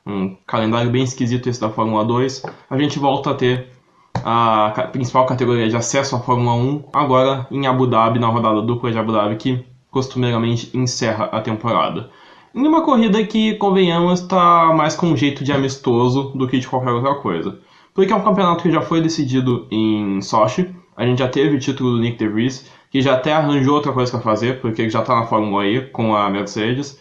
um 0.06 0.36
calendário 0.46 0.88
bem 0.88 1.02
esquisito 1.02 1.48
esse 1.48 1.60
da 1.60 1.68
Fórmula 1.68 2.04
2, 2.04 2.44
a 2.70 2.78
gente 2.78 2.96
volta 3.00 3.32
a 3.32 3.34
ter 3.34 3.72
a 4.14 4.70
principal 4.92 5.26
categoria 5.26 5.68
de 5.68 5.74
acesso 5.74 6.14
à 6.14 6.20
Fórmula 6.20 6.54
1 6.54 6.84
agora 6.92 7.44
em 7.50 7.66
Abu 7.66 7.88
Dhabi, 7.88 8.20
na 8.20 8.28
rodada 8.28 8.62
dupla 8.62 8.92
de 8.92 8.98
Abu 8.98 9.10
Dhabi, 9.10 9.34
que 9.34 9.64
costumeiramente 9.90 10.70
encerra 10.78 11.24
a 11.32 11.40
temporada. 11.40 12.08
Em 12.58 12.66
uma 12.66 12.82
corrida 12.82 13.24
que, 13.24 13.54
convenhamos, 13.54 14.18
está 14.18 14.74
mais 14.74 14.96
com 14.96 15.06
um 15.06 15.16
jeito 15.16 15.44
de 15.44 15.52
amistoso 15.52 16.32
do 16.34 16.48
que 16.48 16.58
de 16.58 16.66
qualquer 16.66 16.90
outra 16.90 17.14
coisa. 17.14 17.60
Porque 17.94 18.12
é 18.12 18.16
um 18.16 18.24
campeonato 18.24 18.64
que 18.64 18.72
já 18.72 18.80
foi 18.80 19.00
decidido 19.00 19.68
em 19.70 20.20
Sochi, 20.20 20.68
a 20.96 21.06
gente 21.06 21.20
já 21.20 21.28
teve 21.28 21.54
o 21.54 21.60
título 21.60 21.92
do 21.92 22.00
Nick 22.00 22.18
DeVries, 22.18 22.68
que 22.90 23.00
já 23.00 23.14
até 23.14 23.32
arranjou 23.32 23.76
outra 23.76 23.92
coisa 23.92 24.10
para 24.10 24.20
fazer, 24.20 24.60
porque 24.60 24.82
ele 24.82 24.90
já 24.90 25.02
está 25.02 25.14
na 25.14 25.26
Fórmula 25.26 25.64
E 25.68 25.82
com 25.82 26.16
a 26.16 26.28
Mercedes. 26.28 26.98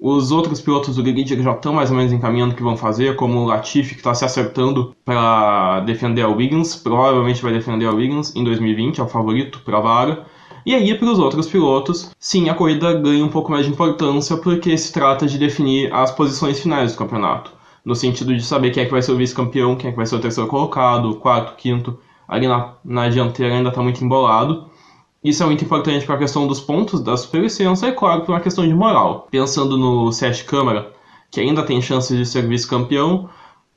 Os 0.00 0.32
outros 0.32 0.62
pilotos 0.62 0.96
do 0.96 1.02
grid 1.02 1.42
já 1.42 1.52
estão 1.52 1.74
mais 1.74 1.90
ou 1.90 1.98
menos 1.98 2.10
encaminhando 2.10 2.54
o 2.54 2.56
que 2.56 2.62
vão 2.62 2.74
fazer, 2.74 3.14
como 3.14 3.40
o 3.40 3.44
Latifi, 3.44 3.90
que 3.90 4.00
está 4.00 4.14
se 4.14 4.24
acertando 4.24 4.96
para 5.04 5.80
defender 5.80 6.22
a 6.22 6.28
Wiggins, 6.28 6.76
provavelmente 6.76 7.42
vai 7.42 7.52
defender 7.52 7.84
a 7.84 7.92
Wiggins 7.92 8.34
em 8.34 8.42
2020, 8.42 9.02
é 9.02 9.04
o 9.04 9.08
favorito 9.08 9.60
para 9.66 9.76
a 9.76 9.80
vaga. 9.82 10.24
E 10.66 10.74
aí, 10.74 10.94
para 10.96 11.10
os 11.10 11.18
outros 11.18 11.46
pilotos, 11.46 12.10
sim, 12.18 12.48
a 12.48 12.54
corrida 12.54 12.94
ganha 12.94 13.22
um 13.22 13.28
pouco 13.28 13.50
mais 13.50 13.66
de 13.66 13.72
importância 13.72 14.36
porque 14.38 14.76
se 14.78 14.92
trata 14.92 15.26
de 15.26 15.36
definir 15.36 15.92
as 15.92 16.10
posições 16.10 16.58
finais 16.58 16.92
do 16.92 16.98
campeonato. 16.98 17.52
No 17.84 17.94
sentido 17.94 18.34
de 18.34 18.42
saber 18.42 18.70
quem 18.70 18.82
é 18.82 18.86
que 18.86 18.92
vai 18.92 19.02
ser 19.02 19.12
o 19.12 19.16
vice-campeão, 19.16 19.76
quem 19.76 19.88
é 19.88 19.90
que 19.90 19.96
vai 19.96 20.06
ser 20.06 20.16
o 20.16 20.20
terceiro 20.20 20.48
colocado, 20.48 21.10
o 21.10 21.16
quarto, 21.16 21.54
quinto. 21.56 21.98
Ali 22.26 22.48
na, 22.48 22.72
na 22.82 23.10
dianteira 23.10 23.54
ainda 23.54 23.68
está 23.68 23.82
muito 23.82 24.02
embolado. 24.02 24.70
Isso 25.22 25.42
é 25.42 25.46
muito 25.46 25.62
importante 25.62 26.06
para 26.06 26.14
a 26.14 26.18
questão 26.18 26.46
dos 26.46 26.60
pontos 26.60 27.02
da 27.02 27.14
superlicença 27.14 27.86
e, 27.86 27.92
claro, 27.92 28.22
para 28.22 28.32
uma 28.32 28.40
questão 28.40 28.66
de 28.66 28.72
moral. 28.72 29.28
Pensando 29.30 29.76
no 29.76 30.10
Sete 30.12 30.44
Câmara, 30.44 30.92
que 31.30 31.40
ainda 31.40 31.62
tem 31.62 31.82
chances 31.82 32.16
de 32.16 32.24
ser 32.24 32.48
vice-campeão, 32.48 33.28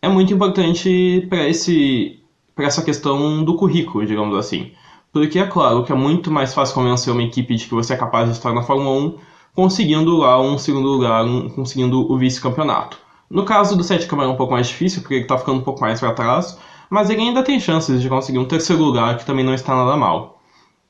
é 0.02 0.08
muito 0.08 0.34
importante 0.34 1.28
para 1.30 2.66
essa 2.66 2.82
questão 2.82 3.44
do 3.44 3.56
currículo, 3.56 4.06
digamos 4.06 4.38
assim. 4.38 4.72
Porque 5.12 5.40
é 5.40 5.48
claro 5.48 5.84
que 5.84 5.92
é 5.92 5.96
muito 5.96 6.30
mais 6.32 6.54
fácil 6.54 6.76
convencer 6.76 7.12
uma 7.12 7.24
equipe 7.24 7.56
de 7.56 7.66
que 7.66 7.74
você 7.74 7.94
é 7.94 7.98
capaz 7.98 8.26
de 8.30 8.34
estar 8.36 8.54
na 8.54 8.62
Fórmula 8.62 8.98
1 9.00 9.18
conseguindo 9.56 10.18
lá 10.18 10.40
um 10.40 10.58
segundo 10.58 10.88
lugar, 10.88 11.26
um- 11.26 11.50
conseguindo 11.50 12.12
o 12.12 12.18
vice-campeonato. 12.18 12.98
No 13.30 13.44
caso 13.44 13.76
do 13.76 13.84
Sete 13.84 14.06
Câmara 14.06 14.30
é 14.30 14.32
um 14.32 14.38
pouco 14.38 14.54
mais 14.54 14.68
difícil, 14.68 15.02
porque 15.02 15.16
ele 15.16 15.24
está 15.24 15.38
ficando 15.38 15.58
um 15.60 15.64
pouco 15.64 15.82
mais 15.82 16.00
para 16.00 16.14
trás, 16.14 16.58
mas 16.90 17.10
ele 17.10 17.22
ainda 17.22 17.44
tem 17.44 17.60
chances 17.60 18.02
de 18.02 18.08
conseguir 18.08 18.38
um 18.38 18.46
terceiro 18.46 18.82
lugar, 18.84 19.18
que 19.18 19.26
também 19.26 19.44
não 19.44 19.54
está 19.54 19.76
nada 19.76 19.98
mal. 19.98 20.40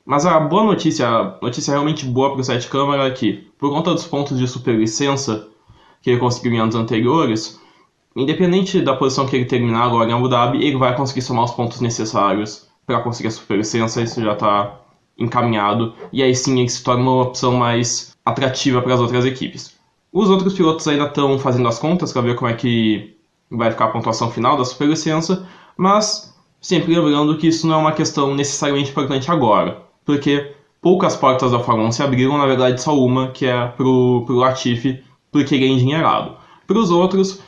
Mas 0.04 0.24
a 0.26 0.38
boa 0.38 0.64
notícia, 0.64 1.08
a 1.08 1.38
notícia 1.42 1.72
realmente 1.72 2.04
boa 2.06 2.30
para 2.32 2.40
o 2.40 2.44
Sete 2.44 2.68
Câmara 2.68 3.06
é 3.06 3.10
que, 3.10 3.48
por 3.58 3.70
conta 3.70 3.92
dos 3.92 4.06
pontos 4.06 4.38
de 4.38 4.46
superlicença 4.46 5.48
que 6.02 6.10
ele 6.10 6.20
conseguiu 6.20 6.52
em 6.52 6.60
anos 6.60 6.74
anteriores, 6.74 7.58
independente 8.14 8.80
da 8.80 8.94
posição 8.94 9.26
que 9.26 9.34
ele 9.34 9.44
terminar 9.46 9.82
agora 9.84 10.10
em 10.10 10.12
Abu 10.12 10.28
Dhabi, 10.28 10.64
ele 10.64 10.76
vai 10.76 10.94
conseguir 10.94 11.22
somar 11.22 11.44
os 11.44 11.50
pontos 11.52 11.80
necessários 11.80 12.67
para 12.88 13.02
conseguir 13.02 13.28
a 13.28 13.30
superlicença, 13.30 14.00
isso 14.00 14.22
já 14.22 14.32
está 14.32 14.80
encaminhado, 15.18 15.92
e 16.10 16.22
aí 16.22 16.34
sim 16.34 16.58
ele 16.58 16.70
se 16.70 16.82
torna 16.82 17.02
uma 17.02 17.22
opção 17.24 17.52
mais 17.52 18.16
atrativa 18.24 18.80
para 18.80 18.94
as 18.94 19.00
outras 19.00 19.26
equipes. 19.26 19.76
Os 20.10 20.30
outros 20.30 20.54
pilotos 20.54 20.88
ainda 20.88 21.04
estão 21.04 21.38
fazendo 21.38 21.68
as 21.68 21.78
contas 21.78 22.12
para 22.12 22.22
ver 22.22 22.34
como 22.34 22.50
é 22.50 22.54
que 22.54 23.14
vai 23.50 23.70
ficar 23.70 23.86
a 23.86 23.88
pontuação 23.88 24.30
final 24.30 24.56
da 24.56 24.64
superlicença, 24.64 25.46
mas 25.76 26.34
sempre 26.62 26.94
lembrando 26.94 27.36
que 27.36 27.48
isso 27.48 27.66
não 27.66 27.74
é 27.74 27.78
uma 27.78 27.92
questão 27.92 28.34
necessariamente 28.34 28.90
importante 28.90 29.30
agora, 29.30 29.82
porque 30.02 30.54
poucas 30.80 31.14
portas 31.14 31.50
da 31.52 31.60
Fórmula 31.60 31.88
1 31.90 31.92
se 31.92 32.02
abriram, 32.02 32.38
na 32.38 32.46
verdade 32.46 32.80
só 32.80 32.98
uma, 32.98 33.28
que 33.28 33.44
é 33.44 33.66
pro, 33.66 34.22
pro 34.24 34.36
Latifi, 34.36 35.04
porque 35.30 35.54
ele 35.54 35.66
é 35.66 35.68
endinheirado. 35.68 36.36
Para 36.66 36.78
os 36.78 36.90
outros, 36.90 37.42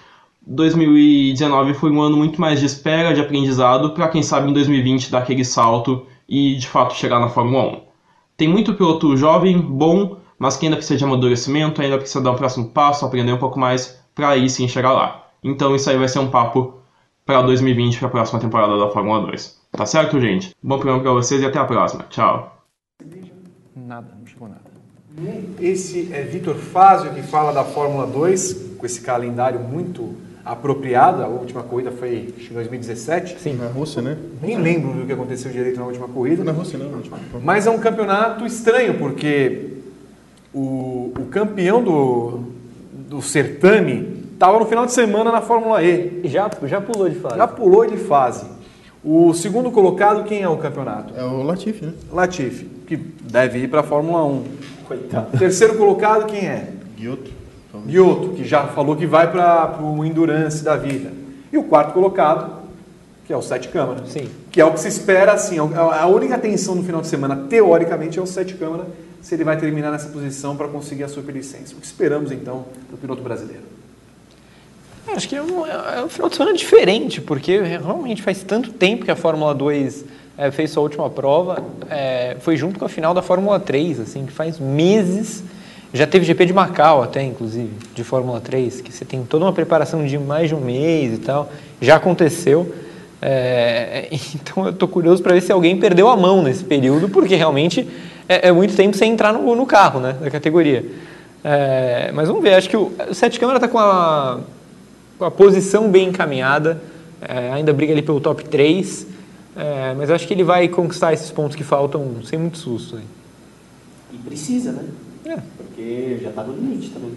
2019 0.47 1.75
foi 1.75 1.91
um 1.91 2.01
ano 2.01 2.17
muito 2.17 2.41
mais 2.41 2.61
de 2.61 2.67
espera, 2.67 3.13
de 3.13 3.21
aprendizado, 3.21 3.91
para 3.91 4.09
quem 4.09 4.23
sabe 4.23 4.51
em 4.51 4.53
2020 4.53 5.11
dar 5.11 5.19
aquele 5.19 5.45
salto 5.45 6.07
e 6.29 6.57
de 6.57 6.67
fato 6.67 6.95
chegar 6.95 7.21
na 7.21 7.29
Fórmula 7.29 7.77
1. 7.77 7.81
Tem 8.37 8.49
muito 8.49 8.75
piloto 8.75 9.17
jovem, 9.17 9.59
bom, 9.61 10.17
mas 10.39 10.57
que 10.57 10.65
ainda 10.65 10.77
precisa 10.77 10.97
de 10.97 11.05
amadurecimento, 11.05 11.83
ainda 11.83 11.99
precisa 11.99 12.23
dar 12.23 12.31
um 12.31 12.37
próximo 12.37 12.69
passo, 12.71 13.05
aprender 13.05 13.33
um 13.33 13.39
pouco 13.39 13.59
mais, 13.59 14.03
para 14.15 14.31
aí 14.31 14.49
sim 14.49 14.67
chegar 14.67 14.93
lá. 14.93 15.27
Então 15.45 15.75
isso 15.75 15.91
aí 15.91 15.99
vai 15.99 16.09
ser 16.09 16.21
um 16.21 16.31
papo 16.31 16.75
para 17.27 17.43
2020, 17.43 17.99
para 17.99 18.09
a 18.09 18.11
próxima 18.11 18.41
temporada 18.41 18.79
da 18.79 18.89
Fórmula 18.89 19.21
2. 19.27 19.61
Tá 19.73 19.85
certo, 19.85 20.19
gente? 20.21 20.55
Bom 20.63 20.79
programa 20.79 21.03
para 21.03 21.13
vocês 21.13 21.43
e 21.43 21.47
até 21.47 21.59
a 21.59 21.65
próxima. 21.65 22.05
Tchau. 22.09 22.57
Nada, 23.77 24.17
não 24.19 24.27
chegou 24.27 24.49
nada. 24.49 24.71
Esse 25.61 26.13
é 26.13 26.23
Vitor 26.23 26.55
Fazio 26.55 27.13
que 27.13 27.23
fala 27.23 27.53
da 27.53 27.63
Fórmula 27.65 28.07
2, 28.07 28.77
com 28.79 28.87
esse 28.87 29.03
calendário 29.03 29.61
muito 29.61 30.15
apropriado. 30.51 31.23
A 31.23 31.29
última 31.29 31.63
corrida 31.63 31.93
foi 31.93 32.33
em 32.51 32.53
2017. 32.53 33.39
Sim. 33.39 33.55
Na 33.55 33.69
Rússia, 33.69 34.03
né? 34.03 34.17
Nem 34.43 34.59
lembro 34.59 34.93
do 34.93 35.07
que 35.07 35.13
aconteceu 35.13 35.53
direito 35.53 35.79
na 35.79 35.87
última 35.87 36.09
corrida. 36.09 36.43
Na 36.43 36.53
Rússia, 36.53 36.79
não. 36.79 36.91
na 36.91 36.97
última. 36.97 37.19
Mas 37.43 37.67
é 37.67 37.71
um 37.71 37.79
campeonato 37.79 38.45
estranho, 38.45 38.99
porque 38.99 39.75
o, 40.53 41.13
o 41.17 41.27
campeão 41.31 41.83
do, 41.83 42.41
do 43.09 43.23
certame 43.23 44.25
estava 44.33 44.59
no 44.59 44.67
final 44.67 44.87
de 44.87 44.93
semana 44.93 45.31
na 45.31 45.41
Fórmula 45.41 45.83
E. 45.85 46.23
Já, 46.25 46.51
já 46.65 46.81
pulou 46.81 47.09
de 47.09 47.17
fase. 47.17 47.37
Já 47.37 47.47
pulou 47.47 47.87
de 47.87 47.97
fase. 47.97 48.47
O 49.05 49.33
segundo 49.33 49.71
colocado, 49.71 50.25
quem 50.25 50.43
é 50.43 50.49
o 50.49 50.59
campeonato? 50.59 51.15
É 51.17 51.25
o 51.25 51.43
Latifi, 51.43 51.87
né? 51.87 51.93
Latifi, 52.13 52.65
que 52.87 52.97
deve 52.97 53.61
ir 53.61 53.69
para 53.69 53.81
a 53.81 53.85
Fórmula 53.85 54.25
1. 54.25 54.45
Coitado. 54.87 55.39
Terceiro 55.39 55.77
colocado, 55.77 56.27
quem 56.27 56.47
é? 56.47 56.69
Guioto. 56.99 57.40
Giotto, 57.87 58.31
que 58.31 58.45
já 58.45 58.67
falou 58.69 58.97
que 58.97 59.07
vai 59.07 59.31
para 59.31 59.79
o 59.81 60.05
Endurance 60.05 60.63
da 60.65 60.77
vida. 60.77 61.13
E 61.53 61.59
o 61.59 61.65
quarto 61.65 61.93
colocado, 61.93 62.61
que 63.27 63.33
é 63.33 63.37
o 63.37 63.43
Sete 63.43 63.69
Câmara. 63.69 64.05
Sim. 64.07 64.29
Que 64.51 64.61
é 64.61 64.65
o 64.65 64.73
que 64.73 64.81
se 64.81 64.89
espera, 64.89 65.33
assim, 65.33 65.59
a 65.59 66.03
a 66.03 66.07
única 66.07 66.37
tensão 66.39 66.75
no 66.75 66.83
final 66.83 67.01
de 67.01 67.07
semana, 67.07 67.47
teoricamente, 67.49 68.19
é 68.19 68.23
o 68.23 68.27
Sete 68.27 68.55
Câmara, 68.55 68.87
se 69.21 69.35
ele 69.35 69.45
vai 69.45 69.57
terminar 69.57 69.91
nessa 69.91 70.09
posição 70.09 70.57
para 70.57 70.69
conseguir 70.69 71.05
a 71.05 71.09
superlicença. 71.09 71.75
O 71.75 71.81
que 71.81 71.87
esperamos, 71.87 72.33
então, 72.33 72.65
do 72.91 72.97
piloto 72.97 73.23
brasileiro? 73.23 73.63
Acho 75.09 75.29
que 75.29 75.37
é 75.37 75.43
um, 75.43 75.67
é 75.67 76.05
um 76.05 76.09
final 76.09 76.29
de 76.29 76.37
semana 76.37 76.57
diferente, 76.57 77.21
porque 77.21 77.61
realmente 77.61 78.23
faz 78.23 78.43
tanto 78.43 78.73
tempo 78.73 79.05
que 79.05 79.11
a 79.11 79.17
Fórmula 79.17 79.55
2 79.55 80.05
é, 80.39 80.51
fez 80.51 80.71
sua 80.71 80.83
última 80.83 81.09
prova. 81.11 81.63
é, 81.89 82.37
foi 82.41 82.57
junto 82.57 82.79
com 82.79 82.85
a 82.85 82.89
final 82.89 83.13
da 83.13 83.23
Fórmula 83.23 83.59
3, 83.59 84.01
assim, 84.01 84.27
que 84.27 84.33
faz 84.33 84.59
meses. 84.59 85.43
Já 85.93 86.07
teve 86.07 86.25
GP 86.25 86.47
de 86.47 86.53
Macau 86.53 87.03
até, 87.03 87.23
inclusive, 87.23 87.71
de 87.95 88.05
Fórmula 88.05 88.41
3, 88.41 88.81
que 88.81 88.93
você 88.93 89.05
tem 89.05 89.25
toda 89.25 89.45
uma 89.45 89.53
preparação 89.53 90.07
de 90.07 90.17
mais 90.19 90.49
de 90.49 90.55
um 90.55 90.61
mês 90.61 91.15
e 91.15 91.19
tal. 91.19 91.51
Já 91.81 91.97
aconteceu. 91.97 92.73
É, 93.21 94.09
então 94.35 94.67
eu 94.67 94.73
tô 94.73 94.87
curioso 94.87 95.23
para 95.23 95.35
ver 95.35 95.41
se 95.41 95.51
alguém 95.51 95.79
perdeu 95.79 96.09
a 96.09 96.17
mão 96.17 96.43
nesse 96.43 96.63
período, 96.63 97.09
porque 97.09 97.35
realmente 97.35 97.89
é, 98.29 98.49
é 98.49 98.53
muito 98.53 98.77
tempo 98.77 98.97
sem 98.97 99.13
entrar 99.13 99.33
no, 99.33 99.57
no 99.57 99.67
carro 99.67 99.99
né, 99.99 100.17
da 100.21 100.31
categoria. 100.31 100.85
É, 101.43 102.13
mas 102.13 102.29
vamos 102.29 102.43
ver, 102.43 102.55
acho 102.55 102.69
que 102.69 102.77
o, 102.77 102.93
o 103.09 103.15
Sete 103.15 103.41
Câmara 103.41 103.57
está 103.57 103.67
com 103.67 103.79
a, 103.79 104.41
com 105.19 105.25
a 105.25 105.31
posição 105.31 105.91
bem 105.91 106.09
encaminhada, 106.09 106.81
é, 107.21 107.51
ainda 107.53 107.73
briga 107.73 107.93
ali 107.93 108.03
pelo 108.03 108.21
top 108.21 108.45
3, 108.45 109.07
é, 109.57 109.95
mas 109.95 110.11
acho 110.11 110.27
que 110.27 110.35
ele 110.35 110.45
vai 110.45 110.69
conquistar 110.69 111.13
esses 111.13 111.31
pontos 111.31 111.57
que 111.57 111.65
faltam 111.65 112.17
sem 112.25 112.39
muito 112.39 112.59
susto. 112.59 112.95
Né? 112.95 113.03
E 114.13 114.19
precisa, 114.19 114.71
né? 114.71 114.85
É. 115.25 115.39
Porque 115.57 116.19
já 116.23 116.31
tá 116.31 116.43
no 116.45 116.55
limite 116.55 116.91
também. 116.91 117.13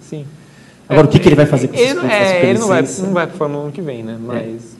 Sim. 0.00 0.26
Agora, 0.88 1.06
o 1.06 1.10
que, 1.10 1.18
que 1.18 1.28
ele 1.28 1.36
vai 1.36 1.46
fazer 1.46 1.68
com 1.68 1.76
Ele, 1.76 1.94
pontos 1.94 2.10
é, 2.10 2.50
ele 2.50 2.58
não 2.58 2.68
vai, 2.68 2.82
não 2.82 3.12
vai 3.12 3.26
para 3.26 3.36
Fórmula 3.36 3.64
1 3.68 3.70
que 3.70 3.80
vem, 3.80 4.02
né? 4.02 4.18
Mas 4.20 4.76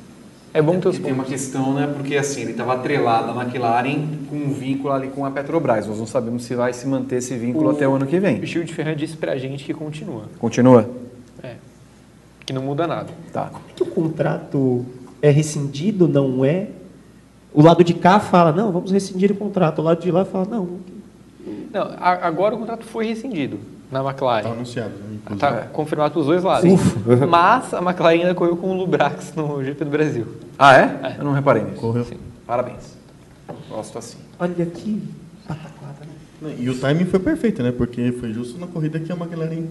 é, 0.53 0.61
bom 0.63 0.79
ter 0.79 0.89
os 0.89 0.97
E 0.97 1.01
tem 1.01 1.13
uma 1.13 1.25
pontos. 1.25 1.33
questão, 1.33 1.75
né? 1.75 1.91
Porque 1.97 2.17
assim, 2.17 2.43
ele 2.43 2.51
estava 2.53 2.75
atrelado 2.75 3.37
à 3.37 3.43
McLaren 3.43 4.07
com 4.29 4.37
um 4.37 4.53
vínculo 4.53 4.93
ali 4.93 5.09
com 5.09 5.25
a 5.25 5.31
Petrobras. 5.31 5.87
Nós 5.87 5.99
não 5.99 6.07
sabemos 6.07 6.45
se 6.45 6.55
vai 6.55 6.73
se 6.73 6.87
manter 6.87 7.17
esse 7.17 7.35
vínculo 7.37 7.71
até 7.71 7.89
o 7.89 7.95
ano 7.95 8.07
que 8.07 8.21
vem. 8.21 8.41
O 8.41 8.47
Gil 8.47 8.65
de 8.65 8.75
Ferran 8.75 8.95
disse 8.95 9.17
pra 9.17 9.37
gente 9.39 9.65
que 9.65 9.73
continua. 9.73 10.25
Continua? 10.39 10.89
É. 11.43 11.55
Que 12.45 12.53
não 12.53 12.63
muda 12.63 12.87
nada. 12.87 13.09
Tá. 13.33 13.51
que 13.75 13.83
o 13.83 13.87
contrato 13.87 14.85
é 15.23 15.31
rescindido, 15.31 16.07
não 16.07 16.45
é? 16.45 16.69
O 17.53 17.63
lado 17.63 17.83
de 17.83 17.95
cá 17.95 18.21
fala, 18.21 18.53
não, 18.53 18.71
vamos 18.71 18.93
rescindir 18.93 19.33
o 19.33 19.35
contrato. 19.37 19.81
O 19.81 19.83
lado 19.83 20.03
de 20.03 20.11
lá 20.11 20.25
fala, 20.25 20.45
não. 20.49 20.69
Não, 21.75 21.83
a- 21.99 22.27
agora 22.27 22.55
o 22.55 22.59
contrato 22.59 22.85
foi 22.85 23.07
rescindido 23.07 23.59
na 23.91 24.01
McLaren. 24.03 24.43
Tá 24.45 24.51
anunciado. 24.51 24.91
né, 24.91 25.17
inclusive. 25.17 25.39
Tá 25.41 25.53
confirmado 25.73 26.13
pelos 26.13 26.27
dois 26.29 26.43
lados. 26.43 26.71
Ufa. 26.73 27.27
Mas 27.27 27.75
a 27.75 27.83
McLaren 27.83 28.21
ainda 28.21 28.35
correu 28.35 28.57
com 28.57 28.71
o 28.71 28.75
Lubrax 28.75 29.35
no 29.35 29.63
GP 29.63 29.85
do 29.85 29.91
Brasil. 29.91 30.27
Ah, 30.59 30.77
é? 30.79 31.17
Eu 31.19 31.25
não 31.25 31.33
reparei 31.33 31.63
nisso. 31.65 31.77
Correu. 31.81 32.07
Parabéns. 32.47 32.97
Gosto 33.69 33.99
assim. 33.99 34.19
Olha 34.39 34.63
aqui, 34.63 35.03
pataquada, 35.47 35.99
né? 36.41 36.55
E 36.59 36.69
o 36.71 36.79
timing 36.79 37.05
foi 37.07 37.19
perfeito, 37.21 37.63
né? 37.63 37.73
Porque 37.73 38.13
foi 38.13 38.33
justo 38.33 38.59
na 38.59 38.67
corrida 38.67 38.99
que 39.01 39.11
a 39.11 39.17
McLaren 39.17 39.65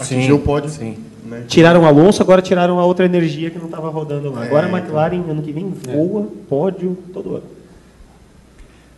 Sim, 0.00 0.16
atingiu 0.16 0.36
o 0.36 0.40
pódio. 0.40 0.68
sim. 0.70 0.96
Né? 1.24 1.44
Tiraram 1.46 1.82
o 1.82 1.86
Alonso, 1.86 2.22
agora 2.22 2.42
tiraram 2.42 2.78
a 2.80 2.84
outra 2.84 3.04
energia 3.04 3.50
que 3.50 3.58
não 3.58 3.66
estava 3.66 3.88
rodando 3.88 4.32
lá. 4.32 4.42
É, 4.42 4.46
Agora 4.48 4.66
a 4.66 4.68
então. 4.68 4.78
McLaren, 4.80 5.22
ano 5.30 5.42
que 5.42 5.52
vem, 5.52 5.70
voa, 5.70 6.26
pódio, 6.48 6.96
todo 7.12 7.36
ano. 7.36 7.44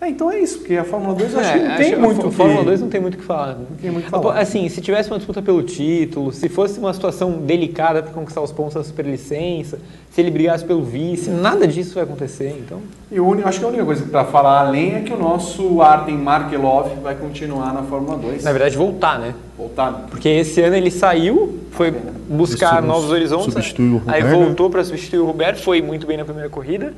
É, 0.02 0.08
então 0.08 0.28
é 0.32 0.40
isso, 0.40 0.58
porque 0.58 0.76
a 0.76 0.82
Fórmula 0.82 1.14
2 1.14 1.32
eu 1.32 1.38
acho 1.38 1.48
É, 1.48 1.52
que 1.52 1.58
não 1.68 1.76
tem 1.76 1.92
acho- 1.92 2.00
muito 2.00 2.22
a 2.22 2.26
o 2.26 2.30
que- 2.30 2.36
Fórmula 2.36 2.64
2 2.64 2.80
não 2.80 2.88
tem 2.88 3.00
muito 3.00 3.14
o 3.14 3.18
que 3.18 3.24
falar. 3.24 3.54
Não 3.54 3.76
tem 3.80 3.88
muito 3.88 4.02
o 4.02 4.04
que 4.06 4.10
falar. 4.10 4.40
Assim, 4.40 4.68
se 4.68 4.80
tivesse 4.80 5.08
uma 5.08 5.16
disputa 5.18 5.40
pelo 5.40 5.62
título, 5.62 6.32
se 6.32 6.48
fosse 6.48 6.80
uma 6.80 6.92
situação 6.92 7.30
delicada 7.38 8.02
para 8.02 8.12
conquistar 8.12 8.40
os 8.40 8.50
pontos 8.50 8.74
da 8.74 8.82
superlicença, 8.82 9.78
se 10.10 10.20
ele 10.20 10.32
brigasse 10.32 10.64
pelo 10.64 10.82
vice, 10.82 11.30
nada 11.30 11.68
disso 11.68 11.94
vai 11.94 12.02
acontecer, 12.02 12.48
então... 12.58 12.80
E 13.12 13.20
o 13.20 13.26
único, 13.28 13.46
acho 13.48 13.60
que 13.60 13.64
a 13.64 13.68
única 13.68 13.84
coisa 13.84 14.04
para 14.04 14.24
falar 14.24 14.66
além 14.66 14.96
é 14.96 15.00
que 15.02 15.12
o 15.12 15.16
nosso 15.16 15.80
Artem 15.80 16.18
Markelov 16.18 16.88
vai 17.00 17.14
continuar 17.14 17.72
na 17.72 17.84
Fórmula 17.84 18.18
2. 18.18 18.42
Na 18.42 18.50
verdade, 18.50 18.76
voltar, 18.76 19.20
né? 19.20 19.34
Voltar. 19.56 19.92
né? 19.92 19.98
Porque 20.10 20.28
esse 20.28 20.60
ano 20.62 20.74
ele 20.74 20.90
saiu, 20.90 21.60
foi 21.70 21.94
buscar 22.28 22.78
Esse 22.80 22.88
novos 22.88 23.08
horizontes, 23.12 23.52
substituiu 23.52 24.02
o 24.04 24.10
aí 24.10 24.24
voltou 24.24 24.68
para 24.68 24.82
substituir 24.82 25.20
o 25.20 25.26
Roberto, 25.26 25.62
foi 25.62 25.80
muito 25.80 26.08
bem 26.08 26.16
na 26.16 26.24
primeira 26.24 26.50
corrida. 26.50 26.92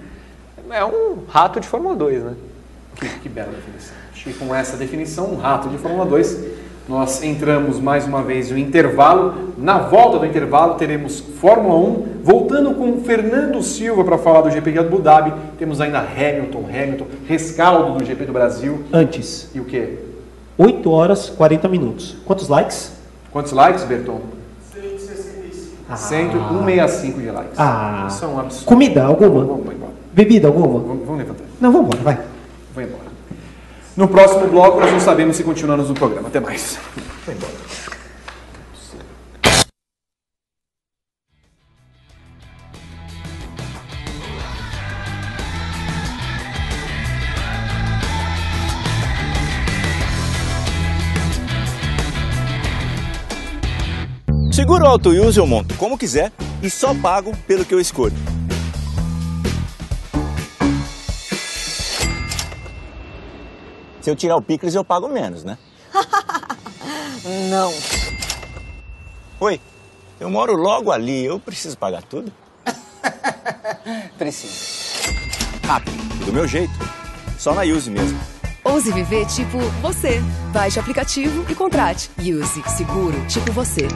É 0.70 0.82
um 0.82 1.18
rato 1.28 1.60
de 1.60 1.68
Fórmula 1.68 1.94
2, 1.94 2.24
né? 2.24 2.32
Que, 2.94 3.08
que 3.08 3.28
bela 3.28 3.52
definição. 3.52 3.94
Que 4.14 4.32
com 4.32 4.54
essa 4.54 4.76
definição, 4.76 5.26
um 5.26 5.36
rato 5.36 5.68
de 5.68 5.76
Fórmula 5.76 6.06
2, 6.06 6.44
nós 6.88 7.22
entramos 7.22 7.80
mais 7.80 8.06
uma 8.06 8.22
vez 8.22 8.50
no 8.50 8.58
intervalo. 8.58 9.52
Na 9.58 9.78
volta 9.78 10.18
do 10.18 10.26
intervalo, 10.26 10.74
teremos 10.74 11.20
Fórmula 11.20 11.76
1, 11.76 12.06
voltando 12.22 12.74
com 12.74 13.00
Fernando 13.02 13.62
Silva 13.62 14.04
para 14.04 14.18
falar 14.18 14.42
do 14.42 14.50
GP 14.50 14.72
de 14.72 14.78
Abu 14.78 15.00
Dhabi. 15.00 15.32
Temos 15.58 15.80
ainda 15.80 15.98
Hamilton, 15.98 16.64
Hamilton, 16.68 17.06
rescaldo 17.26 17.98
do 17.98 18.04
GP 18.04 18.24
do 18.24 18.32
Brasil. 18.32 18.84
Antes, 18.92 19.50
E 19.54 19.60
o 19.60 19.64
quê? 19.64 19.98
8 20.56 20.90
horas 20.90 21.28
40 21.30 21.68
minutos. 21.68 22.16
Quantos 22.24 22.48
likes? 22.48 22.92
Quantos 23.32 23.52
likes, 23.52 23.82
Berton? 23.84 24.20
165 24.72 27.20
de 27.20 27.30
likes. 27.30 27.58
Ah. 27.58 28.06
Isso 28.08 28.24
é 28.24 28.28
um 28.28 28.38
absurdo. 28.38 28.66
Comida 28.66 29.04
alguma? 29.04 29.44
Vamos 29.44 29.74
embora. 29.74 29.92
Bebida 30.12 30.48
alguma? 30.48 30.80
Vamos, 30.80 31.04
vamos 31.04 31.18
levantar. 31.18 31.44
Não, 31.60 31.72
vamos 31.72 31.88
embora, 31.88 32.02
vai. 32.02 32.33
Vou 32.74 32.82
embora. 32.82 33.04
No 33.96 34.08
próximo 34.08 34.48
bloco, 34.48 34.80
nós 34.80 34.90
não 34.90 34.98
sabemos 34.98 35.36
se 35.36 35.44
continuamos 35.44 35.88
no 35.88 35.94
programa. 35.94 36.26
Até 36.26 36.40
mais. 36.40 36.76
Vou 37.24 37.34
embora. 37.34 37.52
Seguro 54.50 54.86
auto 54.86 55.10
use 55.10 55.38
eu 55.38 55.46
monto 55.46 55.74
como 55.74 55.98
quiser 55.98 56.32
e 56.62 56.70
só 56.70 56.94
pago 56.94 57.36
pelo 57.46 57.64
que 57.64 57.74
eu 57.74 57.80
escolho. 57.80 58.14
Se 64.04 64.10
eu 64.10 64.14
tirar 64.14 64.36
o 64.36 64.42
picles, 64.42 64.74
eu 64.74 64.84
pago 64.84 65.08
menos, 65.08 65.44
né? 65.44 65.56
Não. 67.48 67.72
Oi, 69.40 69.58
eu 70.20 70.28
moro 70.28 70.52
logo 70.54 70.92
ali, 70.92 71.24
eu 71.24 71.40
preciso 71.40 71.78
pagar 71.78 72.02
tudo? 72.02 72.30
Preciso. 74.18 75.10
Rápido, 75.66 76.26
do 76.26 76.34
meu 76.34 76.46
jeito. 76.46 76.74
Só 77.38 77.54
na 77.54 77.62
Use 77.62 77.90
mesmo. 77.90 78.20
Ouse 78.62 78.92
viver 78.92 79.26
tipo 79.26 79.56
você. 79.80 80.20
Baixe 80.52 80.78
o 80.78 80.82
aplicativo 80.82 81.50
e 81.50 81.54
contrate. 81.54 82.10
Use 82.18 82.62
seguro 82.76 83.26
tipo 83.26 83.52
você. 83.52 83.88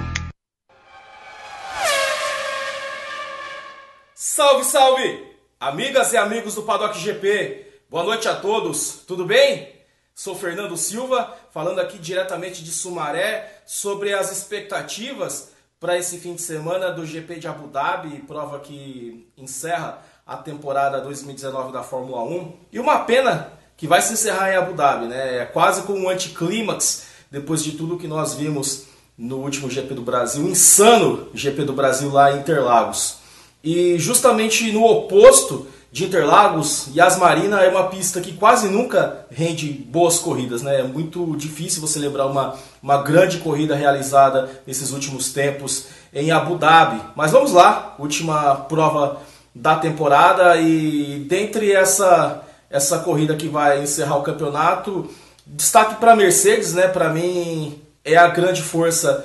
Salve, 4.15 4.65
salve! 4.65 5.27
Amigas 5.61 6.15
e 6.15 6.17
amigos 6.17 6.55
do 6.55 6.63
Paddock 6.63 6.99
GP, 6.99 7.83
boa 7.91 8.05
noite 8.05 8.27
a 8.27 8.37
todos, 8.37 9.05
tudo 9.07 9.27
bem? 9.27 9.77
Sou 10.19 10.35
Fernando 10.35 10.77
Silva, 10.77 11.33
falando 11.53 11.79
aqui 11.79 11.97
diretamente 11.97 12.65
de 12.65 12.73
Sumaré 12.73 13.61
sobre 13.65 14.13
as 14.13 14.33
expectativas 14.33 15.51
para 15.79 15.97
esse 15.97 16.19
fim 16.19 16.35
de 16.35 16.43
semana 16.43 16.91
do 16.91 17.07
GP 17.07 17.37
de 17.37 17.47
Abu 17.47 17.69
Dhabi, 17.69 18.25
prova 18.27 18.59
que 18.59 19.29
encerra 19.37 20.03
a 20.27 20.37
temporada 20.37 21.01
2019 21.01 21.73
da 21.73 21.85
Fórmula 21.85 22.25
1. 22.25 22.53
E 22.73 22.81
uma 22.81 22.99
pena 23.05 23.53
que 23.77 23.87
vai 23.87 24.03
se 24.03 24.13
encerrar 24.13 24.53
em 24.53 24.57
Abu 24.57 24.73
Dhabi, 24.73 25.07
né? 25.07 25.43
É 25.43 25.45
quase 25.45 25.83
como 25.83 26.01
um 26.01 26.09
anticlímax 26.09 27.07
depois 27.31 27.63
de 27.63 27.77
tudo 27.77 27.97
que 27.97 28.09
nós 28.09 28.35
vimos 28.35 28.87
no 29.17 29.37
último 29.37 29.71
GP 29.71 29.95
do 29.95 30.03
Brasil, 30.03 30.49
insano 30.49 31.29
GP 31.33 31.63
do 31.63 31.75
Brasil 31.75 32.11
lá 32.11 32.33
em 32.33 32.41
Interlagos. 32.41 33.19
E 33.63 33.97
justamente 34.01 34.73
no 34.73 34.85
oposto 34.85 35.69
de 35.91 36.05
Interlagos, 36.05 36.89
Yas 36.95 37.17
Marina 37.17 37.63
é 37.63 37.69
uma 37.71 37.85
pista 37.85 38.21
que 38.21 38.35
quase 38.35 38.69
nunca 38.69 39.27
rende 39.31 39.73
boas 39.73 40.19
corridas, 40.19 40.63
né? 40.63 40.81
É 40.81 40.83
muito 40.83 41.35
difícil 41.37 41.81
você 41.81 41.99
lembrar 41.99 42.27
uma, 42.27 42.55
uma 42.83 43.03
grande 43.03 43.39
corrida 43.39 43.75
realizada 43.75 44.51
nesses 44.67 44.93
últimos 44.93 45.33
tempos 45.33 45.87
em 46.13 46.31
Abu 46.31 46.59
Dhabi. 46.59 47.01
Mas 47.17 47.33
vamos 47.33 47.53
lá, 47.53 47.95
última 47.99 48.55
prova 48.55 49.23
da 49.55 49.77
temporada 49.77 50.57
e 50.57 51.25
dentre 51.27 51.73
essa 51.73 52.45
essa 52.71 52.99
corrida 52.99 53.35
que 53.35 53.49
vai 53.49 53.83
encerrar 53.83 54.17
o 54.17 54.23
campeonato, 54.23 55.09
destaque 55.47 55.95
para 55.95 56.15
Mercedes, 56.15 56.75
né? 56.75 56.87
Para 56.87 57.09
mim 57.09 57.81
é 58.05 58.15
a 58.15 58.29
grande 58.29 58.61
força 58.61 59.25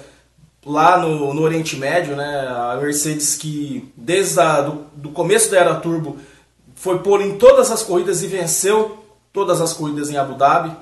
lá 0.65 0.97
no, 0.97 1.33
no 1.33 1.41
Oriente 1.41 1.75
Médio, 1.75 2.15
né? 2.15 2.47
A 2.47 2.77
Mercedes 2.81 3.35
que 3.35 3.91
desde 3.97 4.39
a, 4.39 4.61
do, 4.61 4.85
do 4.95 5.09
começo 5.09 5.51
da 5.51 5.57
era 5.57 5.75
turbo 5.75 6.17
foi 6.83 6.99
pôr 6.99 7.21
em 7.21 7.37
todas 7.37 7.71
as 7.71 7.81
corridas 7.81 8.21
e 8.23 8.27
venceu 8.27 9.05
todas 9.31 9.61
as 9.61 9.71
corridas 9.71 10.09
em 10.09 10.17
Abu 10.17 10.33
Dhabi. 10.33 10.75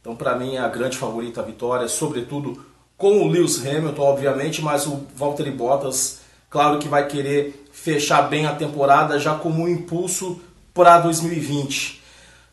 Então, 0.00 0.14
para 0.14 0.36
mim, 0.36 0.54
é 0.54 0.60
a 0.60 0.68
grande 0.68 0.96
favorita 0.96 1.40
à 1.40 1.42
vitória, 1.42 1.88
sobretudo 1.88 2.64
com 2.96 3.20
o 3.20 3.26
Lewis 3.26 3.58
Hamilton, 3.58 4.02
obviamente, 4.02 4.62
mas 4.62 4.86
o 4.86 5.04
Valtteri 5.16 5.50
Bottas, 5.50 6.20
claro 6.48 6.78
que 6.78 6.86
vai 6.86 7.08
querer 7.08 7.66
fechar 7.72 8.22
bem 8.22 8.46
a 8.46 8.54
temporada 8.54 9.18
já 9.18 9.34
como 9.34 9.64
um 9.64 9.68
impulso 9.68 10.40
para 10.72 11.00
2020. 11.00 12.00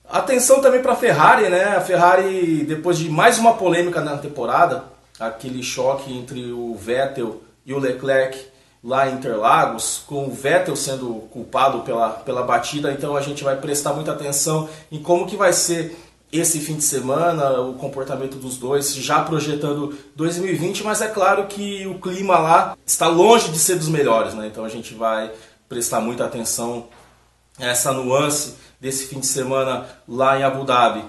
Atenção 0.09 0.59
também 0.59 0.81
para 0.81 0.93
a 0.93 0.95
Ferrari, 0.95 1.47
né? 1.47 1.75
A 1.77 1.81
Ferrari, 1.81 2.65
depois 2.67 2.97
de 2.97 3.07
mais 3.07 3.37
uma 3.37 3.53
polêmica 3.53 4.01
na 4.01 4.17
temporada, 4.17 4.85
aquele 5.19 5.61
choque 5.61 6.11
entre 6.11 6.51
o 6.51 6.73
Vettel 6.73 7.39
e 7.63 7.71
o 7.71 7.77
Leclerc 7.77 8.47
lá 8.83 9.09
em 9.09 9.15
Interlagos, 9.15 10.03
com 10.07 10.27
o 10.27 10.31
Vettel 10.31 10.75
sendo 10.75 11.13
culpado 11.31 11.81
pela, 11.81 12.09
pela 12.09 12.43
batida, 12.43 12.91
então 12.91 13.15
a 13.15 13.21
gente 13.21 13.43
vai 13.43 13.57
prestar 13.57 13.93
muita 13.93 14.11
atenção 14.11 14.69
em 14.91 15.01
como 15.01 15.27
que 15.27 15.35
vai 15.35 15.51
ser 15.51 15.97
esse 16.31 16.59
fim 16.59 16.75
de 16.75 16.83
semana, 16.83 17.59
o 17.59 17.73
comportamento 17.73 18.37
dos 18.37 18.57
dois, 18.57 18.93
já 18.95 19.21
projetando 19.21 19.97
2020, 20.15 20.83
mas 20.83 21.01
é 21.01 21.07
claro 21.07 21.47
que 21.47 21.87
o 21.87 21.99
clima 21.99 22.37
lá 22.37 22.77
está 22.85 23.07
longe 23.07 23.49
de 23.49 23.57
ser 23.57 23.75
dos 23.77 23.89
melhores, 23.89 24.35
né? 24.35 24.47
Então 24.47 24.63
a 24.63 24.69
gente 24.69 24.93
vai 24.93 25.31
prestar 25.67 25.99
muita 25.99 26.25
atenção 26.25 26.87
a 27.57 27.65
essa 27.65 27.91
nuance 27.91 28.55
desse 28.79 29.07
fim 29.07 29.19
de 29.19 29.25
semana 29.25 29.85
lá 30.07 30.39
em 30.39 30.43
Abu 30.43 30.63
Dhabi. 30.63 31.03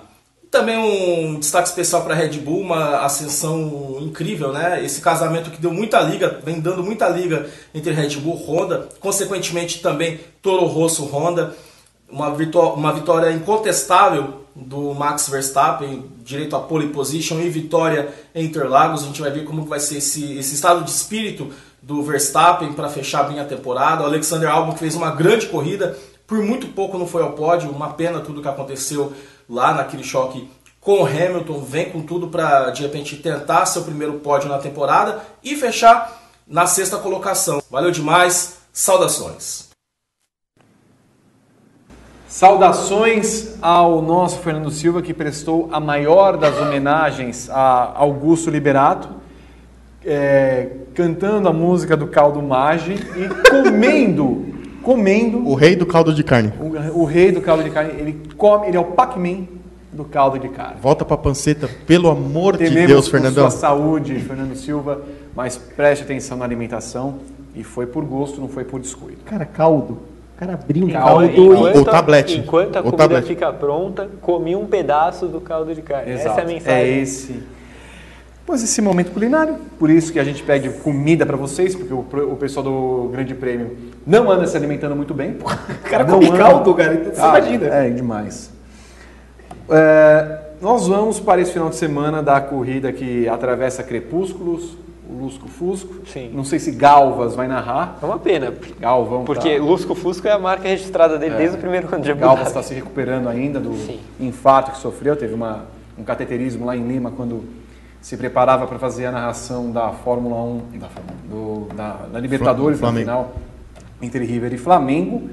Também 0.50 0.76
um 0.76 1.38
destaque 1.38 1.68
especial 1.68 2.02
para 2.02 2.12
a 2.12 2.16
Red 2.16 2.38
Bull, 2.40 2.60
uma 2.60 3.04
ascensão 3.04 3.98
incrível, 4.00 4.52
né? 4.52 4.84
Esse 4.84 5.00
casamento 5.00 5.48
que 5.48 5.60
deu 5.60 5.72
muita 5.72 6.00
liga, 6.00 6.40
vem 6.44 6.58
dando 6.58 6.82
muita 6.82 7.08
liga 7.08 7.48
entre 7.72 7.92
Red 7.92 8.16
Bull 8.16 8.36
e 8.36 8.50
Honda, 8.50 8.88
consequentemente 8.98 9.80
também 9.80 10.18
Toro 10.42 10.66
Rosso 10.66 11.04
Honda, 11.04 11.54
uma 12.10 12.28
uma 12.30 12.92
vitória 12.92 13.30
incontestável 13.30 14.40
do 14.56 14.92
Max 14.92 15.28
Verstappen, 15.28 16.04
direito 16.24 16.56
a 16.56 16.60
pole 16.60 16.88
position 16.88 17.40
e 17.40 17.48
vitória 17.48 18.12
em 18.34 18.44
Interlagos. 18.46 19.04
A 19.04 19.06
gente 19.06 19.20
vai 19.20 19.30
ver 19.30 19.44
como 19.44 19.64
vai 19.64 19.78
ser 19.78 19.98
esse, 19.98 20.36
esse 20.36 20.56
estado 20.56 20.82
de 20.82 20.90
espírito 20.90 21.52
do 21.80 22.02
Verstappen 22.02 22.72
para 22.72 22.88
fechar 22.88 23.22
bem 23.24 23.38
a 23.38 23.44
temporada. 23.44 24.02
O 24.02 24.06
Alexander 24.06 24.50
Albon 24.50 24.76
fez 24.76 24.96
uma 24.96 25.12
grande 25.12 25.46
corrida, 25.46 25.96
por 26.26 26.42
muito 26.42 26.68
pouco 26.68 26.98
não 26.98 27.06
foi 27.06 27.22
ao 27.22 27.32
pódio, 27.32 27.70
uma 27.70 27.90
pena 27.90 28.20
tudo 28.20 28.42
que 28.42 28.48
aconteceu 28.48 29.12
lá 29.50 29.74
naquele 29.74 30.04
choque 30.04 30.48
com 30.80 31.02
o 31.02 31.06
Hamilton, 31.06 31.60
vem 31.60 31.90
com 31.90 32.00
tudo 32.00 32.28
para 32.28 32.70
de 32.70 32.82
repente 32.82 33.16
tentar 33.16 33.66
seu 33.66 33.82
primeiro 33.82 34.14
pódio 34.20 34.48
na 34.48 34.58
temporada 34.58 35.20
e 35.42 35.56
fechar 35.56 36.18
na 36.46 36.66
sexta 36.66 36.96
colocação. 36.96 37.62
Valeu 37.70 37.90
demais, 37.90 38.58
saudações. 38.72 39.68
Saudações 42.26 43.56
ao 43.60 44.00
nosso 44.00 44.38
Fernando 44.38 44.70
Silva, 44.70 45.02
que 45.02 45.12
prestou 45.12 45.68
a 45.72 45.80
maior 45.80 46.36
das 46.36 46.56
homenagens 46.56 47.50
a 47.50 47.92
Augusto 47.96 48.48
Liberato, 48.48 49.08
é, 50.04 50.76
cantando 50.94 51.48
a 51.48 51.52
música 51.52 51.96
do 51.96 52.06
Caldo 52.06 52.40
Mage 52.40 52.94
e 52.94 53.50
comendo, 53.50 54.59
comendo... 54.82 55.46
O 55.46 55.54
rei 55.54 55.76
do 55.76 55.86
caldo 55.86 56.12
de 56.14 56.22
carne. 56.24 56.52
O, 56.60 57.00
o 57.00 57.04
rei 57.04 57.30
do 57.32 57.40
caldo 57.40 57.62
de 57.62 57.70
carne, 57.70 57.92
ele 57.98 58.20
come, 58.36 58.68
ele 58.68 58.76
é 58.76 58.80
o 58.80 58.84
Pac-Man 58.84 59.44
do 59.92 60.04
caldo 60.04 60.38
de 60.38 60.48
carne. 60.48 60.76
Volta 60.80 61.04
pra 61.04 61.16
panceta, 61.16 61.68
pelo 61.86 62.08
amor 62.08 62.56
de 62.56 62.64
Tememos 62.64 62.88
Deus, 62.88 63.04
por 63.06 63.12
Fernandão. 63.12 63.50
sua 63.50 63.58
saúde, 63.58 64.18
Fernando 64.20 64.54
Silva, 64.54 65.02
mas 65.34 65.56
preste 65.56 66.02
atenção 66.04 66.36
na 66.36 66.44
alimentação 66.44 67.16
e 67.54 67.64
foi 67.64 67.86
por 67.86 68.04
gosto, 68.04 68.40
não 68.40 68.48
foi 68.48 68.64
por 68.64 68.80
descuido. 68.80 69.18
Cara, 69.24 69.44
caldo. 69.44 69.98
cara 70.36 70.54
abriu 70.54 70.84
um 70.84 70.88
Enquanto- 70.88 71.04
caldo 71.04 71.24
enquanto, 71.24 71.78
O 71.80 71.84
tablete. 71.84 72.38
Enquanto 72.38 72.76
a 72.76 72.80
O 72.80 72.84
comida 72.84 72.96
tablete. 72.98 73.26
fica 73.26 73.52
pronta, 73.52 74.08
comi 74.22 74.54
um 74.54 74.64
pedaço 74.66 75.26
do 75.26 75.40
caldo 75.40 75.74
de 75.74 75.82
carne. 75.82 76.12
Essa 76.12 76.22
é 76.22 76.28
a 76.28 76.32
Exato. 76.34 76.46
mensagem. 76.48 76.78
É 76.80 76.88
esse. 77.00 77.42
Pois 78.50 78.64
esse 78.64 78.82
momento 78.82 79.12
culinário, 79.12 79.58
por 79.78 79.88
isso 79.88 80.12
que 80.12 80.18
a 80.18 80.24
gente 80.24 80.42
pede 80.42 80.68
comida 80.70 81.24
para 81.24 81.36
vocês, 81.36 81.72
porque 81.76 81.94
o, 81.94 82.00
o 82.32 82.36
pessoal 82.36 82.64
do 82.64 83.08
Grande 83.12 83.32
Prêmio 83.32 83.76
não 84.04 84.28
anda 84.28 84.44
se 84.44 84.56
alimentando 84.56 84.96
muito 84.96 85.14
bem. 85.14 85.36
O 85.40 85.88
cara 85.88 86.04
come 86.04 86.28
caldo, 86.36 86.74
cara, 86.74 86.94
então 86.94 87.14
você 87.14 87.20
imagina. 87.20 87.66
É, 87.68 87.90
demais. 87.90 88.50
É, 89.68 90.40
nós 90.60 90.88
vamos 90.88 91.20
para 91.20 91.40
esse 91.40 91.52
final 91.52 91.68
de 91.70 91.76
semana 91.76 92.24
da 92.24 92.40
corrida 92.40 92.92
que 92.92 93.28
atravessa 93.28 93.84
Crepúsculos, 93.84 94.76
o 95.08 95.22
Lusco 95.22 95.46
Fusco. 95.46 96.04
Sim. 96.12 96.32
Não 96.34 96.42
sei 96.42 96.58
se 96.58 96.72
Galvas 96.72 97.36
vai 97.36 97.46
narrar. 97.46 97.98
É 98.02 98.04
uma 98.04 98.18
pena, 98.18 98.52
Galvão 98.80 99.22
porque 99.24 99.58
tá- 99.58 99.62
Lusco 99.64 99.94
Fusco 99.94 100.26
é 100.26 100.32
a 100.32 100.38
marca 100.40 100.66
registrada 100.66 101.16
dele 101.18 101.36
É. 101.36 101.38
desde 101.38 101.56
o 101.56 101.60
primeiro 101.60 101.86
ano 101.86 102.02
de 102.02 102.10
Abu 102.10 102.22
Galvas 102.22 102.48
está 102.48 102.64
se 102.64 102.74
recuperando 102.74 103.28
ainda 103.28 103.60
do 103.60 103.74
Sim. 103.76 104.00
infarto 104.18 104.72
que 104.72 104.78
sofreu, 104.78 105.14
teve 105.14 105.34
uma, 105.34 105.66
um 105.96 106.02
cateterismo 106.02 106.66
lá 106.66 106.76
em 106.76 106.82
Lima 106.84 107.12
quando 107.16 107.59
se 108.00 108.16
preparava 108.16 108.66
para 108.66 108.78
fazer 108.78 109.06
a 109.06 109.12
narração 109.12 109.70
da 109.70 109.90
Fórmula 109.90 110.36
1, 110.42 110.78
da, 110.78 110.88
Fórmula 110.88 111.16
1, 111.24 111.28
do- 111.68 111.74
da, 111.74 111.92
da 112.12 112.18
Libertadores, 112.20 112.80
na 112.80 112.86
Flamengo. 112.86 113.04
final 113.06 113.32
entre 114.02 114.24
River 114.24 114.54
e 114.54 114.58
Flamengo. 114.58 115.28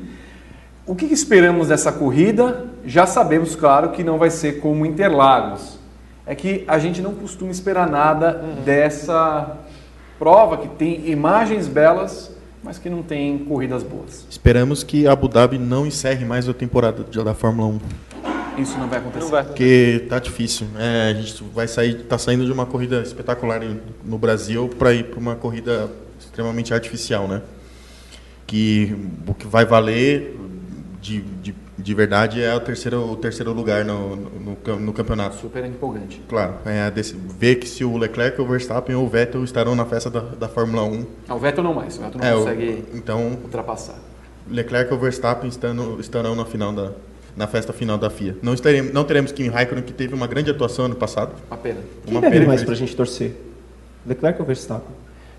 O 0.86 0.96
que, 0.96 1.08
que 1.08 1.14
esperamos 1.14 1.70
dessa 1.70 1.92
corrida? 1.92 2.66
Já 2.86 3.06
sabemos, 3.06 3.56
claro, 3.56 3.90
que 3.90 4.04
não 4.04 4.18
vai 4.18 4.30
ser 4.30 4.60
como 4.60 4.86
Interlagos. 4.86 5.78
É 6.26 6.36
que 6.36 6.66
a 6.68 6.78
gente 6.78 7.02
não 7.02 7.14
costuma 7.14 7.52
esperar 7.52 7.90
nada 7.90 8.34
dessa 8.66 9.58
prova 10.20 10.58
que 10.58 10.68
tem 10.68 11.10
imagens 11.10 11.68
belas, 11.68 12.32
mas 12.64 12.78
que 12.78 12.90
não 12.90 13.02
tem 13.02 13.38
corridas 13.40 13.82
boas. 13.84 14.26
Esperamos 14.30 14.84
que 14.84 15.08
Abu 15.08 15.30
Dhabi 15.30 15.58
não 15.58 15.86
encerre 15.86 16.26
mais 16.26 16.50
a 16.50 16.54
temporada 16.54 17.04
da 17.24 17.34
Fórmula 17.34 17.70
1. 17.70 17.80
Isso 18.58 18.78
não 18.78 18.88
vai 18.88 19.00
acontecer. 19.00 19.24
Não 19.24 19.30
vai. 19.32 19.44
Porque 19.44 20.06
tá 20.10 20.20
difícil. 20.20 20.68
É, 20.78 21.12
a 21.12 21.14
gente 21.14 21.44
vai 21.54 21.68
sair, 21.68 22.04
tá 22.04 22.18
saindo 22.18 22.46
de 22.46 22.52
uma 22.52 22.66
corrida 22.66 23.02
espetacular 23.02 23.62
no 24.04 24.18
Brasil 24.18 24.68
para 24.80 24.94
ir 24.94 25.06
para 25.06 25.20
uma 25.20 25.36
corrida 25.36 25.90
extremamente 26.20 26.74
artificial, 26.74 27.28
né? 27.28 27.42
Que 28.46 28.96
o 29.28 29.34
que 29.34 29.46
vai 29.46 29.66
valer 29.66 30.36
de, 31.02 31.22
de, 31.22 31.54
de 31.78 31.94
verdade 31.94 32.42
é 32.42 32.56
o 32.56 32.60
terceiro, 32.60 33.12
o 33.12 33.16
terceiro 33.16 33.52
lugar 33.54 33.84
no, 33.86 34.16
no, 34.16 34.80
no 34.80 34.94
campeonato. 34.94 35.36
Super 35.36 35.66
empolgante. 35.66 36.22
Claro, 36.28 36.56
é 36.66 36.90
desse- 36.90 37.14
ver 37.16 37.56
que 37.58 37.68
se 37.68 37.84
o 37.84 37.98
Leclerc, 37.98 38.42
o 38.42 38.48
Verstappen 38.48 38.96
ou 38.96 39.06
o 39.06 39.10
Vettel 39.10 39.44
estarão 39.44 39.76
na 39.76 39.86
festa 39.86 40.10
da, 40.10 40.22
da 40.22 40.48
Fórmula 40.48 40.84
1. 40.84 41.06
Ah, 41.28 41.36
o 41.36 41.40
Vettel 41.40 41.64
não 41.64 41.74
mais, 41.74 41.98
o 41.98 42.02
Vettel 42.02 42.22
não 42.22 42.28
É, 42.28 42.34
o- 42.36 42.40
consegue 42.40 42.86
então 42.94 43.28
ultrapassar. 43.44 44.00
Leclerc 44.50 44.94
ou 44.94 45.00
Verstappen 45.00 45.50
estando, 45.50 46.00
estarão 46.00 46.34
na 46.34 46.46
final 46.46 46.72
da 46.72 46.92
na 47.38 47.48
festa 47.48 47.72
final 47.72 47.98
da 47.98 48.10
FIA. 48.10 48.36
Não 48.42 48.54
estaremos, 48.54 48.92
não 48.92 49.04
teremos 49.06 49.32
Kimi 49.32 49.48
Raikkonen 49.48 49.84
que 49.84 49.94
teve 49.94 50.14
uma 50.16 50.26
grande 50.28 50.50
atuação 50.52 50.86
ano 50.86 50.96
passado. 50.96 51.36
Uma 51.50 51.58
pena. 51.58 51.80
Quem 52.04 52.14
Uma 52.16 52.22
deve 52.22 52.34
pena 52.34 52.48
mais 52.48 52.60
que- 52.62 52.66
pra 52.66 52.76
gente 52.76 52.96
torcer? 52.96 53.36
Leclerc 54.06 54.42
ou 54.42 54.46
Verstappen? 54.46 54.90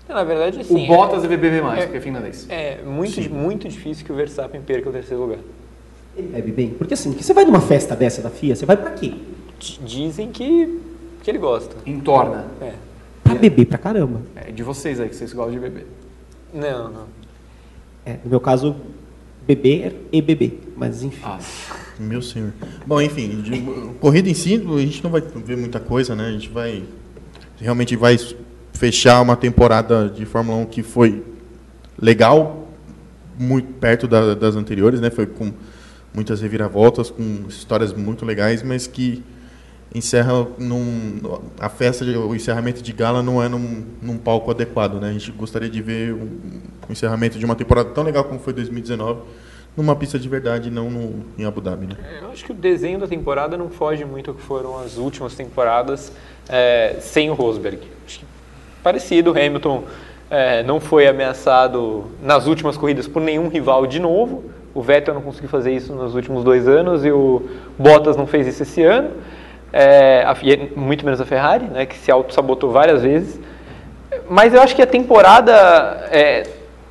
Na 0.07 0.23
verdade, 0.23 0.61
assim, 0.61 0.85
o 0.85 0.87
Bottas 0.87 1.21
deve 1.21 1.37
beber 1.37 1.61
mais, 1.61 1.81
é- 1.81 1.83
porque 1.83 1.97
é 1.97 2.01
finlandês. 2.01 2.47
É 2.49 2.79
muito, 2.83 3.21
muito 3.31 3.67
difícil 3.67 4.03
que 4.05 4.11
o 4.11 4.15
Verstappen 4.15 4.59
perca 4.61 4.89
o 4.89 4.91
terceiro 4.91 5.21
lugar. 5.23 5.39
Ele 6.17 6.27
bebe 6.29 6.51
bem? 6.51 6.69
Porque 6.71 6.93
assim, 6.95 7.13
que 7.13 7.23
você 7.23 7.33
vai 7.33 7.45
numa 7.45 7.61
festa 7.61 7.95
dessa 7.95 8.21
da 8.21 8.29
FIA, 8.31 8.55
você 8.55 8.65
vai 8.65 8.75
pra 8.77 8.91
quê? 8.91 9.09
D- 9.59 9.77
Dizem 9.85 10.31
que, 10.31 10.79
que 11.21 11.29
ele 11.29 11.37
gosta. 11.37 11.75
Entorna. 11.85 12.47
É. 12.61 12.71
Pra 13.23 13.35
beber 13.35 13.65
pra 13.65 13.77
caramba. 13.77 14.21
É 14.35 14.51
de 14.51 14.63
vocês 14.63 14.99
aí, 14.99 15.09
que 15.09 15.15
vocês 15.15 15.31
gostam 15.33 15.53
de 15.53 15.59
beber. 15.59 15.85
Não, 16.53 16.89
não. 16.89 17.03
É, 18.05 18.13
no 18.23 18.29
meu 18.31 18.39
caso, 18.39 18.75
beber 19.45 20.07
e 20.11 20.21
beber. 20.21 20.59
Mas 20.75 21.03
enfim. 21.03 21.21
Ah, 21.23 21.37
Meu 21.99 22.21
senhor. 22.21 22.53
Bom, 22.85 23.01
enfim, 23.01 23.41
de, 23.41 23.59
corrida 23.99 24.29
em 24.29 24.33
si, 24.33 24.55
a 24.55 24.79
gente 24.79 25.03
não 25.03 25.11
vai 25.11 25.21
ver 25.21 25.57
muita 25.57 25.79
coisa, 25.79 26.15
né? 26.15 26.27
A 26.27 26.31
gente 26.31 26.49
vai 26.49 26.83
realmente 27.59 27.95
vai 27.97 28.17
fechar 28.73 29.21
uma 29.21 29.35
temporada 29.35 30.09
de 30.09 30.25
Fórmula 30.25 30.57
1 30.59 30.65
que 30.67 30.81
foi 30.81 31.21
legal, 32.01 32.69
muito 33.37 33.73
perto 33.73 34.07
da- 34.07 34.33
das 34.33 34.55
anteriores, 34.55 35.01
né? 35.01 35.09
Foi 35.09 35.25
com 35.25 35.51
muitas 36.13 36.39
reviravoltas, 36.41 37.09
com 37.11 37.45
histórias 37.49 37.93
muito 37.93 38.25
legais, 38.25 38.63
mas 38.63 38.87
que 38.87 39.21
encerra 39.93 40.47
num 40.57 41.19
a 41.59 41.67
festa, 41.67 42.05
o 42.05 42.33
encerramento 42.35 42.81
de 42.81 42.93
gala 42.93 43.21
não 43.21 43.43
é 43.43 43.49
num, 43.49 43.83
num 44.01 44.17
palco 44.17 44.49
adequado, 44.51 44.99
né? 45.01 45.09
A 45.09 45.13
gente 45.13 45.31
gostaria 45.31 45.69
de 45.69 45.81
ver 45.81 46.13
um, 46.13 46.29
o 46.87 46.91
encerramento 46.91 47.37
de 47.37 47.43
uma 47.43 47.55
temporada 47.55 47.89
tão 47.89 48.03
legal 48.03 48.23
como 48.23 48.39
foi 48.39 48.53
2019 48.53 49.21
numa 49.81 49.95
pista 49.95 50.19
de 50.19 50.27
verdade, 50.27 50.69
não 50.69 50.89
no, 50.89 51.23
em 51.37 51.45
Abu 51.45 51.61
Dhabi, 51.61 51.87
né? 51.87 51.95
Eu 52.21 52.29
acho 52.31 52.43
que 52.43 52.51
o 52.51 52.55
desenho 52.55 52.99
da 52.99 53.07
temporada 53.07 53.57
não 53.57 53.69
foge 53.69 54.03
muito 54.03 54.31
ao 54.31 54.35
que 54.35 54.41
foram 54.41 54.77
as 54.79 54.97
últimas 54.97 55.33
temporadas 55.35 56.11
é, 56.49 56.97
sem 56.99 57.29
o 57.29 57.33
Rosberg. 57.33 57.79
Parecido, 58.83 59.31
Hamilton 59.31 59.83
é, 60.29 60.63
não 60.63 60.79
foi 60.79 61.07
ameaçado 61.07 62.05
nas 62.21 62.45
últimas 62.45 62.77
corridas 62.77 63.07
por 63.07 63.21
nenhum 63.21 63.47
rival 63.47 63.85
de 63.87 63.99
novo. 63.99 64.43
O 64.73 64.81
Vettel 64.81 65.13
não 65.13 65.21
conseguiu 65.21 65.49
fazer 65.49 65.73
isso 65.73 65.93
nos 65.93 66.13
últimos 66.13 66.43
dois 66.43 66.67
anos 66.67 67.03
e 67.03 67.11
o 67.11 67.49
Bottas 67.77 68.15
não 68.15 68.27
fez 68.27 68.47
isso 68.47 68.63
esse 68.63 68.83
ano. 68.83 69.11
É, 69.73 70.23
a- 70.25 70.35
é 70.43 70.69
muito 70.77 71.03
menos 71.05 71.19
a 71.21 71.25
Ferrari, 71.25 71.65
né, 71.65 71.85
que 71.85 71.97
se 71.97 72.11
auto-sabotou 72.11 72.71
várias 72.71 73.01
vezes. 73.01 73.39
Mas 74.29 74.53
eu 74.53 74.61
acho 74.61 74.75
que 74.75 74.81
a 74.81 74.87
temporada, 74.87 75.53
é, 76.11 76.43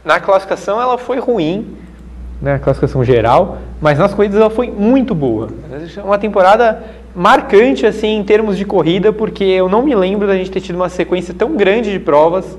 na 0.04 0.20
classificação, 0.20 0.80
ela 0.80 0.98
foi 0.98 1.18
ruim, 1.18 1.76
né, 2.40 2.54
a 2.54 2.58
classificação 2.58 3.04
geral, 3.04 3.58
mas 3.80 3.98
nas 3.98 4.14
corridas 4.14 4.40
ela 4.40 4.50
foi 4.50 4.70
muito 4.70 5.14
boa. 5.14 5.48
É 5.96 6.02
Uma 6.02 6.18
temporada 6.18 6.82
marcante 7.14 7.84
assim 7.84 8.16
em 8.16 8.24
termos 8.24 8.56
de 8.56 8.64
corrida, 8.64 9.12
porque 9.12 9.44
eu 9.44 9.68
não 9.68 9.82
me 9.82 9.94
lembro 9.94 10.26
da 10.26 10.36
gente 10.36 10.50
ter 10.50 10.60
tido 10.60 10.76
uma 10.76 10.88
sequência 10.88 11.34
tão 11.34 11.56
grande 11.56 11.90
de 11.90 11.98
provas, 11.98 12.56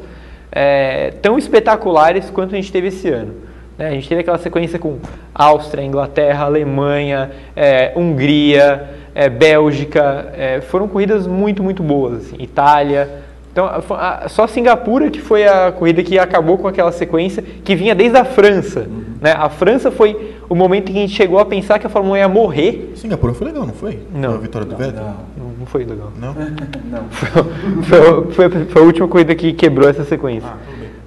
é, 0.52 1.12
tão 1.22 1.38
espetaculares 1.38 2.30
quanto 2.30 2.54
a 2.54 2.58
gente 2.58 2.72
teve 2.72 2.88
esse 2.88 3.08
ano. 3.10 3.34
né. 3.78 3.88
a 3.88 3.92
gente 3.92 4.10
teve 4.10 4.22
aquela 4.22 4.38
sequência 4.38 4.78
com 4.78 4.98
Áustria, 5.34 5.84
Inglaterra, 5.84 6.46
Alemanha, 6.46 7.32
é, 7.56 7.94
Hungria, 7.96 8.90
é, 9.16 9.30
Bélgica, 9.30 10.34
é, 10.36 10.62
foram 10.62 10.88
corridas 10.88 11.26
muito, 11.26 11.64
muito 11.64 11.82
boas. 11.82 12.26
assim, 12.26 12.36
Itália. 12.40 13.29
Então, 13.60 13.66
a- 13.76 13.82
fo- 13.82 13.94
a- 13.94 14.30
só 14.30 14.48
Singapura 14.48 15.10
que 15.12 15.20
foi 15.20 15.46
a 15.46 15.70
corrida 15.70 16.02
que 16.02 16.18
acabou 16.18 16.58
com 16.58 16.66
aquela 16.68 16.94
sequência 16.94 17.44
que 17.64 17.76
vinha 17.76 17.94
desde 17.94 18.18
a 18.18 18.24
França. 18.24 18.88
né? 19.22 19.34
A 19.38 19.50
França 19.50 19.92
foi 19.92 20.34
o 20.48 20.56
momento 20.56 20.90
em 20.90 20.94
que 20.94 20.98
a 21.00 21.02
gente 21.02 21.14
chegou 21.14 21.40
a 21.40 21.46
pensar 21.46 21.78
que 21.78 21.86
a 21.86 21.90
Fórmula 21.90 22.14
1 22.16 22.18
ia 22.20 22.30
morrer. 22.30 22.94
Singapura 22.96 23.34
foi 23.34 23.48
legal, 23.48 23.66
não 23.68 23.74
foi? 23.74 24.00
Não. 24.16 24.30
Foi 24.30 24.38
a 24.38 24.42
vitória 24.42 24.66
do 24.66 24.78
Vettel? 24.78 25.04
Não, 25.04 25.46
não 25.60 25.66
foi 25.66 25.84
legal. 25.84 26.10
Não? 26.18 26.34
não. 26.90 27.84
Foi, 27.84 28.50
foi- 28.50 28.66
foi 28.66 28.82
a 28.82 28.86
última 28.86 29.08
corrida 29.10 29.36
que 29.36 29.52
quebrou 29.52 29.90
essa 29.90 30.06
sequência. 30.06 30.50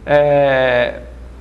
É, 0.05 0.95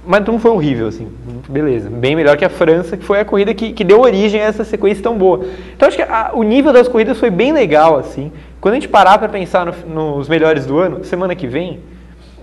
mas 0.08 0.26
não 0.26 0.40
foi 0.40 0.52
horrível, 0.52 0.88
assim. 0.88 1.10
Beleza. 1.50 1.90
Bem 1.90 2.16
melhor 2.16 2.38
que 2.38 2.46
a 2.46 2.50
França, 2.50 2.96
que 2.96 3.04
foi 3.04 3.20
a 3.20 3.26
corrida 3.26 3.54
que, 3.54 3.74
que 3.74 3.84
deu 3.84 4.00
origem 4.00 4.40
a 4.40 4.46
essa 4.46 4.64
sequência 4.64 5.04
tão 5.04 5.18
boa. 5.18 5.42
Então 5.76 5.90
acho 5.90 5.98
que 5.98 6.04
a- 6.04 6.32
o 6.34 6.42
nível 6.44 6.72
das 6.72 6.88
corridas 6.88 7.18
foi 7.20 7.30
bem 7.30 7.52
legal, 7.52 7.98
assim. 7.98 8.32
Quando 8.62 8.74
a 8.74 8.76
gente 8.76 8.88
parar 8.88 9.18
para 9.18 9.28
pensar 9.28 9.66
no- 9.88 10.16
nos 10.18 10.30
melhores 10.30 10.66
do 10.68 10.78
ano, 10.78 11.04
semana 11.04 11.36
que 11.36 11.48
vem, 11.48 11.80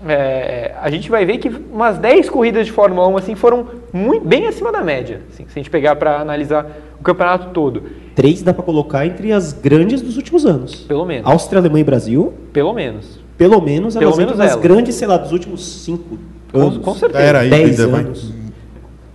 é, 0.07 0.73
a 0.81 0.89
gente 0.89 1.09
vai 1.09 1.25
ver 1.25 1.37
que 1.37 1.49
umas 1.71 1.97
10 1.97 2.29
corridas 2.29 2.65
de 2.65 2.71
Fórmula 2.73 3.07
1 3.07 3.17
assim, 3.17 3.35
foram 3.35 3.65
muito, 3.93 4.25
bem 4.27 4.45
acima 4.45 4.71
da 4.71 4.81
média. 4.83 5.21
assim, 5.31 5.45
se 5.45 5.51
a 5.51 5.59
gente 5.59 5.69
pegar 5.69 5.95
para 5.95 6.19
analisar 6.19 6.67
o 6.99 7.03
campeonato 7.03 7.47
todo. 7.53 7.83
Três 8.15 8.41
dá 8.43 8.53
pra 8.53 8.63
colocar 8.63 9.05
entre 9.05 9.31
as 9.31 9.53
grandes 9.53 10.01
dos 10.01 10.17
últimos 10.17 10.45
anos. 10.45 10.75
Pelo 10.75 11.05
menos. 11.05 11.25
Áustria, 11.25 11.59
Alemanha 11.59 11.81
e 11.81 11.85
Brasil. 11.85 12.33
Pelo 12.51 12.73
menos. 12.73 13.17
Pelo 13.37 13.61
menos 13.61 13.95
Pelo 13.95 14.17
menos 14.17 14.37
elas. 14.37 14.55
grandes, 14.57 14.95
sei 14.95 15.07
lá, 15.07 15.15
dos 15.15 15.31
últimos 15.31 15.65
cinco 15.85 16.17
Com- 16.51 16.59
anos. 16.59 16.77
com 16.79 16.93
certeza. 16.95 17.19
Da 17.23 17.25
era 17.25 17.39
10 17.47 17.53
híbrida, 17.79 17.87
vai. 17.87 18.01
anos. 18.01 18.33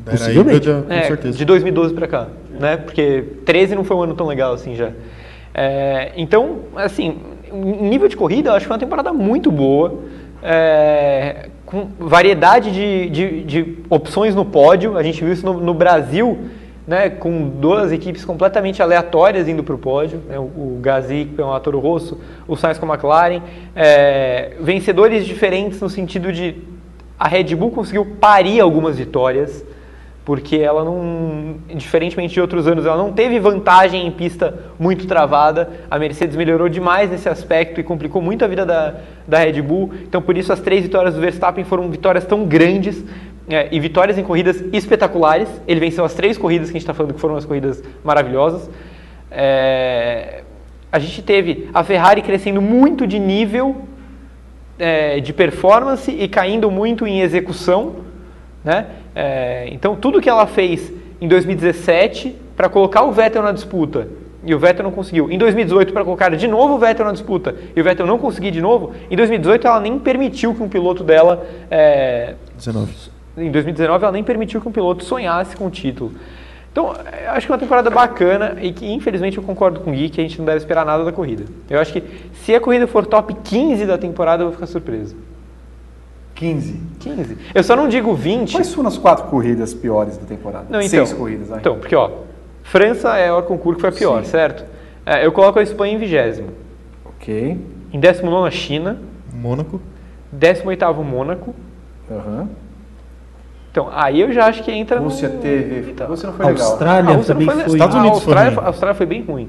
Possivelmente. 0.07 0.57
híbrida, 0.69 0.83
com 0.87 0.93
É, 0.93 1.03
certeza. 1.05 1.37
de 1.39 1.45
2012 1.45 1.93
para 1.95 2.07
cá, 2.07 2.29
né? 2.59 2.77
Porque 2.79 3.25
13 3.45 3.75
não 3.75 3.85
foi 3.85 3.97
um 3.97 4.03
ano 4.03 4.15
tão 4.15 4.27
legal 4.27 4.55
assim 4.55 4.75
já. 4.75 4.91
É, 5.55 6.13
então, 6.17 6.63
assim, 6.75 7.19
nível 7.53 8.09
de 8.09 8.17
corrida, 8.17 8.51
eu 8.51 8.55
acho 8.55 8.65
que 8.65 8.69
foi 8.69 8.75
uma 8.75 8.81
temporada 8.81 9.13
muito 9.13 9.53
boa, 9.53 10.01
é, 10.43 11.49
com 11.65 11.89
variedade 11.99 12.73
de, 12.73 13.09
de, 13.09 13.45
de 13.45 13.79
opções 13.89 14.35
no 14.35 14.45
pódio. 14.45 14.99
A 14.99 15.03
gente 15.03 15.23
viu 15.23 15.33
isso 15.33 15.47
no, 15.47 15.61
no 15.61 15.73
Brasil, 15.73 16.39
né? 16.87 17.09
Com 17.09 17.49
duas 17.49 17.93
equipes 17.93 18.25
completamente 18.25 18.83
aleatórias 18.83 19.49
indo 19.49 19.63
para 19.63 19.75
o 19.75 19.79
pódio, 19.79 20.21
né, 20.29 20.39
o, 20.39 20.43
o 20.43 20.79
Gasly 20.83 21.31
com 21.37 21.53
a 21.53 21.61
Toro 21.61 21.79
Rosso, 21.79 22.21
o 22.47 22.57
Sainz 22.57 22.79
com 22.79 22.91
a 22.91 22.95
McLaren, 22.95 23.41
é, 23.75 24.53
vencedores 24.61 25.25
diferentes 25.25 25.81
no 25.81 25.89
sentido 25.89 26.33
de 26.33 26.57
a 27.19 27.29
Red 27.29 27.55
Bull 27.55 27.71
conseguiu 27.71 28.05
parir 28.21 28.61
algumas 28.61 28.99
vitórias, 28.99 29.65
porque 30.25 30.57
ela 30.57 30.83
não, 30.83 31.57
diferentemente 31.75 32.35
de 32.35 32.41
outros 32.41 32.67
anos, 32.67 32.87
ela 32.87 32.97
não 32.97 33.13
teve 33.13 33.39
vantagem 33.39 34.07
em 34.07 34.11
pista 34.11 34.59
muito 34.79 35.07
travada. 35.07 35.69
A 35.91 35.99
Mercedes 35.99 36.35
melhorou 36.35 36.69
demais 36.69 37.11
nesse 37.11 37.29
aspecto 37.29 37.79
e 37.79 37.85
complicou 37.85 38.23
muito 38.23 38.45
a 38.45 38.49
vida 38.49 38.65
da, 38.65 38.95
da 39.29 39.39
Red 39.39 39.61
Bull. 39.61 39.93
Então, 40.03 40.23
por 40.23 40.39
isso, 40.39 40.51
as 40.53 40.61
três 40.61 40.83
vitórias 40.83 41.15
do 41.15 41.21
Verstappen 41.21 41.65
foram 41.65 41.91
vitórias 41.91 42.25
tão 42.25 42.47
grandes, 42.47 43.05
é, 43.49 43.69
e 43.71 43.79
vitórias 43.79 44.17
em 44.17 44.23
corridas 44.23 44.63
espetaculares. 44.73 45.49
Ele 45.67 45.81
venceu 45.81 46.05
as 46.05 46.15
três 46.15 46.39
corridas 46.39 46.71
que 46.71 46.77
a 46.77 46.81
gente 46.81 46.83
está 46.83 46.95
falando 46.95 47.15
que 47.15 47.21
foram 47.21 47.37
as 47.37 47.45
corridas 47.45 47.83
maravilhosas. 48.03 48.71
É, 49.31 50.43
a 50.91 50.99
gente 50.99 51.23
teve 51.23 51.69
a 51.75 51.85
Ferrari 51.85 52.23
crescendo 52.23 52.63
muito 52.63 53.07
de 53.07 53.19
nível 53.19 53.83
é, 54.79 55.21
de 55.21 55.33
performance 55.33 56.11
e 56.11 56.27
caindo 56.29 56.71
muito 56.71 57.07
em 57.07 57.21
execução. 57.21 57.97
Né? 58.65 58.87
É, 59.15 59.69
então, 59.70 59.95
tudo 59.95 60.20
que 60.20 60.28
ela 60.28 60.47
fez 60.47 60.93
em 61.20 61.28
2017 61.28 62.36
para 62.57 62.69
colocar 62.69 63.03
o 63.03 63.12
Vettel 63.12 63.43
na 63.43 63.53
disputa 63.53 64.09
e 64.45 64.55
o 64.55 64.59
Vettel 64.59 64.85
não 64.85 64.91
conseguiu. 64.91 65.31
Em 65.31 65.39
2018, 65.39 65.93
para 65.93 66.05
colocar 66.05 66.35
de 66.35 66.47
novo 66.47 66.74
o 66.74 66.78
Vettel 66.78 67.07
na 67.07 67.12
disputa 67.12 67.55
e 67.74 67.81
o 67.81 67.85
Vettel 67.85 68.07
não 68.07 68.19
conseguir 68.19 68.51
de 68.51 68.61
novo, 68.61 68.93
em 69.11 69.16
2018 69.16 69.66
ela 69.66 69.81
nem 69.81 69.99
permitiu 69.99 70.55
que 70.55 70.62
um 70.62 70.69
piloto 70.69 71.03
dela. 71.03 71.47
É, 71.70 72.35
19. 72.57 72.93
Em 73.36 73.51
2019 73.51 74.05
ela 74.05 74.12
nem 74.12 74.23
permitiu 74.23 74.61
que 74.61 74.69
um 74.69 74.73
piloto 74.73 75.05
sonhasse 75.05 75.57
com 75.57 75.66
o 75.66 75.70
título. 75.70 76.12
Então, 76.70 76.93
eu 77.24 77.31
acho 77.31 77.47
que 77.47 77.53
é 77.53 77.55
uma 77.55 77.61
temporada 77.61 77.89
bacana 77.89 78.57
e 78.61 78.73
que, 78.73 78.85
infelizmente, 78.93 79.39
eu 79.39 79.45
concordo 79.45 79.78
com 79.78 79.93
o 79.93 79.95
Gui 79.95 80.11
que 80.11 80.20
a 80.20 80.24
gente 80.24 80.39
não 80.39 80.45
deve 80.45 80.59
esperar 80.59 80.85
nada 80.85 81.05
da 81.05 81.12
corrida. 81.12 81.45
Eu 81.70 81.78
acho 81.78 81.93
que 81.93 82.03
se 82.43 82.53
a 82.53 82.61
corrida 82.61 82.85
for 82.89 83.07
top 83.07 83.32
15 83.32 83.86
da 83.86 83.97
temporada, 83.97 84.43
eu 84.43 84.49
vou 84.49 84.55
ficar 84.55 84.66
surpreso. 84.66 85.15
15. 86.35 86.81
15. 87.01 87.39
Eu 87.55 87.62
só 87.62 87.77
não 87.77 87.89
digo 87.89 88.15
20. 88.15 88.52
Quais 88.52 88.74
foram 88.74 88.89
as 88.89 88.98
quatro 88.98 89.27
corridas 89.27 89.73
piores 89.73 90.16
da 90.16 90.27
temporada? 90.27 90.66
Não, 90.69 90.81
então, 90.81 91.06
Seis 91.06 91.12
corridas, 91.12 91.48
vai. 91.48 91.59
Então, 91.61 91.78
porque, 91.78 91.94
ó, 91.94 92.11
França 92.62 93.16
é 93.16 93.32
o 93.32 93.43
concurso 93.43 93.77
que 93.77 93.81
foi 93.82 93.90
a 93.90 93.93
pior, 93.93 94.24
Sim. 94.24 94.31
certo? 94.31 94.65
É, 95.06 95.24
eu 95.24 95.32
coloco 95.32 95.59
a 95.59 95.62
Espanha 95.62 95.94
em 95.94 95.98
vigésimo. 95.98 96.48
Ok. 97.05 97.59
Em 97.93 98.01
19 98.01 98.48
a 98.48 98.51
China. 98.51 98.98
Mônaco. 99.32 99.81
18 100.32 100.93
Mônaco. 101.05 101.55
Aham. 102.11 102.48
Então, 103.70 103.89
aí 103.93 104.20
eu 104.20 104.32
já 104.32 104.47
acho 104.47 104.62
que 104.62 104.70
entra 104.70 105.01
Rússia 105.01 105.28
no... 105.28 105.40
teve. 105.40 105.90
Então, 105.90 106.06
Rússia 106.06 106.28
não 106.28 106.35
foi 106.35 106.47
legal. 106.47 106.70
Austrália 106.70 107.11
a 107.11 107.16
Rússia 107.16 107.35
não 107.35 107.40
também 107.40 107.55
foi... 107.56 107.65
foi. 107.65 107.73
Estados 107.74 107.97
a 107.97 107.98
Unidos 107.98 108.23
foi 108.23 108.32
Austrália, 108.32 108.51
ruim. 108.55 108.65
a 108.65 108.69
Austrália 108.69 108.94
foi 108.94 109.06
bem 109.06 109.23
ruim. 109.23 109.48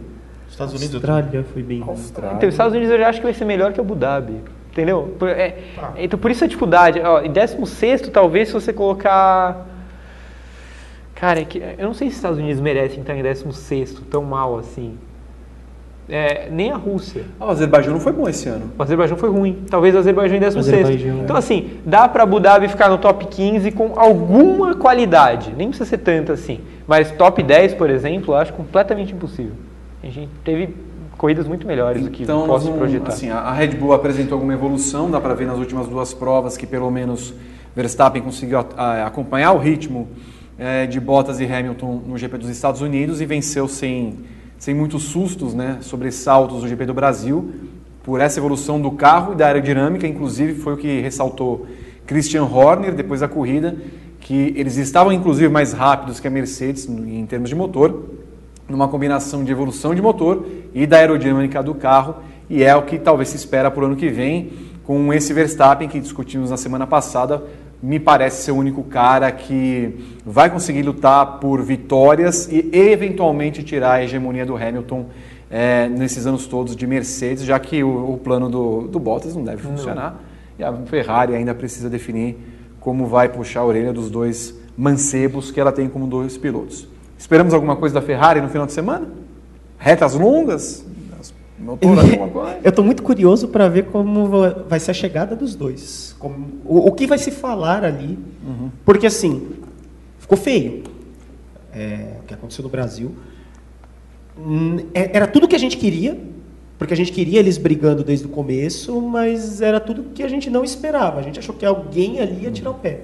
Estados 0.49 0.73
Unidos. 0.73 0.95
Austrália 0.95 1.45
foi 1.53 1.63
bem. 1.63 1.83
Austrália. 1.87 2.35
Então, 2.37 2.49
os 2.49 2.55
Estados 2.55 2.73
Unidos 2.73 2.91
eu 2.91 2.99
já 2.99 3.09
acho 3.09 3.19
que 3.19 3.25
vai 3.25 3.33
ser 3.33 3.45
melhor 3.45 3.71
que 3.71 3.79
Abu 3.79 3.95
Dhabi. 3.95 4.41
Entendeu? 4.75 5.15
Por- 5.17 5.29
é- 5.29 5.55
Tá. 5.73 5.93
Então, 5.97 6.19
por 6.19 6.29
isso 6.29 6.43
a 6.43 6.47
dificuldade. 6.47 6.99
Ó, 6.99 7.21
em 7.21 7.31
16, 7.31 8.01
talvez, 8.09 8.49
se 8.49 8.53
você 8.53 8.73
colocar. 8.73 9.65
Cara, 11.15 11.39
é 11.39 11.45
que, 11.45 11.59
eu 11.77 11.85
não 11.87 11.93
sei 11.93 12.07
se 12.09 12.11
os 12.11 12.17
Estados 12.17 12.37
Unidos 12.37 12.59
merecem 12.61 12.99
estar 12.99 13.15
em 13.15 13.23
16 13.23 13.93
tão 14.11 14.21
mal 14.23 14.59
assim. 14.59 14.97
É, 16.09 16.49
nem 16.51 16.71
a 16.71 16.75
Rússia. 16.75 17.23
Ah, 17.39 17.45
o 17.45 17.49
Azerbaijão 17.51 17.93
não 17.93 18.01
foi 18.01 18.11
bom 18.11 18.27
esse 18.27 18.49
ano. 18.49 18.69
O 18.77 18.83
Azerbaijão 18.83 19.15
foi 19.17 19.29
ruim. 19.29 19.63
Talvez 19.71 19.95
o 19.95 19.97
Azerbaijão 19.97 20.35
em 20.37 20.39
16. 20.41 20.67
Azerbaijão, 20.83 21.23
Então, 21.23 21.35
é. 21.37 21.39
assim, 21.39 21.79
dá 21.85 22.07
para 22.09 22.23
Abu 22.23 22.39
Dhabi 22.41 22.67
ficar 22.67 22.89
no 22.89 22.97
top 22.97 23.25
15 23.27 23.71
com 23.71 23.93
alguma 23.97 24.75
qualidade. 24.75 25.53
Nem 25.57 25.69
precisa 25.69 25.89
ser 25.89 25.99
tanto 25.99 26.33
assim. 26.33 26.59
Mas 26.85 27.11
top 27.11 27.41
10, 27.41 27.73
por 27.75 27.89
exemplo, 27.89 28.33
eu 28.33 28.37
acho 28.37 28.51
completamente 28.53 29.13
impossível. 29.13 29.53
A 30.03 30.07
gente 30.07 30.29
teve 30.43 30.75
corridas 31.17 31.47
muito 31.47 31.65
melhores 31.65 32.03
do 32.03 32.09
que 32.09 32.23
Então, 32.23 32.45
posso 32.45 32.71
projetar. 32.71 33.09
assim, 33.09 33.29
a 33.29 33.51
Red 33.51 33.69
Bull 33.69 33.93
apresentou 33.93 34.35
alguma 34.35 34.53
evolução, 34.53 35.09
dá 35.09 35.19
para 35.19 35.33
ver 35.33 35.47
nas 35.47 35.57
últimas 35.57 35.87
duas 35.87 36.13
provas 36.13 36.57
que 36.57 36.67
pelo 36.67 36.89
menos 36.91 37.33
Verstappen 37.75 38.21
conseguiu 38.21 38.59
acompanhar 39.05 39.51
o 39.51 39.57
ritmo 39.57 40.07
eh, 40.57 40.87
de 40.87 40.99
Bottas 40.99 41.39
e 41.39 41.45
Hamilton 41.45 42.01
no 42.07 42.17
GP 42.17 42.37
dos 42.37 42.49
Estados 42.49 42.81
Unidos 42.81 43.19
e 43.19 43.25
venceu 43.25 43.67
sem, 43.67 44.19
sem 44.57 44.73
muitos 44.73 45.03
sustos, 45.03 45.53
né, 45.53 45.77
sobressaltos 45.81 46.61
do 46.61 46.67
GP 46.67 46.85
do 46.85 46.93
Brasil, 46.93 47.53
por 48.03 48.21
essa 48.21 48.39
evolução 48.39 48.79
do 48.79 48.91
carro 48.91 49.33
e 49.33 49.35
da 49.35 49.47
aerodinâmica, 49.47 50.07
inclusive 50.07 50.61
foi 50.61 50.73
o 50.73 50.77
que 50.77 51.01
ressaltou 51.01 51.65
Christian 52.05 52.43
Horner 52.43 52.93
depois 52.93 53.21
da 53.21 53.27
corrida, 53.27 53.75
que 54.21 54.53
eles 54.55 54.77
estavam 54.77 55.11
inclusive 55.11 55.49
mais 55.49 55.73
rápidos 55.73 56.19
que 56.19 56.27
a 56.27 56.31
Mercedes 56.31 56.87
em 56.87 57.25
termos 57.25 57.49
de 57.49 57.55
motor, 57.55 58.03
numa 58.67 58.87
combinação 58.87 59.43
de 59.43 59.51
evolução 59.51 59.93
de 59.93 60.01
motor 60.01 60.45
e 60.73 60.85
da 60.87 60.97
aerodinâmica 60.97 61.61
do 61.61 61.75
carro, 61.75 62.15
e 62.49 62.63
é 62.63 62.75
o 62.75 62.83
que 62.83 62.97
talvez 62.97 63.29
se 63.29 63.35
espera 63.35 63.69
para 63.69 63.83
o 63.83 63.85
ano 63.85 63.95
que 63.95 64.09
vem, 64.09 64.51
com 64.83 65.11
esse 65.13 65.33
Verstappen 65.33 65.87
que 65.87 65.99
discutimos 65.99 66.49
na 66.49 66.57
semana 66.57 66.85
passada, 66.85 67.43
me 67.81 67.99
parece 67.99 68.43
ser 68.43 68.51
o 68.51 68.55
único 68.55 68.83
cara 68.83 69.31
que 69.31 70.17
vai 70.25 70.49
conseguir 70.49 70.83
lutar 70.83 71.39
por 71.39 71.61
vitórias 71.61 72.47
e 72.51 72.69
eventualmente 72.73 73.63
tirar 73.63 73.93
a 73.93 74.03
hegemonia 74.03 74.45
do 74.45 74.55
Hamilton 74.55 75.05
eh, 75.51 75.87
nesses 75.89 76.25
anos 76.25 76.47
todos 76.47 76.75
de 76.75 76.87
Mercedes, 76.87 77.43
já 77.43 77.59
que 77.59 77.83
o, 77.83 78.13
o 78.13 78.17
plano 78.17 78.49
do, 78.49 78.87
do 78.87 78.99
Bottas 78.99 79.35
não 79.35 79.43
deve 79.43 79.61
funcionar, 79.61 80.19
e 80.57 80.63
a 80.63 80.73
Ferrari 80.73 81.35
ainda 81.35 81.53
precisa 81.53 81.89
definir 81.89 82.37
como 82.79 83.07
vai 83.07 83.29
puxar 83.29 83.61
a 83.61 83.65
orelha 83.65 83.91
dos 83.91 84.09
dois 84.09 84.55
mancebos 84.77 85.51
que 85.51 85.59
ela 85.59 85.71
tem 85.71 85.87
como 85.89 86.07
dois 86.07 86.37
pilotos. 86.37 86.87
Esperamos 87.17 87.53
alguma 87.53 87.75
coisa 87.75 87.95
da 87.95 88.01
Ferrari 88.01 88.41
no 88.41 88.49
final 88.49 88.65
de 88.67 88.73
semana? 88.73 89.07
Retas 89.77 90.13
longas? 90.15 90.85
Eu 92.63 92.69
estou 92.69 92.83
muito 92.85 93.01
curioso 93.01 93.47
para 93.47 93.67
ver 93.69 93.85
como 93.85 94.27
va- 94.27 94.63
vai 94.67 94.79
ser 94.79 94.91
a 94.91 94.93
chegada 94.93 95.35
dos 95.35 95.55
dois. 95.55 96.15
Como- 96.19 96.47
o, 96.65 96.87
o 96.87 96.91
que 96.91 97.07
vai 97.07 97.17
se 97.17 97.31
falar 97.31 97.83
ali. 97.83 98.19
Porque, 98.83 99.07
assim, 99.07 99.47
ficou 100.19 100.37
feio 100.37 100.83
é, 101.73 102.17
o 102.21 102.27
que 102.27 102.33
aconteceu 102.33 102.63
no 102.63 102.69
Brasil. 102.69 103.13
É- 104.93 105.15
Era 105.15 105.27
tudo 105.27 105.47
que 105.47 105.55
a 105.55 105.59
gente 105.59 105.77
queria, 105.77 106.17
porque 106.77 106.93
a 106.93 106.97
gente 106.97 107.11
queria 107.11 107.39
eles 107.39 107.57
brigando 107.57 108.03
desde 108.03 108.25
o 108.25 108.29
começo, 108.29 108.99
mas 109.01 109.61
era 109.61 109.79
tudo 109.79 110.03
que 110.13 110.21
a 110.23 110.27
gente 110.27 110.49
não 110.49 110.63
esperava. 110.63 111.19
A 111.19 111.23
gente 111.23 111.39
achou 111.39 111.55
que 111.55 111.65
alguém 111.65 112.19
ali 112.19 112.43
ia 112.43 112.51
tirar 112.51 112.71
o 112.71 112.75
pé. 112.75 112.99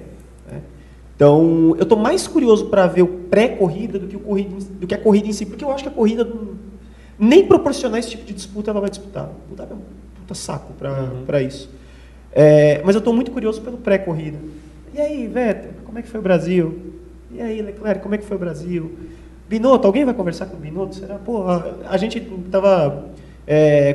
Então, 1.14 1.74
eu 1.76 1.82
estou 1.82 1.98
mais 1.98 2.26
curioso 2.26 2.66
para 2.66 2.86
ver 2.86 3.02
o 3.02 3.06
pré-corrida 3.06 3.98
do 3.98 4.06
que, 4.06 4.16
o 4.16 4.20
corrida, 4.20 4.56
do 4.80 4.86
que 4.86 4.94
a 4.94 4.98
corrida 4.98 5.28
em 5.28 5.32
si, 5.32 5.46
porque 5.46 5.64
eu 5.64 5.70
acho 5.70 5.84
que 5.84 5.88
a 5.88 5.92
corrida 5.92 6.24
não- 6.24 6.52
nem 7.18 7.46
proporcionar 7.46 7.98
esse 8.00 8.10
tipo 8.10 8.24
de 8.24 8.32
disputa 8.32 8.70
ela 8.70 8.80
vai 8.80 8.90
disputar. 8.90 9.30
Dhabi 9.54 9.72
é 9.72 9.74
um 9.74 9.80
puta 10.20 10.34
saco 10.34 10.72
para 11.26 11.42
isso. 11.42 11.70
É, 12.32 12.80
mas 12.84 12.94
eu 12.94 12.98
estou 13.00 13.12
muito 13.14 13.30
curioso 13.30 13.60
pelo 13.60 13.76
pré-corrida. 13.76 14.38
E 14.94 15.00
aí, 15.00 15.26
Vettel, 15.26 15.72
como 15.84 15.98
é 15.98 16.02
que 16.02 16.08
foi 16.08 16.18
o 16.18 16.22
Brasil? 16.22 16.78
E 17.30 17.40
aí, 17.40 17.62
Leclerc, 17.62 18.02
como 18.02 18.14
é 18.14 18.18
que 18.18 18.24
foi 18.24 18.36
o 18.36 18.40
Brasil? 18.40 18.90
Binotto, 19.48 19.86
alguém 19.86 20.04
vai 20.04 20.14
conversar 20.14 20.46
com 20.46 20.56
o 20.56 20.60
Binotto? 20.60 20.96
Será? 20.96 21.16
Pô, 21.16 21.42
a, 21.46 21.74
a 21.88 21.96
gente 21.96 22.18
estava 22.46 23.06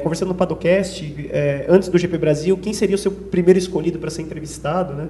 conversando 0.04 0.30
no 0.30 0.36
Padocast 0.36 1.30
é, 1.32 1.66
antes 1.68 1.90
do 1.90 1.98
GP 1.98 2.18
Brasil, 2.18 2.58
quem 2.58 2.74
seria 2.74 2.96
o 2.96 3.00
seu 3.00 3.12
primeiro 3.12 3.58
escolhido 3.58 3.98
para 3.98 4.10
ser 4.10 4.22
entrevistado, 4.22 4.94
né? 4.94 5.08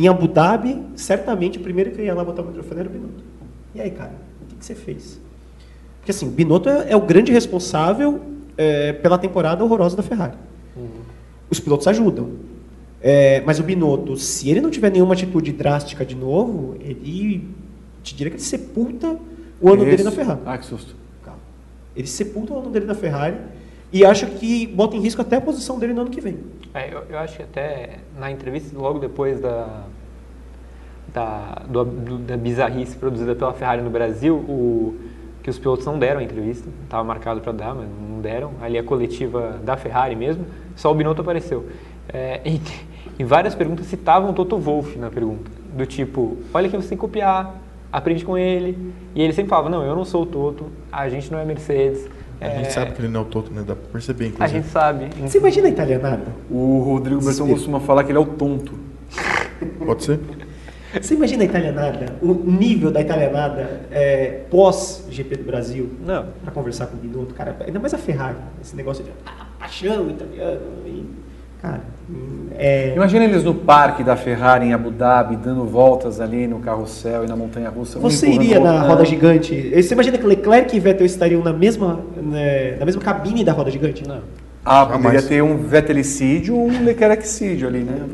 Em 0.00 0.08
Abu 0.08 0.26
Dhabi, 0.26 0.82
certamente 0.96 1.58
o 1.58 1.60
primeiro 1.60 1.90
que 1.90 2.00
ia 2.00 2.14
lá 2.14 2.24
botar 2.24 2.40
o 2.40 2.46
microfone 2.46 2.80
era 2.80 2.88
o 2.88 2.92
Binotto. 2.92 3.22
E 3.74 3.82
aí, 3.82 3.90
cara, 3.90 4.14
o 4.40 4.46
que, 4.46 4.64
você 4.64 4.74
fez? 4.74 5.20
Porque 5.98 6.10
assim, 6.10 6.26
o 6.26 6.30
Binotto 6.30 6.70
é, 6.70 6.92
é 6.92 6.96
o 6.96 7.02
grande 7.02 7.30
responsável 7.30 8.18
é, 8.56 8.94
pela 8.94 9.18
temporada 9.18 9.62
horrorosa 9.62 9.98
da 9.98 10.02
Ferrari. 10.02 10.38
Os 11.50 11.60
pilotos 11.60 11.86
ajudam. 11.86 12.30
É, 13.02 13.42
mas 13.44 13.58
o 13.58 13.62
Binotto, 13.62 14.16
se 14.16 14.48
ele 14.48 14.62
não 14.62 14.70
tiver 14.70 14.90
nenhuma 14.90 15.12
atitude 15.12 15.52
drástica 15.52 16.02
de 16.02 16.14
novo, 16.14 16.76
ele 16.80 17.46
te 18.02 18.14
diria 18.14 18.30
que 18.30 18.38
ele 18.38 18.42
sepulta 18.42 19.18
o 19.60 19.68
ano 19.68 19.84
dele 19.84 19.96
Isso. 19.96 20.04
na 20.04 20.12
Ferrari. 20.12 20.40
Ah, 20.46 20.56
que 20.56 20.64
susto. 20.64 20.96
Ele 21.94 22.06
sepulta 22.06 22.54
o 22.54 22.58
ano 22.58 22.70
dele 22.70 22.86
na 22.86 22.94
Ferrari 22.94 23.36
e 23.92 24.02
acha 24.02 24.24
que 24.24 24.66
bota 24.66 24.96
em 24.96 25.00
risco 25.00 25.20
até 25.20 25.36
a 25.36 25.40
posição 25.42 25.78
dele 25.78 25.92
no 25.92 26.00
ano 26.00 26.10
que 26.10 26.22
vem. 26.22 26.38
É, 26.74 26.92
eu, 26.94 27.02
eu 27.08 27.18
acho 27.18 27.36
que 27.36 27.42
até 27.42 27.98
na 28.18 28.30
entrevista, 28.30 28.78
logo 28.78 28.98
depois 28.98 29.40
da, 29.40 29.84
da, 31.12 31.62
do- 31.68 32.18
da 32.18 32.36
bizarrice 32.36 32.96
produzida 32.96 33.34
pela 33.34 33.52
Ferrari 33.52 33.82
no 33.82 33.90
Brasil, 33.90 34.36
o, 34.36 34.94
que 35.42 35.50
os 35.50 35.58
pilotos 35.58 35.84
não 35.84 35.98
deram 35.98 36.20
a 36.20 36.22
entrevista, 36.22 36.68
estava 36.84 37.02
marcado 37.02 37.40
para 37.40 37.52
dar, 37.52 37.74
mas 37.74 37.88
não 37.88 38.20
deram. 38.20 38.52
Ali 38.60 38.78
a 38.78 38.84
coletiva 38.84 39.58
da 39.64 39.76
Ferrari 39.76 40.14
mesmo, 40.14 40.44
só 40.76 40.92
o 40.92 40.94
Binotto 40.94 41.22
apareceu. 41.22 41.66
É, 42.08 42.40
e, 42.44 42.60
e 43.18 43.24
várias 43.24 43.54
perguntas 43.54 43.86
citavam 43.86 44.32
Toto 44.32 44.56
Wolff 44.58 44.96
na 44.98 45.10
pergunta, 45.10 45.50
do 45.76 45.86
tipo, 45.86 46.36
olha 46.54 46.68
que 46.68 46.76
você 46.76 46.88
tem 46.90 46.98
que 46.98 47.00
copiar, 47.00 47.54
aprende 47.92 48.24
com 48.24 48.38
ele. 48.38 48.92
E 49.14 49.22
ele 49.22 49.32
sempre 49.32 49.50
falava, 49.50 49.68
não, 49.68 49.82
eu 49.82 49.96
não 49.96 50.04
sou 50.04 50.22
o 50.22 50.26
Toto, 50.26 50.66
a 50.92 51.08
gente 51.08 51.32
não 51.32 51.38
é 51.40 51.44
Mercedes. 51.44 52.08
A 52.40 52.46
é, 52.46 52.56
gente 52.56 52.72
sabe 52.72 52.92
que 52.92 53.00
ele 53.02 53.08
não 53.08 53.20
é 53.20 53.22
o 53.22 53.26
Toto, 53.26 53.52
né? 53.52 53.62
Dá 53.66 53.76
pra 53.76 53.88
perceber, 53.92 54.24
A 54.24 54.28
inclusive. 54.28 54.58
gente 54.60 54.70
sabe. 54.70 55.10
Você 55.20 55.38
imagina 55.38 55.66
a 55.66 55.70
italianada? 55.70 56.24
O 56.50 56.80
Rodrigo 56.80 57.22
Bertão 57.22 57.46
costuma 57.48 57.80
falar 57.80 58.04
que 58.04 58.10
ele 58.10 58.18
é 58.18 58.20
o 58.20 58.26
tonto. 58.26 58.72
Pode 59.84 60.04
ser? 60.04 60.20
Você 61.00 61.14
imagina 61.14 61.42
a 61.42 61.46
italianada? 61.46 62.16
O 62.20 62.32
nível 62.32 62.90
da 62.90 63.00
italianada 63.00 63.82
é, 63.90 64.44
pós-GP 64.50 65.36
do 65.36 65.44
Brasil? 65.44 65.90
Não. 66.04 66.26
Pra 66.42 66.50
conversar 66.50 66.86
com 66.86 66.96
o 66.96 67.00
Binotto, 67.00 67.34
cara, 67.34 67.56
ainda 67.64 67.78
mais 67.78 67.94
a 67.94 67.98
Ferrari, 67.98 68.38
esse 68.60 68.74
negócio 68.74 69.04
de 69.04 69.10
ah, 69.24 69.46
paixão 69.58 70.10
italiano. 70.10 70.60
E, 70.86 71.04
cara, 71.60 71.80
é, 72.62 72.92
Imagina 72.94 73.24
eles 73.24 73.42
no 73.42 73.54
parque 73.54 74.04
da 74.04 74.16
Ferrari 74.16 74.66
em 74.66 74.74
Abu 74.74 74.90
Dhabi, 74.90 75.36
dando 75.36 75.64
voltas 75.64 76.20
ali 76.20 76.46
no 76.46 76.58
carrossel 76.58 77.24
e 77.24 77.26
na 77.26 77.34
montanha-russa. 77.34 77.98
um 77.98 78.02
Você 78.02 78.26
empurrando 78.26 78.44
iria 78.44 78.60
na 78.60 78.82
roda 78.82 79.04
gigante? 79.04 79.72
Você 79.82 79.94
imagina 79.94 80.18
que 80.18 80.26
Leclerc 80.26 80.76
e 80.76 80.80
Vettel 80.80 81.06
estariam 81.06 81.42
na 81.42 81.52
mesma, 81.52 82.00
né, 82.20 82.76
na 82.78 82.84
mesma 82.84 83.00
cabine 83.00 83.42
da 83.44 83.52
roda 83.52 83.70
gigante? 83.70 84.06
Não. 84.06 84.20
Ah, 84.62 84.80
Jamais. 84.80 85.02
poderia 85.02 85.22
ter 85.22 85.42
um 85.42 85.56
Vetelicídio 85.56 86.54
ou 86.54 86.68
um 86.68 86.84
Leclerccídio 86.84 87.66
ali, 87.66 87.78
né? 87.78 88.04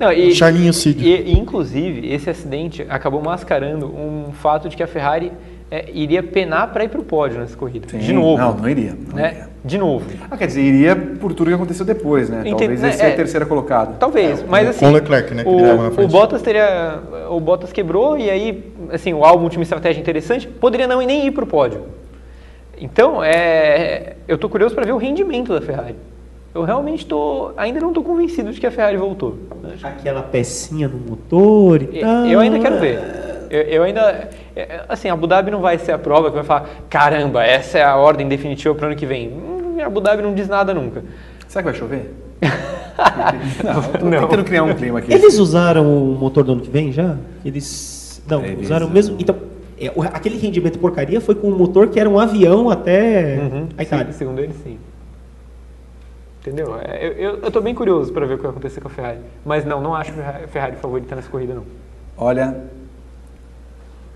Não, 0.00 0.10
e, 0.10 0.34
Charlinho 0.34 0.72
Cid. 0.72 1.00
e, 1.00 1.32
e, 1.32 1.38
inclusive, 1.38 2.12
esse 2.12 2.28
acidente 2.28 2.84
acabou 2.88 3.22
mascarando 3.22 3.86
um 3.86 4.32
fato 4.32 4.68
de 4.68 4.76
que 4.76 4.82
a 4.82 4.88
Ferrari 4.88 5.30
é, 5.70 5.88
iria 5.92 6.20
penar 6.20 6.72
para 6.72 6.82
ir 6.82 6.88
para 6.88 7.00
o 7.00 7.04
pódio 7.04 7.38
nessa 7.38 7.56
corrida. 7.56 7.88
Sim. 7.88 7.98
De 7.98 8.12
novo. 8.12 8.42
Não, 8.42 8.54
não 8.56 8.68
iria. 8.68 8.96
Não 9.08 9.14
né? 9.14 9.30
iria. 9.30 9.53
De 9.64 9.78
novo. 9.78 10.04
Ah, 10.30 10.36
quer 10.36 10.46
dizer, 10.46 10.60
iria 10.60 10.94
por 10.94 11.32
tudo 11.32 11.48
que 11.48 11.54
aconteceu 11.54 11.86
depois, 11.86 12.28
né? 12.28 12.40
Entendo, 12.40 12.58
Talvez 12.58 12.80
né? 12.82 12.88
esse 12.90 12.98
seja 12.98 13.10
É. 13.10 13.12
a 13.14 13.16
terceira 13.16 13.46
colocada. 13.46 13.94
Talvez, 13.98 14.44
mas 14.46 14.68
assim. 14.68 14.80
com 14.80 14.90
o 14.90 14.94
Leclerc, 14.94 15.32
né, 15.34 15.42
O, 15.46 16.02
o 16.02 16.08
Bottas 16.08 16.42
teria. 16.42 16.98
O 17.30 17.40
Bottas 17.40 17.72
quebrou 17.72 18.18
e 18.18 18.28
aí, 18.28 18.72
assim, 18.92 19.14
o 19.14 19.24
álbum 19.24 19.48
tinha 19.48 19.60
uma 19.60 19.62
estratégia 19.64 19.98
interessante, 20.00 20.46
poderia 20.46 20.86
não 20.86 21.00
nem 21.00 21.26
ir 21.26 21.30
para 21.30 21.44
o 21.44 21.46
pódio. 21.46 21.80
Então, 22.78 23.24
é, 23.24 24.16
eu 24.28 24.36
tô 24.36 24.50
curioso 24.50 24.74
para 24.74 24.84
ver 24.84 24.92
o 24.92 24.98
rendimento 24.98 25.54
da 25.54 25.62
Ferrari. 25.62 25.94
Eu 26.54 26.62
realmente 26.62 27.06
tô, 27.06 27.52
ainda 27.56 27.80
não 27.80 27.88
estou 27.88 28.04
convencido 28.04 28.52
de 28.52 28.60
que 28.60 28.66
a 28.66 28.70
Ferrari 28.70 28.96
voltou. 28.96 29.38
Aquela 29.82 30.22
pecinha 30.22 30.88
no 30.88 30.98
motor 30.98 31.82
e 31.82 32.00
tal. 32.00 32.26
Eu 32.26 32.38
ainda 32.38 32.58
quero 32.58 32.78
ver. 32.78 33.00
Eu, 33.50 33.62
eu 33.62 33.82
ainda. 33.82 34.28
é, 34.54 34.82
Assim, 34.88 35.08
Abu 35.08 35.26
Dhabi 35.26 35.50
não 35.50 35.60
vai 35.60 35.78
ser 35.78 35.92
a 35.92 35.98
prova 35.98 36.28
que 36.28 36.34
vai 36.34 36.44
falar: 36.44 36.68
caramba, 36.90 37.44
essa 37.44 37.78
é 37.78 37.82
a 37.82 37.96
ordem 37.96 38.28
definitiva 38.28 38.74
para 38.74 38.84
o 38.84 38.86
ano 38.88 38.96
que 38.96 39.06
vem. 39.06 39.32
Hum, 39.74 39.80
Abu 39.84 40.00
Dhabi 40.00 40.22
não 40.22 40.34
diz 40.34 40.48
nada 40.48 40.72
nunca. 40.72 41.02
Será 41.48 41.62
que 41.62 41.70
vai 41.70 41.74
chover? 41.78 42.14
não, 44.02 44.10
Não. 44.10 44.20
tentando 44.28 44.44
criar 44.44 44.62
um 44.62 44.74
clima 44.74 44.98
aqui. 45.00 45.12
Eles 45.12 45.38
usaram 45.38 45.86
o 45.86 46.14
motor 46.18 46.44
do 46.44 46.52
ano 46.52 46.60
que 46.60 46.70
vem 46.70 46.92
já? 46.92 47.16
Eles. 47.44 48.22
Não, 48.28 48.44
Eles- 48.44 48.64
usaram 48.66 48.86
o 48.86 48.90
mesmo. 48.90 49.16
Então, 49.18 49.36
é, 49.78 49.92
o- 49.94 50.02
aquele 50.02 50.38
rendimento 50.38 50.78
porcaria 50.78 51.20
foi 51.20 51.34
com 51.34 51.48
um 51.50 51.56
motor 51.56 51.88
que 51.88 51.98
era 51.98 52.08
um 52.08 52.18
avião 52.18 52.70
até 52.70 53.38
Uhum, 53.38 53.68
a 53.76 53.82
Itália. 53.82 54.06
sim, 54.12 54.18
segundo 54.18 54.40
ele, 54.40 54.52
sim. 54.62 54.78
Entendeu? 56.40 56.76
É, 56.82 57.06
Eu, 57.06 57.12
eu, 57.12 57.36
eu 57.38 57.50
tô 57.50 57.60
bem 57.60 57.74
curioso 57.74 58.12
para 58.12 58.26
ver 58.26 58.34
o 58.34 58.36
que 58.36 58.42
vai 58.42 58.50
acontecer 58.52 58.80
com 58.80 58.88
a 58.88 58.90
Ferrari. 58.90 59.18
Mas 59.44 59.64
não, 59.64 59.80
não 59.80 59.94
acho 59.94 60.12
a 60.12 60.46
Ferrari 60.48 60.76
favorita 60.76 61.16
nessa 61.16 61.28
corrida, 61.28 61.54
não. 61.54 61.64
Olha, 62.16 62.56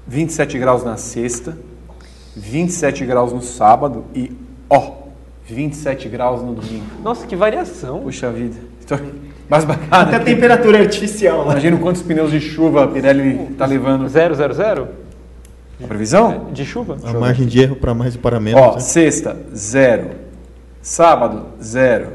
27 0.07 0.59
graus 0.59 0.85
na 0.85 0.97
sexta, 0.97 1.57
27 2.37 3.05
graus 3.05 3.33
no 3.33 3.43
sábado 3.43 4.05
e, 4.15 4.33
ó, 4.71 4.93
27 5.55 6.09
graus 6.09 6.43
no 6.43 6.55
domingo. 6.55 6.87
Nossa, 7.03 7.27
que 7.27 7.35
variação. 7.35 8.01
Puxa 8.01 8.31
vida. 8.31 8.57
Mais 9.49 9.65
bacana. 9.65 9.89
Até 9.91 10.17
a 10.17 10.21
temperatura 10.21 10.79
artificial 10.79 11.39
lá. 11.39 11.53
Imagina 11.53 11.79
quantos 11.79 12.03
pneus 12.03 12.31
de 12.31 12.41
chuva 12.41 12.85
a 12.85 12.89
Pirelli 12.89 13.55
tá 13.57 13.65
levando. 13.65 14.09
Zero, 14.09 14.35
zero, 14.35 14.55
zero? 14.55 14.89
A 15.83 15.87
previsão? 15.87 16.51
De 16.53 16.65
chuva? 16.65 16.99
A 17.03 17.13
margem 17.15 17.47
de 17.47 17.61
erro 17.61 17.77
para 17.77 17.95
mais 17.95 18.15
e 18.15 18.19
para 18.19 18.39
menos. 18.39 18.61
Ó, 18.61 18.75
né? 18.75 18.81
sexta, 18.81 19.37
zero. 19.55 20.11
Sábado, 20.83 21.47
zero. 21.63 22.13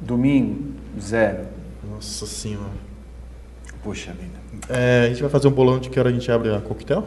Domingo, 0.00 0.72
zero. 1.00 1.40
Nossa 1.88 2.26
senhora. 2.26 2.82
Puxa 3.84 4.12
vida. 4.12 4.42
É, 4.68 5.04
a 5.06 5.08
gente 5.08 5.20
vai 5.20 5.30
fazer 5.30 5.48
um 5.48 5.52
bolão 5.52 5.78
de 5.78 5.90
que 5.90 5.98
hora 5.98 6.08
a 6.08 6.12
gente 6.12 6.30
abre 6.30 6.54
a 6.54 6.60
coquetel? 6.60 7.04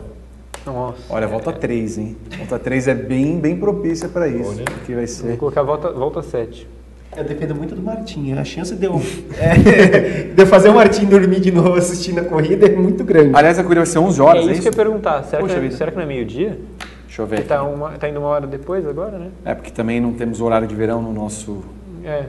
Nossa. 0.66 0.98
Olha, 1.10 1.28
volta 1.28 1.52
3, 1.54 1.98
hein? 1.98 2.18
Volta 2.38 2.58
3 2.58 2.88
é 2.88 2.94
bem, 2.96 3.40
bem 3.40 3.56
propícia 3.58 4.10
para 4.10 4.28
isso. 4.28 4.64
Que 4.86 4.94
vai 4.96 5.06
Vou 5.06 5.08
ser. 5.08 5.38
colocar 5.38 5.62
volta, 5.64 5.92
volta 5.92 6.22
7. 6.24 6.68
Eu 7.16 7.24
dependo 7.24 7.56
muito 7.56 7.76
do 7.76 7.82
Martim. 7.82 8.34
A 8.34 8.44
chance 8.44 8.76
de 8.76 8.86
eu, 8.86 9.00
é, 9.40 10.24
de 10.34 10.42
eu 10.42 10.46
fazer 10.48 10.70
o 10.70 10.74
Martim 10.76 11.06
dormir 11.06 11.40
de 11.40 11.52
novo 11.52 11.76
assistindo 11.76 12.20
a 12.20 12.24
corrida 12.24 12.66
é 12.66 12.76
muito 12.76 13.04
grande. 13.04 13.32
Aliás, 13.36 13.58
a 13.60 13.64
corrida 13.64 13.82
vai 13.82 13.86
ser 13.86 14.00
11 14.00 14.20
É 14.20 14.24
horas, 14.24 14.42
isso 14.42 14.50
é 14.50 14.54
que 14.54 14.58
eu 14.68 14.72
isso? 14.72 14.80
ia 14.80 14.86
perguntar. 14.86 15.24
Será, 15.24 15.42
Puxa 15.42 15.54
que, 15.54 15.60
é- 15.60 15.64
vida. 15.64 15.76
será 15.78 15.92
que 15.92 15.98
não 15.98 16.04
é 16.04 16.08
meio-dia? 16.08 16.60
Deixa 17.06 17.22
eu 17.22 17.26
ver. 17.28 17.36
Porque 17.38 17.48
tá, 17.48 17.64
uma, 17.64 17.92
tá 17.92 18.10
indo 18.10 18.20
uma 18.20 18.28
hora 18.28 18.46
depois 18.48 18.86
agora, 18.86 19.18
né? 19.18 19.30
É 19.46 19.54
porque 19.56 19.72
também 19.72 20.02
não 20.02 20.12
temos 20.14 20.42
horário 20.42 20.68
de 20.68 20.76
verão 20.76 21.02
no 21.02 21.14
nosso. 21.14 21.64
É. 22.04 22.26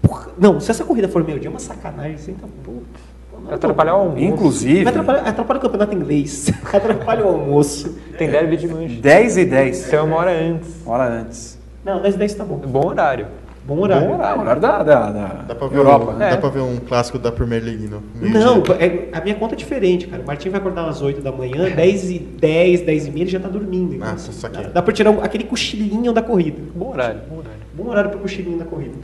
Porra, 0.00 0.28
não, 0.38 0.60
se 0.60 0.70
essa 0.70 0.84
corrida 0.84 1.08
for 1.08 1.24
meio-dia, 1.24 1.48
é 1.48 1.50
uma 1.50 1.58
sacanagem. 1.58 2.14
Assim, 2.14 2.34
tá, 2.34 2.46
putz. 2.62 3.11
Vai 3.44 3.54
atrapalhar 3.54 3.94
o 3.96 4.00
almoço. 4.00 4.22
Inclusive, 4.24 4.84
Vai 4.84 4.92
atrapalhar, 4.92 5.20
atrapalha 5.28 5.58
o 5.58 5.62
campeonato 5.62 5.94
inglês. 5.94 6.50
atrapalha 6.72 7.24
o 7.24 7.28
almoço. 7.28 7.96
Tem 8.18 8.30
derby 8.30 8.56
de 8.56 8.68
mancha. 8.68 9.00
10 9.00 9.36
e 9.38 9.44
10. 9.44 9.86
Então 9.88 9.98
é 9.98 10.02
uma 10.02 10.16
hora 10.16 10.30
antes. 10.32 10.68
Uma 10.86 10.94
hora 10.94 11.08
antes. 11.20 11.58
Não, 11.84 12.00
10 12.00 12.14
10 12.16 12.34
tá 12.34 12.44
bom. 12.44 12.56
Bom 12.58 12.86
horário. 12.88 13.26
Bom 13.64 13.78
horário. 13.78 14.08
Bom 14.08 14.14
horário. 14.14 14.40
horário 14.40 14.60
da, 14.60 14.82
da, 14.82 15.10
da 15.12 15.26
Dá 15.48 15.54
pra 15.54 15.68
ver, 15.68 15.76
Europa. 15.76 16.10
um, 16.12 16.16
né? 16.16 16.30
dá 16.30 16.36
pra 16.36 16.48
ver 16.48 16.60
um 16.60 16.78
clássico 16.78 17.16
da 17.18 17.30
Premier 17.30 17.62
League, 17.62 17.88
não? 17.88 18.02
Não, 18.20 18.62
é- 18.80 19.08
a 19.12 19.20
minha 19.20 19.36
conta 19.36 19.54
é 19.54 19.56
diferente, 19.56 20.08
cara. 20.08 20.20
O 20.22 20.26
Martim 20.26 20.48
vai 20.50 20.58
acordar 20.58 20.88
às 20.88 21.00
8 21.00 21.20
da 21.20 21.30
manhã, 21.30 21.70
10 21.74 22.10
e 22.10 22.18
10, 22.18 22.80
10 22.80 23.06
e 23.06 23.10
meia, 23.12 23.22
ele 23.22 23.30
já 23.30 23.38
tá 23.38 23.48
dormindo. 23.48 23.94
então, 23.94 24.10
Nossa, 24.10 24.32
saquei. 24.32 24.64
dá, 24.64 24.68
dá 24.70 24.82
pra 24.82 24.92
tirar 24.92 25.10
um- 25.12 25.22
aquele 25.22 25.44
cochilinho 25.44 26.12
da 26.12 26.20
corrida. 26.22 26.58
Bom 26.74 26.90
horário, 26.90 27.20
bom 27.30 27.36
horário. 27.38 27.58
Bom 27.72 27.88
horário 27.88 28.10
pro 28.10 28.18
cochilinho 28.18 28.58
da 28.58 28.64
corrida. 28.64 28.94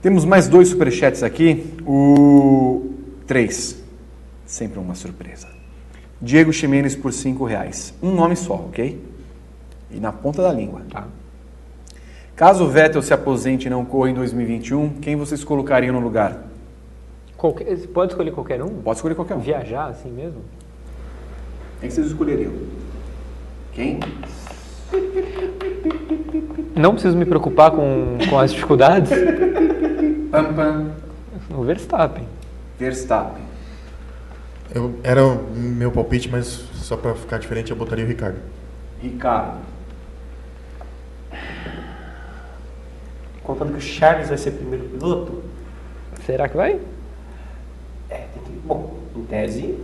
Temos 0.00 0.24
mais 0.24 0.46
dois 0.46 0.68
superchats 0.68 1.22
aqui. 1.24 1.64
O 1.84 2.92
3. 3.26 3.82
Sempre 4.46 4.78
uma 4.78 4.94
surpresa. 4.94 5.48
Diego 6.20 6.52
Ximenes 6.52 6.94
por 6.94 7.12
5 7.12 7.44
reais. 7.44 7.94
Um 8.02 8.14
nome 8.14 8.36
só, 8.36 8.54
ok? 8.54 9.02
E 9.90 10.00
na 10.00 10.12
ponta 10.12 10.42
da 10.42 10.52
língua. 10.52 10.82
Tá. 10.90 11.06
Caso 12.36 12.64
o 12.64 12.68
Vettel 12.68 13.00
se 13.02 13.14
aposente 13.14 13.66
e 13.66 13.70
não 13.70 13.84
corra 13.84 14.10
em 14.10 14.14
2021, 14.14 14.94
quem 15.00 15.14
vocês 15.14 15.44
colocariam 15.44 15.92
no 15.92 16.00
lugar? 16.00 16.44
Qualquer, 17.36 17.76
pode 17.88 18.12
escolher 18.12 18.32
qualquer 18.32 18.62
um? 18.62 18.80
Pode 18.82 18.96
escolher 18.98 19.14
qualquer 19.14 19.34
um. 19.36 19.40
Viajar 19.40 19.86
assim 19.86 20.10
mesmo? 20.10 20.40
Quem 21.80 21.90
vocês 21.90 22.06
escolheriam? 22.08 22.52
Quem? 23.72 24.00
Não 26.74 26.92
preciso 26.92 27.16
me 27.16 27.24
preocupar 27.24 27.70
com, 27.70 28.18
com 28.28 28.38
as 28.38 28.52
dificuldades? 28.52 29.10
Pam, 30.30 30.54
pam. 30.54 30.90
O 31.56 31.62
Verstappen. 31.62 32.26
Verstappen. 32.78 33.44
Eu, 34.74 34.98
era 35.02 35.24
o 35.24 35.52
meu 35.54 35.92
palpite, 35.92 36.28
mas 36.28 36.46
só 36.46 36.96
pra 36.96 37.14
ficar 37.14 37.38
diferente 37.38 37.70
eu 37.70 37.76
botaria 37.76 38.04
o 38.04 38.08
Ricardo. 38.08 38.38
Ricardo. 39.00 39.58
Contando 43.42 43.72
que 43.72 43.78
o 43.78 43.80
Charles 43.80 44.28
vai 44.28 44.38
ser 44.38 44.52
primeiro 44.52 44.84
piloto, 44.88 45.42
Será 46.24 46.48
que 46.48 46.56
vai? 46.56 46.80
é, 48.08 48.26
tem 48.32 48.42
que. 48.42 48.52
Bom, 48.64 48.98
em 49.14 49.24
tese, 49.24 49.78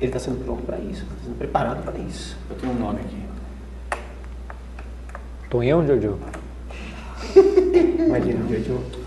ele 0.00 0.12
tá 0.12 0.18
sendo 0.18 0.44
pronto 0.44 0.62
pra 0.64 0.76
isso, 0.78 1.06
tá 1.06 1.12
sendo 1.24 1.38
preparado 1.38 1.82
pra 1.82 1.98
isso. 1.98 2.36
Eu 2.50 2.56
tenho 2.56 2.72
um 2.72 2.78
nome 2.78 3.00
aqui. 3.00 3.22
Tonhão, 5.48 5.86
Jojo? 5.86 6.18
Imagina, 7.34 8.46
Jojo. 8.48 8.97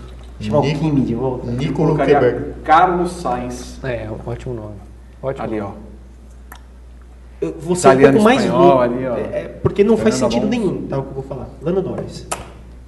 Chamar 0.42 0.58
o 0.60 0.62
Kimi 0.62 1.00
de 1.02 1.14
volta. 1.14 1.50
Nico 1.50 1.72
Colocaria 1.74 2.18
Huckenberg. 2.18 2.52
Carlos 2.64 3.12
Sainz. 3.12 3.78
É, 3.84 4.08
um 4.10 4.30
ótimo 4.30 4.54
nome. 4.54 4.74
Ótimo 5.22 5.44
Ali, 5.44 5.60
ó. 5.60 5.64
nome. 5.64 5.76
Eu 7.40 7.54
vou 7.58 7.74
ser 7.74 7.88
um 7.88 8.00
pouco 8.00 8.22
mais 8.22 8.40
espanhol 8.44 8.62
louco. 8.66 8.80
ali, 8.82 9.06
ó. 9.06 9.16
É, 9.16 9.20
é, 9.20 9.58
porque 9.62 9.82
não 9.82 9.96
faz 9.96 10.14
sentido 10.14 10.42
Alonso. 10.46 10.58
nenhum, 10.60 10.86
tá? 10.86 10.98
O 10.98 11.02
que 11.02 11.08
eu 11.08 11.14
vou 11.14 11.22
falar. 11.24 11.48
Lando 11.60 11.82
Norris. 11.82 12.26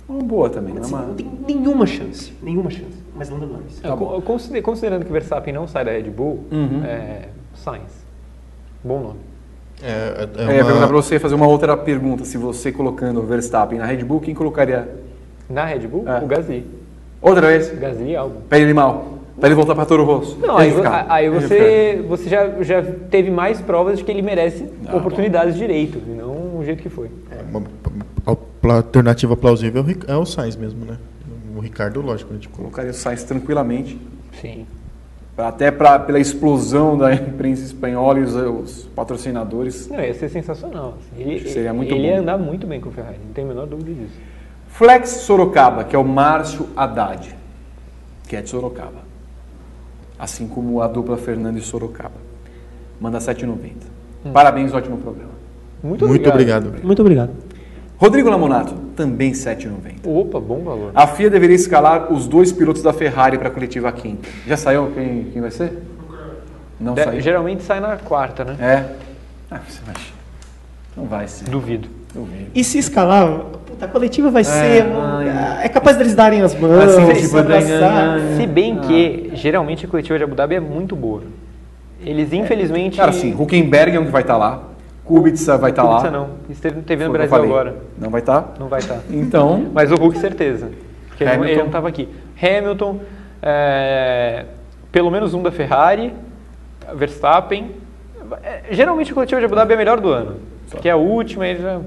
Uma 0.08 0.22
boa 0.22 0.50
também, 0.50 0.74
não 0.74 0.82
é 0.82 0.84
Assim, 0.84 0.94
uma... 0.94 1.02
não 1.06 1.14
tem 1.14 1.30
nenhuma 1.48 1.86
chance. 1.86 2.32
Nenhuma 2.42 2.70
chance. 2.70 3.02
Mas 3.16 3.30
Lando 3.30 3.46
Norris. 3.46 3.80
É, 3.82 3.88
co- 3.88 4.22
consider- 4.22 4.62
considerando 4.62 5.04
que 5.04 5.10
Verstappen 5.10 5.52
não 5.52 5.66
sai 5.66 5.84
da 5.84 5.90
Red 5.90 6.02
Bull, 6.10 6.44
Uhum. 6.52 6.82
é, 6.84 7.28
Sainz. 7.54 8.04
Bom 8.84 9.00
nome. 9.00 9.18
É, 9.82 9.88
é, 9.88 9.92
é 9.92 10.44
Eu 10.44 10.50
ia 10.50 10.54
perguntar 10.56 10.74
uma... 10.76 10.86
pra 10.88 10.96
você 10.96 11.18
fazer 11.18 11.34
uma 11.34 11.46
outra 11.48 11.76
pergunta. 11.76 12.24
Se 12.24 12.36
você 12.38 12.70
colocando 12.70 13.20
o 13.20 13.22
Verstappen 13.26 13.78
na 13.78 13.86
Red 13.86 14.04
Bull, 14.04 14.20
quem 14.20 14.34
colocaria? 14.34 14.88
Na 15.48 15.64
Red 15.64 15.80
Bull, 15.88 16.06
É. 16.08 16.22
o 16.22 16.26
Gasly. 16.26 16.64
Outra 17.24 17.46
vez? 17.48 17.70
Gasly 17.78 18.10
e 18.10 18.16
Albon. 18.16 18.40
Pra 18.48 18.58
ele 18.58 18.74
mal. 18.74 19.12
Pra 19.40 19.48
ele 19.48 19.56
voltar 19.56 19.74
pra 19.74 19.84
Toro 19.84 20.04
Rosso. 20.04 20.38
Não, 20.40 20.56
aí, 20.56 20.72
aí 21.08 21.28
você, 21.28 22.04
você 22.08 22.28
já, 22.28 22.62
já 22.62 22.82
teve 23.10 23.30
mais 23.30 23.60
provas 23.60 23.98
de 23.98 24.04
que 24.04 24.10
ele 24.12 24.22
merece 24.22 24.64
Ah, 24.86 24.96
oportunidades 24.96 25.56
direito, 25.56 25.98
e 26.06 26.10
não 26.10 26.58
o 26.58 26.62
jeito 26.64 26.80
que 26.82 26.88
foi. 26.88 27.10
uma, 27.50 27.62
a 28.24 28.36
pla- 28.36 28.76
alternativa 28.76 29.36
plausível 29.36 29.84
é 30.06 30.10
o 30.12 30.12
é 30.12 30.16
o 30.16 30.24
Sainz 30.24 30.54
mesmo, 30.54 30.84
né? 30.84 30.98
O 31.56 31.60
Ricardo, 31.60 32.00
lógico, 32.00 32.30
a 32.30 32.34
gente. 32.34 32.48
Colocaria 32.48 32.92
o 32.92 32.94
Sainz 32.94 33.24
tranquilamente. 33.24 33.98
Sim. 34.40 34.66
Até 35.36 35.72
pra, 35.72 35.98
pela 35.98 36.20
explosão 36.20 36.96
da 36.96 37.10
imprensa 37.14 37.64
espanhola 37.64 38.20
e 38.20 38.22
os, 38.22 38.36
os 38.36 38.84
patrocinadores. 38.94 39.88
Não, 39.88 40.00
ia 40.00 40.14
ser 40.14 40.28
sensacional. 40.28 40.96
Ele, 41.18 41.40
seria 41.48 41.72
muito 41.74 41.92
ele 41.92 42.02
bom. 42.02 42.06
ia 42.14 42.20
andar 42.20 42.38
muito 42.38 42.68
bem 42.68 42.80
com 42.80 42.88
o 42.88 42.92
Ferrari, 42.92 43.16
não 43.26 43.32
tem 43.32 43.44
a 43.44 43.48
menor 43.48 43.66
dúvida 43.66 43.92
disso. 43.92 44.14
Flex 44.74 45.08
Sorocaba, 45.20 45.84
que 45.84 45.94
é 45.94 45.98
o 45.98 46.02
Márcio 46.04 46.68
Haddad, 46.76 47.32
que 48.26 48.34
é 48.34 48.42
de 48.42 48.50
Sorocaba. 48.50 49.04
Assim 50.18 50.48
como 50.48 50.82
a 50.82 50.88
dupla 50.88 51.16
Fernando 51.16 51.58
e 51.58 51.60
Sorocaba. 51.60 52.16
Manda 53.00 53.18
7,90. 53.18 54.32
Parabéns, 54.32 54.74
ótimo 54.74 54.98
programa. 54.98 55.30
Muito, 55.80 56.08
Muito 56.08 56.28
obrigado. 56.28 56.74
Muito 56.82 57.00
obrigado. 57.02 57.30
Rodrigo 57.98 58.28
Lamonato, 58.28 58.74
também 58.96 59.30
7,90. 59.30 60.04
Opa, 60.06 60.40
bom 60.40 60.64
valor. 60.64 60.90
A 60.92 61.06
FIA 61.06 61.30
deveria 61.30 61.54
escalar 61.54 62.12
os 62.12 62.26
dois 62.26 62.50
pilotos 62.50 62.82
da 62.82 62.92
Ferrari 62.92 63.38
para 63.38 63.48
a 63.48 63.50
coletiva 63.52 63.92
quinta. 63.92 64.28
Já 64.44 64.56
saiu 64.56 64.90
quem, 64.92 65.24
quem 65.32 65.40
vai 65.40 65.52
ser? 65.52 65.72
Não 66.80 66.94
De- 66.94 67.04
saiu. 67.04 67.20
geralmente 67.20 67.62
sai 67.62 67.78
na 67.78 67.96
quarta, 67.96 68.44
né? 68.44 68.56
É. 68.58 68.96
Ah, 69.52 69.60
você 69.68 69.80
vai... 69.86 69.94
Não 70.96 71.04
vai 71.06 71.26
ser. 71.28 71.48
Duvido. 71.48 71.88
Duvido. 72.14 72.46
E 72.54 72.62
se 72.62 72.78
escalar, 72.78 73.26
puta, 73.66 73.84
a 73.86 73.88
coletiva 73.88 74.30
vai 74.30 74.42
É, 74.42 74.44
ser. 74.44 74.84
ai. 74.92 75.64
É 75.64 75.68
capaz 75.68 75.96
deles 75.96 76.14
darem 76.14 76.40
as 76.42 76.54
mãos, 76.54 76.82
Assim, 76.84 77.14
se 77.16 77.28
se, 77.28 77.36
abraçar. 77.38 78.18
se 78.36 78.46
bem 78.46 78.78
que, 78.78 79.30
geralmente, 79.34 79.84
a 79.86 79.88
coletiva 79.88 80.16
de 80.18 80.24
Abu 80.24 80.34
Dhabi 80.34 80.54
é 80.54 80.60
muito 80.60 80.94
boa. 80.94 81.22
Eles, 82.00 82.32
infelizmente... 82.32 82.96
Cara, 82.98 83.12
sim, 83.12 83.34
Huckenberg 83.36 83.96
é 83.96 84.00
um 84.00 84.04
que 84.04 84.10
vai 84.12 84.22
estar 84.22 84.36
lá. 84.36 84.62
Kubica 85.04 85.58
vai 85.58 85.70
estar 85.70 85.82
lá. 85.82 85.96
Kubica 85.96 86.10
não. 86.10 86.28
Esteve 86.48 86.80
teve 86.82 87.04
no 87.04 87.10
Foi 87.10 87.24
o 87.24 87.28
Brasil 87.28 87.44
agora. 87.44 87.76
Não 87.98 88.10
vai 88.10 88.20
estar? 88.20 88.54
Não 88.58 88.68
vai 88.68 88.78
estar. 88.80 89.00
Então. 89.10 89.66
Mas 89.72 89.90
o 89.90 89.96
Hulk, 89.96 90.18
certeza. 90.18 90.70
Porque 91.08 91.24
não- 91.24 91.32
ele 91.32 91.42
Hamilton. 91.42 91.58
não 91.60 91.66
estava 91.66 91.88
aqui. 91.88 92.08
Hamilton, 92.40 93.00
é, 93.42 94.44
pelo 94.92 95.10
menos 95.10 95.34
um 95.34 95.42
da 95.42 95.50
Ferrari, 95.50 96.12
Verstappen. 96.94 97.70
É, 98.42 98.62
Geralmente 98.70 99.10
a 99.12 99.14
coletiva 99.14 99.40
de 99.40 99.46
Abu 99.46 99.54
Dhabi 99.54 99.72
é 99.72 99.74
a 99.74 99.78
melhor 99.78 100.00
do 100.00 100.08
ano. 100.10 100.36
Porque 100.74 100.88
é 100.88 100.92
a 100.92 100.96
última, 100.96 101.46
ele 101.46 101.62
já... 101.62 101.80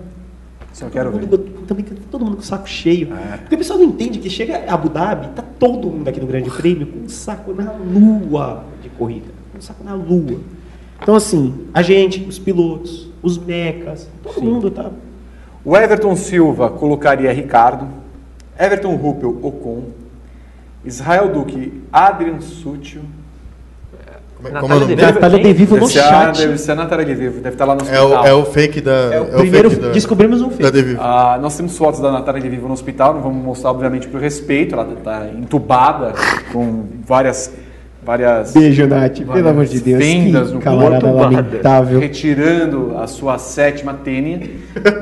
Só 0.73 0.89
quero 0.89 1.11
ver. 1.11 1.27
Todo 1.27 1.39
mundo- 1.39 1.65
Também 1.67 1.83
tá 1.85 1.95
todo 2.11 2.23
mundo 2.25 2.35
com 2.37 2.41
o 2.41 2.45
saco 2.45 2.67
cheio. 2.69 3.07
Porque 3.39 3.55
o 3.55 3.57
pessoal 3.57 3.79
não 3.79 3.85
entende 3.85 4.19
que 4.19 4.29
chega 4.29 4.63
a 4.67 4.73
Abu 4.73 4.89
Dhabi, 4.89 5.27
tá 5.35 5.43
todo 5.59 5.89
mundo 5.89 6.07
aqui 6.07 6.19
no 6.19 6.27
Grande 6.27 6.49
Prêmio 6.51 6.85
com 6.87 6.99
um 6.99 7.09
saco 7.09 7.53
na 7.53 7.71
lua 7.71 8.63
de 8.81 8.89
corrida. 8.89 9.27
Com 9.51 9.57
um 9.57 9.61
saco 9.61 9.83
na 9.83 9.93
lua. 9.95 10.39
Então, 11.01 11.15
assim, 11.15 11.67
a 11.73 11.81
gente, 11.81 12.21
os 12.27 12.37
pilotos, 12.39 13.09
os 13.23 13.37
mecas, 13.37 14.09
todo 14.23 14.41
mundo 14.41 14.69
tá. 14.71 14.91
O 15.65 15.75
Everton 15.75 16.15
Silva 16.15 16.69
colocaria 16.69 17.31
Ricardo, 17.33 17.87
Everton 18.57 18.95
Ruppel, 18.95 19.37
Ocon, 19.41 19.83
Israel 20.85 21.29
Duque, 21.33 21.81
Adrian 21.91 22.39
Sutil. 22.39 23.01
Como 24.37 24.47
é- 24.49 24.61
como 24.61 24.73
é 24.73 24.75
o 24.75 24.79
nome 24.81 24.95
dele? 24.95 25.11
Natália 25.11 25.39
De 25.43 25.53
Vivo 25.53 25.75
no 25.75 25.81
Deve 25.81 25.93
ser 25.93 25.99
a- 25.99 26.03
chat. 26.09 26.37
Deve 26.37 26.57
ser 26.59 26.71
a 26.71 26.75
Natália 26.75 27.05
De 27.05 27.15
Vivo, 27.15 27.41
deve 27.41 27.55
estar 27.55 27.65
lá 27.65 27.75
no 27.75 27.81
É 27.81 27.99
o, 27.99 28.03
hospital. 28.05 28.25
é 28.27 28.33
o 28.33 28.45
fake 28.45 28.81
da. 28.81 28.91
É 28.91 29.19
o 29.19 29.23
é 29.23 29.37
primeiro- 29.39 29.69
fake 29.71 29.81
da- 29.83 29.91
descobrimos 29.91 30.41
um 30.41 30.49
fake. 30.51 30.63
Da 30.63 30.69
Devivo. 30.69 30.99
Ah, 31.01 31.39
nós 31.41 31.57
temos 31.57 31.75
fotos 31.77 31.99
da 31.99 32.11
Natália 32.11 32.41
de 32.41 32.47
Vivo 32.49 32.67
no 32.67 32.73
hospital, 32.73 33.15
não 33.15 33.21
vamos 33.21 33.43
mostrar, 33.43 33.71
obviamente, 33.71 34.07
por 34.07 34.21
respeito. 34.21 34.75
Ela 34.75 34.87
está 34.93 35.27
entubada 35.27 36.13
com 36.53 36.83
várias. 37.05 37.51
várias 38.03 38.53
Beijo, 38.53 38.87
Nath, 38.87 39.19
pelo 39.19 39.49
amor 39.49 39.65
de 39.65 39.79
Deus, 39.81 40.01
Fendas 40.01 40.47
que 40.49 40.53
no 40.53 40.61
camarada 40.61 41.01
corpo, 41.01 41.17
lamentável. 41.19 41.99
retirando 41.99 42.95
a 42.97 43.05
sua 43.07 43.37
sétima 43.37 43.93
tênia. 43.95 44.39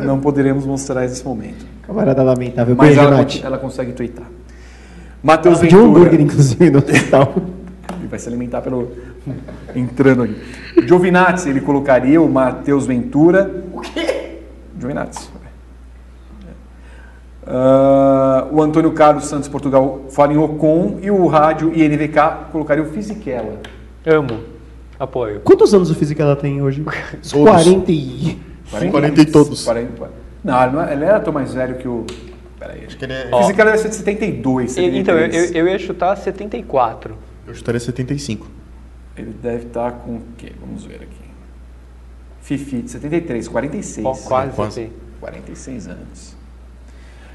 Não 0.04 0.20
poderemos 0.20 0.66
mostrar 0.66 1.02
nesse 1.02 1.24
momento. 1.24 1.66
Camarada 1.86 2.24
lamentável. 2.24 2.74
Mas 2.76 2.88
Beijo, 2.96 3.02
ela, 3.02 3.18
Nath. 3.18 3.44
ela 3.44 3.58
consegue 3.60 3.92
twittar. 3.92 4.26
Matheus 5.22 5.56
Ela 5.58 5.62
pediu 5.64 5.80
um 5.80 5.82
Ventura. 5.88 6.00
hambúrguer, 6.06 6.22
inclusive, 6.22 6.70
no 6.72 6.80
hospital. 6.80 7.34
Ele 8.00 8.08
vai 8.08 8.18
se 8.20 8.28
alimentar 8.28 8.62
pelo. 8.62 8.92
entrando 9.76 10.24
ali. 10.24 10.36
Giovinazzi, 10.86 11.50
ele 11.50 11.62
colocaria 11.62 12.22
o 12.22 12.30
Matheus 12.30 12.86
Ventura. 12.86 13.64
O 13.74 13.82
quê? 13.82 14.40
Giovinazzi. 14.80 15.30
Ah, 17.48 18.48
o 18.52 18.62
Antônio 18.62 18.92
Carlos 18.94 19.26
Santos 19.26 19.48
Portugal 19.48 20.06
fala 20.10 20.34
em 20.34 20.38
Ocon 20.38 20.98
e 21.02 21.12
o 21.12 21.28
rádio 21.28 21.72
INVK 21.76 22.50
colocaria 22.52 22.84
o 22.84 22.88
Fisichella. 22.88 23.60
Amo. 24.06 24.40
Apoio. 25.00 25.42
Quantos 25.42 25.74
anos 25.74 25.92
o 25.92 25.96
físico 25.96 26.22
ela 26.22 26.36
tem 26.36 26.62
hoje? 26.62 26.84
Todos. 27.30 27.52
40 27.64 27.92
e... 27.92 28.40
40 28.90 29.22
e 29.22 29.26
todos. 29.26 29.64
40, 29.64 30.10
não, 30.44 30.64
ele 30.64 30.72
não 30.72 30.82
é- 30.84 30.94
ele 30.94 31.06
era 31.06 31.20
tão 31.20 31.32
mais 31.32 31.54
velho 31.54 31.76
que 31.76 31.88
o. 31.88 32.04
Peraí. 32.60 32.86
Acho 32.88 32.98
que 32.98 33.06
ele 33.06 33.14
é- 33.14 33.30
O 33.32 33.38
Fisichella 33.44 33.72
deve 33.72 33.84
ser 33.84 33.90
de 33.90 33.96
72, 33.96 34.78
Ele- 34.78 35.00
então, 35.00 35.14
eu, 35.16 35.26
73. 35.32 35.52
eu- 35.56 35.68
eu 35.68 35.72
ia 35.72 35.78
chutar 35.78 36.16
74. 36.16 37.16
Eu 37.48 37.54
chutaria 37.54 37.80
75. 37.80 38.48
Ele 39.18 39.32
deve 39.42 39.68
estar 39.68 39.92
com 39.92 40.16
o 40.16 40.22
quê? 40.38 40.52
Vamos 40.60 40.84
ver 40.86 40.96
aqui. 40.96 41.26
Fifi, 42.42 42.82
de 42.82 42.92
73, 42.92 43.48
46. 43.48 44.06
Ó, 44.06 44.12
quase 44.14 44.52
Quase. 44.52 44.82
acertei. 44.82 44.94
46 45.20 45.88
anos. 45.88 46.36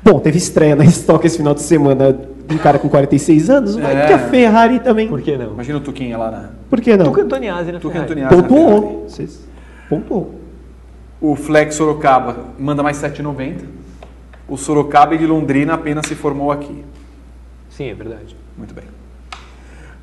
Bom, 0.03 0.19
teve 0.21 0.39
estreia 0.39 0.77
na 0.77 0.85
estoque 0.85 1.27
esse 1.27 1.37
final 1.37 1.55
de 1.55 1.63
semana 1.63 2.13
de 2.13 2.55
um 2.55 2.59
cara 2.59 2.79
com 2.79 2.89
46 2.89 3.51
anos. 3.51 3.77
Vai 3.77 3.97
É. 3.97 4.07
que 4.07 4.13
a 4.13 4.19
Ferrari 4.19 4.81
também. 4.81 5.09
Por 5.09 5.21
que 5.21 5.37
não? 5.37 5.53
Imagina 5.55 5.79
o 5.79 5.81
Tuquinha 5.81 6.17
lá 6.17 6.31
na. 6.31 6.51
Por 6.69 6.81
que 6.81 6.97
não? 6.97 7.07
Tuca 7.07 7.23
Antoniazzi 7.23 7.73
na 7.73 7.81
Tuca 7.81 7.93
Ferrari. 7.95 8.13
Antoniazzi. 8.23 8.37
Pontuou. 8.43 9.05
Vocês... 9.09 9.41
Pontuou. 9.89 10.35
O 11.21 11.35
Flex 11.37 11.75
Sorocaba 11.75 12.37
manda 12.59 12.83
mais 12.83 12.97
7,90. 12.99 13.65
O 14.49 14.57
Sorocaba 14.57 15.15
e 15.15 15.19
de 15.19 15.27
Londrina 15.27 15.75
apenas 15.75 16.07
se 16.07 16.15
formou 16.15 16.51
aqui. 16.53 16.85
Sim, 17.69 17.91
é 17.91 17.95
verdade. 17.95 18.37
Muito 18.57 18.75
bem. 18.75 18.85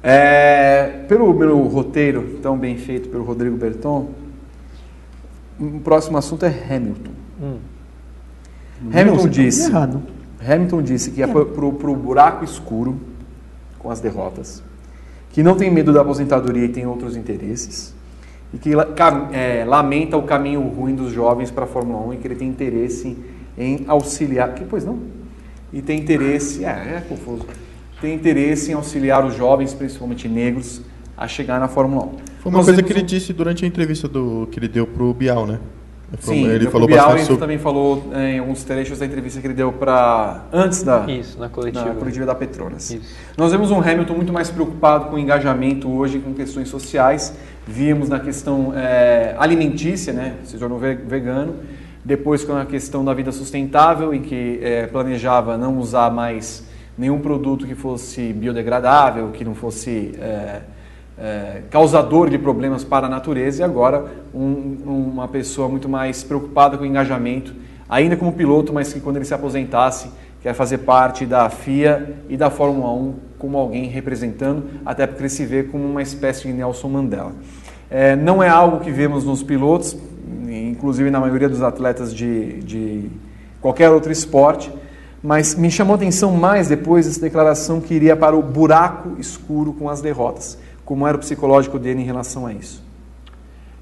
É, 0.09 1.03
pelo 1.09 1.33
meu 1.33 1.63
roteiro, 1.63 2.39
tão 2.41 2.57
bem 2.57 2.77
feito 2.77 3.09
pelo 3.09 3.25
Rodrigo 3.25 3.57
Berton, 3.57 4.11
o 5.59 5.81
próximo 5.81 6.17
assunto 6.17 6.45
é 6.45 6.47
Hamilton. 6.47 7.11
Hum. 7.41 7.57
Hamilton 8.89 9.17
Não, 9.17 9.23
tá 9.23 9.27
disse, 9.27 9.69
errado. 9.69 10.01
Hamilton 10.39 10.81
disse 10.81 11.11
que 11.11 11.19
ia 11.19 11.27
pro, 11.27 11.47
pro, 11.47 11.73
pro 11.73 11.93
buraco 11.93 12.45
escuro 12.45 12.97
com 13.77 13.91
as 13.91 13.99
derrotas, 13.99 14.63
que 15.31 15.43
não 15.43 15.57
tem 15.57 15.69
medo 15.69 15.91
da 15.91 15.99
aposentadoria 15.99 16.63
e 16.63 16.69
tem 16.69 16.87
outros 16.87 17.17
interesses, 17.17 17.93
e 18.53 18.57
que 18.57 18.71
é, 19.33 19.65
lamenta 19.65 20.15
o 20.15 20.23
caminho 20.23 20.61
ruim 20.69 20.95
dos 20.95 21.11
jovens 21.11 21.51
para 21.51 21.65
a 21.65 21.67
Fórmula 21.67 21.99
1 22.07 22.13
e 22.13 22.17
que 22.17 22.27
ele 22.27 22.35
tem 22.35 22.47
interesse 22.47 23.17
em 23.57 23.83
auxiliar. 23.89 24.53
Que, 24.53 24.63
pois 24.63 24.85
não? 24.85 24.99
E 25.73 25.81
tem 25.81 25.99
interesse. 25.99 26.63
É, 26.63 26.69
é 26.69 27.03
confuso. 27.09 27.45
Tem 28.01 28.13
interesse 28.13 28.71
em 28.71 28.73
auxiliar 28.75 29.25
os 29.25 29.35
jovens, 29.35 29.73
principalmente 29.73 30.27
negros, 30.27 30.81
a 31.17 31.27
chegar 31.27 31.59
na 31.59 31.67
Fórmula 31.67 32.05
1. 32.05 32.09
Foi 32.39 32.51
uma 32.51 32.57
Nós 32.59 32.65
coisa 32.65 32.83
que 32.83 32.93
ele 32.93 33.01
um- 33.01 33.05
disse 33.05 33.33
durante 33.33 33.65
a 33.65 33.67
entrevista 33.67 34.07
do, 34.07 34.47
que 34.51 34.59
ele 34.59 34.67
deu 34.67 34.85
pro 34.85 35.13
Bial, 35.13 35.47
né? 35.47 35.59
Sim, 36.19 36.47
ele 36.47 36.67
o 36.67 36.71
falou 36.71 36.87
Bial, 36.87 36.99
bastante 36.99 37.19
ele 37.19 37.25
sobre. 37.27 37.41
também 37.41 37.57
falou 37.57 38.11
em 38.15 38.39
alguns 38.39 38.63
trechos 38.63 38.99
da 38.99 39.05
entrevista 39.05 39.41
que 39.41 39.47
ele 39.47 39.53
deu 39.53 39.73
para 39.73 40.45
antes 40.53 40.81
da 40.81 41.05
Isso, 41.05 41.37
na 41.37 41.49
coletiva. 41.49 41.83
na 41.85 41.95
coletiva 41.95 42.25
da 42.25 42.33
Petronas. 42.33 42.89
Isso. 42.91 43.01
Nós 43.35 43.51
vemos 43.51 43.71
um 43.71 43.81
Hamilton 43.81 44.13
muito 44.13 44.31
mais 44.31 44.49
preocupado 44.49 45.05
com 45.09 45.17
o 45.17 45.19
engajamento 45.19 45.89
hoje 45.89 46.19
com 46.19 46.33
questões 46.33 46.69
sociais. 46.69 47.35
Vimos 47.67 48.07
na 48.07 48.21
questão 48.21 48.71
é, 48.73 49.35
alimentícia, 49.37 50.13
né? 50.13 50.35
Se 50.45 50.57
tornou 50.57 50.79
ve- 50.79 50.95
vegano. 50.95 51.55
Depois 52.05 52.45
com 52.45 52.53
a 52.55 52.65
questão 52.65 53.03
da 53.03 53.13
vida 53.13 53.33
sustentável, 53.33 54.13
em 54.13 54.21
que 54.21 54.59
é, 54.63 54.87
planejava 54.87 55.57
não 55.57 55.77
usar 55.77 56.09
mais 56.09 56.63
nenhum 56.97 57.19
produto 57.19 57.65
que 57.67 57.75
fosse 57.75 58.33
biodegradável, 58.33 59.29
que 59.31 59.45
não 59.45 59.53
fosse 59.53 60.13
é, 60.19 60.61
é, 61.19 61.61
causador 61.69 62.29
de 62.29 62.37
problemas 62.37 62.83
para 62.83 63.07
a 63.07 63.09
natureza. 63.09 63.61
E 63.61 63.63
agora 63.63 64.05
um- 64.33 64.77
uma 64.85 65.27
pessoa 65.27 65.67
muito 65.69 65.87
mais 65.87 66.23
preocupada 66.23 66.77
com 66.77 66.83
o 66.83 66.87
engajamento, 66.87 67.53
ainda 67.87 68.15
como 68.17 68.31
piloto, 68.33 68.73
mas 68.73 68.91
que 68.93 68.99
quando 68.99 69.17
ele 69.17 69.25
se 69.25 69.33
aposentasse 69.33 70.09
quer 70.41 70.53
fazer 70.53 70.79
parte 70.79 71.25
da 71.25 71.49
FIA 71.49 72.15
e 72.29 72.37
da 72.37 72.49
Fórmula 72.49 72.91
1 72.93 73.15
como 73.39 73.57
alguém 73.57 73.85
representando, 73.87 74.63
até 74.85 75.05
porque 75.05 75.23
ele 75.23 75.29
se 75.29 75.45
vê 75.45 75.63
como 75.63 75.83
uma 75.83 76.01
espécie 76.01 76.47
de 76.47 76.53
Nelson 76.53 76.89
Mandela. 76.89 77.33
É, 77.89 78.15
não 78.15 78.41
é 78.41 78.47
algo 78.49 78.79
que 78.79 78.91
vemos 78.91 79.23
nos 79.23 79.41
pilotos, 79.43 79.97
inclusive 80.47 81.09
na 81.09 81.19
maioria 81.19 81.47
dos 81.49 81.61
atletas 81.61 82.13
de, 82.13 82.59
de 82.61 83.09
qualquer 83.61 83.89
outro 83.89 84.11
esporte, 84.11 84.71
mas 85.21 85.55
me 85.55 85.71
chamou 85.71 85.93
a 85.93 85.97
atenção 85.97 86.31
mais 86.31 86.67
depois 86.67 87.07
essa 87.07 87.19
declaração 87.19 87.81
que 87.81 87.93
iria 87.93 88.15
para 88.15 88.35
o 88.35 88.41
buraco 88.41 89.15
escuro 89.19 89.73
com 89.73 89.89
as 89.89 90.01
derrotas. 90.01 90.57
Como 90.85 91.05
era 91.07 91.17
o 91.17 91.19
psicológico 91.19 91.77
dele 91.77 92.01
em 92.01 92.05
relação 92.05 92.45
a 92.45 92.53
isso? 92.53 92.83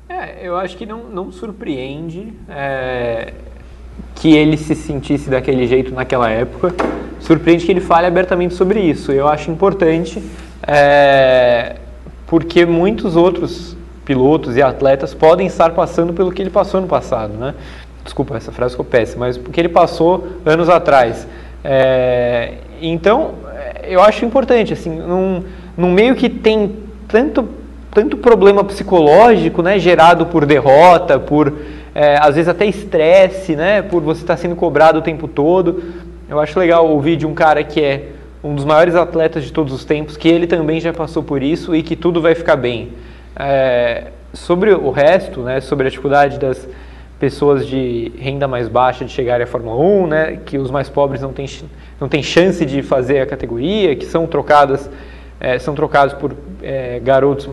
É, 0.07 0.47
eu 0.47 0.55
acho 0.55 0.77
que 0.77 0.85
não, 0.85 1.03
não 1.03 1.31
surpreende 1.31 2.33
é, 2.47 3.33
que 4.15 4.35
ele 4.35 4.57
se 4.57 4.75
sentisse 4.75 5.29
daquele 5.29 5.67
jeito 5.67 5.93
naquela 5.93 6.29
época. 6.29 6.73
Surpreende 7.19 7.65
que 7.65 7.71
ele 7.71 7.81
fale 7.81 8.07
abertamente 8.07 8.53
sobre 8.53 8.79
isso. 8.79 9.11
Eu 9.11 9.27
acho 9.27 9.51
importante, 9.51 10.23
é, 10.65 11.77
porque 12.27 12.65
muitos 12.65 13.15
outros 13.15 13.75
pilotos 14.05 14.55
e 14.55 14.61
atletas 14.61 15.13
podem 15.13 15.47
estar 15.47 15.71
passando 15.71 16.13
pelo 16.13 16.31
que 16.31 16.41
ele 16.41 16.51
passou 16.51 16.79
no 16.79 16.87
passado, 16.87 17.33
né? 17.33 17.55
Desculpa, 18.05 18.37
essa 18.37 18.51
frase 18.51 18.71
ficou 18.71 18.85
péssima, 18.85 19.25
mas 19.25 19.37
porque 19.37 19.59
ele 19.59 19.67
passou 19.67 20.27
anos 20.45 20.69
atrás. 20.69 21.27
É, 21.63 22.53
então, 22.81 23.33
eu 23.83 24.01
acho 24.01 24.23
importante, 24.23 24.71
assim, 24.71 24.91
num, 24.91 25.43
num 25.75 25.91
meio 25.91 26.15
que 26.15 26.29
tem 26.29 26.77
tanto 27.07 27.49
tanto 27.95 28.17
problema 28.17 28.61
psicológico, 28.61 29.61
né, 29.61 29.79
gerado 29.79 30.25
por 30.25 30.45
derrota, 30.45 31.17
por 31.17 31.53
é, 31.95 32.17
às 32.19 32.35
vezes 32.35 32.49
até 32.49 32.65
estresse, 32.65 33.55
né, 33.55 33.81
por 33.81 34.01
você 34.01 34.19
estar 34.19 34.35
sendo 34.35 34.53
cobrado 34.53 34.99
o 34.99 35.01
tempo 35.01 35.29
todo. 35.29 35.81
Eu 36.27 36.37
acho 36.41 36.59
legal 36.59 36.85
ouvir 36.85 37.15
de 37.15 37.25
um 37.25 37.33
cara 37.33 37.63
que 37.63 37.81
é 37.81 38.09
um 38.43 38.53
dos 38.53 38.65
maiores 38.65 38.95
atletas 38.95 39.45
de 39.45 39.53
todos 39.53 39.73
os 39.73 39.85
tempos, 39.85 40.17
que 40.17 40.27
ele 40.27 40.45
também 40.45 40.81
já 40.81 40.91
passou 40.91 41.23
por 41.23 41.41
isso 41.41 41.73
e 41.73 41.81
que 41.81 41.95
tudo 41.95 42.21
vai 42.21 42.35
ficar 42.35 42.57
bem. 42.57 42.89
É, 43.33 44.07
sobre 44.33 44.73
o 44.73 44.91
resto, 44.91 45.39
né, 45.39 45.61
sobre 45.61 45.87
a 45.87 45.89
dificuldade 45.89 46.37
das 46.37 46.67
pessoas 47.19 47.65
de 47.65 48.11
renda 48.17 48.47
mais 48.47 48.67
baixa 48.67 49.05
de 49.05 49.11
chegarem 49.11 49.43
à 49.43 49.47
Fórmula 49.47 49.77
1, 49.77 50.07
né, 50.07 50.39
que 50.45 50.57
os 50.57 50.69
mais 50.69 50.89
pobres 50.89 51.21
não 51.21 51.31
têm, 51.31 51.45
não 51.99 52.09
têm 52.09 52.21
chance 52.21 52.65
de 52.65 52.81
fazer 52.81 53.21
a 53.21 53.25
categoria, 53.25 53.95
que 53.95 54.05
são 54.05 54.27
trocadas 54.27 54.89
é, 55.39 55.59
são 55.59 55.75
trocados 55.75 56.13
por 56.15 56.33
é, 56.61 56.99
garotos 56.99 57.49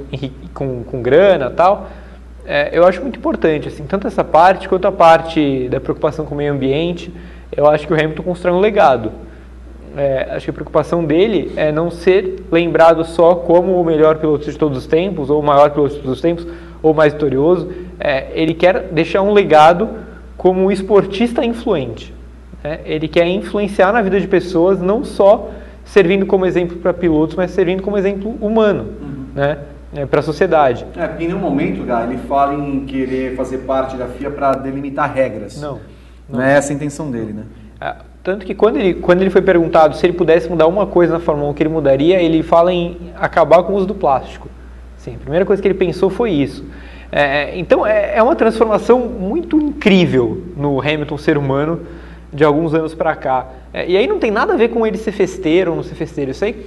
com, 0.54 0.84
com 0.84 1.02
grana 1.02 1.50
tal. 1.50 1.88
é, 2.46 2.70
eu 2.72 2.86
acho 2.86 3.00
muito 3.02 3.18
importante, 3.18 3.68
assim, 3.68 3.84
tanto 3.84 4.06
essa 4.06 4.24
parte 4.24 4.68
quanto 4.68 4.86
a 4.86 4.92
parte 4.92 5.68
da 5.68 5.80
preocupação 5.80 6.24
com 6.24 6.34
o 6.34 6.38
meio 6.38 6.52
ambiente. 6.52 7.12
Eu 7.54 7.68
acho 7.68 7.86
que 7.86 7.92
o 7.92 7.96
Hamilton 7.96 8.22
constrói 8.22 8.54
um 8.54 8.60
legado. 8.60 9.12
É, 9.94 10.28
acho 10.30 10.46
que 10.46 10.50
a 10.50 10.54
preocupação 10.54 11.04
dele 11.04 11.52
é 11.54 11.70
não 11.70 11.90
ser 11.90 12.44
lembrado 12.50 13.04
só 13.04 13.34
como 13.34 13.78
o 13.78 13.84
melhor 13.84 14.16
piloto 14.16 14.50
de 14.50 14.56
todos 14.56 14.78
os 14.78 14.86
tempos, 14.86 15.28
ou 15.28 15.40
o 15.40 15.42
maior 15.42 15.70
piloto 15.70 15.94
de 15.94 16.00
todos 16.00 16.16
os 16.16 16.22
tempos, 16.22 16.46
ou 16.82 16.94
mais 16.94 17.12
vitorioso. 17.12 17.70
É, 18.04 18.26
ele 18.32 18.52
quer 18.52 18.88
deixar 18.90 19.22
um 19.22 19.32
legado 19.32 19.88
como 20.36 20.72
esportista 20.72 21.44
influente. 21.44 22.12
né? 22.64 22.80
Ele 22.84 23.06
quer 23.06 23.26
influenciar 23.28 23.92
na 23.92 24.02
vida 24.02 24.20
de 24.20 24.26
pessoas, 24.26 24.80
não 24.80 25.04
só 25.04 25.50
servindo 25.84 26.26
como 26.26 26.44
exemplo 26.44 26.78
para 26.78 26.92
pilotos, 26.92 27.36
mas 27.36 27.52
servindo 27.52 27.82
como 27.82 27.96
exemplo 27.96 28.36
humano, 28.40 28.88
né? 29.34 29.58
para 30.10 30.20
a 30.20 30.22
sociedade. 30.22 30.84
É, 30.96 31.06
porque 31.06 31.24
em 31.24 31.28
nenhum 31.28 31.38
momento, 31.38 31.84
Gá, 31.84 32.02
ele 32.02 32.16
fala 32.26 32.54
em 32.54 32.84
querer 32.86 33.36
fazer 33.36 33.58
parte 33.58 33.96
da 33.96 34.06
FIA 34.06 34.30
para 34.30 34.52
delimitar 34.54 35.12
regras. 35.12 35.60
Não. 35.60 35.78
Não 36.28 36.40
é 36.40 36.54
essa 36.56 36.72
a 36.72 36.74
intenção 36.74 37.10
dele, 37.10 37.32
né? 37.32 37.42
Ah, 37.80 37.96
Tanto 38.22 38.46
que 38.46 38.54
quando 38.54 38.76
ele, 38.78 38.94
quando 38.94 39.20
ele 39.20 39.30
foi 39.30 39.42
perguntado 39.42 39.96
se 39.96 40.06
ele 40.06 40.12
pudesse 40.12 40.48
mudar 40.48 40.66
uma 40.68 40.86
coisa 40.86 41.12
na 41.12 41.18
Fórmula 41.20 41.48
1, 41.48 41.50
o 41.50 41.54
que 41.54 41.62
ele 41.64 41.70
mudaria, 41.70 42.22
ele 42.22 42.42
fala 42.42 42.72
em 42.72 42.96
acabar 43.16 43.64
com 43.64 43.72
o 43.72 43.76
uso 43.76 43.86
do 43.86 43.94
plástico. 43.94 44.48
Sim, 44.96 45.16
a 45.16 45.18
primeira 45.18 45.44
coisa 45.44 45.60
que 45.60 45.66
ele 45.66 45.74
pensou 45.74 46.08
foi 46.08 46.30
isso. 46.30 46.64
É, 47.14 47.52
então 47.58 47.86
é, 47.86 48.16
é 48.16 48.22
uma 48.22 48.34
transformação 48.34 49.00
muito 49.00 49.60
incrível 49.60 50.42
no 50.56 50.80
Hamilton 50.80 51.18
ser 51.18 51.36
humano 51.36 51.80
de 52.32 52.42
alguns 52.42 52.72
anos 52.72 52.94
para 52.94 53.14
cá. 53.14 53.46
É, 53.74 53.86
e 53.86 53.96
aí 53.96 54.06
não 54.06 54.18
tem 54.18 54.30
nada 54.30 54.54
a 54.54 54.56
ver 54.56 54.68
com 54.68 54.86
ele 54.86 54.96
ser 54.96 55.12
festeiro 55.12 55.72
ou 55.72 55.76
não 55.76 55.82
ser 55.84 55.94
festeiro. 55.94 56.30
Isso 56.30 56.44
aí 56.44 56.66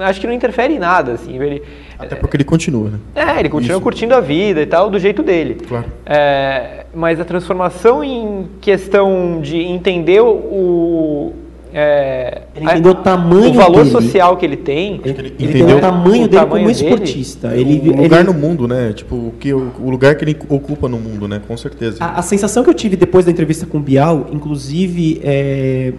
acho 0.00 0.20
que 0.20 0.26
não 0.26 0.34
interfere 0.34 0.74
em 0.74 0.78
nada. 0.78 1.12
Assim. 1.12 1.40
Ele, 1.40 1.62
Até 1.98 2.16
porque 2.16 2.36
ele 2.36 2.44
continua, 2.44 2.90
né? 2.90 2.98
é, 3.14 3.38
ele 3.38 3.48
continua 3.48 3.76
Isso. 3.76 3.82
curtindo 3.82 4.14
a 4.14 4.20
vida 4.20 4.62
e 4.62 4.66
tal, 4.66 4.90
do 4.90 4.98
jeito 4.98 5.22
dele. 5.22 5.58
Claro. 5.66 5.84
É, 6.06 6.86
mas 6.94 7.20
a 7.20 7.24
transformação 7.24 8.02
em 8.02 8.48
questão 8.60 9.40
de 9.40 9.58
entender 9.58 10.20
o. 10.20 11.32
é, 11.76 12.42
Ele 12.54 12.64
entendeu 12.66 12.92
o 12.92 12.94
tamanho 12.94 13.50
o 13.50 13.54
valor 13.54 13.78
dele. 13.78 13.90
social 13.90 14.36
que 14.36 14.46
ele 14.46 14.56
tem. 14.56 15.00
Ele 15.04 15.34
entendeu 15.38 15.78
o 15.78 15.80
tamanho 15.80 16.28
dele 16.28 16.46
como 16.46 16.70
esportista. 16.70 17.48
Ele, 17.56 17.90
o 17.90 17.96
lugar 18.02 18.20
ele- 18.20 18.32
no 18.32 18.34
mundo, 18.34 18.68
né? 18.68 18.92
Tipo, 18.92 19.16
o, 19.16 19.34
que, 19.40 19.52
o, 19.52 19.72
o 19.80 19.90
lugar 19.90 20.14
que 20.14 20.24
ele 20.24 20.36
ocupa 20.48 20.88
no 20.88 20.98
mundo, 20.98 21.26
né? 21.26 21.40
Com 21.48 21.56
certeza. 21.56 21.96
A, 22.00 22.20
a 22.20 22.22
sensação 22.22 22.62
que 22.62 22.70
eu 22.70 22.74
tive 22.74 22.94
depois 22.96 23.24
da 23.24 23.30
entrevista 23.32 23.66
com 23.66 23.78
o 23.78 23.80
Bial, 23.80 24.26
inclusive, 24.32 25.20
é 25.24 25.92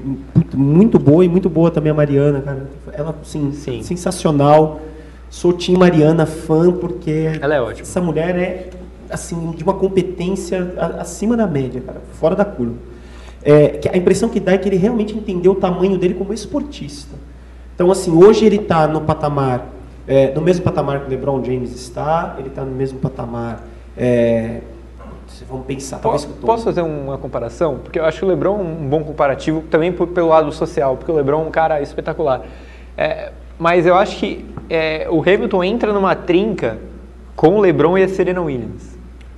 muito- 0.55 0.97
boa 0.97 1.25
e 1.25 1.27
muito 1.27 1.49
boa 1.49 1.69
também 1.69 1.91
a 1.91 1.93
Mariana, 1.95 2.39
cara. 2.41 2.67
Ela, 2.93 3.13
assim, 3.21 3.51
sensacional. 3.83 4.79
Sou 5.29 5.51
Tim 5.51 5.75
Mariana, 5.75 6.25
fã, 6.25 6.71
porque 6.71 7.31
Ela 7.41 7.55
é 7.55 7.61
ótima. 7.61 7.81
essa 7.81 7.99
mulher 7.99 8.35
é, 8.37 8.69
assim, 9.09 9.51
de 9.51 9.63
uma 9.63 9.73
competência 9.73 10.73
a- 10.77 11.01
acima 11.01 11.35
da 11.35 11.45
média, 11.45 11.81
cara, 11.85 12.01
fora 12.13 12.35
da 12.35 12.45
curva. 12.45 12.75
É, 13.45 13.67
que 13.77 13.87
a 13.87 13.95
impressão 13.95 14.27
que 14.27 14.39
dá 14.39 14.53
é 14.53 14.57
que 14.57 14.67
ele 14.67 14.75
realmente 14.75 15.15
entendeu 15.15 15.51
o 15.51 15.55
tamanho 15.55 15.99
dele 15.99 16.15
como 16.15 16.33
esportista. 16.33 17.15
Então, 17.75 17.91
assim, 17.91 18.11
hoje 18.11 18.43
ele 18.43 18.55
está 18.55 18.87
no 18.87 19.01
patamar, 19.01 19.67
é, 20.07 20.33
no 20.33 20.41
mesmo 20.41 20.63
patamar 20.63 21.01
que 21.01 21.05
o 21.05 21.09
LeBron 21.09 21.43
James 21.43 21.71
está, 21.71 22.35
ele 22.39 22.47
está 22.47 22.63
no 22.63 22.71
mesmo 22.71 22.97
patamar. 22.97 23.63
É, 23.95 24.61
vamos 25.47 25.65
pensar, 25.67 25.99
talvez 25.99 26.25
Posso, 26.25 26.37
que 26.37 26.43
o 26.43 26.47
posso 26.47 26.63
fazer 26.63 26.81
uma 26.81 27.19
comparação? 27.19 27.77
Porque 27.83 27.99
eu 27.99 28.05
acho 28.05 28.25
o 28.25 28.27
LeBron 28.27 28.57
um 28.59 28.89
bom 28.89 29.03
comparativo 29.03 29.61
também 29.69 29.91
por- 29.91 30.07
pelo 30.07 30.29
lado 30.29 30.51
social, 30.51 30.97
porque 30.97 31.11
o 31.11 31.15
LeBron 31.15 31.43
é 31.43 31.47
um 31.47 31.51
cara 31.51 31.81
espetacular. 31.81 32.41
É, 32.97 33.31
mas 33.59 33.85
eu 33.85 33.95
acho 33.95 34.17
que 34.17 34.43
é, 34.69 35.07
o 35.09 35.21
Hamilton 35.21 35.63
entra 35.63 35.93
numa 35.93 36.15
trinca 36.15 36.79
com 37.35 37.57
o 37.57 37.59
LeBron 37.61 37.97
e 37.97 38.03
a 38.03 38.07
Serena 38.07 38.41
Williams. 38.41 38.94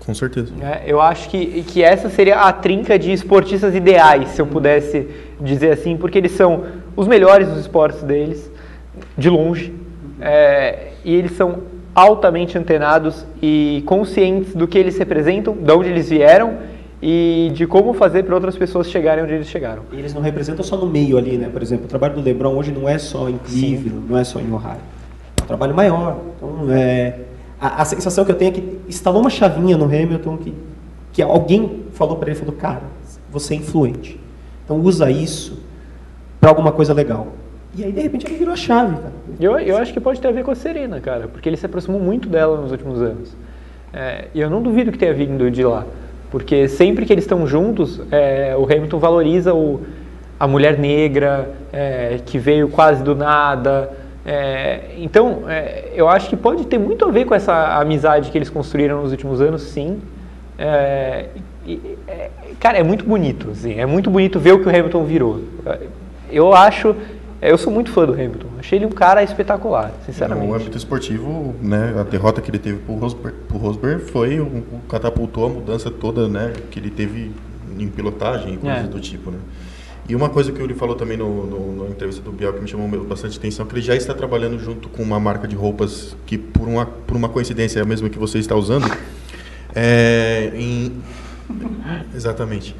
Com 0.08 0.14
certeza. 0.14 0.54
né? 0.56 0.84
Eu 0.86 1.02
acho 1.02 1.30
que, 1.30 1.64
que 1.64 1.84
essa 1.84 2.10
seria 2.10 2.40
a 2.40 2.54
trinca 2.54 2.98
de 2.98 3.12
esportistas 3.12 3.76
ideais, 3.76 4.30
se 4.30 4.42
eu 4.42 4.48
pudesse 4.48 5.06
dizer 5.42 5.74
assim, 5.74 5.98
porque 5.98 6.18
eles 6.18 6.32
são 6.32 6.64
os 6.96 7.10
melhores 7.10 7.50
dos 7.50 7.60
esportes 7.60 8.02
deles, 8.04 8.50
de 9.18 9.30
longe, 9.30 9.74
é, 10.22 10.92
e 11.04 11.14
eles 11.14 11.34
são 11.34 11.60
altamente 11.94 12.58
antenados 12.58 13.26
e 13.44 13.84
conscientes 13.86 14.56
do 14.56 14.66
que 14.66 14.78
eles 14.78 14.98
representam, 14.98 15.54
de 15.54 15.74
onde 15.74 15.90
eles 15.90 16.10
vieram 16.10 16.56
e 17.02 17.52
de 17.54 17.68
como 17.68 17.94
fazer 17.94 18.24
para 18.24 18.34
outras 18.34 18.56
pessoas 18.56 18.90
chegarem 18.90 19.26
onde 19.26 19.34
eles 19.34 19.48
chegaram. 19.48 19.84
E 19.92 20.00
eles 20.00 20.14
não 20.14 20.22
representam 20.22 20.64
só 20.64 20.78
no 20.78 20.88
meio 20.88 21.18
ali, 21.18 21.38
né? 21.38 21.50
Por 21.52 21.62
exemplo, 21.62 21.84
o 21.84 21.90
trabalho 21.90 22.14
do 22.14 22.22
LeBron 22.22 22.56
hoje 22.56 22.72
não 22.72 22.88
é 22.88 22.98
só 22.98 23.28
em 23.28 23.38
Cleveland, 23.38 24.08
não 24.10 24.18
é 24.18 24.24
só 24.24 24.40
em 24.40 24.50
Ohio. 24.54 24.80
É 25.38 25.44
um 25.44 25.48
trabalho 25.48 25.76
maior. 25.76 26.18
Então, 26.38 26.72
é, 26.72 27.20
a, 27.60 27.82
a 27.82 27.86
sensação 27.86 28.24
que 28.24 28.32
eu 28.32 28.36
tenho 28.36 28.50
é 28.50 28.54
que 28.54 28.80
instalou 28.88 29.22
uma 29.22 29.30
chavinha 29.30 29.78
no 29.78 29.86
Hamilton 29.86 30.38
que, 30.38 30.54
que 31.12 31.22
alguém 31.22 31.84
falou 31.92 32.18
para 32.18 32.30
ele, 32.30 32.40
falou, 32.40 32.56
cara, 32.56 32.84
você 33.30 33.54
é 33.54 33.58
influente. 33.58 34.20
Então 34.64 34.80
usa 34.80 35.10
isso 35.10 35.60
para 36.40 36.50
alguma 36.50 36.72
coisa 36.72 36.94
legal. 36.94 37.28
E 37.76 37.84
aí, 37.84 37.92
de 37.92 38.02
repente, 38.02 38.26
ele 38.26 38.36
virou 38.36 38.54
a 38.54 38.58
chave, 38.58 38.96
cara. 38.96 39.14
Eu, 39.40 39.60
eu 39.60 39.78
acho 39.78 39.94
que 39.94 40.00
pode 40.00 40.20
ter 40.20 40.28
a 40.28 40.32
ver 40.32 40.44
com 40.44 40.52
a 40.52 40.56
Serena, 40.56 41.00
cara, 41.00 41.28
porque 41.28 41.48
ele 41.48 41.58
se 41.58 41.66
aproximou 41.66 42.00
muito 42.00 42.28
dela 42.28 42.60
nos 42.60 42.72
últimos 42.72 43.02
anos. 43.02 43.36
É, 43.94 44.26
e 44.34 44.42
eu 44.42 44.50
não 44.50 44.62
duvido 44.62 44.92
que 44.92 44.98
tenha 44.98 45.14
vindo 45.14 45.50
de 45.50 45.64
lá, 45.64 45.86
porque 46.32 46.68
sempre 46.68 47.06
que 47.06 47.14
eles 47.14 47.24
estão 47.24 47.48
juntos, 47.48 48.02
é, 48.12 48.56
o 48.58 48.64
Hamilton 48.64 49.00
valoriza 49.00 49.54
o, 49.54 49.82
a 50.40 50.48
mulher 50.48 50.78
negra, 50.78 51.52
é, 51.72 52.20
que 52.26 52.38
veio 52.38 52.68
quase 52.68 53.04
do 53.04 53.16
nada. 53.16 53.92
É, 54.30 54.82
então, 54.98 55.44
é, 55.48 55.86
eu 55.96 56.10
acho 56.10 56.28
que 56.30 56.36
pode 56.36 56.66
ter 56.66 56.78
muito 56.78 57.06
a 57.06 57.12
ver 57.12 57.24
com 57.26 57.34
essa 57.34 57.80
amizade 57.80 58.30
que 58.30 58.38
eles 58.38 58.50
construíram 58.50 59.02
nos 59.02 59.12
últimos 59.12 59.40
anos, 59.40 59.62
sim. 59.62 60.02
É, 60.60 61.28
e- 61.66 61.98
é, 62.08 62.30
cara, 62.60 62.78
é 62.78 62.84
muito 62.84 63.06
bonito, 63.06 63.52
assim, 63.52 63.80
é 63.80 63.86
muito 63.86 64.10
bonito 64.10 64.38
ver 64.38 64.52
o 64.54 64.60
que 64.60 64.68
o 64.68 64.70
Hamilton 64.70 65.06
virou. 65.06 65.40
Eu 66.30 66.54
acho, 66.54 66.94
eu 67.42 67.58
sou 67.58 67.72
muito 67.72 67.90
fã 67.92 68.06
do 68.06 68.12
Hamilton. 68.12 68.48
Achei 68.60 68.78
ele 68.80 68.86
um 68.86 68.90
cara 68.92 69.24
espetacular, 69.24 69.92
sinceramente. 70.06 70.48
No 70.48 70.54
âmbito 70.56 70.78
esportivo, 70.78 71.56
né, 71.62 71.96
a 71.98 72.04
derrota 72.04 72.42
que 72.42 72.52
ele 72.52 72.60
teve 72.60 72.80
Rosberg, 72.86 73.38
pro 73.48 73.58
Rosberg 73.58 74.02
foi 74.12 74.42
o, 74.42 74.44
o 74.46 74.82
catapultou 74.90 75.46
a 75.46 75.50
mudança 75.50 75.90
toda, 75.90 76.28
né, 76.28 76.52
que 76.70 76.80
ele 76.80 76.90
teve 76.90 77.32
em 77.80 77.88
pilotagem 77.88 78.56
e 78.56 78.58
coisas 78.58 78.80
É. 78.84 78.88
do 78.88 79.00
tipo, 79.00 79.32
né. 79.32 79.38
E 80.10 80.16
uma 80.16 80.30
coisa 80.30 80.52
que 80.54 80.62
ele 80.62 80.74
falou 80.74 80.96
também 80.96 81.18
no, 81.18 81.46
no, 81.46 81.84
na 81.84 81.90
entrevista 81.90 82.22
do 82.22 82.32
Biel 82.32 82.54
que 82.54 82.62
me 82.62 82.68
chamou 82.68 82.88
bastante 83.04 83.38
atenção, 83.38 83.66
é 83.66 83.70
que 83.70 83.76
ele 83.76 83.82
já 83.82 83.96
está 83.96 84.14
trabalhando 84.14 84.58
junto 84.58 84.88
com 84.88 85.04
uma 85.04 85.20
marca 85.20 85.48
de 85.48 85.56
roupas 85.56 86.16
que, 86.26 86.38
por 86.38 86.68
uma, 86.68 86.86
por 86.86 87.18
uma 87.18 87.28
coincidência, 87.28 87.80
é 87.80 87.82
a 87.82 87.86
mesma 87.86 88.10
que 88.10 88.18
você 88.18 88.40
está 88.40 88.56
usando, 88.56 88.90
é, 89.76 90.52
em, 90.56 90.94
exatamente, 92.16 92.74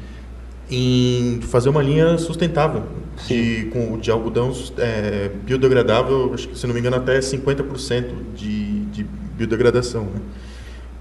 em 0.70 1.40
fazer 1.42 1.68
uma 1.68 1.82
linha 1.82 2.16
sustentável, 2.16 2.84
de, 3.26 3.68
com, 3.72 3.98
de 3.98 4.10
algodão 4.10 4.50
é, 4.78 5.30
biodegradável, 5.44 6.32
acho 6.32 6.48
que, 6.48 6.58
se 6.58 6.66
não 6.66 6.72
me 6.72 6.80
engano, 6.80 6.96
até 6.96 7.18
50% 7.18 8.06
de, 8.34 8.84
de 8.86 9.06
biodegradação. 9.36 10.04
né? 10.04 10.20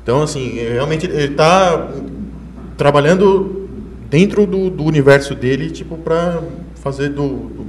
Então, 0.03 0.23
assim, 0.23 0.59
é, 0.59 0.73
realmente 0.73 1.05
ele 1.05 1.31
está 1.31 1.89
trabalhando 2.77 3.66
dentro 4.09 4.45
do, 4.45 4.69
do 4.69 4.83
universo 4.83 5.35
dele, 5.35 5.69
tipo, 5.69 5.97
para 5.97 6.41
fazer 6.75 7.09
do, 7.09 7.27
do, 7.27 7.65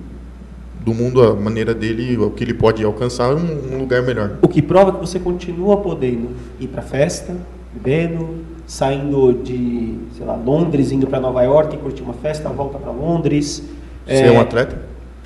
do 0.85 0.95
mundo 0.95 1.23
a 1.23 1.35
maneira 1.35 1.75
dele, 1.75 2.17
o 2.17 2.31
que 2.31 2.45
ele 2.45 2.55
pode 2.55 2.85
alcançar, 2.85 3.35
um, 3.35 3.75
um 3.75 3.79
lugar 3.79 4.03
melhor. 4.03 4.39
O 4.43 4.49
que 4.49 4.63
prova 4.63 4.93
que 4.93 5.01
você 5.01 5.19
continua 5.19 5.79
podendo 5.79 6.31
ir 6.61 6.69
para 6.69 6.83
festa, 6.83 7.37
bebendo, 7.73 8.45
saindo 8.67 9.33
de, 9.33 9.99
sei 10.17 10.27
lá, 10.27 10.37
Londres, 10.37 10.93
indo 10.93 11.07
para 11.07 11.19
Nova 11.19 11.43
York, 11.43 11.77
curtir 11.79 12.03
uma 12.03 12.15
festa, 12.15 12.49
volta 12.49 12.79
para 12.79 12.93
Londres. 12.93 13.63
Você 14.07 14.23
é 14.23 14.31
um 14.31 14.41
atleta? 14.41 14.81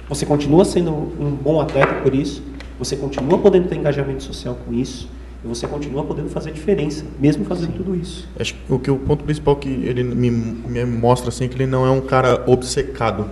Você 0.09 0.27
continua 0.27 0.65
sendo 0.65 0.93
um 0.93 1.31
bom 1.31 1.61
atleta 1.61 1.95
por 2.03 2.15
isso. 2.15 2.43
Você 2.79 2.97
continua 2.97 3.39
podendo 3.39 3.69
ter 3.69 3.77
engajamento 3.77 4.23
social 4.23 4.57
com 4.67 4.73
isso. 4.75 5.09
E 5.45 5.49
você 5.49 5.67
continua 5.67 6.05
podendo 6.05 6.29
fazer 6.29 6.53
diferença, 6.53 7.05
mesmo 7.19 7.45
fazendo 7.45 7.73
tudo 7.73 7.97
isso. 7.97 8.29
Acho 8.39 8.55
que 8.55 8.73
o 8.73 8.79
que 8.79 8.91
o 8.91 8.97
ponto 8.97 9.25
principal 9.25 9.57
que 9.57 9.69
ele 9.69 10.05
me, 10.05 10.31
me 10.31 10.85
mostra 10.85 11.31
assim 11.31 11.45
é 11.45 11.49
que 11.49 11.57
ele 11.57 11.67
não 11.67 11.85
é 11.85 11.91
um 11.91 12.01
cara 12.01 12.45
obcecado 12.47 13.29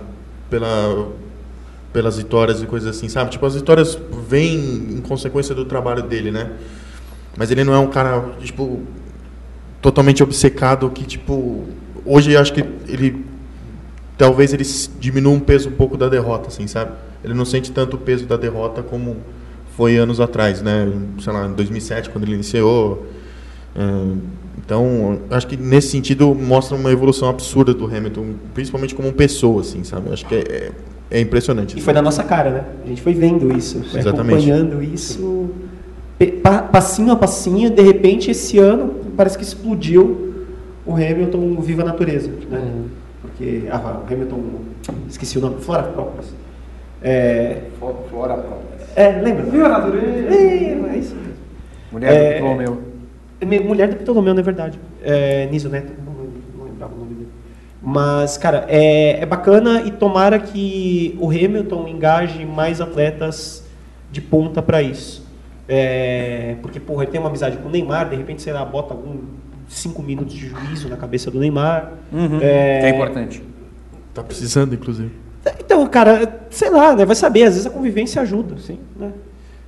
pela 0.49 1.09
pelas 1.93 2.17
vitórias 2.17 2.61
e 2.61 2.65
coisas 2.65 2.95
assim, 2.95 3.09
sabe? 3.09 3.31
Tipo, 3.31 3.45
as 3.45 3.55
vitórias 3.55 3.97
vêm 4.27 4.55
em 4.55 5.01
consequência 5.01 5.53
do 5.53 5.65
trabalho 5.65 6.03
dele, 6.03 6.31
né? 6.31 6.51
Mas 7.37 7.51
ele 7.51 7.63
não 7.63 7.73
é 7.73 7.79
um 7.79 7.87
cara, 7.87 8.33
tipo, 8.39 8.81
totalmente 9.81 10.23
obcecado 10.23 10.89
que, 10.89 11.03
tipo, 11.05 11.65
hoje 12.05 12.35
acho 12.35 12.53
que 12.53 12.63
ele 12.87 13.25
talvez 14.17 14.53
ele 14.53 14.63
diminua 14.99 15.33
um 15.33 15.39
peso 15.39 15.69
um 15.69 15.71
pouco 15.71 15.97
da 15.97 16.07
derrota, 16.07 16.49
assim, 16.49 16.67
sabe? 16.67 16.91
Ele 17.23 17.33
não 17.33 17.45
sente 17.45 17.71
tanto 17.71 17.95
o 17.95 17.99
peso 17.99 18.25
da 18.25 18.37
derrota 18.37 18.83
como 18.83 19.17
foi 19.75 19.97
anos 19.97 20.19
atrás, 20.19 20.61
né? 20.61 20.91
Sei 21.19 21.31
lá, 21.31 21.47
em 21.47 21.53
2007, 21.53 22.09
quando 22.09 22.25
ele 22.25 22.35
iniciou. 22.35 23.05
Ahn, 23.75 24.17
Então, 24.63 25.19
acho 25.29 25.47
que 25.47 25.57
nesse 25.57 25.89
sentido 25.89 26.35
mostra 26.35 26.77
uma 26.77 26.91
evolução 26.91 27.29
absurda 27.29 27.73
do 27.73 27.85
Hamilton, 27.85 28.35
principalmente 28.53 28.93
como 28.93 29.11
pessoa, 29.11 29.61
assim, 29.61 29.83
sabe? 29.83 30.11
Acho 30.11 30.25
que 30.25 30.35
é, 30.35 30.39
é, 30.39 30.71
é 31.09 31.19
impressionante. 31.19 31.77
E 31.77 31.81
foi 31.81 31.93
na 31.93 32.01
nossa 32.01 32.23
cara, 32.23 32.49
né? 32.49 32.65
A 32.85 32.87
gente 32.87 33.01
foi 33.01 33.13
vendo 33.13 33.55
isso, 33.57 33.79
Exatamente. 33.79 34.09
acompanhando 34.09 34.83
isso, 34.83 35.49
passinho 36.71 37.11
a 37.11 37.15
passinho. 37.15 37.69
De 37.69 37.81
repente, 37.81 38.29
esse 38.31 38.59
ano, 38.59 38.95
parece 39.17 39.37
que 39.37 39.43
explodiu 39.43 40.45
o 40.85 40.93
Hamilton 40.93 41.59
Viva 41.61 41.81
a 41.81 41.85
Natureza, 41.85 42.29
né? 42.49 42.73
Porque 43.21 43.63
ah, 43.69 44.01
o 44.07 44.13
Hamilton, 44.13 44.41
esqueci 45.09 45.37
o 45.37 45.41
nome, 45.41 45.61
Florianópolis. 45.61 46.33
É, 47.01 47.63
Florianópolis. 48.09 48.70
É, 48.95 49.09
lembra? 49.21 49.43
Viva 49.43 49.65
a 49.65 49.69
Natureza. 49.69 50.27
É, 50.33 50.73
é 50.93 50.97
isso 50.97 51.15
mesmo. 51.15 51.33
Mulher 51.91 52.13
É, 52.13 52.33
do 52.33 52.37
Ptolomeu. 52.39 52.81
é 53.41 53.45
Mulher 53.59 53.87
do 53.89 53.95
Ptolomeu, 53.97 54.33
na 54.33 54.41
verdade. 54.41 54.79
É, 55.03 55.47
Niso 55.51 55.69
Neto, 55.69 55.91
não 56.05 56.65
lembrava 56.65 56.93
o 56.93 56.97
nome 56.99 57.13
dele. 57.15 57.27
Mas, 57.81 58.37
cara, 58.37 58.65
é, 58.69 59.21
é 59.21 59.25
bacana 59.25 59.81
e 59.85 59.91
tomara 59.91 60.37
que 60.39 61.17
o 61.19 61.29
Hamilton 61.29 61.87
engaje 61.87 62.45
mais 62.45 62.79
atletas 62.79 63.63
de 64.11 64.21
ponta 64.21 64.61
para 64.61 64.81
isso. 64.81 65.25
É, 65.67 66.55
porque, 66.61 66.79
porra, 66.79 67.03
ele 67.03 67.11
tem 67.11 67.19
uma 67.19 67.29
amizade 67.29 67.57
com 67.57 67.69
o 67.69 67.71
Neymar, 67.71 68.09
de 68.09 68.15
repente, 68.15 68.41
sei 68.41 68.51
lá, 68.53 68.63
bota 68.65 68.93
algum 68.93 69.19
cinco 69.67 70.03
minutos 70.03 70.33
de 70.35 70.47
juízo 70.49 70.89
na 70.89 70.97
cabeça 70.97 71.31
do 71.31 71.39
Neymar. 71.39 71.93
Uhum. 72.11 72.39
É, 72.41 72.81
É 72.83 72.89
importante. 72.89 73.41
Tá 74.13 74.21
precisando, 74.21 74.75
inclusive. 74.75 75.11
Então, 75.59 75.85
cara, 75.87 76.45
sei 76.49 76.69
lá, 76.69 76.95
né, 76.95 77.05
vai 77.05 77.15
saber, 77.15 77.43
às 77.43 77.53
vezes 77.53 77.65
a 77.65 77.69
convivência 77.69 78.21
ajuda, 78.21 78.57
sim. 78.59 78.77
Né? 78.95 79.11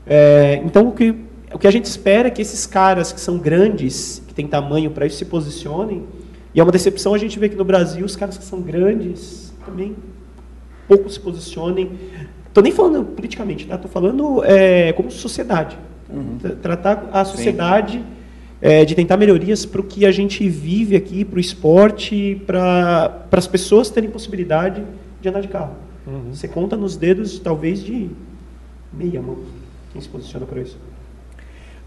É, 0.06 0.62
então, 0.64 0.90
o 0.90 0.91
que, 0.91 1.16
o 1.54 1.58
que 1.58 1.68
a 1.68 1.72
gente 1.72 1.86
espera 1.86 2.28
é 2.28 2.32
que 2.32 2.41
esses 2.41 2.66
caras 2.66 3.12
que 3.12 3.20
são 3.20 3.38
grandes, 3.38 4.22
que 4.28 4.34
têm 4.34 4.48
tamanho 4.48 4.91
para 4.91 5.06
isso, 5.06 5.18
se 5.18 5.26
posicionem. 5.26 6.04
E 6.54 6.60
é 6.60 6.64
uma 6.64 6.72
decepção 6.72 7.14
a 7.14 7.18
gente 7.18 7.40
ver 7.40 7.50
que 7.50 7.56
no 7.56 7.66
Brasil 7.66 8.06
os 8.06 8.16
caras 8.16 8.38
que 8.38 8.44
são 8.44 8.62
grandes 8.62 9.52
também 9.66 9.95
pouco 10.88 11.10
se 11.10 11.20
posicionem. 11.20 11.91
Tô 12.54 12.62
nem 12.62 12.72
falando 12.72 13.04
politicamente, 13.06 13.66
tá? 13.66 13.78
Tô 13.78 13.88
falando 13.88 14.44
é, 14.44 14.94
como 14.94 15.10
sociedade. 15.10 15.76
Tra- 16.40 16.56
Tratar 16.62 17.10
a 17.12 17.26
sociedade 17.26 18.04
é, 18.62 18.86
de 18.86 18.94
tentar 18.94 19.18
melhorias 19.18 19.66
para 19.66 19.82
o 19.82 19.84
que 19.84 20.06
a 20.06 20.12
gente 20.12 20.48
vive 20.48 20.95
aqui, 20.95 21.26
para 21.26 21.38
o 21.38 21.40
esporte, 21.40 22.40
para 22.45 23.26
as 23.32 23.48
pessoas 23.48 23.90
terem 23.90 24.12
possibilidade 24.12 24.84
de 25.24 25.30
andar 25.30 25.41
de 25.41 25.48
carro. 25.48 25.72
Você 26.30 26.50
conta 26.50 26.76
nos 26.76 26.98
dedos, 26.98 27.40
talvez, 27.40 27.80
de 27.82 28.12
meia 28.91 29.22
mão, 29.22 29.38
quem 29.94 30.02
se 30.02 30.10
posiciona 30.10 30.45
para 30.45 30.60
isso. 30.60 30.78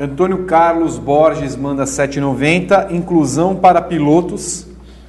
Antônio 0.01 0.45
Carlos 0.45 0.99
Borges 0.99 1.55
manda 1.55 1.85
7,90. 1.85 2.91
Inclusão 2.93 3.55
para 3.55 3.83
pilotos, 3.83 4.67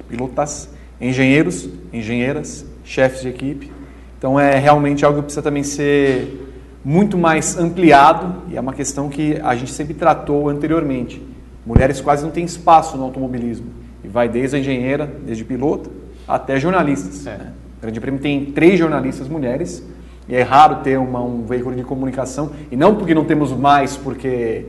pilotas, 0.08 0.68
engenheiros, 1.00 1.68
engenheiras, 1.90 2.66
chefes 2.84 3.22
de 3.22 3.28
equipe. 3.28 3.72
Então 4.18 4.38
é 4.38 4.58
realmente 4.58 5.04
algo 5.06 5.18
que 5.20 5.24
precisa 5.24 5.42
também 5.42 5.62
ser 5.62 6.46
muito 6.84 7.16
mais 7.16 7.56
ampliado 7.56 8.42
e 8.50 8.56
é 8.56 8.60
uma 8.60 8.72
questão 8.74 9.08
que 9.08 9.40
a 9.42 9.54
gente 9.54 9.72
sempre 9.72 9.94
tratou 9.94 10.48
anteriormente. 10.48 11.22
Mulheres 11.64 12.00
quase 12.00 12.24
não 12.24 12.30
têm 12.30 12.44
espaço 12.44 12.96
no 12.96 13.04
automobilismo 13.04 13.66
e 14.04 14.08
vai 14.08 14.28
desde 14.28 14.56
a 14.56 14.58
engenheira, 14.58 15.06
desde 15.24 15.44
piloto 15.44 15.90
até 16.26 16.58
jornalistas. 16.60 17.24
né? 17.24 17.52
O 17.78 17.82
Grande 17.82 18.00
Prêmio 18.00 18.20
tem 18.20 18.46
três 18.46 18.78
jornalistas 18.78 19.28
mulheres 19.28 19.84
e 20.28 20.34
é 20.34 20.42
raro 20.42 20.76
ter 20.82 20.98
uma- 20.98 21.22
um 21.22 21.44
veículo 21.46 21.76
de 21.76 21.84
comunicação 21.84 22.50
e 22.72 22.76
não 22.76 22.96
porque 22.96 23.14
não 23.14 23.24
temos 23.24 23.52
mais 23.52 23.96
porque 23.96 24.64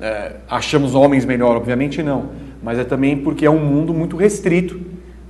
é, 0.00 0.36
achamos 0.50 0.94
homens 0.94 1.24
melhor, 1.24 1.56
obviamente 1.56 2.02
não, 2.02 2.30
mas 2.62 2.78
é 2.78 2.84
também 2.84 3.16
porque 3.18 3.46
é 3.46 3.50
um 3.50 3.64
mundo 3.64 3.94
muito 3.94 4.16
restrito. 4.16 4.80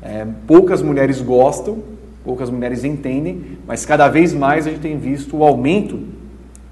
É, 0.03 0.27
poucas 0.47 0.81
mulheres 0.81 1.21
gostam, 1.21 1.79
poucas 2.25 2.49
mulheres 2.49 2.85
entendem, 2.85 3.43
mas 3.67 3.85
cada 3.85 4.09
vez 4.09 4.33
mais 4.33 4.67
a 4.67 4.71
gente 4.71 4.81
tem 4.81 4.97
visto 4.97 5.37
o 5.37 5.45
aumento 5.45 5.99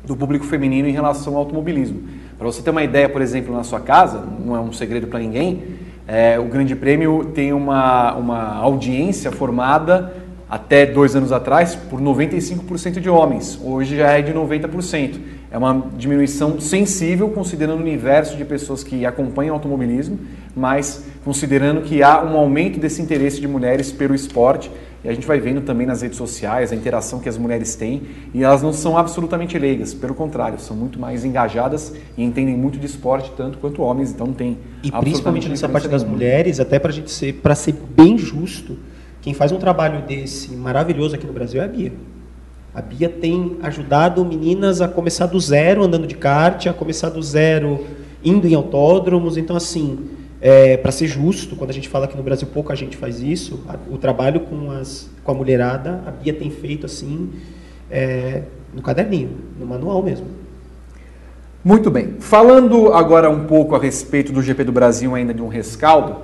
do 0.07 0.17
público 0.17 0.45
feminino 0.47 0.89
em 0.89 0.93
relação 0.93 1.35
ao 1.35 1.41
automobilismo. 1.41 2.01
Para 2.39 2.47
você 2.47 2.63
ter 2.63 2.71
uma 2.71 2.83
ideia, 2.83 3.09
por 3.09 3.21
exemplo, 3.21 3.55
na 3.55 3.63
sua 3.63 3.81
casa, 3.81 4.25
não 4.45 4.57
é 4.57 4.61
um 4.61 4.73
segredo 4.73 5.07
para 5.07 5.19
ninguém, 5.19 5.63
é, 6.09 6.39
o 6.39 6.45
Grande 6.45 6.75
Prêmio 6.75 7.31
tem 7.35 7.53
uma, 7.53 8.15
uma 8.15 8.55
audiência 8.57 9.31
formada 9.31 10.13
até 10.53 10.85
dois 10.85 11.17
anos 11.17 11.33
atrás 11.33 11.75
por 11.75 11.99
95% 11.99 13.01
de 13.01 13.09
homens. 13.09 13.59
Hoje 13.65 13.97
já 13.97 14.11
é 14.11 14.21
de 14.21 14.35
90%. 14.35 15.19
É 15.51 15.57
uma 15.57 15.87
diminuição 15.97 16.61
sensível 16.61 17.31
considerando 17.31 17.79
o 17.79 17.83
universo 17.83 18.37
de 18.37 18.45
pessoas 18.45 18.85
que 18.85 19.07
acompanham 19.07 19.55
o 19.55 19.57
automobilismo, 19.57 20.19
mas 20.55 21.07
considerando 21.25 21.81
que 21.81 22.03
há 22.03 22.23
um 22.23 22.37
aumento 22.37 22.79
desse 22.79 23.01
interesse 23.01 23.41
de 23.41 23.49
mulheres 23.49 23.91
pelo 23.91 24.15
esporte. 24.15 24.71
E 25.03 25.09
a 25.09 25.15
gente 25.15 25.27
vai 25.27 25.41
vendo 25.41 25.63
também 25.63 25.87
nas 25.87 26.03
redes 26.03 26.19
sociais 26.19 26.71
a 26.71 26.77
interação 26.77 27.19
que 27.19 27.31
as 27.31 27.39
mulheres 27.39 27.75
têm 27.75 28.03
e 28.35 28.45
elas 28.45 28.61
não 28.61 28.75
são 28.75 28.99
absolutamente 28.99 29.59
leigas, 29.59 29.95
pelo 29.95 30.15
contrário, 30.15 30.61
são 30.61 30.77
muito 30.77 31.01
mais 31.01 31.25
engajadas 31.25 31.95
e 32.15 32.23
entendem 32.23 32.59
muito 32.59 32.79
de 32.79 32.85
esporte 32.85 33.33
tanto 33.35 33.57
quanto 33.57 33.81
homens, 33.81 34.11
então 34.11 34.35
tem 34.35 34.59
E 34.83 34.93
principalmente 34.93 35.49
nessa 35.49 35.67
parte 35.67 35.89
das 35.89 36.05
mulheres, 36.05 36.61
até 36.61 36.79
para 36.79 36.93
gente 36.93 37.11
ser, 37.11 37.33
para 37.37 37.55
ser 37.55 37.75
bem 37.97 38.19
justo, 38.19 38.77
quem 39.23 39.33
faz 39.33 39.53
um 39.53 39.57
trabalho 39.57 40.03
desse 40.03 40.53
maravilhoso 40.53 41.15
aqui 41.15 41.27
no 41.27 41.33
Brasil 41.33 41.63
é 41.63 41.65
a 41.65 41.69
Bia. 41.69 41.93
A 42.75 42.83
Bia 42.83 43.09
tem 43.09 43.57
ajudado 43.63 44.25
meninas 44.25 44.81
a 44.81 44.89
começar 44.89 45.27
do 45.27 45.39
zero 45.39 45.83
andando 45.85 46.07
de 46.07 46.15
kart, 46.17 46.67
a 46.67 46.73
começar 46.73 47.09
do 47.09 47.23
zero 47.23 47.87
indo 48.25 48.47
em 48.49 48.55
autódromos. 48.55 49.37
Então, 49.37 49.55
assim, 49.57 50.09
para 50.83 50.91
ser 50.91 51.07
justo, 51.07 51.55
quando 51.55 51.71
a 51.71 51.73
gente 51.73 51.89
fala 51.89 52.09
que 52.09 52.17
no 52.17 52.23
Brasil 52.23 52.49
pouca 52.53 52.75
gente 52.75 52.97
faz 52.97 53.23
isso, 53.23 53.61
a- 53.69 53.77
o 53.91 53.97
trabalho 53.97 54.41
com, 54.41 54.71
as, 54.73 55.09
com 55.23 55.31
a 55.31 55.35
mulherada, 55.35 56.03
a 56.05 56.11
Bia 56.11 56.33
tem 56.33 56.51
feito 56.51 56.85
assim, 56.87 57.31
é, 57.91 58.43
no 58.75 58.83
caderninho, 58.83 59.31
no 59.59 59.67
manual 59.67 60.03
mesmo. 60.03 60.27
Muito 61.65 61.91
bem. 61.93 62.17
Falando 62.19 62.93
agora 62.93 63.31
um 63.31 63.45
pouco 63.45 63.77
a 63.77 63.79
respeito 63.79 64.33
do 64.33 64.43
GP 64.43 64.65
do 64.65 64.73
Brasil, 64.73 65.15
ainda 65.15 65.33
de 65.33 65.41
um 65.41 65.47
rescaldo, 65.47 66.17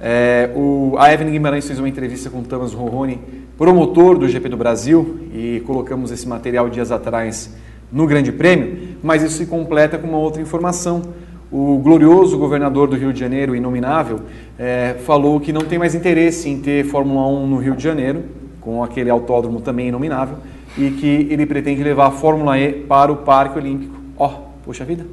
é, 0.00 0.50
o, 0.54 0.94
a 0.98 1.12
Evelyn 1.12 1.32
Guimarães 1.32 1.66
fez 1.66 1.78
uma 1.78 1.88
entrevista 1.88 2.30
com 2.30 2.38
o 2.38 2.42
Thomas 2.42 2.72
Roroni, 2.72 3.20
promotor 3.56 4.16
do 4.16 4.28
GP 4.28 4.48
do 4.48 4.56
Brasil, 4.56 5.20
e 5.32 5.62
colocamos 5.66 6.10
esse 6.10 6.28
material 6.28 6.70
dias 6.70 6.92
atrás 6.92 7.54
no 7.90 8.06
Grande 8.06 8.30
Prêmio, 8.30 8.96
mas 9.02 9.22
isso 9.22 9.38
se 9.38 9.46
completa 9.46 9.98
com 9.98 10.06
uma 10.06 10.18
outra 10.18 10.40
informação. 10.40 11.02
O 11.50 11.78
glorioso 11.78 12.36
governador 12.36 12.88
do 12.88 12.96
Rio 12.96 13.12
de 13.12 13.18
Janeiro, 13.18 13.56
inominável, 13.56 14.20
é, 14.58 14.96
falou 15.04 15.40
que 15.40 15.52
não 15.52 15.62
tem 15.62 15.78
mais 15.78 15.94
interesse 15.94 16.48
em 16.48 16.60
ter 16.60 16.84
Fórmula 16.84 17.26
1 17.26 17.46
no 17.46 17.56
Rio 17.56 17.74
de 17.74 17.82
Janeiro, 17.82 18.22
com 18.60 18.84
aquele 18.84 19.08
autódromo 19.08 19.60
também 19.60 19.88
inominável, 19.88 20.36
e 20.76 20.90
que 20.90 21.26
ele 21.30 21.46
pretende 21.46 21.82
levar 21.82 22.06
a 22.06 22.10
Fórmula 22.10 22.58
E 22.58 22.72
para 22.72 23.10
o 23.10 23.16
Parque 23.16 23.58
Olímpico. 23.58 23.96
Ó, 24.16 24.28
poxa 24.64 24.84
vida! 24.84 25.06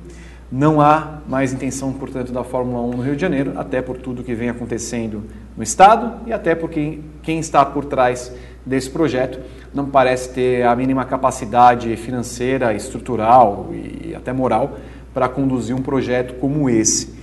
Não 0.52 0.80
há 0.80 1.20
mais 1.28 1.52
intenção, 1.52 1.92
portanto, 1.92 2.32
da 2.32 2.44
Fórmula 2.44 2.82
1 2.82 2.92
no 2.92 3.02
Rio 3.02 3.16
de 3.16 3.22
Janeiro, 3.22 3.54
até 3.56 3.82
por 3.82 3.98
tudo 3.98 4.24
que 4.24 4.36
vem 4.36 4.50
acontecendo 4.50 5.24
no 5.58 5.64
Estado 5.64 6.28
e 6.28 6.34
até 6.34 6.54
porque 6.54 7.00
quem 7.24 7.40
está 7.40 7.66
por 7.66 7.86
trás 7.86 8.32
desse 8.66 8.90
projeto 8.90 9.40
não 9.74 9.88
parece 9.88 10.30
ter 10.30 10.66
a 10.66 10.76
mínima 10.76 11.04
capacidade 11.04 11.96
financeira, 11.98 12.74
estrutural 12.74 13.70
e 13.72 14.14
até 14.16 14.32
moral 14.32 14.78
para 15.14 15.28
conduzir 15.28 15.76
um 15.76 15.82
projeto 15.82 16.36
como 16.36 16.70
esse. 16.70 17.16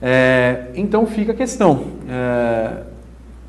É, 0.00 0.68
então 0.74 1.06
fica 1.06 1.32
a 1.32 1.34
questão. 1.34 1.84
é, 2.08 2.82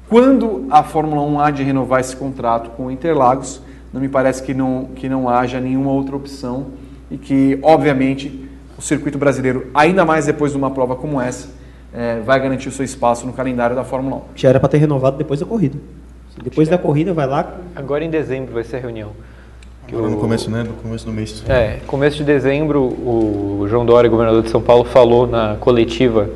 quando 0.09 0.67
a 0.69 0.83
Fórmula 0.83 1.21
1 1.21 1.39
há 1.39 1.51
de 1.51 1.63
renovar 1.63 2.01
esse 2.01 2.13
contrato 2.17 2.71
com 2.71 2.87
o 2.87 2.91
Interlagos, 2.91 3.61
não 3.93 4.01
me 4.01 4.09
parece 4.09 4.43
que 4.43 4.53
não, 4.53 4.89
que 4.93 5.07
não 5.07 5.29
haja 5.29 5.57
nenhuma 5.57 5.89
outra 5.91 6.17
opção 6.17 6.67
e 7.09 7.17
que, 7.17 7.57
obviamente, 7.63 8.40
o 8.81 8.83
circuito 8.83 9.17
brasileiro, 9.17 9.67
ainda 9.75 10.03
mais 10.03 10.25
depois 10.25 10.51
de 10.51 10.57
uma 10.57 10.71
prova 10.71 10.95
como 10.95 11.21
essa, 11.21 11.47
é, 11.93 12.19
vai 12.25 12.39
garantir 12.39 12.67
o 12.67 12.71
seu 12.71 12.83
espaço 12.83 13.27
no 13.27 13.31
calendário 13.31 13.75
da 13.75 13.83
Fórmula 13.83 14.17
1. 14.17 14.21
Já 14.35 14.49
era 14.49 14.59
para 14.59 14.69
ter 14.69 14.79
renovado 14.79 15.17
depois 15.17 15.39
da 15.39 15.45
corrida. 15.45 15.77
Depois 16.43 16.67
da 16.67 16.79
corrida, 16.79 17.13
vai 17.13 17.27
lá. 17.27 17.57
Agora 17.75 18.03
em 18.03 18.09
dezembro 18.09 18.53
vai 18.53 18.63
ser 18.63 18.77
a 18.77 18.79
reunião. 18.79 19.11
Que 19.87 19.93
Agora 19.93 20.09
no 20.09 20.17
começo, 20.17 20.49
né? 20.49 20.63
No 20.63 20.73
começo 20.73 21.05
do 21.05 21.11
mês. 21.11 21.43
É, 21.47 21.77
começo 21.85 22.17
de 22.17 22.23
dezembro, 22.23 22.81
o 22.81 23.67
João 23.69 23.85
Dória, 23.85 24.09
governador 24.09 24.41
de 24.41 24.49
São 24.49 24.61
Paulo, 24.61 24.83
falou 24.85 25.27
na 25.27 25.57
coletiva, 25.59 26.27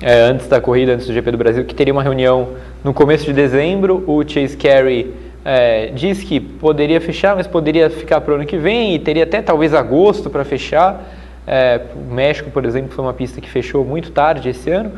é, 0.00 0.22
antes 0.22 0.48
da 0.48 0.60
corrida, 0.60 0.94
antes 0.94 1.06
do 1.06 1.12
GP 1.12 1.30
do 1.32 1.38
Brasil, 1.38 1.64
que 1.66 1.74
teria 1.74 1.92
uma 1.92 2.02
reunião 2.02 2.50
no 2.82 2.94
começo 2.94 3.26
de 3.26 3.34
dezembro. 3.34 4.02
O 4.06 4.26
Chase 4.26 4.56
Carey 4.56 5.12
é, 5.44 5.88
disse 5.88 6.24
que 6.24 6.40
poderia 6.40 7.02
fechar, 7.02 7.36
mas 7.36 7.46
poderia 7.46 7.90
ficar 7.90 8.22
para 8.22 8.32
o 8.32 8.36
ano 8.36 8.46
que 8.46 8.56
vem 8.56 8.94
e 8.94 8.98
teria 8.98 9.24
até 9.24 9.42
talvez 9.42 9.74
agosto 9.74 10.30
para 10.30 10.42
fechar. 10.42 11.04
É, 11.46 11.80
o 11.94 12.12
México, 12.12 12.50
por 12.50 12.64
exemplo, 12.64 12.90
foi 12.90 13.04
uma 13.04 13.14
pista 13.14 13.40
que 13.40 13.48
fechou 13.48 13.84
muito 13.84 14.10
tarde 14.10 14.48
esse 14.48 14.70
ano. 14.70 14.92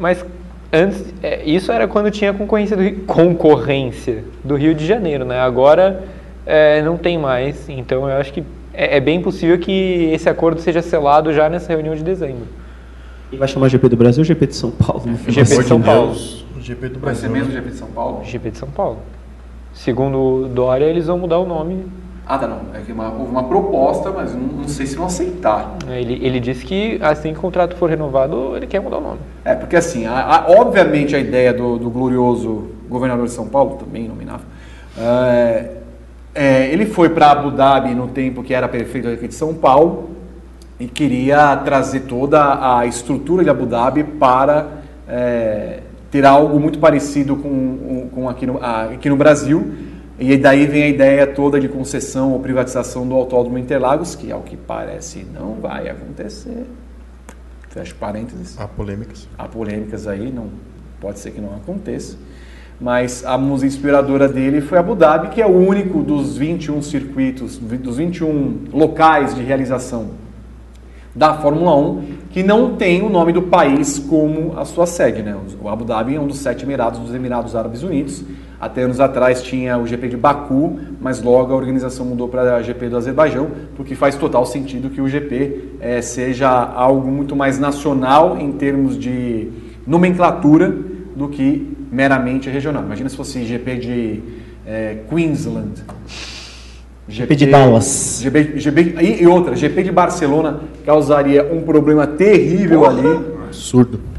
Mas 0.00 0.24
antes, 0.72 1.12
é, 1.22 1.42
isso 1.44 1.70
era 1.72 1.86
quando 1.86 2.10
tinha 2.10 2.32
concorrência 2.32 2.76
do, 2.76 2.82
Rio- 2.82 3.00
concorrência 3.06 4.24
do 4.44 4.54
Rio 4.56 4.74
de 4.74 4.86
Janeiro, 4.86 5.24
né? 5.24 5.38
Agora 5.40 6.04
é, 6.46 6.80
não 6.82 6.96
tem 6.96 7.18
mais, 7.18 7.68
então 7.68 8.08
eu 8.08 8.16
acho 8.16 8.32
que 8.32 8.42
é, 8.72 8.96
é 8.96 9.00
bem 9.00 9.20
possível 9.20 9.58
que 9.58 10.10
esse 10.12 10.28
acordo 10.28 10.60
seja 10.60 10.80
selado 10.80 11.32
já 11.32 11.48
nessa 11.50 11.68
reunião 11.72 11.94
de 11.94 12.02
dezembro. 12.02 12.46
E 13.30 13.36
vai 13.36 13.46
chamar 13.48 13.68
GP 13.68 13.88
do 13.90 13.96
Brasil 13.96 14.22
ou 14.22 14.24
GP 14.24 14.46
de 14.46 14.56
São 14.56 14.70
Paulo? 14.70 15.02
GP 15.28 15.44
de 15.58 15.64
São 15.64 15.82
Paulo. 15.82 16.12
O 16.56 16.60
GP 16.62 16.88
do 16.88 17.00
Vai 17.00 17.14
ser 17.14 17.28
Brasil. 17.28 17.30
mesmo 17.30 17.52
o 17.52 17.54
né? 17.54 17.60
GP 17.60 17.70
de 17.70 17.76
São 17.76 17.88
Paulo? 17.88 18.24
GP 18.24 18.50
de 18.52 18.58
São 18.58 18.70
Paulo. 18.70 18.98
Segundo 19.74 20.18
o 20.18 20.48
Dória, 20.48 20.86
eles 20.86 21.06
vão 21.08 21.18
mudar 21.18 21.38
o 21.38 21.46
nome 21.46 21.84
Ah, 22.30 22.36
tá, 22.36 22.46
não. 22.46 22.60
É 22.74 22.80
que 22.84 22.92
uma- 22.92 23.10
houve 23.10 23.30
uma 23.30 23.44
proposta, 23.44 24.10
mas 24.10 24.34
não, 24.34 24.42
não 24.42 24.68
sei 24.68 24.84
se 24.84 24.94
vão 24.96 25.06
aceitar. 25.06 25.76
Ele, 25.88 26.18
ele 26.22 26.38
disse 26.38 26.62
que 26.64 26.98
assim 27.00 27.32
que 27.32 27.38
o 27.38 27.40
contrato 27.40 27.74
for 27.76 27.88
renovado, 27.88 28.54
ele 28.54 28.66
quer 28.66 28.80
mudar 28.80 28.98
o 28.98 29.00
nome. 29.00 29.18
É, 29.46 29.54
porque 29.54 29.76
assim, 29.76 30.04
a- 30.04 30.20
a- 30.20 30.44
obviamente 30.50 31.16
a 31.16 31.18
ideia 31.18 31.54
do, 31.54 31.78
do 31.78 31.88
glorioso 31.88 32.66
governador 32.86 33.24
de 33.24 33.32
São 33.32 33.46
Paulo, 33.48 33.76
também 33.76 34.06
nominável, 34.06 34.44
é, 34.98 35.70
é, 36.34 36.66
ele 36.70 36.84
foi 36.84 37.08
para 37.08 37.30
Abu 37.30 37.50
Dhabi 37.50 37.94
no 37.94 38.08
tempo 38.08 38.42
que 38.42 38.52
era 38.52 38.68
prefeito 38.68 39.08
aqui 39.08 39.26
de 39.28 39.34
São 39.34 39.54
Paulo 39.54 40.10
e 40.78 40.86
queria 40.86 41.56
trazer 41.56 42.00
toda 42.00 42.76
a 42.78 42.84
estrutura 42.84 43.42
de 43.42 43.48
Abu 43.48 43.64
Dhabi 43.64 44.04
para 44.04 44.66
é, 45.08 45.80
ter 46.10 46.26
algo 46.26 46.60
muito 46.60 46.78
parecido 46.78 47.36
com, 47.36 48.08
com 48.14 48.28
aqui, 48.28 48.46
no, 48.46 48.58
aqui 48.62 49.08
no 49.08 49.16
Brasil. 49.16 49.72
E 50.18 50.36
daí 50.36 50.66
vem 50.66 50.82
a 50.82 50.88
ideia 50.88 51.26
toda 51.26 51.60
de 51.60 51.68
concessão 51.68 52.32
ou 52.32 52.40
privatização 52.40 53.06
do 53.06 53.14
Autódromo 53.14 53.56
Interlagos, 53.56 54.16
que 54.16 54.32
ao 54.32 54.42
que 54.42 54.56
parece 54.56 55.24
não 55.32 55.54
vai 55.54 55.88
acontecer. 55.88 56.66
Fecho 57.68 57.94
parênteses. 57.94 58.58
Há 58.58 58.66
polêmicas. 58.66 59.28
Há 59.38 59.46
polêmicas 59.46 60.08
aí, 60.08 60.32
não 60.32 60.48
pode 61.00 61.20
ser 61.20 61.30
que 61.30 61.40
não 61.40 61.54
aconteça. 61.54 62.16
Mas 62.80 63.24
a 63.24 63.38
música 63.38 63.68
inspiradora 63.68 64.28
dele 64.28 64.60
foi 64.60 64.78
Abu 64.78 64.96
Dhabi, 64.96 65.28
que 65.28 65.40
é 65.40 65.46
o 65.46 65.56
único 65.56 66.02
dos 66.02 66.36
21 66.36 66.82
circuitos, 66.82 67.56
dos 67.56 67.96
21 67.96 68.64
locais 68.72 69.34
de 69.34 69.42
realização 69.42 70.10
da 71.14 71.34
Fórmula 71.34 71.76
1 71.76 72.18
que 72.30 72.42
não 72.42 72.76
tem 72.76 73.02
o 73.02 73.08
nome 73.08 73.32
do 73.32 73.42
país 73.42 73.98
como 73.98 74.56
a 74.56 74.64
sua 74.64 74.86
sede. 74.86 75.22
Né? 75.22 75.36
O 75.60 75.68
Abu 75.68 75.84
Dhabi 75.84 76.14
é 76.14 76.20
um 76.20 76.26
dos 76.26 76.38
sete 76.38 76.64
Emirados 76.64 77.00
dos 77.00 77.14
Emirados 77.14 77.56
Árabes 77.56 77.82
Unidos. 77.82 78.22
Até 78.60 78.82
anos 78.82 78.98
atrás 78.98 79.40
tinha 79.40 79.78
o 79.78 79.86
GP 79.86 80.08
de 80.08 80.16
Baku, 80.16 80.80
mas 81.00 81.22
logo 81.22 81.52
a 81.52 81.56
organização 81.56 82.04
mudou 82.04 82.28
para 82.28 82.56
a 82.56 82.62
GP 82.62 82.88
do 82.88 82.96
Azerbaijão, 82.96 83.48
porque 83.76 83.94
faz 83.94 84.16
total 84.16 84.44
sentido 84.44 84.90
que 84.90 85.00
o 85.00 85.08
GP 85.08 85.76
eh, 85.80 86.02
seja 86.02 86.48
algo 86.48 87.08
muito 87.08 87.36
mais 87.36 87.56
nacional 87.58 88.36
em 88.36 88.50
termos 88.50 88.98
de 88.98 89.48
nomenclatura 89.86 90.74
do 91.14 91.28
que 91.28 91.76
meramente 91.90 92.50
regional. 92.50 92.82
Imagina 92.82 93.08
se 93.08 93.16
fosse 93.16 93.44
GP 93.44 93.76
de 93.76 94.22
eh, 94.66 94.96
Queensland. 95.08 95.84
GP 97.08 97.36
de 97.36 97.46
Dallas. 97.46 98.20
GP, 98.20 98.58
GP, 98.58 98.80
e, 99.00 99.22
e 99.22 99.26
outra, 99.28 99.54
GP 99.54 99.84
de 99.84 99.92
Barcelona 99.92 100.60
causaria 100.84 101.44
um 101.44 101.62
problema 101.62 102.08
terrível 102.08 102.84
ali. 102.84 103.06
Absurdo. 103.46 104.17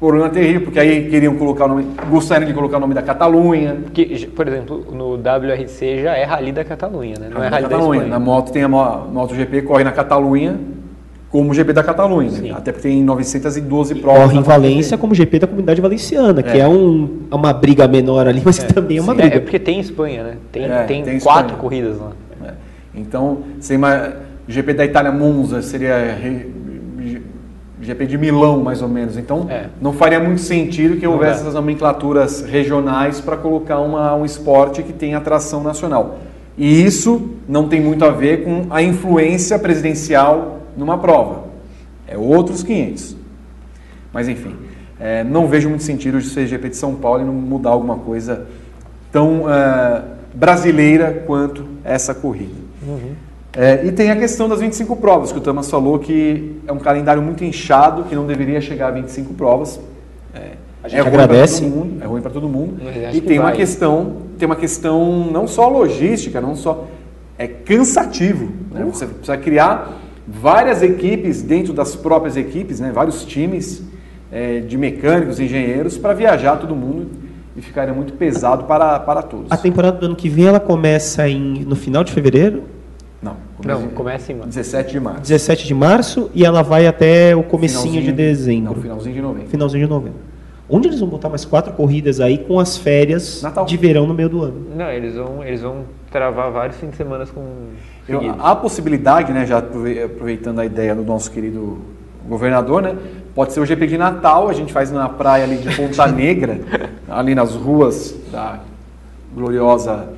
Problema 0.00 0.30
terrível, 0.30 0.62
porque 0.62 0.80
aí 0.80 1.10
queriam 1.10 1.34
colocar 1.36 1.66
o 1.66 1.68
nome, 1.68 1.86
gostariam 2.08 2.48
de 2.48 2.54
colocar 2.54 2.78
o 2.78 2.80
nome 2.80 2.94
da 2.94 3.02
Catalunha. 3.02 3.76
Que, 3.92 4.26
por 4.28 4.48
exemplo, 4.48 4.82
no 4.92 5.12
WRC 5.16 6.02
já 6.02 6.16
é 6.16 6.24
Rally 6.24 6.52
da 6.52 6.64
Catalunha, 6.64 7.16
né? 7.20 7.28
Não 7.30 7.44
é 7.44 7.48
Rally 7.48 7.64
da 7.64 7.68
Catalunha. 7.68 8.06
Na 8.06 8.18
moto 8.18 8.50
tem 8.50 8.62
a 8.62 8.68
mo- 8.68 9.06
MotoGP, 9.12 9.60
corre 9.62 9.84
na 9.84 9.92
Catalunha, 9.92 10.58
como 11.28 11.50
o 11.50 11.54
GP 11.54 11.74
da 11.74 11.82
Catalunha. 11.84 12.30
né? 12.30 12.50
Até 12.56 12.72
porque 12.72 12.88
tem 12.88 13.04
912 13.04 13.94
provas. 13.96 14.22
Corre 14.22 14.38
em 14.38 14.42
Valência 14.42 14.96
como 14.96 15.14
GP 15.14 15.38
da 15.40 15.46
Comunidade 15.46 15.82
Valenciana, 15.82 16.42
que 16.42 16.56
É. 16.56 16.60
é 16.60 16.66
um, 16.68 17.18
é 17.30 17.34
uma 17.34 17.52
briga 17.52 17.86
menor 17.86 18.26
ali, 18.26 18.40
mas 18.42 18.58
que 18.58 18.72
também 18.72 18.96
é 18.96 19.02
uma 19.02 19.12
Sim, 19.12 19.20
briga. 19.20 19.36
É, 19.36 19.40
porque 19.40 19.58
tem 19.58 19.78
Espanha, 19.80 20.24
né? 20.24 20.32
Tem, 20.50 20.64
É, 20.64 20.82
tem, 20.84 21.04
tem 21.04 21.20
quatro 21.20 21.42
Espanha. 21.52 21.60
corridas 21.60 21.98
lá. 22.00 22.12
É. 22.42 22.52
Então, 22.94 23.40
você 23.60 23.74
ima- 23.74 24.14
GP 24.48 24.72
da 24.72 24.84
Itália 24.84 25.12
Monza 25.12 25.60
seria 25.62 25.94
GP 27.80 28.06
de 28.06 28.18
Milão, 28.18 28.62
mais 28.62 28.82
ou 28.82 28.88
menos. 28.88 29.16
Então, 29.16 29.48
não 29.80 29.92
faria 29.92 30.20
muito 30.20 30.40
sentido 30.40 30.96
que 30.98 31.06
houvesse 31.06 31.36
dá. 31.36 31.40
essas 31.40 31.54
nomenclaturas 31.54 32.42
regionais 32.42 33.20
para 33.20 33.36
colocar 33.36 33.80
uma, 33.80 34.14
um 34.14 34.24
esporte 34.24 34.82
que 34.82 34.92
tem 34.92 35.14
atração 35.14 35.62
nacional. 35.62 36.18
E 36.56 36.84
isso 36.84 37.30
não 37.48 37.68
tem 37.68 37.80
muito 37.80 38.04
a 38.04 38.10
ver 38.10 38.44
com 38.44 38.66
a 38.70 38.82
influência 38.82 39.58
presidencial 39.58 40.60
numa 40.76 40.98
prova. 40.98 41.44
É 42.06 42.18
outros 42.18 42.62
500. 42.62 43.16
Mas, 44.12 44.28
enfim, 44.28 44.54
é, 44.98 45.24
não 45.24 45.46
vejo 45.46 45.68
muito 45.68 45.84
sentido 45.84 46.20
de 46.20 46.28
ser 46.28 46.46
GP 46.46 46.68
de 46.70 46.76
São 46.76 46.94
Paulo 46.94 47.22
e 47.22 47.24
não 47.24 47.32
mudar 47.32 47.70
alguma 47.70 47.96
coisa 47.96 48.46
tão 49.10 49.50
é, 49.50 50.02
brasileira 50.34 51.24
quanto 51.26 51.64
essa 51.82 52.14
corrida. 52.14 52.52
É, 53.56 53.84
e 53.84 53.90
tem 53.92 54.10
a 54.10 54.16
questão 54.16 54.48
das 54.48 54.60
25 54.60 54.94
provas, 54.96 55.32
que 55.32 55.38
o 55.38 55.40
Thomas 55.40 55.68
falou 55.70 55.98
que 55.98 56.56
é 56.66 56.72
um 56.72 56.78
calendário 56.78 57.20
muito 57.20 57.44
inchado, 57.44 58.04
que 58.04 58.14
não 58.14 58.26
deveria 58.26 58.60
chegar 58.60 58.88
a 58.88 58.90
25 58.92 59.34
provas. 59.34 59.80
É, 60.34 60.52
A 60.84 60.88
gente 60.88 60.98
é 61.00 61.06
agradece. 61.06 61.62
todo 61.62 61.70
mundo, 61.70 62.02
é 62.02 62.06
ruim 62.06 62.22
para 62.22 62.30
todo 62.30 62.48
mundo. 62.48 62.76
E 63.12 63.12
que 63.12 63.20
tem 63.20 63.38
uma 63.38 63.48
vai. 63.48 63.56
questão, 63.56 64.16
tem 64.38 64.46
uma 64.46 64.56
questão 64.56 65.28
não 65.32 65.48
só 65.48 65.68
logística, 65.68 66.40
não 66.40 66.54
só 66.54 66.86
é 67.36 67.48
cansativo. 67.48 68.50
né? 68.70 68.84
Você 68.84 69.06
precisa 69.06 69.36
criar 69.36 69.98
várias 70.28 70.82
equipes 70.82 71.42
dentro 71.42 71.72
das 71.72 71.96
próprias 71.96 72.36
equipes, 72.36 72.78
né? 72.78 72.92
vários 72.94 73.24
times 73.24 73.82
é, 74.30 74.60
de 74.60 74.78
mecânicos, 74.78 75.40
engenheiros 75.40 75.98
para 75.98 76.12
viajar 76.12 76.56
todo 76.56 76.76
mundo 76.76 77.08
e 77.56 77.60
ficaria 77.60 77.92
muito 77.92 78.12
pesado 78.12 78.64
para, 78.64 79.00
para 79.00 79.22
todos. 79.22 79.50
A 79.50 79.56
temporada 79.56 79.98
do 79.98 80.06
ano 80.06 80.14
que 80.14 80.28
vem 80.28 80.46
ela 80.46 80.60
começa 80.60 81.28
em, 81.28 81.64
no 81.64 81.74
final 81.74 82.04
de 82.04 82.12
fevereiro, 82.12 82.62
Não, 83.64 83.80
Não, 83.80 83.88
começa 83.88 84.32
em 84.32 84.36
março. 84.36 84.48
17 84.50 84.90
de 84.92 85.00
março. 85.00 85.20
17 85.22 85.66
de 85.66 85.74
março, 85.74 86.30
e 86.34 86.44
ela 86.44 86.62
vai 86.62 86.86
até 86.86 87.34
o 87.36 87.42
comecinho 87.42 87.82
de 87.84 87.90
Finalzinho- 88.10 88.16
dezembro. 88.16 88.74
Não, 88.76 88.82
finalzinho 88.82 89.14
de 89.14 89.20
novembro. 89.22 89.48
Finalzinho 89.48 89.84
de 89.86 89.90
novembro. 89.90 90.18
Onde 90.72 90.86
eles 90.88 91.00
vão 91.00 91.08
botar 91.08 91.28
mais 91.28 91.44
quatro 91.44 91.72
corridas 91.72 92.20
aí 92.20 92.38
com 92.38 92.60
as 92.60 92.76
férias 92.76 93.42
de 93.66 93.76
verão 93.76 94.06
no 94.06 94.14
meio 94.14 94.28
do 94.28 94.42
ano? 94.44 94.66
Não, 94.76 94.88
eles 94.90 95.16
vão, 95.16 95.44
eles 95.44 95.60
vão 95.62 95.78
travar 96.12 96.50
vários 96.52 96.76
fins 96.76 96.90
de 96.90 96.96
semana 96.96 97.26
com. 97.26 97.42
Eu, 98.08 98.20
há 98.38 98.52
a 98.52 98.56
possibilidade, 98.56 99.32
né, 99.32 99.44
já 99.46 99.58
aprove- 99.58 100.02
aproveitando 100.02 100.60
a 100.60 100.64
ideia 100.64 100.94
do 100.94 101.02
nosso 101.04 101.30
querido 101.30 101.78
governador, 102.28 102.82
né, 102.82 102.94
pode 103.34 103.52
ser 103.52 103.60
o 103.60 103.66
GP 103.66 103.86
de 103.88 103.98
Natal, 103.98 104.48
a 104.48 104.52
gente 104.52 104.72
faz 104.72 104.90
na 104.92 105.08
praia 105.08 105.42
ali 105.44 105.56
de 105.56 105.74
Ponta 105.76 106.06
Negra, 106.10 106.60
ali 107.08 107.34
nas 107.34 107.54
ruas 107.56 108.14
da 108.32 108.60
gloriosa 109.34 110.08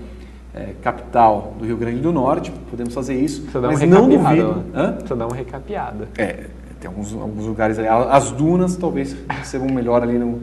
eh, 0.54 0.70
capital 0.82 1.54
do 1.58 1.64
Rio 1.64 1.76
Grande 1.76 2.00
do 2.00 2.12
Norte, 2.12 2.52
podemos 2.70 2.92
fazer 2.94 3.14
isso, 3.14 3.42
Precisa 3.42 3.60
mas 3.66 3.80
uma 3.82 3.86
não 3.86 4.08
duvido. 4.08 4.48
lá. 4.48 4.82
Hã? 4.82 4.92
Precisa 4.92 5.16
dar 5.16 5.26
uma 5.26 5.36
recapeada. 5.36 6.08
É, 6.16 6.46
tem 6.80 6.88
alguns, 6.88 7.12
alguns 7.14 7.46
lugares 7.46 7.78
ali. 7.78 7.88
As 7.88 8.30
dunas 8.32 8.76
talvez 8.76 9.16
recebam 9.28 9.68
melhor 9.72 10.02
ali 10.02 10.18
no. 10.18 10.40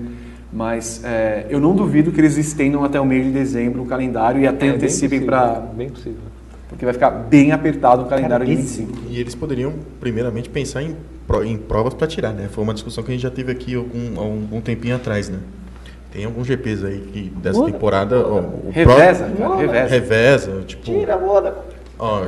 Mas 0.52 1.04
é, 1.04 1.46
eu 1.50 1.60
não 1.60 1.76
duvido 1.76 2.12
que 2.12 2.20
eles 2.20 2.36
estendam 2.38 2.84
até 2.84 3.00
o 3.00 3.06
mês 3.06 3.24
de 3.26 3.32
dezembro 3.32 3.84
o 3.84 3.86
calendário 3.86 4.42
e 4.42 4.48
até 4.48 4.68
É, 4.68 4.70
antecipem 4.72 5.20
possível, 5.20 5.28
para. 5.28 5.60
Bem 5.76 5.90
possível. 5.90 6.20
Porque 6.68 6.86
vai 6.86 6.94
ficar 6.94 7.10
bem 7.12 7.52
apertado 7.52 8.04
o 8.04 8.06
calendário 8.06 8.46
de 8.46 8.54
esse- 8.54 8.82
25. 8.84 9.00
E 9.12 9.20
eles 9.20 9.36
poderiam, 9.36 9.74
primeiramente, 10.00 10.50
pensar 10.50 10.82
em, 10.84 10.96
em 11.46 11.58
provas 11.58 11.94
para 11.94 12.08
tirar, 12.08 12.32
né? 12.34 12.48
Foi 12.50 12.64
uma 12.64 12.74
discussão 12.74 13.04
que 13.04 13.12
a 13.12 13.14
gente 13.14 13.22
já 13.24 13.30
teve 13.32 13.52
aqui 13.52 13.76
algum, 13.76 14.20
há 14.20 14.24
um, 14.24 14.48
um 14.54 14.62
tempinho 14.62 14.96
atrás, 14.96 15.30
né? 15.30 15.38
Tem 16.12 16.26
alguns 16.26 16.48
GPs 16.48 16.84
aí 16.86 17.00
que 17.14 17.30
dessa 17.38 17.60
Muda. 17.60 17.72
temporada. 17.72 18.20
ó, 18.20 18.40
o 18.40 18.70
Reveza, 18.72 19.26
próprio- 19.26 19.38
cara, 19.38 19.56
reveza. 19.58 19.88
Reveza, 19.90 20.52
tipo. 20.66 20.84
Tira 20.84 21.14
a 21.16 21.20
moda. 21.20 21.56
Ó. 22.00 22.22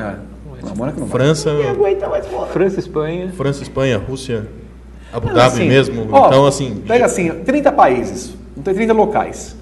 Não, 0.64 0.76
Mônaco 0.76 1.00
não. 1.00 1.08
França, 1.08 1.52
Ninguém 1.54 1.70
aguenta 1.72 2.08
mais 2.08 2.30
moda. 2.32 2.48
França, 2.48 2.80
Espanha. 2.80 3.32
França, 3.36 3.64
Espanha, 3.64 3.98
Rússia, 3.98 4.46
Abu 5.12 5.28
Dhabi 5.28 5.40
assim, 5.40 5.68
mesmo. 5.68 6.08
ó, 6.12 6.28
então, 6.28 6.46
assim. 6.46 6.84
Pega 6.88 7.06
assim, 7.06 7.30
30 7.44 7.72
países, 7.72 8.34
não 8.56 8.62
tem 8.62 8.74
30 8.76 8.94
locais. 8.94 9.56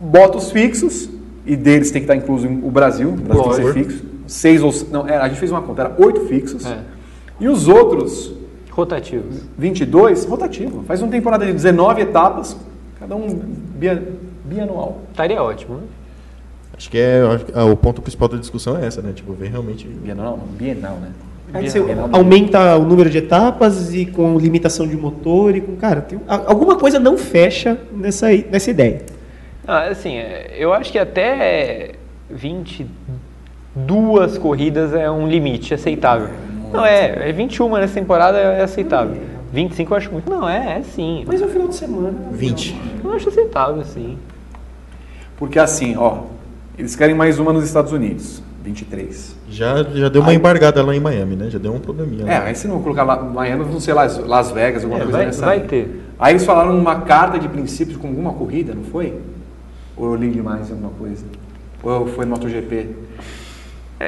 Bota 0.00 0.38
os 0.38 0.50
fixos, 0.50 1.10
e 1.44 1.54
deles 1.54 1.90
tem 1.90 2.00
que 2.00 2.10
estar 2.10 2.16
incluso 2.16 2.48
o 2.48 2.70
Brasil, 2.70 3.10
o 3.10 3.12
Brasil 3.12 3.42
tem 3.44 3.50
que 3.52 3.56
ser 3.56 3.72
fixo. 3.74 4.04
Seis 4.26 4.62
ou. 4.62 4.72
Não, 4.90 5.04
a 5.04 5.28
gente 5.28 5.38
fez 5.38 5.50
uma 5.50 5.60
conta, 5.60 5.82
era 5.82 5.94
oito 5.98 6.22
fixos. 6.22 6.64
É. 6.64 6.78
E 7.38 7.48
os 7.48 7.68
outros, 7.68 8.32
Rotativos. 8.70 9.36
22, 9.58 10.24
rotativo. 10.24 10.82
Faz 10.84 11.02
uma 11.02 11.10
temporada 11.10 11.44
de 11.44 11.52
19 11.52 12.00
etapas, 12.00 12.56
cada 13.02 13.16
um 13.16 13.26
bia- 13.26 14.00
bianual. 14.44 14.98
Estaria 15.10 15.42
ótimo, 15.42 15.78
né? 15.78 15.82
Acho 16.76 16.88
que 16.88 16.98
é. 16.98 17.20
acho 17.20 17.44
que, 17.46 17.52
ah, 17.54 17.64
o 17.64 17.76
ponto 17.76 18.00
principal 18.00 18.28
da 18.28 18.36
discussão 18.36 18.78
é 18.78 18.86
essa, 18.86 19.02
né? 19.02 19.12
Tipo, 19.12 19.32
ver 19.32 19.50
realmente. 19.50 19.88
Bianual, 19.88 20.36
não, 20.36 20.46
bienal, 20.46 20.94
né? 20.96 21.08
Aí 21.52 21.68
você 21.68 21.80
aumenta 22.12 22.76
o 22.76 22.84
número 22.84 23.10
de 23.10 23.18
etapas 23.18 23.92
e 23.92 24.06
com 24.06 24.38
limitação 24.38 24.86
de 24.86 24.96
motor 24.96 25.54
e 25.54 25.60
com. 25.60 25.76
Cara, 25.76 26.00
tem, 26.00 26.18
alguma 26.26 26.76
coisa 26.76 26.98
não 26.98 27.18
fecha 27.18 27.76
nessa, 27.92 28.28
nessa 28.50 28.70
ideia. 28.70 29.02
Ah, 29.66 29.88
assim, 29.88 30.16
é, 30.16 30.54
eu 30.56 30.72
acho 30.72 30.90
que 30.90 30.98
até 30.98 31.90
22 32.30 34.38
corridas 34.38 34.94
é 34.94 35.10
um 35.10 35.28
limite 35.28 35.74
aceitável. 35.74 36.30
Não, 36.72 36.86
é, 36.86 37.28
é 37.28 37.32
21 37.32 37.70
nessa 37.76 37.94
temporada 37.94 38.38
é 38.38 38.62
aceitável. 38.62 39.20
25 39.52 39.92
eu 39.92 39.96
acho 39.96 40.10
muito. 40.10 40.30
Não, 40.30 40.48
é, 40.48 40.78
é 40.78 40.82
sim. 40.82 41.24
Mas 41.26 41.40
no 41.40 41.48
final 41.48 41.68
de 41.68 41.74
semana. 41.76 42.14
20. 42.32 42.74
Eu 43.04 43.12
acho 43.12 43.28
aceitável, 43.28 43.84
sim. 43.84 44.16
Porque 45.36 45.58
assim, 45.58 45.96
ó, 45.96 46.22
eles 46.78 46.96
querem 46.96 47.14
mais 47.14 47.38
uma 47.38 47.52
nos 47.52 47.64
Estados 47.64 47.92
Unidos, 47.92 48.42
23. 48.64 49.36
Já, 49.50 49.82
já 49.82 50.08
deu 50.08 50.22
uma 50.22 50.30
Aí- 50.30 50.36
embargada 50.36 50.82
lá 50.82 50.94
em 50.96 51.00
Miami, 51.00 51.36
né? 51.36 51.50
Já 51.50 51.58
deu 51.58 51.74
um 51.74 51.78
probleminha. 51.80 52.24
É, 52.30 52.38
lá. 52.38 52.44
aí 52.46 52.54
se 52.54 52.66
não 52.66 52.80
colocar 52.82 53.02
lá, 53.02 53.16
Miami, 53.22 53.64
vão 53.64 53.78
ser 53.80 53.92
Las, 53.92 54.16
Las 54.18 54.50
Vegas, 54.50 54.84
alguma 54.84 55.00
É, 55.00 55.04
coisa 55.04 55.18
vai- 55.18 55.26
nessa 55.26 55.44
vai 55.44 55.60
ter. 55.60 56.00
Aí 56.18 56.32
eles 56.32 56.44
falaram 56.46 56.78
uma 56.78 57.00
carta 57.00 57.38
de 57.38 57.48
princípios 57.48 57.96
com 57.98 58.08
alguma 58.08 58.32
corrida, 58.32 58.74
não 58.74 58.84
foi? 58.84 59.18
Ou 59.96 60.06
eu 60.06 60.14
li 60.14 60.30
demais 60.30 60.70
alguma 60.70 60.90
coisa? 60.90 61.24
Ou 61.82 62.06
foi 62.06 62.24
no 62.24 62.30
MotoGP? 62.30 62.88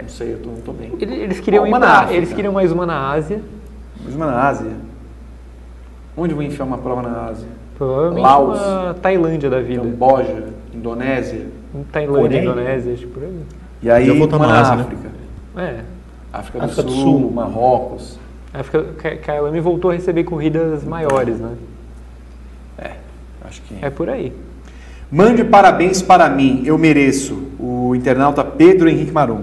Não 0.03 0.09
sei, 0.09 0.33
eu 0.35 0.39
tô, 0.39 0.49
não 0.51 0.61
tô 0.61 0.73
bem. 0.73 0.93
Ele- 0.99 1.15
Eles 1.15 1.41
queriam, 1.41 1.65
Ah, 1.65 1.69
ir 1.69 1.71
pra- 1.79 1.93
África. 1.99 2.15
eles 2.15 2.33
queriam 2.33 2.53
mais 2.53 2.73
uma 2.73 2.87
na 2.87 3.11
Ásia. 3.11 3.43
Mais 4.03 4.15
uma 4.17 4.27
na 4.27 4.49
Ásia. 4.49 4.71
Onde 6.17 6.33
eu 6.33 6.37
vou 6.37 6.45
enfiar 6.45 6.65
uma 6.65 6.79
prova 6.79 7.03
na 7.03 7.27
Ásia? 7.27 7.49
Provavelmente 7.77 8.23
Laos, 8.23 8.61
uma 8.61 8.95
Tailândia 8.95 9.51
da 9.51 9.61
vida. 9.61 9.83
Camboja, 9.83 10.45
Indonésia. 10.73 11.47
Tailândia, 11.91 12.23
Coreia. 12.23 12.43
Indonésia, 12.43 12.95
tipo 12.97 13.15
por 13.15 13.23
aí. 13.25 13.41
E 13.83 13.91
aí, 13.91 14.09
Eu 14.09 14.17
vou 14.17 14.29
uma 14.29 14.47
na 14.47 14.61
Ásia, 14.61 14.77
né? 14.77 14.83
África. 14.83 15.09
É. 15.57 15.81
África 16.33 16.59
do 16.59 16.65
África 16.65 16.83
do 16.85 16.93
Sul, 16.93 17.03
Sul. 17.21 17.31
Marrocos. 17.33 18.19
A 18.53 18.61
África, 18.61 19.17
Kailami 19.17 19.61
voltou 19.61 19.91
a 19.91 19.95
receber 19.95 20.25
corridas 20.25 20.85
maiores, 20.85 21.39
né? 21.41 21.51
Acho 23.45 23.61
que. 23.63 23.85
É 23.85 23.91
por 23.91 24.09
aí. 24.09 24.33
Mande 25.11 25.45
parabéns 25.45 26.03
para 26.03 26.29
mim, 26.29 26.63
eu 26.65 26.79
mereço. 26.79 27.45
O 27.59 27.95
internauta 27.95 28.43
Pedro 28.43 28.89
Henrique 28.89 29.13
Marum. 29.13 29.43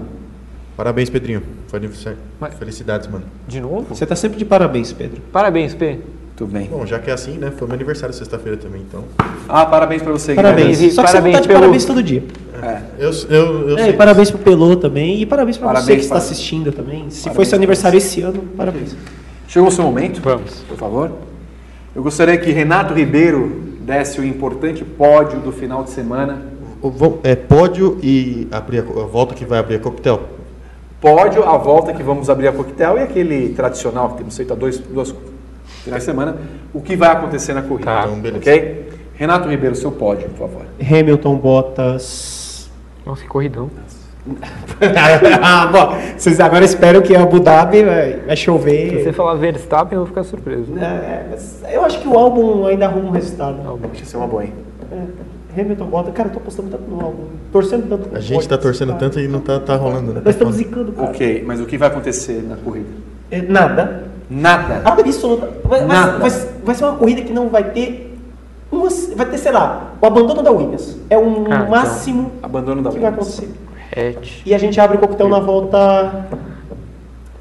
Parabéns, 0.76 1.08
Pedrinho. 1.08 1.42
Foi 1.68 1.78
aniversário. 1.78 2.18
Mas- 2.40 2.54
Felicidades, 2.54 3.06
mano. 3.06 3.24
De 3.46 3.60
novo? 3.60 3.86
Você 3.94 4.04
tá 4.04 4.16
sempre 4.16 4.38
de 4.38 4.44
parabéns, 4.44 4.92
Pedro. 4.92 5.22
Parabéns, 5.32 5.74
P. 5.74 5.98
Tudo 6.42 6.52
bem. 6.54 6.66
Bom, 6.68 6.84
já 6.84 6.98
que 6.98 7.08
é 7.08 7.12
assim, 7.14 7.38
né? 7.38 7.52
Foi 7.56 7.68
meu 7.68 7.74
aniversário 7.76 8.12
sexta-feira 8.12 8.56
também, 8.58 8.80
então. 8.82 9.04
Ah, 9.48 9.64
parabéns 9.64 10.02
para 10.02 10.10
você. 10.10 10.34
Parabéns. 10.34 10.78
Guilherme. 10.78 10.90
Só 10.92 11.02
que 11.02 11.06
Parabéns 11.08 11.34
você 11.34 11.38
tá 11.38 11.42
de 11.42 11.46
pelo- 11.48 11.60
parabéns 11.60 11.84
todo 11.84 12.02
dia. 12.02 12.24
É. 12.60 12.80
Eu, 12.98 13.10
eu, 13.30 13.68
eu 13.68 13.78
É, 13.78 13.82
sei 13.84 13.90
e 13.92 13.96
parabéns 13.96 14.28
pro 14.28 14.40
Pelô 14.40 14.74
também. 14.74 15.20
E 15.22 15.26
parabéns 15.26 15.56
pra 15.56 15.72
você 15.80 15.94
que 15.94 16.00
está 16.00 16.16
para- 16.16 16.24
assistindo 16.24 16.72
também. 16.72 17.08
Se 17.10 17.20
Parabéns 17.22 17.36
foi 17.36 17.44
seu 17.44 17.50
para 17.50 17.56
aniversário 17.58 17.96
esse 17.96 18.22
ano, 18.22 18.42
parabéns. 18.56 18.96
Chegou 19.46 19.68
o 19.68 19.70
seu 19.70 19.84
momento? 19.84 20.20
Vamos. 20.20 20.64
Por 20.68 20.76
favor. 20.76 21.12
Eu 21.94 22.02
gostaria 22.02 22.36
que 22.36 22.50
Renato 22.50 22.92
Ribeiro 22.92 23.62
desse 23.82 24.20
o 24.20 24.24
importante 24.24 24.84
pódio 24.84 25.38
do 25.38 25.52
final 25.52 25.84
de 25.84 25.90
semana. 25.90 26.42
O- 26.82 26.90
vamos- 26.90 27.18
É 27.22 27.36
pódio 27.36 27.98
e 28.02 28.48
abrir 28.50 28.78
a, 28.78 28.82
a 28.82 29.06
volta 29.06 29.32
que 29.32 29.44
vai 29.44 29.60
abrir 29.60 29.76
a 29.76 29.78
coquetel. 29.78 30.22
Pódio, 31.00 31.44
a 31.44 31.56
volta 31.56 31.92
que 31.92 32.02
vamos 32.02 32.28
abrir 32.28 32.48
a 32.48 32.52
coquetel 32.52 32.96
e 32.98 33.02
aquele 33.02 33.50
tradicional 33.50 34.10
que 34.10 34.18
temos 34.18 34.36
feito 34.36 34.52
há 34.52 34.56
dois, 34.56 34.78
duas 34.78 35.14
finais 35.82 36.02
de 36.02 36.06
semana. 36.06 36.36
O 36.72 36.80
que 36.80 36.96
vai 36.96 37.10
acontecer 37.10 37.52
na 37.54 37.62
corrida. 37.62 37.84
Tá. 37.90 38.02
Então, 38.04 38.20
beleza. 38.20 38.38
Ok? 38.38 38.88
Renato 39.14 39.48
Ribeiro, 39.48 39.74
seu 39.76 39.92
pódio, 39.92 40.28
por 40.30 40.48
favor. 40.48 40.62
Hamilton, 40.80 41.36
Bottas. 41.36 42.70
Nossa, 43.04 43.22
que 43.22 43.28
corridão. 43.28 43.70
ah, 45.42 45.66
bom, 45.66 45.96
vocês 46.16 46.38
agora 46.38 46.64
esperam 46.64 47.02
que 47.02 47.14
Abu 47.14 47.40
Dhabi 47.40 47.82
vai, 47.82 48.12
vai 48.18 48.36
Se 48.36 48.42
chover. 48.44 49.02
você 49.02 49.12
falar 49.12 49.34
Verstappen, 49.34 49.94
eu 49.96 50.00
vou 50.00 50.06
ficar 50.06 50.22
surpreso. 50.22 50.72
É, 50.78 51.26
mas 51.28 51.60
eu 51.72 51.84
acho 51.84 52.00
que 52.00 52.06
o 52.06 52.16
álbum 52.16 52.64
ainda 52.66 52.86
arruma 52.86 53.08
um 53.08 53.12
resultado. 53.12 53.78
Deixa 53.90 54.04
ser 54.04 54.16
uma 54.18 54.28
boa, 54.28 54.44
hein? 54.44 54.52
É, 54.92 55.60
Hamilton, 55.60 55.86
Bottas. 55.86 56.14
Cara, 56.14 56.28
eu 56.28 56.32
tô 56.32 56.38
apostando 56.38 56.70
tanto 56.70 56.88
no 56.88 57.04
álbum. 57.04 57.24
Torcendo 57.50 57.88
tanto 57.88 58.16
A 58.16 58.20
gente 58.20 58.48
tá 58.48 58.54
Bottas, 58.56 58.60
torcendo 58.60 58.88
cara. 58.90 59.00
tanto 59.00 59.20
e 59.20 59.26
não 59.26 59.40
tá, 59.40 59.58
tá 59.58 59.74
rolando, 59.76 60.12
né? 60.12 60.22
Nós 60.24 60.34
estamos 60.34 60.54
zicando, 60.54 60.92
cara. 60.92 61.10
Ok, 61.10 61.42
mas 61.44 61.60
o 61.60 61.66
que 61.66 61.76
vai 61.76 61.88
acontecer 61.88 62.44
na 62.48 62.56
corrida? 62.56 62.90
É, 63.30 63.42
Nada. 63.42 64.11
Nada. 64.34 64.82
Absoluta. 64.84 65.50
Vai, 65.64 65.80
vai, 65.80 65.88
Nada. 65.88 66.18
vai, 66.18 66.30
vai 66.64 66.74
ser 66.74 66.84
uma 66.84 66.96
corrida 66.96 67.22
que 67.22 67.32
não 67.32 67.48
vai 67.48 67.70
ter. 67.70 68.08
Uma, 68.70 68.88
vai 69.16 69.26
ter, 69.26 69.36
sei 69.38 69.52
lá, 69.52 69.92
o 70.00 70.06
abandono 70.06 70.42
da 70.42 70.50
Williams. 70.50 70.96
É 71.10 71.18
o 71.18 71.44
Ah, 71.50 71.56
então. 71.56 71.68
máximo 71.70 72.32
Abandono 72.42 72.82
da 72.82 72.90
que 72.90 72.98
vai 72.98 73.10
Williams. 73.10 73.38
acontecer. 73.38 74.16
Hatch. 74.18 74.40
E 74.46 74.54
a 74.54 74.58
gente 74.58 74.80
abre 74.80 74.96
o 74.96 75.00
coquetel 75.00 75.28
na 75.28 75.38
volta 75.40 76.26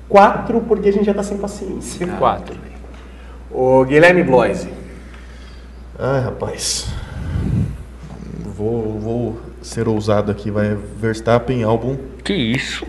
4, 0.09 0.59
porque 0.67 0.89
a 0.89 0.91
gente 0.91 1.05
já 1.05 1.13
tá 1.13 1.23
sem 1.23 1.37
paciência. 1.37 2.05
Quatro. 2.19 2.55
O 3.49 3.85
Guilherme 3.85 4.23
Bloise. 4.23 4.67
Ai, 5.97 6.19
rapaz. 6.21 6.87
Vou, 8.57 8.99
vou 8.99 9.37
ser 9.61 9.87
ousado 9.87 10.29
aqui. 10.31 10.51
Vai 10.51 10.75
Verstappen, 10.97 11.63
álbum 11.63 11.95
Que 12.23 12.33
isso? 12.33 12.85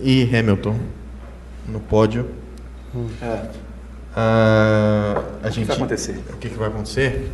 e 0.00 0.22
Hamilton 0.34 0.76
no 1.68 1.78
pódio. 1.80 2.26
É. 3.22 3.46
Ah, 4.14 5.22
a 5.42 5.50
gente, 5.50 5.66
vai 5.66 5.76
acontecer? 5.76 6.18
O 6.30 6.36
que, 6.36 6.48
que 6.50 6.58
vai 6.58 6.68
acontecer? 6.68 7.30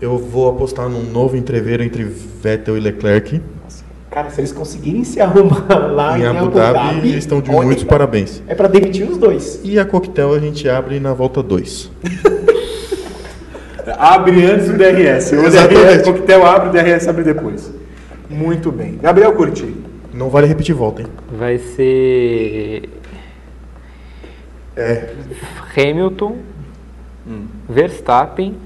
Eu 0.00 0.18
vou 0.18 0.48
apostar 0.48 0.88
num 0.88 1.02
novo 1.02 1.36
entreveiro 1.36 1.82
entre 1.82 2.04
Vettel 2.04 2.76
e 2.76 2.80
Leclerc. 2.80 3.40
Cara, 4.10 4.30
se 4.30 4.40
eles 4.40 4.52
conseguirem 4.52 5.04
se 5.04 5.20
arrumar 5.20 5.68
lá 5.92 6.18
em 6.18 6.26
Abu 6.26 6.50
Dhabi, 6.50 7.08
eles 7.08 7.24
estão 7.24 7.40
de 7.40 7.50
olha, 7.50 7.66
muitos 7.66 7.84
parabéns. 7.84 8.42
É 8.48 8.54
pra 8.54 8.66
demitir 8.66 9.08
os 9.08 9.18
dois. 9.18 9.60
E 9.62 9.78
a 9.78 9.84
coquetel 9.84 10.34
a 10.34 10.38
gente 10.38 10.68
abre 10.68 10.98
na 10.98 11.12
volta 11.12 11.42
2. 11.42 11.90
Abre 13.98 14.44
antes 14.44 14.66
do 14.68 14.76
DRS. 14.76 15.32
O. 15.32 15.50
DRS, 15.50 16.02
o 16.02 16.12
coquetel 16.12 16.44
abre, 16.44 16.68
o 16.68 16.72
DRS 16.72 17.08
abre 17.08 17.24
depois. 17.24 17.72
Muito 18.28 18.70
bem. 18.70 18.98
Gabriel 19.00 19.32
Curti. 19.32 19.74
Não 20.12 20.28
vale 20.28 20.46
repetir 20.46 20.74
volta, 20.74 21.02
hein? 21.02 21.08
Vai 21.32 21.58
ser. 21.58 22.82
É. 24.78 25.12
Hamilton, 25.76 26.36
Verstappen 27.68 28.56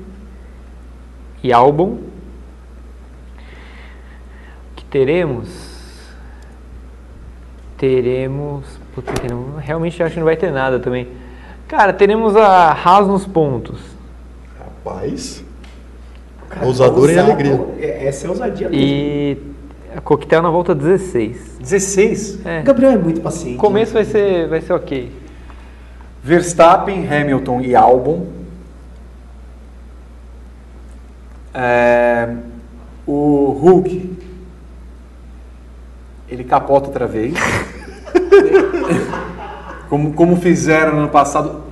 e 1.42 1.52
Albon. 1.52 1.98
Que 4.76 4.84
teremos? 4.84 5.48
Teremos. 7.78 8.78
Puta, 8.94 9.12
teremos. 9.14 9.60
Realmente 9.62 10.02
acho 10.02 10.12
que 10.12 10.20
não 10.20 10.26
vai 10.26 10.36
ter 10.36 10.52
nada 10.52 10.78
também. 10.78 11.08
Cara, 11.66 11.92
teremos 11.92 12.36
a 12.36 12.70
Haas 12.72 13.08
nos 13.08 13.26
pontos. 13.26 13.80
Rapaz. 14.58 15.42
Ousador 16.62 17.10
e 17.10 17.18
alegria. 17.18 17.58
É, 17.78 18.06
Essa 18.06 18.26
é 18.26 18.28
a 18.28 18.30
ousadia 18.30 18.68
mesmo. 18.68 18.84
E 18.84 19.38
a 19.96 20.00
coquetel 20.02 20.42
na 20.42 20.50
volta 20.50 20.74
16. 20.74 21.58
16. 21.58 22.46
É. 22.46 22.60
O 22.60 22.64
Gabriel 22.64 22.92
é 22.92 22.98
muito 22.98 23.22
paciente. 23.22 23.56
O 23.56 23.58
começo 23.58 23.94
vai 23.94 24.04
ser, 24.04 24.48
vai 24.48 24.60
ser 24.60 24.74
ok. 24.74 25.21
Verstappen, 26.22 27.06
Hamilton 27.06 27.60
e 27.62 27.74
Albon. 27.74 28.26
É, 31.52 32.28
o 33.06 33.50
Hulk. 33.60 34.18
Ele 36.28 36.44
capota 36.44 36.86
outra 36.86 37.06
vez. 37.06 37.34
como, 39.88 40.14
como 40.14 40.36
fizeram 40.36 40.92
no 40.92 40.98
ano 41.00 41.08
passado. 41.08 41.62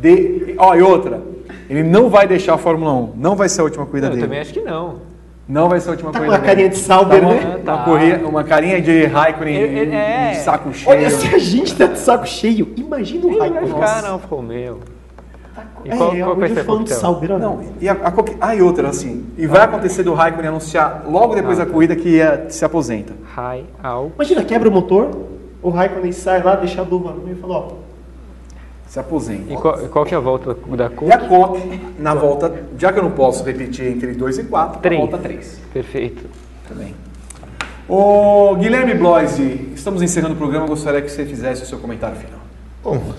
De, 0.00 0.54
ó, 0.58 0.74
e 0.74 0.82
outra. 0.82 1.22
Ele 1.68 1.82
não 1.82 2.08
vai 2.08 2.26
deixar 2.26 2.54
a 2.54 2.58
Fórmula 2.58 2.92
1. 2.92 3.12
Não 3.16 3.36
vai 3.36 3.48
ser 3.48 3.60
a 3.60 3.64
última 3.64 3.84
corrida 3.84 4.06
Eu 4.06 4.10
dele. 4.12 4.22
também 4.22 4.40
acho 4.40 4.52
que 4.54 4.60
não. 4.60 5.07
Não 5.48 5.68
vai 5.68 5.80
ser 5.80 5.88
a 5.88 5.92
última 5.92 6.12
Tá 6.12 6.18
com 6.18 6.24
corrida 6.26 6.42
uma 6.42 6.46
carinha 6.46 6.68
de 6.68 6.76
Sauber, 6.76 7.20
Tá 7.20 7.26
uma, 7.26 7.34
né? 7.34 7.46
uma, 7.46 7.58
Tá. 7.60 7.84
corrida- 7.84 8.28
uma 8.28 8.44
carinha 8.44 8.82
de 8.82 9.06
Raikkonen 9.06 9.54
ele- 9.56 9.94
é. 9.96 10.30
de 10.32 10.36
saco 10.40 10.74
cheio. 10.74 10.90
Olha, 10.90 11.08
se 11.10 11.34
a 11.34 11.38
gente 11.38 11.74
tá 11.74 11.86
de 11.86 11.98
saco 11.98 12.26
cheio, 12.26 12.72
imagina 12.76 13.24
o 13.26 13.30
Ele 13.30 13.38
vai 13.38 13.48
Raikkonen. 13.48 13.74
ficar 13.74 14.02
na 14.02 14.08
Alfa 14.10 14.26
Romeo. 14.28 14.80
E 15.84 15.90
É, 15.90 15.96
qual, 15.96 16.14
é 16.14 16.20
qual 16.20 16.36
vai 16.36 16.48
ser 16.50 16.58
a 16.58 16.62
o 16.62 16.64
fã 16.66 16.72
do 16.72 16.78
coquetel? 16.80 16.96
Sauber. 16.98 17.38
Não, 17.38 17.60
e, 17.80 17.88
a, 17.88 17.92
a 17.92 18.12
ah, 18.40 18.54
e 18.54 18.60
outra, 18.60 18.88
assim. 18.88 19.24
E 19.38 19.46
vai 19.46 19.62
acontecer 19.62 20.02
do 20.02 20.12
Raikkonen 20.12 20.48
anunciar 20.48 21.04
logo 21.08 21.34
depois 21.34 21.56
da 21.58 21.64
corrida 21.64 21.96
que 21.96 22.10
ia, 22.10 22.46
se 22.50 22.64
aposenta. 22.64 23.14
High, 23.34 23.64
Al. 23.82 24.12
Imagina, 24.16 24.44
quebra 24.44 24.68
o 24.68 24.72
motor, 24.72 25.10
o 25.62 25.70
Raikkonen 25.70 26.12
sai 26.12 26.42
lá, 26.42 26.56
deixa 26.56 26.82
a 26.82 26.84
luva 26.84 27.12
no 27.12 27.22
meio 27.22 27.36
e 27.36 27.40
fala, 27.40 27.54
ó, 27.54 27.68
Se 28.88 28.98
aposenta. 28.98 29.52
E 29.52 29.56
qual, 29.56 29.78
qual 29.88 30.04
que 30.04 30.14
é 30.14 30.16
a 30.16 30.20
volta 30.20 30.54
da 30.54 30.86
E 30.86 30.88
Cook? 30.88 31.12
a 31.12 31.18
Coque, 31.18 31.80
na 31.98 32.14
volta, 32.14 32.64
já 32.78 32.90
que 32.92 32.98
eu 32.98 33.02
não 33.02 33.10
posso 33.10 33.44
repetir 33.44 33.86
entre 33.86 34.14
2 34.14 34.38
e 34.38 34.44
4, 34.44 34.80
Três. 34.80 34.98
volta 35.00 35.18
3. 35.18 35.60
Perfeito. 35.72 36.24
Também. 36.66 36.94
Ô, 37.86 38.54
Guilherme 38.56 38.94
Bloise, 38.94 39.70
estamos 39.74 40.02
encerrando 40.02 40.34
o 40.34 40.36
programa. 40.38 40.66
Gostaria 40.66 41.02
que 41.02 41.10
você 41.10 41.24
fizesse 41.24 41.62
o 41.62 41.66
seu 41.66 41.78
comentário 41.78 42.16
final. 42.16 42.40
Bom, 42.82 43.12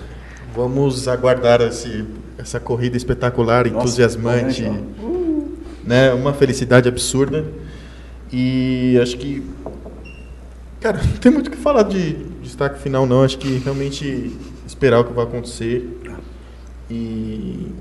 vamos 0.54 1.06
aguardar 1.06 1.60
esse, 1.60 2.04
essa 2.38 2.58
corrida 2.58 2.96
espetacular, 2.96 3.66
entusiasmante, 3.66 4.62
empolgante, 4.62 5.52
né? 5.84 6.12
Uma 6.12 6.32
felicidade 6.32 6.88
absurda. 6.88 7.44
E 8.32 8.98
acho 9.02 9.16
que, 9.18 9.44
cara, 10.80 10.98
não 11.02 11.16
tem 11.18 11.32
muito 11.32 11.48
o 11.48 11.50
que 11.50 11.56
falar 11.56 11.82
de 11.84 12.12
destaque 12.42 12.80
final, 12.80 13.06
não. 13.06 13.22
Acho 13.24 13.38
que 13.38 13.58
realmente 13.58 14.36
esperar 14.70 15.00
o 15.00 15.04
que 15.04 15.12
vai 15.12 15.24
acontecer 15.24 15.98
e 16.88 17.72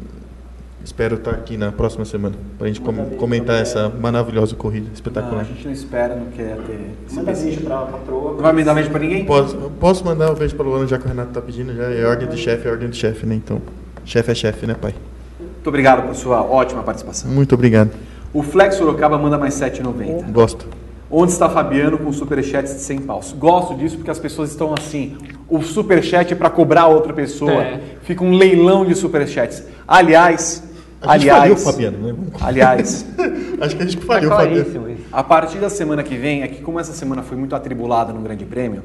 espero 0.84 1.16
estar 1.16 1.32
aqui 1.32 1.56
na 1.58 1.72
próxima 1.72 2.04
semana 2.06 2.36
para 2.58 2.66
a 2.66 2.68
gente 2.68 2.82
com- 2.82 3.12
comentar 3.18 3.62
essa 3.62 3.90
maravilhosa 3.90 4.56
corrida 4.56 4.88
Não, 4.88 4.94
espetacular. 4.94 5.42
a 5.42 5.44
gente 5.44 5.66
não 5.66 5.72
espera, 5.72 6.16
não 6.16 6.26
quer 6.28 6.58
ter. 6.66 6.96
manda 7.14 7.32
beijo 7.34 7.62
pra 7.62 7.78
patroa. 7.82 8.32
Não 8.34 8.40
vai 8.40 8.54
me 8.54 8.64
dar 8.64 8.74
beijo 8.74 8.90
pra 8.90 9.00
ninguém? 9.00 9.26
Posso, 9.26 9.56
posso 9.80 10.04
mandar 10.06 10.32
um 10.32 10.36
beijo 10.36 10.56
para 10.56 10.66
Luana, 10.66 10.88
já 10.88 10.98
que 10.98 11.06
o 11.06 11.08
Renato 11.08 11.32
tá 11.32 11.42
pedindo, 11.42 11.76
já 11.76 11.84
é 11.84 12.06
ordem 12.06 12.28
do 12.28 12.38
chefe, 12.38 12.68
é 12.68 12.72
ordem 12.72 12.90
do 12.90 12.96
chefe, 12.96 13.26
né? 13.26 13.36
Então, 13.36 13.62
chefe 14.04 14.32
é 14.32 14.36
chefe, 14.36 14.66
né, 14.66 14.74
pai? 14.74 14.96
Muito 15.40 15.68
obrigado 15.68 16.08
por 16.08 16.16
sua 16.16 16.42
ótima 16.42 16.82
participação. 16.82 17.30
Muito 17.30 17.54
obrigado. 17.54 17.92
O 18.34 18.42
Flex 18.42 18.76
Sorocaba 18.76 19.18
manda 19.18 19.38
mais 19.38 19.54
7,90. 19.56 20.32
Gosto. 20.32 20.66
Onde 21.12 21.32
está 21.32 21.50
Fabiano 21.50 21.98
com 21.98 22.12
superchats 22.14 22.74
de 22.76 22.82
100 22.82 23.00
paus? 23.02 23.34
Gosto 23.34 23.74
disso 23.74 23.98
porque 23.98 24.12
as 24.12 24.20
pessoas 24.20 24.52
estão 24.52 24.74
assim. 24.74 25.18
O 25.48 25.62
superchat 25.62 26.32
é 26.32 26.36
para 26.36 26.50
cobrar 26.52 26.86
outra 26.88 27.12
pessoa. 27.14 27.64
É. 27.64 27.80
Fica 28.04 28.24
um 28.24 28.34
leilão 28.34 28.86
de 28.86 28.94
superchats. 28.94 29.64
Aliás, 29.88 30.64
A 31.02 31.18
gente 31.18 31.30
aliás, 31.30 31.40
faliu 31.42 31.54
o 31.56 31.58
Fabiano, 31.58 31.98
né? 32.08 32.16
aliás, 32.42 33.06
Acho 33.60 33.76
que 33.76 33.82
a 33.82 33.86
gente 33.86 33.98
Tá 33.98 34.06
faliu 34.06 34.30
o 34.30 34.36
Fabiano. 34.36 34.98
a 35.12 35.24
partir 35.24 35.58
da 35.58 35.70
semana 35.70 36.04
que 36.04 36.16
vem, 36.16 36.44
é 36.44 36.48
que 36.48 36.62
como 36.62 36.80
essa 36.80 36.94
semana 36.94 37.24
foi 37.24 37.38
muito 37.38 37.56
atribulada 37.56 38.14
no 38.14 38.22
Grande 38.22 38.46
Prêmio, 38.46 38.84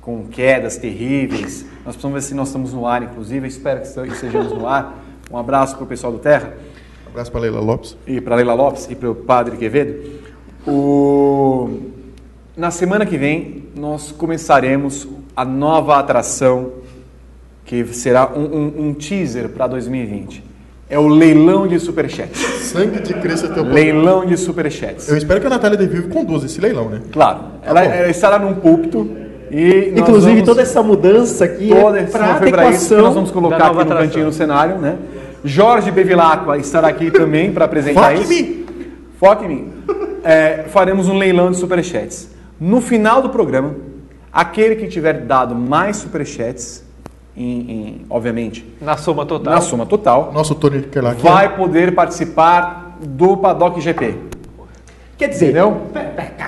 com 0.00 0.24
quedas 0.28 0.76
terríveis, 0.78 1.66
nós 1.84 1.94
precisamos 1.94 2.14
ver 2.14 2.22
se 2.22 2.34
nós 2.34 2.48
estamos 2.48 2.72
no 2.72 2.86
ar, 2.86 3.02
inclusive, 3.02 3.46
espero 3.48 3.80
que 3.82 3.86
estejamos 4.12 4.52
no 4.52 4.66
ar. 4.66 5.04
Um 5.30 5.36
abraço 5.36 5.74
para 5.76 5.84
o 5.84 5.86
pessoal 5.86 6.12
do 6.12 6.20
Terra. 6.20 6.54
Um 7.06 7.10
abraço 7.10 7.30
para 7.30 7.40
Leila 7.40 7.60
Lopes. 7.60 7.96
E 8.06 8.20
para 8.20 8.36
Leila 8.36 8.54
Lopes 8.54 8.88
e 8.90 8.94
para 8.94 9.10
o 9.10 9.14
Padre 9.14 9.56
Quevedo. 9.56 10.24
O... 10.66 11.68
Na 12.56 12.70
semana 12.70 13.04
que 13.04 13.16
vem, 13.18 13.64
nós 13.76 14.10
começaremos 14.12 15.06
a 15.36 15.44
nova 15.44 15.98
atração, 15.98 16.70
que 17.64 17.84
será 17.94 18.30
um, 18.34 18.40
um, 18.44 18.88
um 18.88 18.94
teaser 18.94 19.48
para 19.50 19.66
2020. 19.66 20.42
É 20.88 20.98
o 20.98 21.08
leilão 21.08 21.66
de 21.66 21.78
superchats. 21.80 22.40
Sangue 22.70 23.00
de 23.00 23.12
Cristo 23.14 23.48
teu 23.48 23.64
povo. 23.64 23.74
Leilão 23.74 24.24
de 24.24 24.36
superchats. 24.36 25.08
Eu 25.08 25.16
espero 25.16 25.40
que 25.40 25.46
a 25.46 25.50
Natália 25.50 25.76
De 25.76 25.86
Vivo 25.86 26.08
conduza 26.08 26.46
esse 26.46 26.60
leilão, 26.60 26.88
né? 26.88 27.02
Claro. 27.12 27.40
Ela, 27.62 27.84
ela 27.84 28.08
estará 28.08 28.38
num 28.38 28.54
púlpito 28.54 29.08
e 29.50 29.92
Inclusive, 29.96 30.32
vamos- 30.32 30.48
toda 30.48 30.62
essa 30.62 30.82
mudança 30.82 31.44
aqui 31.44 31.68
Toda 31.68 31.98
é 31.98 32.02
essa 32.04 32.18
para 32.18 32.34
foi 32.36 32.50
para 32.50 32.70
isso 32.70 32.88
que 32.88 32.94
adequação 32.94 33.02
nós 33.02 33.14
vamos 33.14 33.30
colocar 33.32 33.66
aqui 33.66 33.74
no 33.74 33.80
atração. 33.80 34.06
cantinho 34.06 34.24
no 34.26 34.32
cenário, 34.32 34.78
né? 34.78 34.96
Jorge 35.44 35.90
Bevilacqua 35.90 36.56
estará 36.56 36.88
aqui 36.88 37.10
também 37.10 37.52
para 37.52 37.64
apresentar 37.64 38.12
Foque 38.16 38.22
isso. 38.22 38.32
em 38.32 38.42
mim. 38.42 38.66
Foque 39.18 39.44
em 39.44 39.48
mim. 39.48 39.72
É, 40.26 40.64
faremos 40.68 41.08
um 41.08 41.16
leilão 41.16 41.50
de 41.52 41.56
superchats. 41.56 42.28
No 42.58 42.80
final 42.80 43.22
do 43.22 43.28
programa, 43.30 43.74
aquele 44.32 44.74
que 44.76 44.88
tiver 44.88 45.20
dado 45.20 45.54
mais 45.54 45.98
superchats, 45.98 46.84
em, 47.36 47.60
em, 47.70 48.06
obviamente, 48.10 48.66
Na 48.80 48.96
soma 48.96 49.24
total. 49.24 49.54
na 49.54 49.60
soma 49.60 49.86
total, 49.86 50.32
Nosso 50.32 50.54
Tony 50.54 50.82
Kerlak. 50.82 51.20
vai 51.22 51.54
poder 51.54 51.94
participar 51.94 52.96
do 53.00 53.36
Paddock 53.36 53.80
GP. 53.80 54.16
Quer 55.18 55.28
dizer, 55.28 55.46
Entendeu? 55.50 55.82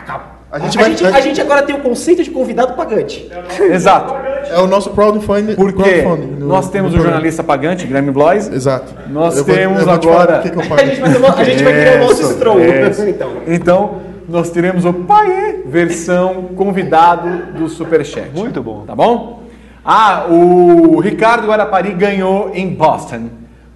Calma. 0.07 0.38
A 0.51 0.57
A 0.57 0.59
gente 0.61 0.73
gente, 0.73 0.81
vai- 0.81 0.87
a, 0.87 0.95
gente, 0.97 1.05
a 1.05 1.20
gente 1.20 1.41
agora 1.43 1.62
tem 1.62 1.77
o 1.77 1.81
conceito 1.81 2.23
de 2.23 2.31
convidado 2.31 2.73
pagante. 2.73 3.31
Exato. 3.70 4.15
É 4.51 4.59
o 4.59 4.66
nosso 4.66 4.91
crowdfunding. 4.91 5.55
Porque 5.55 5.83
crowdfunding 6.03 6.37
no- 6.41 6.47
nós 6.49 6.70
temos 6.70 6.95
o 6.95 6.97
jornalista 6.97 7.43
pagante, 7.45 7.87
Guilherme 7.87 8.11
Blois. 8.11 8.51
Exato. 8.51 8.95
Nós 9.11 9.37
Eu 9.37 9.45
temos 9.45 9.85
vou 9.85 9.93
agora. 9.93 10.39
que 10.39 10.49
que 10.51 10.57
eu 10.57 10.62
A 10.75 10.85
gente 10.85 11.01
vai, 11.01 11.11
a 11.41 11.45
gente 11.45 11.62
vai 11.62 11.73
criar 11.75 11.97
o 11.97 12.07
nosso 12.09 12.33
stroll. 12.33 12.57
Então. 13.09 13.31
Então, 13.47 13.95
nós 14.29 14.49
teremos 14.51 14.85
o 14.87 14.93
Paê, 14.93 15.62
versão 15.66 16.49
convidado 16.57 17.53
do 17.59 17.69
Superchat. 17.69 18.31
Muito 18.35 18.62
bom. 18.62 18.85
Tá 18.87 18.95
bom? 18.95 19.43
Ah, 19.85 20.27
o 20.29 20.99
Ricardo 21.01 21.47
Guarapari 21.47 21.93
ganhou 21.93 22.51
em 22.55 22.69
Boston. 22.75 23.29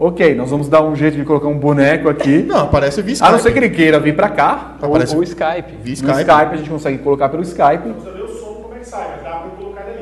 Ok, 0.05 0.35
nós 0.35 0.51
vamos 0.51 0.69
dar 0.69 0.83
um 0.83 0.97
jeito 0.97 1.16
de 1.16 1.24
colocar 1.24 1.47
um 1.47 1.57
boneco 1.57 2.09
aqui. 2.09 2.43
Não, 2.43 2.62
aparece 2.65 3.01
via 3.03 3.12
Skype. 3.12 3.29
A 3.29 3.33
não 3.33 3.39
ser 3.39 3.53
que 3.53 3.59
ele 3.61 3.70
queira 3.70 4.01
vir 4.01 4.16
pra 4.16 4.29
cá. 4.29 4.74
Ou, 4.83 4.89
Aparece 4.89 5.15
ou 5.15 5.23
Skype. 5.23 5.77
via 5.81 5.85
No 5.85 5.93
Skype. 5.93 6.19
Skype 6.19 6.55
a 6.55 6.57
gente 6.57 6.70
consegue 6.70 6.99
colocar 6.99 7.29
pelo 7.29 7.43
Skype. 7.43 7.95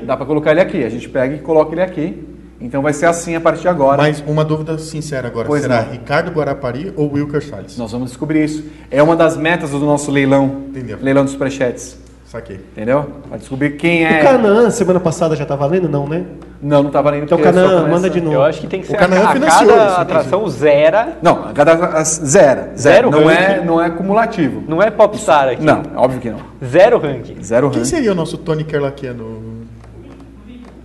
Dá 0.02 0.16
pra 0.16 0.24
colocar 0.24 0.52
ele 0.52 0.60
aqui. 0.62 0.82
A 0.82 0.88
gente 0.88 1.06
pega 1.06 1.34
e 1.34 1.40
coloca 1.40 1.74
ele 1.74 1.82
aqui. 1.82 2.26
Então 2.58 2.80
vai 2.80 2.94
ser 2.94 3.04
assim 3.04 3.34
a 3.34 3.40
partir 3.42 3.60
de 3.60 3.68
agora. 3.68 4.00
Mas 4.00 4.24
uma 4.26 4.42
dúvida 4.42 4.78
sincera 4.78 5.28
agora. 5.28 5.46
Pois 5.46 5.60
Será 5.60 5.82
não. 5.82 5.92
Ricardo 5.92 6.30
Guarapari 6.30 6.94
ou 6.96 7.12
Wilker 7.12 7.44
Salles? 7.44 7.76
Nós 7.76 7.92
vamos 7.92 8.08
descobrir 8.08 8.42
isso. 8.42 8.64
É 8.90 9.02
uma 9.02 9.14
das 9.14 9.36
metas 9.36 9.68
do 9.68 9.80
nosso 9.80 10.10
leilão. 10.10 10.62
Entendeu. 10.70 10.96
Leilão 10.98 11.24
dos 11.24 11.32
superchats. 11.34 11.99
Saquei. 12.30 12.60
Entendeu? 12.76 13.06
Vai 13.28 13.40
descobrir 13.40 13.70
quem 13.70 14.04
é. 14.06 14.20
O 14.20 14.24
Canaã, 14.24 14.70
semana 14.70 15.00
passada 15.00 15.34
já 15.34 15.44
tá 15.44 15.56
valendo? 15.56 15.88
Não, 15.88 16.06
né? 16.06 16.24
Não, 16.62 16.84
não 16.84 16.90
tá 16.90 17.02
valendo. 17.02 17.24
Então, 17.24 17.36
Canaã, 17.38 17.68
começa- 17.80 17.88
manda 17.88 18.08
de 18.08 18.20
novo. 18.20 18.36
Eu 18.36 18.42
acho 18.44 18.60
que 18.60 18.68
tem 18.68 18.80
que 18.82 18.86
ser 18.86 18.94
O 18.94 18.96
Canaã 18.96 19.24
a, 19.24 19.30
a 19.30 19.32
financiou 19.32 19.68
cada 19.76 19.86
isso, 19.90 20.00
atração 20.00 20.48
zera. 20.48 21.08
Não, 21.20 21.48
a 21.48 21.52
cada 21.52 21.72
a- 21.72 22.04
zero. 22.04 22.60
Zero. 22.76 22.78
Zero 22.78 23.10
não, 23.10 23.28
é, 23.28 23.34
ranking. 23.34 23.66
não 23.66 23.82
é 23.82 23.90
cumulativo. 23.90 24.62
Não 24.68 24.80
é 24.80 24.90
popstar 24.92 25.48
aqui. 25.48 25.64
Não, 25.64 25.82
óbvio 25.96 26.20
que 26.20 26.30
não. 26.30 26.38
Zero 26.64 26.98
ranking. 27.00 27.42
Zero 27.42 27.68
Quem 27.68 27.78
ranking. 27.80 27.90
seria 27.90 28.12
o 28.12 28.14
nosso 28.14 28.38
Tony 28.38 28.62
Kerlakiano? 28.62 29.50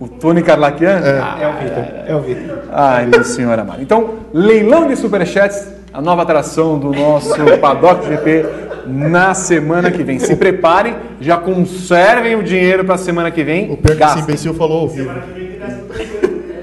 O 0.00 0.08
Tony 0.08 0.42
Carlaquian? 0.42 0.98
É 0.98 1.46
o 1.48 1.52
Vitor. 1.62 1.84
É 2.08 2.14
o 2.16 2.20
Vitor. 2.20 2.58
Ai, 2.72 3.06
meu 3.06 3.22
senhor 3.22 3.56
amado. 3.58 3.80
Então, 3.80 4.14
leilão 4.34 4.88
de 4.88 4.96
superchats, 4.96 5.68
a 5.96 6.02
nova 6.02 6.22
atração 6.22 6.78
do 6.78 6.92
nosso 6.92 7.30
Paddock 7.58 8.06
GP 8.06 8.44
na 8.86 9.32
semana 9.32 9.90
que 9.90 10.02
vem. 10.04 10.18
Se 10.18 10.36
preparem, 10.36 10.94
já 11.18 11.38
conservem 11.38 12.36
o 12.36 12.42
dinheiro 12.42 12.84
para 12.84 12.96
a 12.96 12.98
semana 12.98 13.30
que 13.30 13.42
vem. 13.42 13.72
O 13.72 13.78
pior 13.78 13.96
que 13.96 14.02
esse 14.04 14.18
imbecil 14.20 14.52
falou 14.52 14.80
ao 14.82 14.88
vivo. 14.88 15.10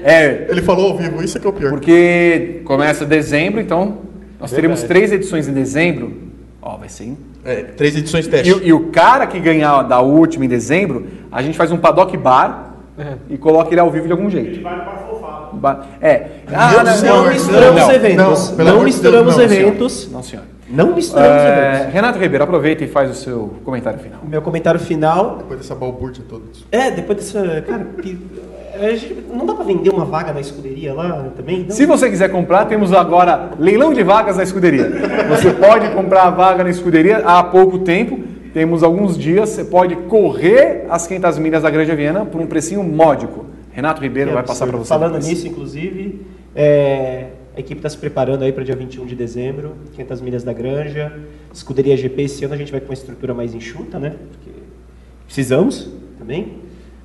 É, 0.04 0.46
Ele 0.48 0.62
falou 0.62 0.92
ao 0.92 0.96
vivo, 0.96 1.20
isso 1.20 1.36
é 1.36 1.40
que 1.40 1.46
é 1.48 1.50
o 1.50 1.52
pior. 1.52 1.70
porque 1.70 2.60
começa 2.64 3.04
dezembro, 3.04 3.60
então 3.60 3.98
nós 4.38 4.52
teremos 4.52 4.84
três 4.84 5.10
edições 5.10 5.48
em 5.48 5.52
dezembro. 5.52 6.12
Ó, 6.62 6.76
vai 6.76 6.88
ser. 6.88 7.14
É, 7.44 7.56
três 7.62 7.96
edições 7.96 8.26
E, 8.26 8.30
teste. 8.30 8.60
e 8.62 8.72
o 8.72 8.90
cara 8.90 9.26
que 9.26 9.40
ganhar 9.40 9.82
da 9.82 10.00
última 10.00 10.44
em 10.44 10.48
dezembro, 10.48 11.06
a 11.32 11.42
gente 11.42 11.58
faz 11.58 11.72
um 11.72 11.76
paddock 11.76 12.16
bar 12.16 12.74
e 13.28 13.36
coloca 13.36 13.72
ele 13.74 13.80
ao 13.80 13.90
vivo 13.90 14.06
de 14.06 14.12
algum 14.12 14.30
jeito. 14.30 14.60
Ba- 15.54 15.86
É. 16.00 16.26
Ah, 16.52 16.82
não, 16.84 16.84
não, 16.84 17.24
Não 17.24 17.32
misturamos 17.32 17.80
não, 17.82 17.90
eventos. 17.92 18.50
não, 18.56 18.64
Não, 18.64 18.82
misturamos 18.84 19.36
Deus, 19.36 19.50
não, 19.50 19.56
eventos. 19.58 20.10
Não, 20.12 20.22
senhor. 20.22 20.44
Não 20.68 20.94
misturamos 20.94 21.42
É, 21.42 21.74
eventos. 21.76 21.94
Renato 21.94 22.18
Ribeiro, 22.18 22.44
aproveita 22.44 22.84
e 22.84 22.88
faz 22.88 23.10
o 23.10 23.14
seu 23.14 23.54
comentário 23.64 23.98
final. 23.98 24.20
O 24.24 24.28
meu 24.28 24.40
comentário 24.42 24.80
final 24.80 25.36
Depois 25.38 25.60
dessa 25.60 25.74
balbúrdia 25.74 26.24
toda. 26.28 26.42
é, 26.72 26.90
depois 26.90 27.18
dessa. 27.18 27.62
Cara, 27.62 27.86
não 29.32 29.46
dá 29.46 29.54
pra 29.54 29.64
vender 29.64 29.90
uma 29.90 30.04
vaga 30.04 30.32
na 30.32 30.40
escuderia 30.40 30.92
lá 30.94 31.26
também? 31.36 31.64
Não? 31.64 31.70
Se 31.70 31.86
você 31.86 32.08
quiser 32.10 32.28
comprar, 32.30 32.64
temos 32.64 32.92
agora 32.92 33.50
leilão 33.58 33.92
de 33.92 34.02
vagas 34.02 34.36
na 34.36 34.42
escuderia. 34.42 34.90
Você 35.28 35.50
pode 35.52 35.88
comprar 35.90 36.24
a 36.24 36.30
vaga 36.30 36.64
na 36.64 36.70
escuderia 36.70 37.18
há 37.24 37.42
pouco 37.42 37.78
tempo. 37.80 38.18
Temos 38.52 38.82
alguns 38.82 39.16
dias. 39.18 39.50
Você 39.50 39.64
pode 39.64 39.94
correr 39.96 40.86
as 40.88 41.06
500 41.06 41.38
milhas 41.38 41.62
da 41.62 41.70
Grande 41.70 41.94
Viana 41.94 42.24
por 42.24 42.40
um 42.40 42.46
precinho 42.46 42.82
módico. 42.82 43.43
Renato 43.74 44.00
Ribeiro 44.00 44.32
vai 44.32 44.44
passar 44.44 44.68
para 44.68 44.78
você. 44.78 44.88
Falando 44.88 45.14
depois. 45.14 45.26
nisso, 45.26 45.48
inclusive, 45.48 46.24
é, 46.54 47.30
a 47.56 47.58
equipe 47.58 47.80
está 47.80 47.90
se 47.90 47.98
preparando 47.98 48.44
aí 48.44 48.52
para 48.52 48.62
dia 48.62 48.76
21 48.76 49.04
de 49.04 49.16
dezembro, 49.16 49.74
500 49.96 50.20
milhas 50.20 50.44
da 50.44 50.52
Granja, 50.52 51.12
escuderia 51.52 51.96
GP. 51.96 52.22
Esse 52.22 52.44
ano 52.44 52.54
a 52.54 52.56
gente 52.56 52.70
vai 52.70 52.80
com 52.80 52.86
uma 52.86 52.94
estrutura 52.94 53.34
mais 53.34 53.52
enxuta, 53.52 53.98
né? 53.98 54.14
Porque 54.30 54.50
precisamos 55.26 55.90
também. 56.16 56.58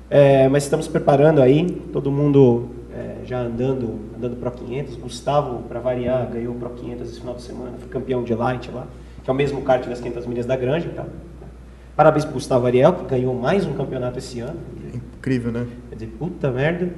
É, 0.08 0.48
mas 0.48 0.62
estamos 0.62 0.86
preparando 0.86 1.42
aí, 1.42 1.66
todo 1.92 2.10
mundo 2.10 2.68
é, 2.94 3.26
já 3.26 3.40
andando, 3.40 3.98
andando 4.16 4.36
Pro 4.36 4.52
500. 4.52 4.94
Gustavo, 4.94 5.64
para 5.64 5.80
variar, 5.80 6.30
ganhou 6.32 6.54
o 6.54 6.56
Pro 6.56 6.70
500 6.70 7.08
esse 7.08 7.18
final 7.18 7.34
de 7.34 7.42
semana, 7.42 7.72
foi 7.80 7.88
campeão 7.88 8.22
de 8.22 8.32
Light 8.32 8.70
lá, 8.70 8.86
que 9.24 9.28
é 9.28 9.32
o 9.32 9.36
mesmo 9.36 9.60
kart 9.62 9.84
das 9.88 10.00
500 10.00 10.24
milhas 10.24 10.46
da 10.46 10.54
Granja. 10.54 10.88
Tá? 10.90 11.04
Parabéns 11.96 12.24
para 12.24 12.34
Gustavo 12.34 12.66
Ariel, 12.66 12.92
que 12.92 13.04
ganhou 13.06 13.34
mais 13.34 13.66
um 13.66 13.72
campeonato 13.72 14.18
esse 14.18 14.38
ano. 14.38 14.58
Incrível, 15.20 15.52
né? 15.52 15.66
Quer 15.90 15.94
dizer, 15.96 16.12
puta 16.18 16.50
merda. 16.50 16.88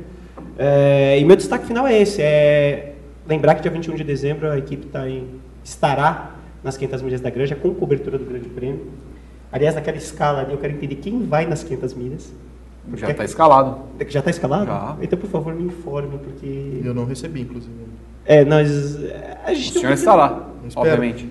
É, 0.57 1.19
e 1.19 1.25
meu 1.25 1.35
destaque 1.35 1.67
final 1.67 1.87
é 1.87 2.01
esse: 2.01 2.23
é 2.23 2.95
lembrar 3.27 3.57
que 3.57 3.63
dia 3.63 3.71
21 3.71 3.97
de 3.97 4.05
dezembro 4.05 4.49
a 4.49 4.57
equipe 4.57 4.87
tá 4.87 5.09
em, 5.09 5.27
estará 5.65 6.37
nas 6.63 6.77
500 6.77 7.03
milhas 7.03 7.21
da 7.21 7.31
Granja 7.31 7.57
com 7.57 7.75
cobertura 7.75 8.17
do 8.17 8.25
Grande 8.25 8.49
Prêmio. 8.49 8.87
Aliás, 9.51 9.75
naquela 9.75 9.97
escala 9.97 10.43
ali, 10.43 10.53
eu 10.53 10.59
quero 10.59 10.73
entender 10.73 10.95
quem 10.97 11.27
vai 11.27 11.47
nas 11.47 11.65
500 11.65 11.95
milhas. 11.95 12.33
Já 12.95 13.11
está 13.11 13.25
escalado. 13.25 13.79
Já 14.09 14.21
está 14.21 14.31
escalado? 14.31 14.67
Já. 14.67 14.97
Então, 15.03 15.19
por 15.19 15.29
favor, 15.29 15.53
me 15.53 15.65
informe, 15.65 16.19
porque. 16.19 16.81
Eu 16.85 16.95
não 16.95 17.05
recebi, 17.05 17.41
inclusive. 17.41 17.75
É, 18.25 18.45
nós. 18.45 18.99
A 19.45 19.53
gente 19.53 19.77
O 19.77 19.81
senhor 19.81 19.93
está 19.93 20.15
lá, 20.15 20.49
obviamente. 20.77 21.29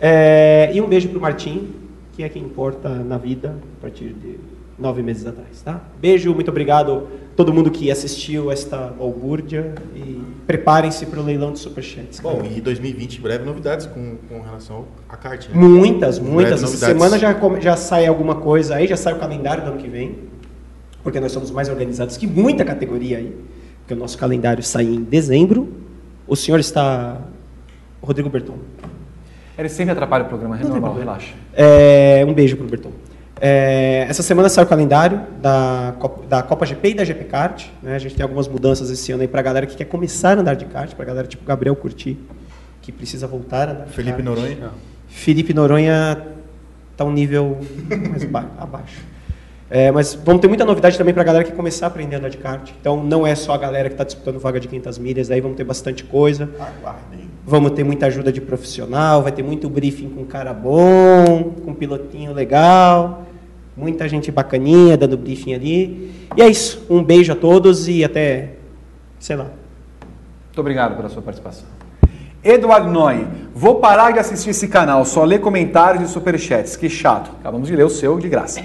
É, 0.00 0.70
e 0.74 0.80
um 0.80 0.88
beijo 0.88 1.08
pro 1.10 1.20
Martim, 1.20 1.72
que 2.12 2.24
é 2.24 2.28
quem 2.28 2.42
importa 2.42 2.88
na 2.88 3.18
vida 3.18 3.56
a 3.78 3.80
partir 3.82 4.14
de 4.14 4.38
nove 4.80 5.02
meses 5.02 5.26
atrás, 5.26 5.60
tá? 5.62 5.80
Beijo, 6.00 6.34
muito 6.34 6.50
obrigado 6.50 7.06
a 7.32 7.36
todo 7.36 7.52
mundo 7.52 7.70
que 7.70 7.90
assistiu 7.90 8.50
esta 8.50 8.76
balbúrdia 8.88 9.74
e 9.94 10.20
preparem-se 10.46 11.06
para 11.06 11.20
o 11.20 11.22
leilão 11.22 11.52
de 11.52 11.58
superchats. 11.58 12.20
cara. 12.20 12.34
Bom, 12.34 12.44
e 12.44 12.60
2020, 12.60 13.20
breve 13.20 13.44
novidades 13.44 13.86
com, 13.86 14.16
com 14.28 14.40
relação 14.40 14.86
à 15.08 15.16
kart. 15.16 15.48
né? 15.48 15.54
Muitas, 15.54 16.18
muitas. 16.18 16.62
Essa 16.62 16.76
semana 16.76 17.18
já, 17.18 17.36
já 17.60 17.76
sai 17.76 18.06
alguma 18.06 18.36
coisa 18.36 18.76
aí, 18.76 18.86
já 18.86 18.96
sai 18.96 19.12
o 19.12 19.18
calendário 19.18 19.64
do 19.64 19.70
ano 19.70 19.78
que 19.78 19.88
vem, 19.88 20.18
porque 21.02 21.20
nós 21.20 21.32
somos 21.32 21.50
mais 21.50 21.68
organizados 21.68 22.16
que 22.16 22.26
muita 22.26 22.64
categoria 22.64 23.18
aí, 23.18 23.36
porque 23.80 23.94
o 23.94 23.96
nosso 23.96 24.16
calendário 24.18 24.62
sai 24.62 24.84
em 24.84 25.02
dezembro. 25.02 25.68
O 26.26 26.36
senhor 26.36 26.58
está. 26.58 27.20
Rodrigo 28.02 28.30
Berton. 28.30 28.56
Ele 29.58 29.68
sempre 29.68 29.92
atrapalha 29.92 30.24
o 30.24 30.28
programa, 30.28 30.58
é 30.58 30.64
normal, 30.64 30.94
relaxa. 30.94 31.34
É, 31.52 32.24
um 32.26 32.32
beijo 32.32 32.56
pro 32.56 32.66
Berton. 32.66 32.92
É, 33.40 34.04
essa 34.08 34.22
semana 34.22 34.48
sai 34.50 34.64
o 34.64 34.66
calendário 34.66 35.22
da 35.40 35.94
Copa, 35.98 36.26
da 36.26 36.42
Copa 36.42 36.66
GP 36.66 36.90
e 36.90 36.94
da 36.94 37.04
GP 37.04 37.24
Kart. 37.24 37.66
né? 37.82 37.94
A 37.94 37.98
gente 37.98 38.14
tem 38.14 38.22
algumas 38.22 38.46
mudanças 38.46 38.90
esse 38.90 39.10
ano 39.12 39.22
aí 39.22 39.28
pra 39.28 39.40
galera 39.40 39.66
que 39.66 39.74
quer 39.76 39.86
começar 39.86 40.36
a 40.36 40.40
andar 40.40 40.54
de 40.54 40.66
kart, 40.66 40.94
pra 40.94 41.04
galera 41.06 41.26
tipo 41.26 41.44
Gabriel 41.44 41.74
Curti, 41.74 42.18
que 42.82 42.92
precisa 42.92 43.26
voltar 43.26 43.68
a 43.68 43.72
andar 43.72 43.84
de 43.86 43.92
Felipe 43.92 44.22
kart. 44.22 44.24
Noronha. 44.36 44.70
Felipe 45.08 45.54
Noronha 45.54 46.22
tá 46.96 47.04
um 47.04 47.12
nível 47.12 47.58
mais 48.10 48.24
ba- 48.24 48.50
abaixo. 48.60 49.00
É, 49.72 49.90
mas 49.92 50.14
vamos 50.14 50.40
ter 50.42 50.48
muita 50.48 50.64
novidade 50.64 50.98
também 50.98 51.14
para 51.14 51.22
a 51.22 51.26
galera 51.26 51.44
que 51.44 51.52
começar 51.52 51.86
a 51.86 51.88
aprender 51.88 52.16
a 52.16 52.18
andar 52.18 52.28
de 52.28 52.36
kart. 52.38 52.70
Então 52.80 53.02
não 53.02 53.24
é 53.26 53.34
só 53.36 53.54
a 53.54 53.56
galera 53.58 53.88
que 53.88 53.94
está 53.94 54.04
disputando 54.04 54.38
vaga 54.38 54.58
de 54.60 54.66
500 54.68 54.98
milhas, 54.98 55.30
aí 55.30 55.40
vamos 55.40 55.56
ter 55.56 55.64
bastante 55.64 56.04
coisa. 56.04 56.50
Aguardem. 56.58 57.30
Vamos 57.46 57.70
ter 57.70 57.84
muita 57.84 58.06
ajuda 58.06 58.30
de 58.32 58.40
profissional, 58.40 59.22
vai 59.22 59.32
ter 59.32 59.42
muito 59.42 59.70
briefing 59.70 60.10
com 60.10 60.24
cara 60.26 60.52
bom, 60.52 61.54
com 61.64 61.72
pilotinho 61.72 62.32
legal, 62.32 63.26
muita 63.80 64.08
gente 64.08 64.30
bacaninha 64.30 64.96
dando 64.96 65.16
briefing 65.16 65.54
ali. 65.54 66.12
E 66.36 66.42
é 66.42 66.48
isso. 66.48 66.86
Um 66.88 67.02
beijo 67.02 67.32
a 67.32 67.36
todos 67.36 67.88
e 67.88 68.04
até, 68.04 68.50
sei 69.18 69.36
lá. 69.36 69.46
Muito 70.46 70.60
obrigado 70.60 70.96
pela 70.96 71.08
sua 71.08 71.22
participação. 71.22 71.64
Eduardo 72.42 72.90
Noy, 72.90 73.26
vou 73.54 73.76
parar 73.76 74.12
de 74.12 74.18
assistir 74.18 74.50
esse 74.50 74.66
canal, 74.68 75.04
só 75.04 75.24
ler 75.24 75.40
comentários 75.40 76.08
e 76.08 76.12
superchats. 76.12 76.76
Que 76.76 76.88
chato. 76.88 77.30
Acabamos 77.40 77.68
de 77.68 77.76
ler 77.76 77.84
o 77.84 77.90
seu 77.90 78.18
de 78.18 78.28
graça. 78.28 78.62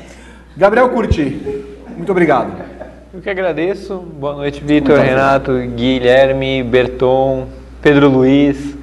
Gabriel 0.55 0.89
Curti, 0.89 1.41
muito 1.95 2.11
obrigado. 2.11 2.53
Eu 3.13 3.21
que 3.21 3.29
agradeço. 3.29 3.97
Boa 3.97 4.35
noite, 4.35 4.63
Vitor, 4.63 4.99
Renato, 4.99 5.53
Guilherme, 5.75 6.63
Berton, 6.63 7.47
Pedro 7.81 8.09
Luiz, 8.09 8.75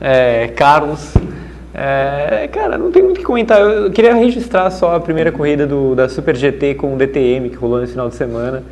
é, 0.00 0.48
Carlos. 0.48 1.14
É, 1.74 2.48
cara, 2.52 2.76
não 2.76 2.90
tem 2.92 3.02
muito 3.02 3.16
o 3.16 3.20
que 3.20 3.24
comentar. 3.24 3.60
Eu 3.60 3.90
queria 3.90 4.14
registrar 4.14 4.70
só 4.70 4.94
a 4.96 5.00
primeira 5.00 5.32
corrida 5.32 5.66
do, 5.66 5.94
da 5.94 6.08
Super 6.08 6.36
GT 6.36 6.74
com 6.74 6.94
o 6.94 6.96
DTM 6.98 7.48
que 7.50 7.56
rolou 7.56 7.80
nesse 7.80 7.92
final 7.92 8.08
de 8.08 8.14
semana, 8.14 8.62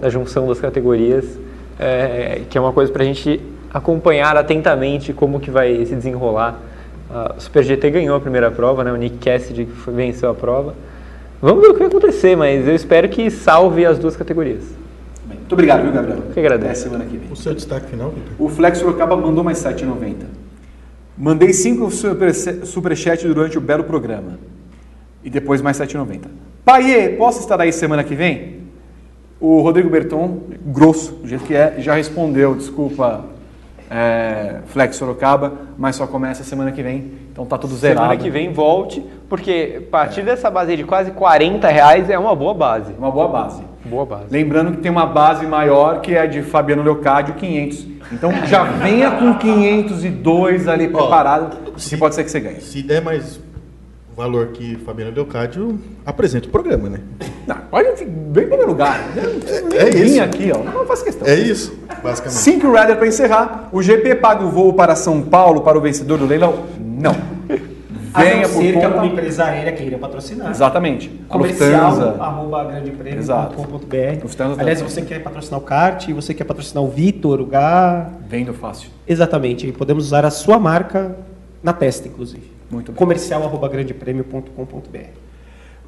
da 0.00 0.08
junção 0.10 0.46
das 0.46 0.60
categorias, 0.60 1.24
é, 1.78 2.42
que 2.50 2.58
é 2.58 2.60
uma 2.60 2.72
coisa 2.72 2.92
para 2.92 3.02
a 3.02 3.06
gente 3.06 3.40
acompanhar 3.72 4.36
atentamente 4.36 5.12
como 5.12 5.40
que 5.40 5.50
vai 5.50 5.84
se 5.86 5.94
desenrolar. 5.94 6.58
A 7.12 7.34
Super 7.38 7.62
GT 7.64 7.90
ganhou 7.90 8.16
a 8.16 8.20
primeira 8.20 8.50
prova, 8.50 8.84
né? 8.84 8.92
O 8.92 8.96
Nick 8.96 9.16
Cassidy 9.18 9.64
foi- 9.66 9.94
venceu 9.94 10.30
a 10.30 10.34
prova. 10.34 10.74
Vamos 11.42 11.62
ver 11.62 11.68
o 11.70 11.72
que 11.72 11.78
vai 11.78 11.88
acontecer, 11.88 12.36
mas 12.36 12.68
eu 12.68 12.74
espero 12.74 13.08
que 13.08 13.30
salve 13.30 13.86
as 13.86 13.98
duas 13.98 14.16
categorias. 14.16 14.62
Muito 15.26 15.52
obrigado, 15.52 15.82
viu, 15.82 15.92
Gabriel? 15.92 16.18
Que 16.34 16.38
agradeço. 16.38 16.70
Até 16.70 16.74
semana 16.90 17.04
que 17.06 17.16
vem. 17.16 17.32
O 17.32 17.36
seu 17.36 17.54
destaque 17.54 17.86
final, 17.86 18.10
Vitor? 18.10 18.32
O 18.38 18.48
Flex 18.48 18.78
Sorocaba 18.78 19.16
mandou 19.16 19.42
mais 19.42 19.58
7,90. 19.58 20.26
Mandei 21.20 21.52
5 21.52 21.90
super, 21.90 22.34
superchat 22.34 23.28
durante 23.28 23.58
o 23.58 23.60
belo 23.60 23.84
programa. 23.84 24.38
E 25.22 25.28
depois 25.28 25.60
mais 25.60 25.78
7,90. 25.78 26.22
Paiê, 26.64 27.10
posso 27.10 27.40
estar 27.40 27.60
aí 27.60 27.70
semana 27.70 28.02
que 28.02 28.14
vem? 28.14 28.60
O 29.38 29.60
Rodrigo 29.60 29.90
Berton, 29.90 30.40
grosso, 30.64 31.12
do 31.12 31.28
jeito 31.28 31.44
que 31.44 31.54
é, 31.54 31.74
já 31.76 31.94
respondeu, 31.94 32.54
desculpa, 32.54 33.26
é, 33.90 34.60
Flex 34.68 34.96
Sorocaba, 34.96 35.52
mas 35.76 35.96
só 35.96 36.06
começa 36.06 36.42
semana 36.42 36.72
que 36.72 36.82
vem, 36.82 37.12
então 37.30 37.44
tá 37.44 37.58
tudo 37.58 37.76
zerado. 37.76 38.00
Semana 38.00 38.16
que 38.16 38.30
vem 38.30 38.50
volte, 38.50 39.04
porque 39.28 39.82
a 39.86 39.90
partir 39.90 40.22
dessa 40.22 40.50
base 40.50 40.74
de 40.74 40.84
quase 40.84 41.10
40 41.10 41.68
reais 41.68 42.08
é 42.08 42.18
uma 42.18 42.34
boa 42.34 42.54
base. 42.54 42.94
Uma 42.98 43.10
boa 43.10 43.28
base. 43.28 43.62
Boa 43.84 44.04
base. 44.04 44.26
Lembrando 44.30 44.72
que 44.72 44.78
tem 44.78 44.90
uma 44.90 45.06
base 45.06 45.46
maior 45.46 46.00
que 46.00 46.14
é 46.14 46.20
a 46.20 46.26
de 46.26 46.42
Fabiano 46.42 46.82
Leocádio, 46.82 47.34
500. 47.34 47.86
Então 48.12 48.32
já 48.46 48.64
venha 48.64 49.10
com 49.12 49.34
502 49.34 50.68
ali 50.68 50.88
preparado, 50.88 51.56
que 51.76 51.96
pode 51.96 52.14
ser 52.14 52.24
que 52.24 52.30
você 52.30 52.40
ganhe. 52.40 52.60
Se 52.60 52.82
der 52.82 53.00
mais 53.00 53.40
valor 54.16 54.48
que 54.48 54.76
Fabiano 54.84 55.12
Leocádio, 55.12 55.78
apresenta 56.04 56.46
o 56.46 56.50
programa, 56.50 56.90
né? 56.90 57.00
Não, 57.46 57.56
pode 57.70 57.90
vir 57.96 58.08
em 58.08 58.32
primeiro 58.32 58.66
lugar. 58.66 59.00
É 59.72 59.88
isso. 59.88 60.12
Vim 60.12 60.18
aqui, 60.20 60.52
ó. 60.54 60.62
Não 60.62 60.84
faço 60.84 61.04
questão. 61.04 61.26
É 61.26 61.34
isso, 61.34 61.78
basicamente. 62.02 62.38
Cinco 62.38 62.70
Rider 62.70 62.96
para 62.96 63.06
encerrar. 63.06 63.68
O 63.72 63.82
GP 63.82 64.16
paga 64.16 64.44
o 64.44 64.50
voo 64.50 64.74
para 64.74 64.94
São 64.94 65.22
Paulo 65.22 65.62
para 65.62 65.78
o 65.78 65.80
vencedor 65.80 66.18
do 66.18 66.26
leilão? 66.26 66.66
Não. 66.78 67.39
Venha 68.16 68.48
por 68.48 68.56
ser 68.56 68.66
que 68.68 68.72
conta... 68.74 68.86
alguma 68.86 69.06
empresa 69.06 69.44
aérea 69.44 69.72
queira 69.72 69.98
patrocinar. 69.98 70.50
Exatamente. 70.50 71.10
A 71.28 71.32
Comercial, 71.32 71.90
Lufthansa. 71.90 72.22
arroba 72.22 72.60
Exato. 72.60 73.54
grandepremio.com.br. 73.56 74.22
Lufthansa 74.22 74.60
Aliás, 74.60 74.78
também. 74.80 74.94
você 74.94 75.02
quer 75.02 75.22
patrocinar 75.22 75.60
o 75.60 75.62
kart, 75.62 76.10
você 76.12 76.34
quer 76.34 76.44
patrocinar 76.44 76.82
o 76.82 76.88
Vitor, 76.88 77.40
o 77.40 77.46
Gá. 77.46 78.08
Vendo 78.28 78.52
fácil. 78.52 78.90
Exatamente. 79.06 79.66
E 79.66 79.72
podemos 79.72 80.06
usar 80.06 80.24
a 80.24 80.30
sua 80.30 80.58
marca 80.58 81.16
na 81.62 81.72
testa, 81.72 82.08
inclusive. 82.08 82.50
Muito 82.70 82.92
bem. 82.92 82.98
Comercial 82.98 83.42
arroba 83.44 83.68
grandepremio.com.br. 83.68 84.98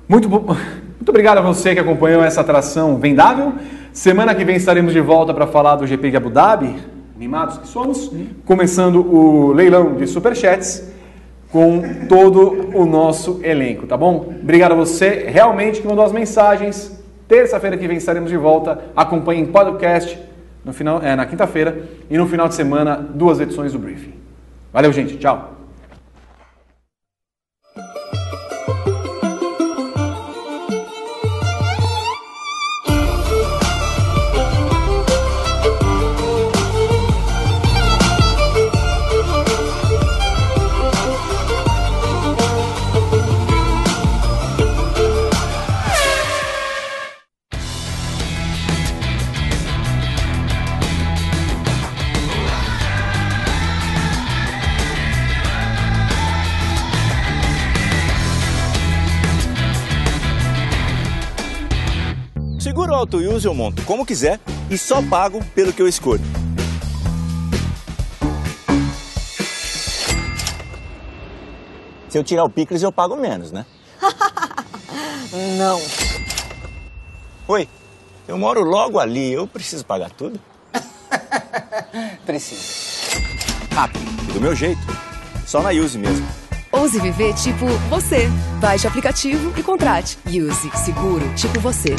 Muito, 0.09 0.28
bo- 0.28 0.40
Muito 0.40 1.09
obrigado 1.09 1.39
a 1.39 1.40
você 1.40 1.74
que 1.74 1.81
acompanhou 1.81 2.23
essa 2.23 2.40
atração 2.40 2.97
vendável. 2.99 3.53
Semana 3.93 4.35
que 4.35 4.44
vem 4.44 4.57
estaremos 4.57 4.93
de 4.93 5.01
volta 5.01 5.32
para 5.32 5.47
falar 5.47 5.77
do 5.77 5.86
GP 5.86 6.11
de 6.11 6.16
Abu 6.16 6.31
Dhabi, 6.31 6.74
animados 7.16 7.59
que 7.59 7.69
somos, 7.69 8.11
começando 8.44 8.97
o 9.01 9.53
leilão 9.53 9.94
de 9.94 10.07
superchats 10.07 10.90
com 11.53 12.07
todo 12.09 12.70
o 12.74 12.87
nosso 12.87 13.41
elenco, 13.45 13.87
tá 13.87 13.95
bom? 13.95 14.35
Obrigado 14.43 14.73
a 14.73 14.74
você 14.74 15.27
realmente 15.29 15.83
que 15.83 15.87
mandou 15.87 16.03
as 16.03 16.11
mensagens. 16.11 16.99
Terça-feira 17.29 17.77
que 17.77 17.87
vem 17.87 17.99
estaremos 17.99 18.31
de 18.31 18.37
volta. 18.39 18.81
Acompanhe 18.97 19.43
em 19.43 19.47
podcast 19.47 20.19
no 20.65 20.73
final, 20.73 21.03
é, 21.03 21.15
na 21.15 21.27
quinta-feira 21.27 21.83
e 22.09 22.16
no 22.16 22.27
final 22.27 22.49
de 22.49 22.55
semana 22.55 22.97
duas 22.97 23.39
edições 23.39 23.73
do 23.74 23.79
briefing. 23.79 24.15
Valeu, 24.73 24.93
gente. 24.93 25.19
Tchau. 25.19 25.61
Auto 63.12 63.30
use 63.30 63.47
eu 63.47 63.52
monto 63.52 63.82
como 63.82 64.06
quiser 64.06 64.40
e 64.70 64.78
só 64.78 65.02
pago 65.02 65.44
pelo 65.55 65.70
que 65.70 65.82
eu 65.82 65.86
escolho. 65.86 66.22
Se 72.09 72.16
eu 72.16 72.24
tirar 72.24 72.44
o 72.44 72.48
picles, 72.48 72.82
eu 72.82 72.90
pago 72.90 73.14
menos, 73.16 73.52
né? 73.52 73.66
Não. 75.59 75.78
Oi, 77.48 77.68
eu 78.26 78.39
moro 78.39 78.62
logo 78.62 78.98
ali, 78.98 79.30
eu 79.30 79.47
preciso 79.47 79.84
pagar 79.84 80.10
tudo? 80.10 80.40
Preciso. 82.24 82.62
Rápido, 83.74 84.10
e 84.30 84.32
do 84.32 84.40
meu 84.40 84.55
jeito. 84.55 84.80
Só 85.47 85.60
na 85.60 85.68
Use 85.68 85.98
mesmo. 85.98 86.26
Ouse 86.70 86.98
viver 86.98 87.34
tipo 87.34 87.66
você. 87.90 88.26
Baixe 88.59 88.86
o 88.86 88.89
aplicativo 88.89 89.52
e 89.59 89.62
contrate. 89.62 90.18
Use 90.26 90.70
Seguro 90.78 91.34
tipo 91.34 91.60
você. 91.60 91.94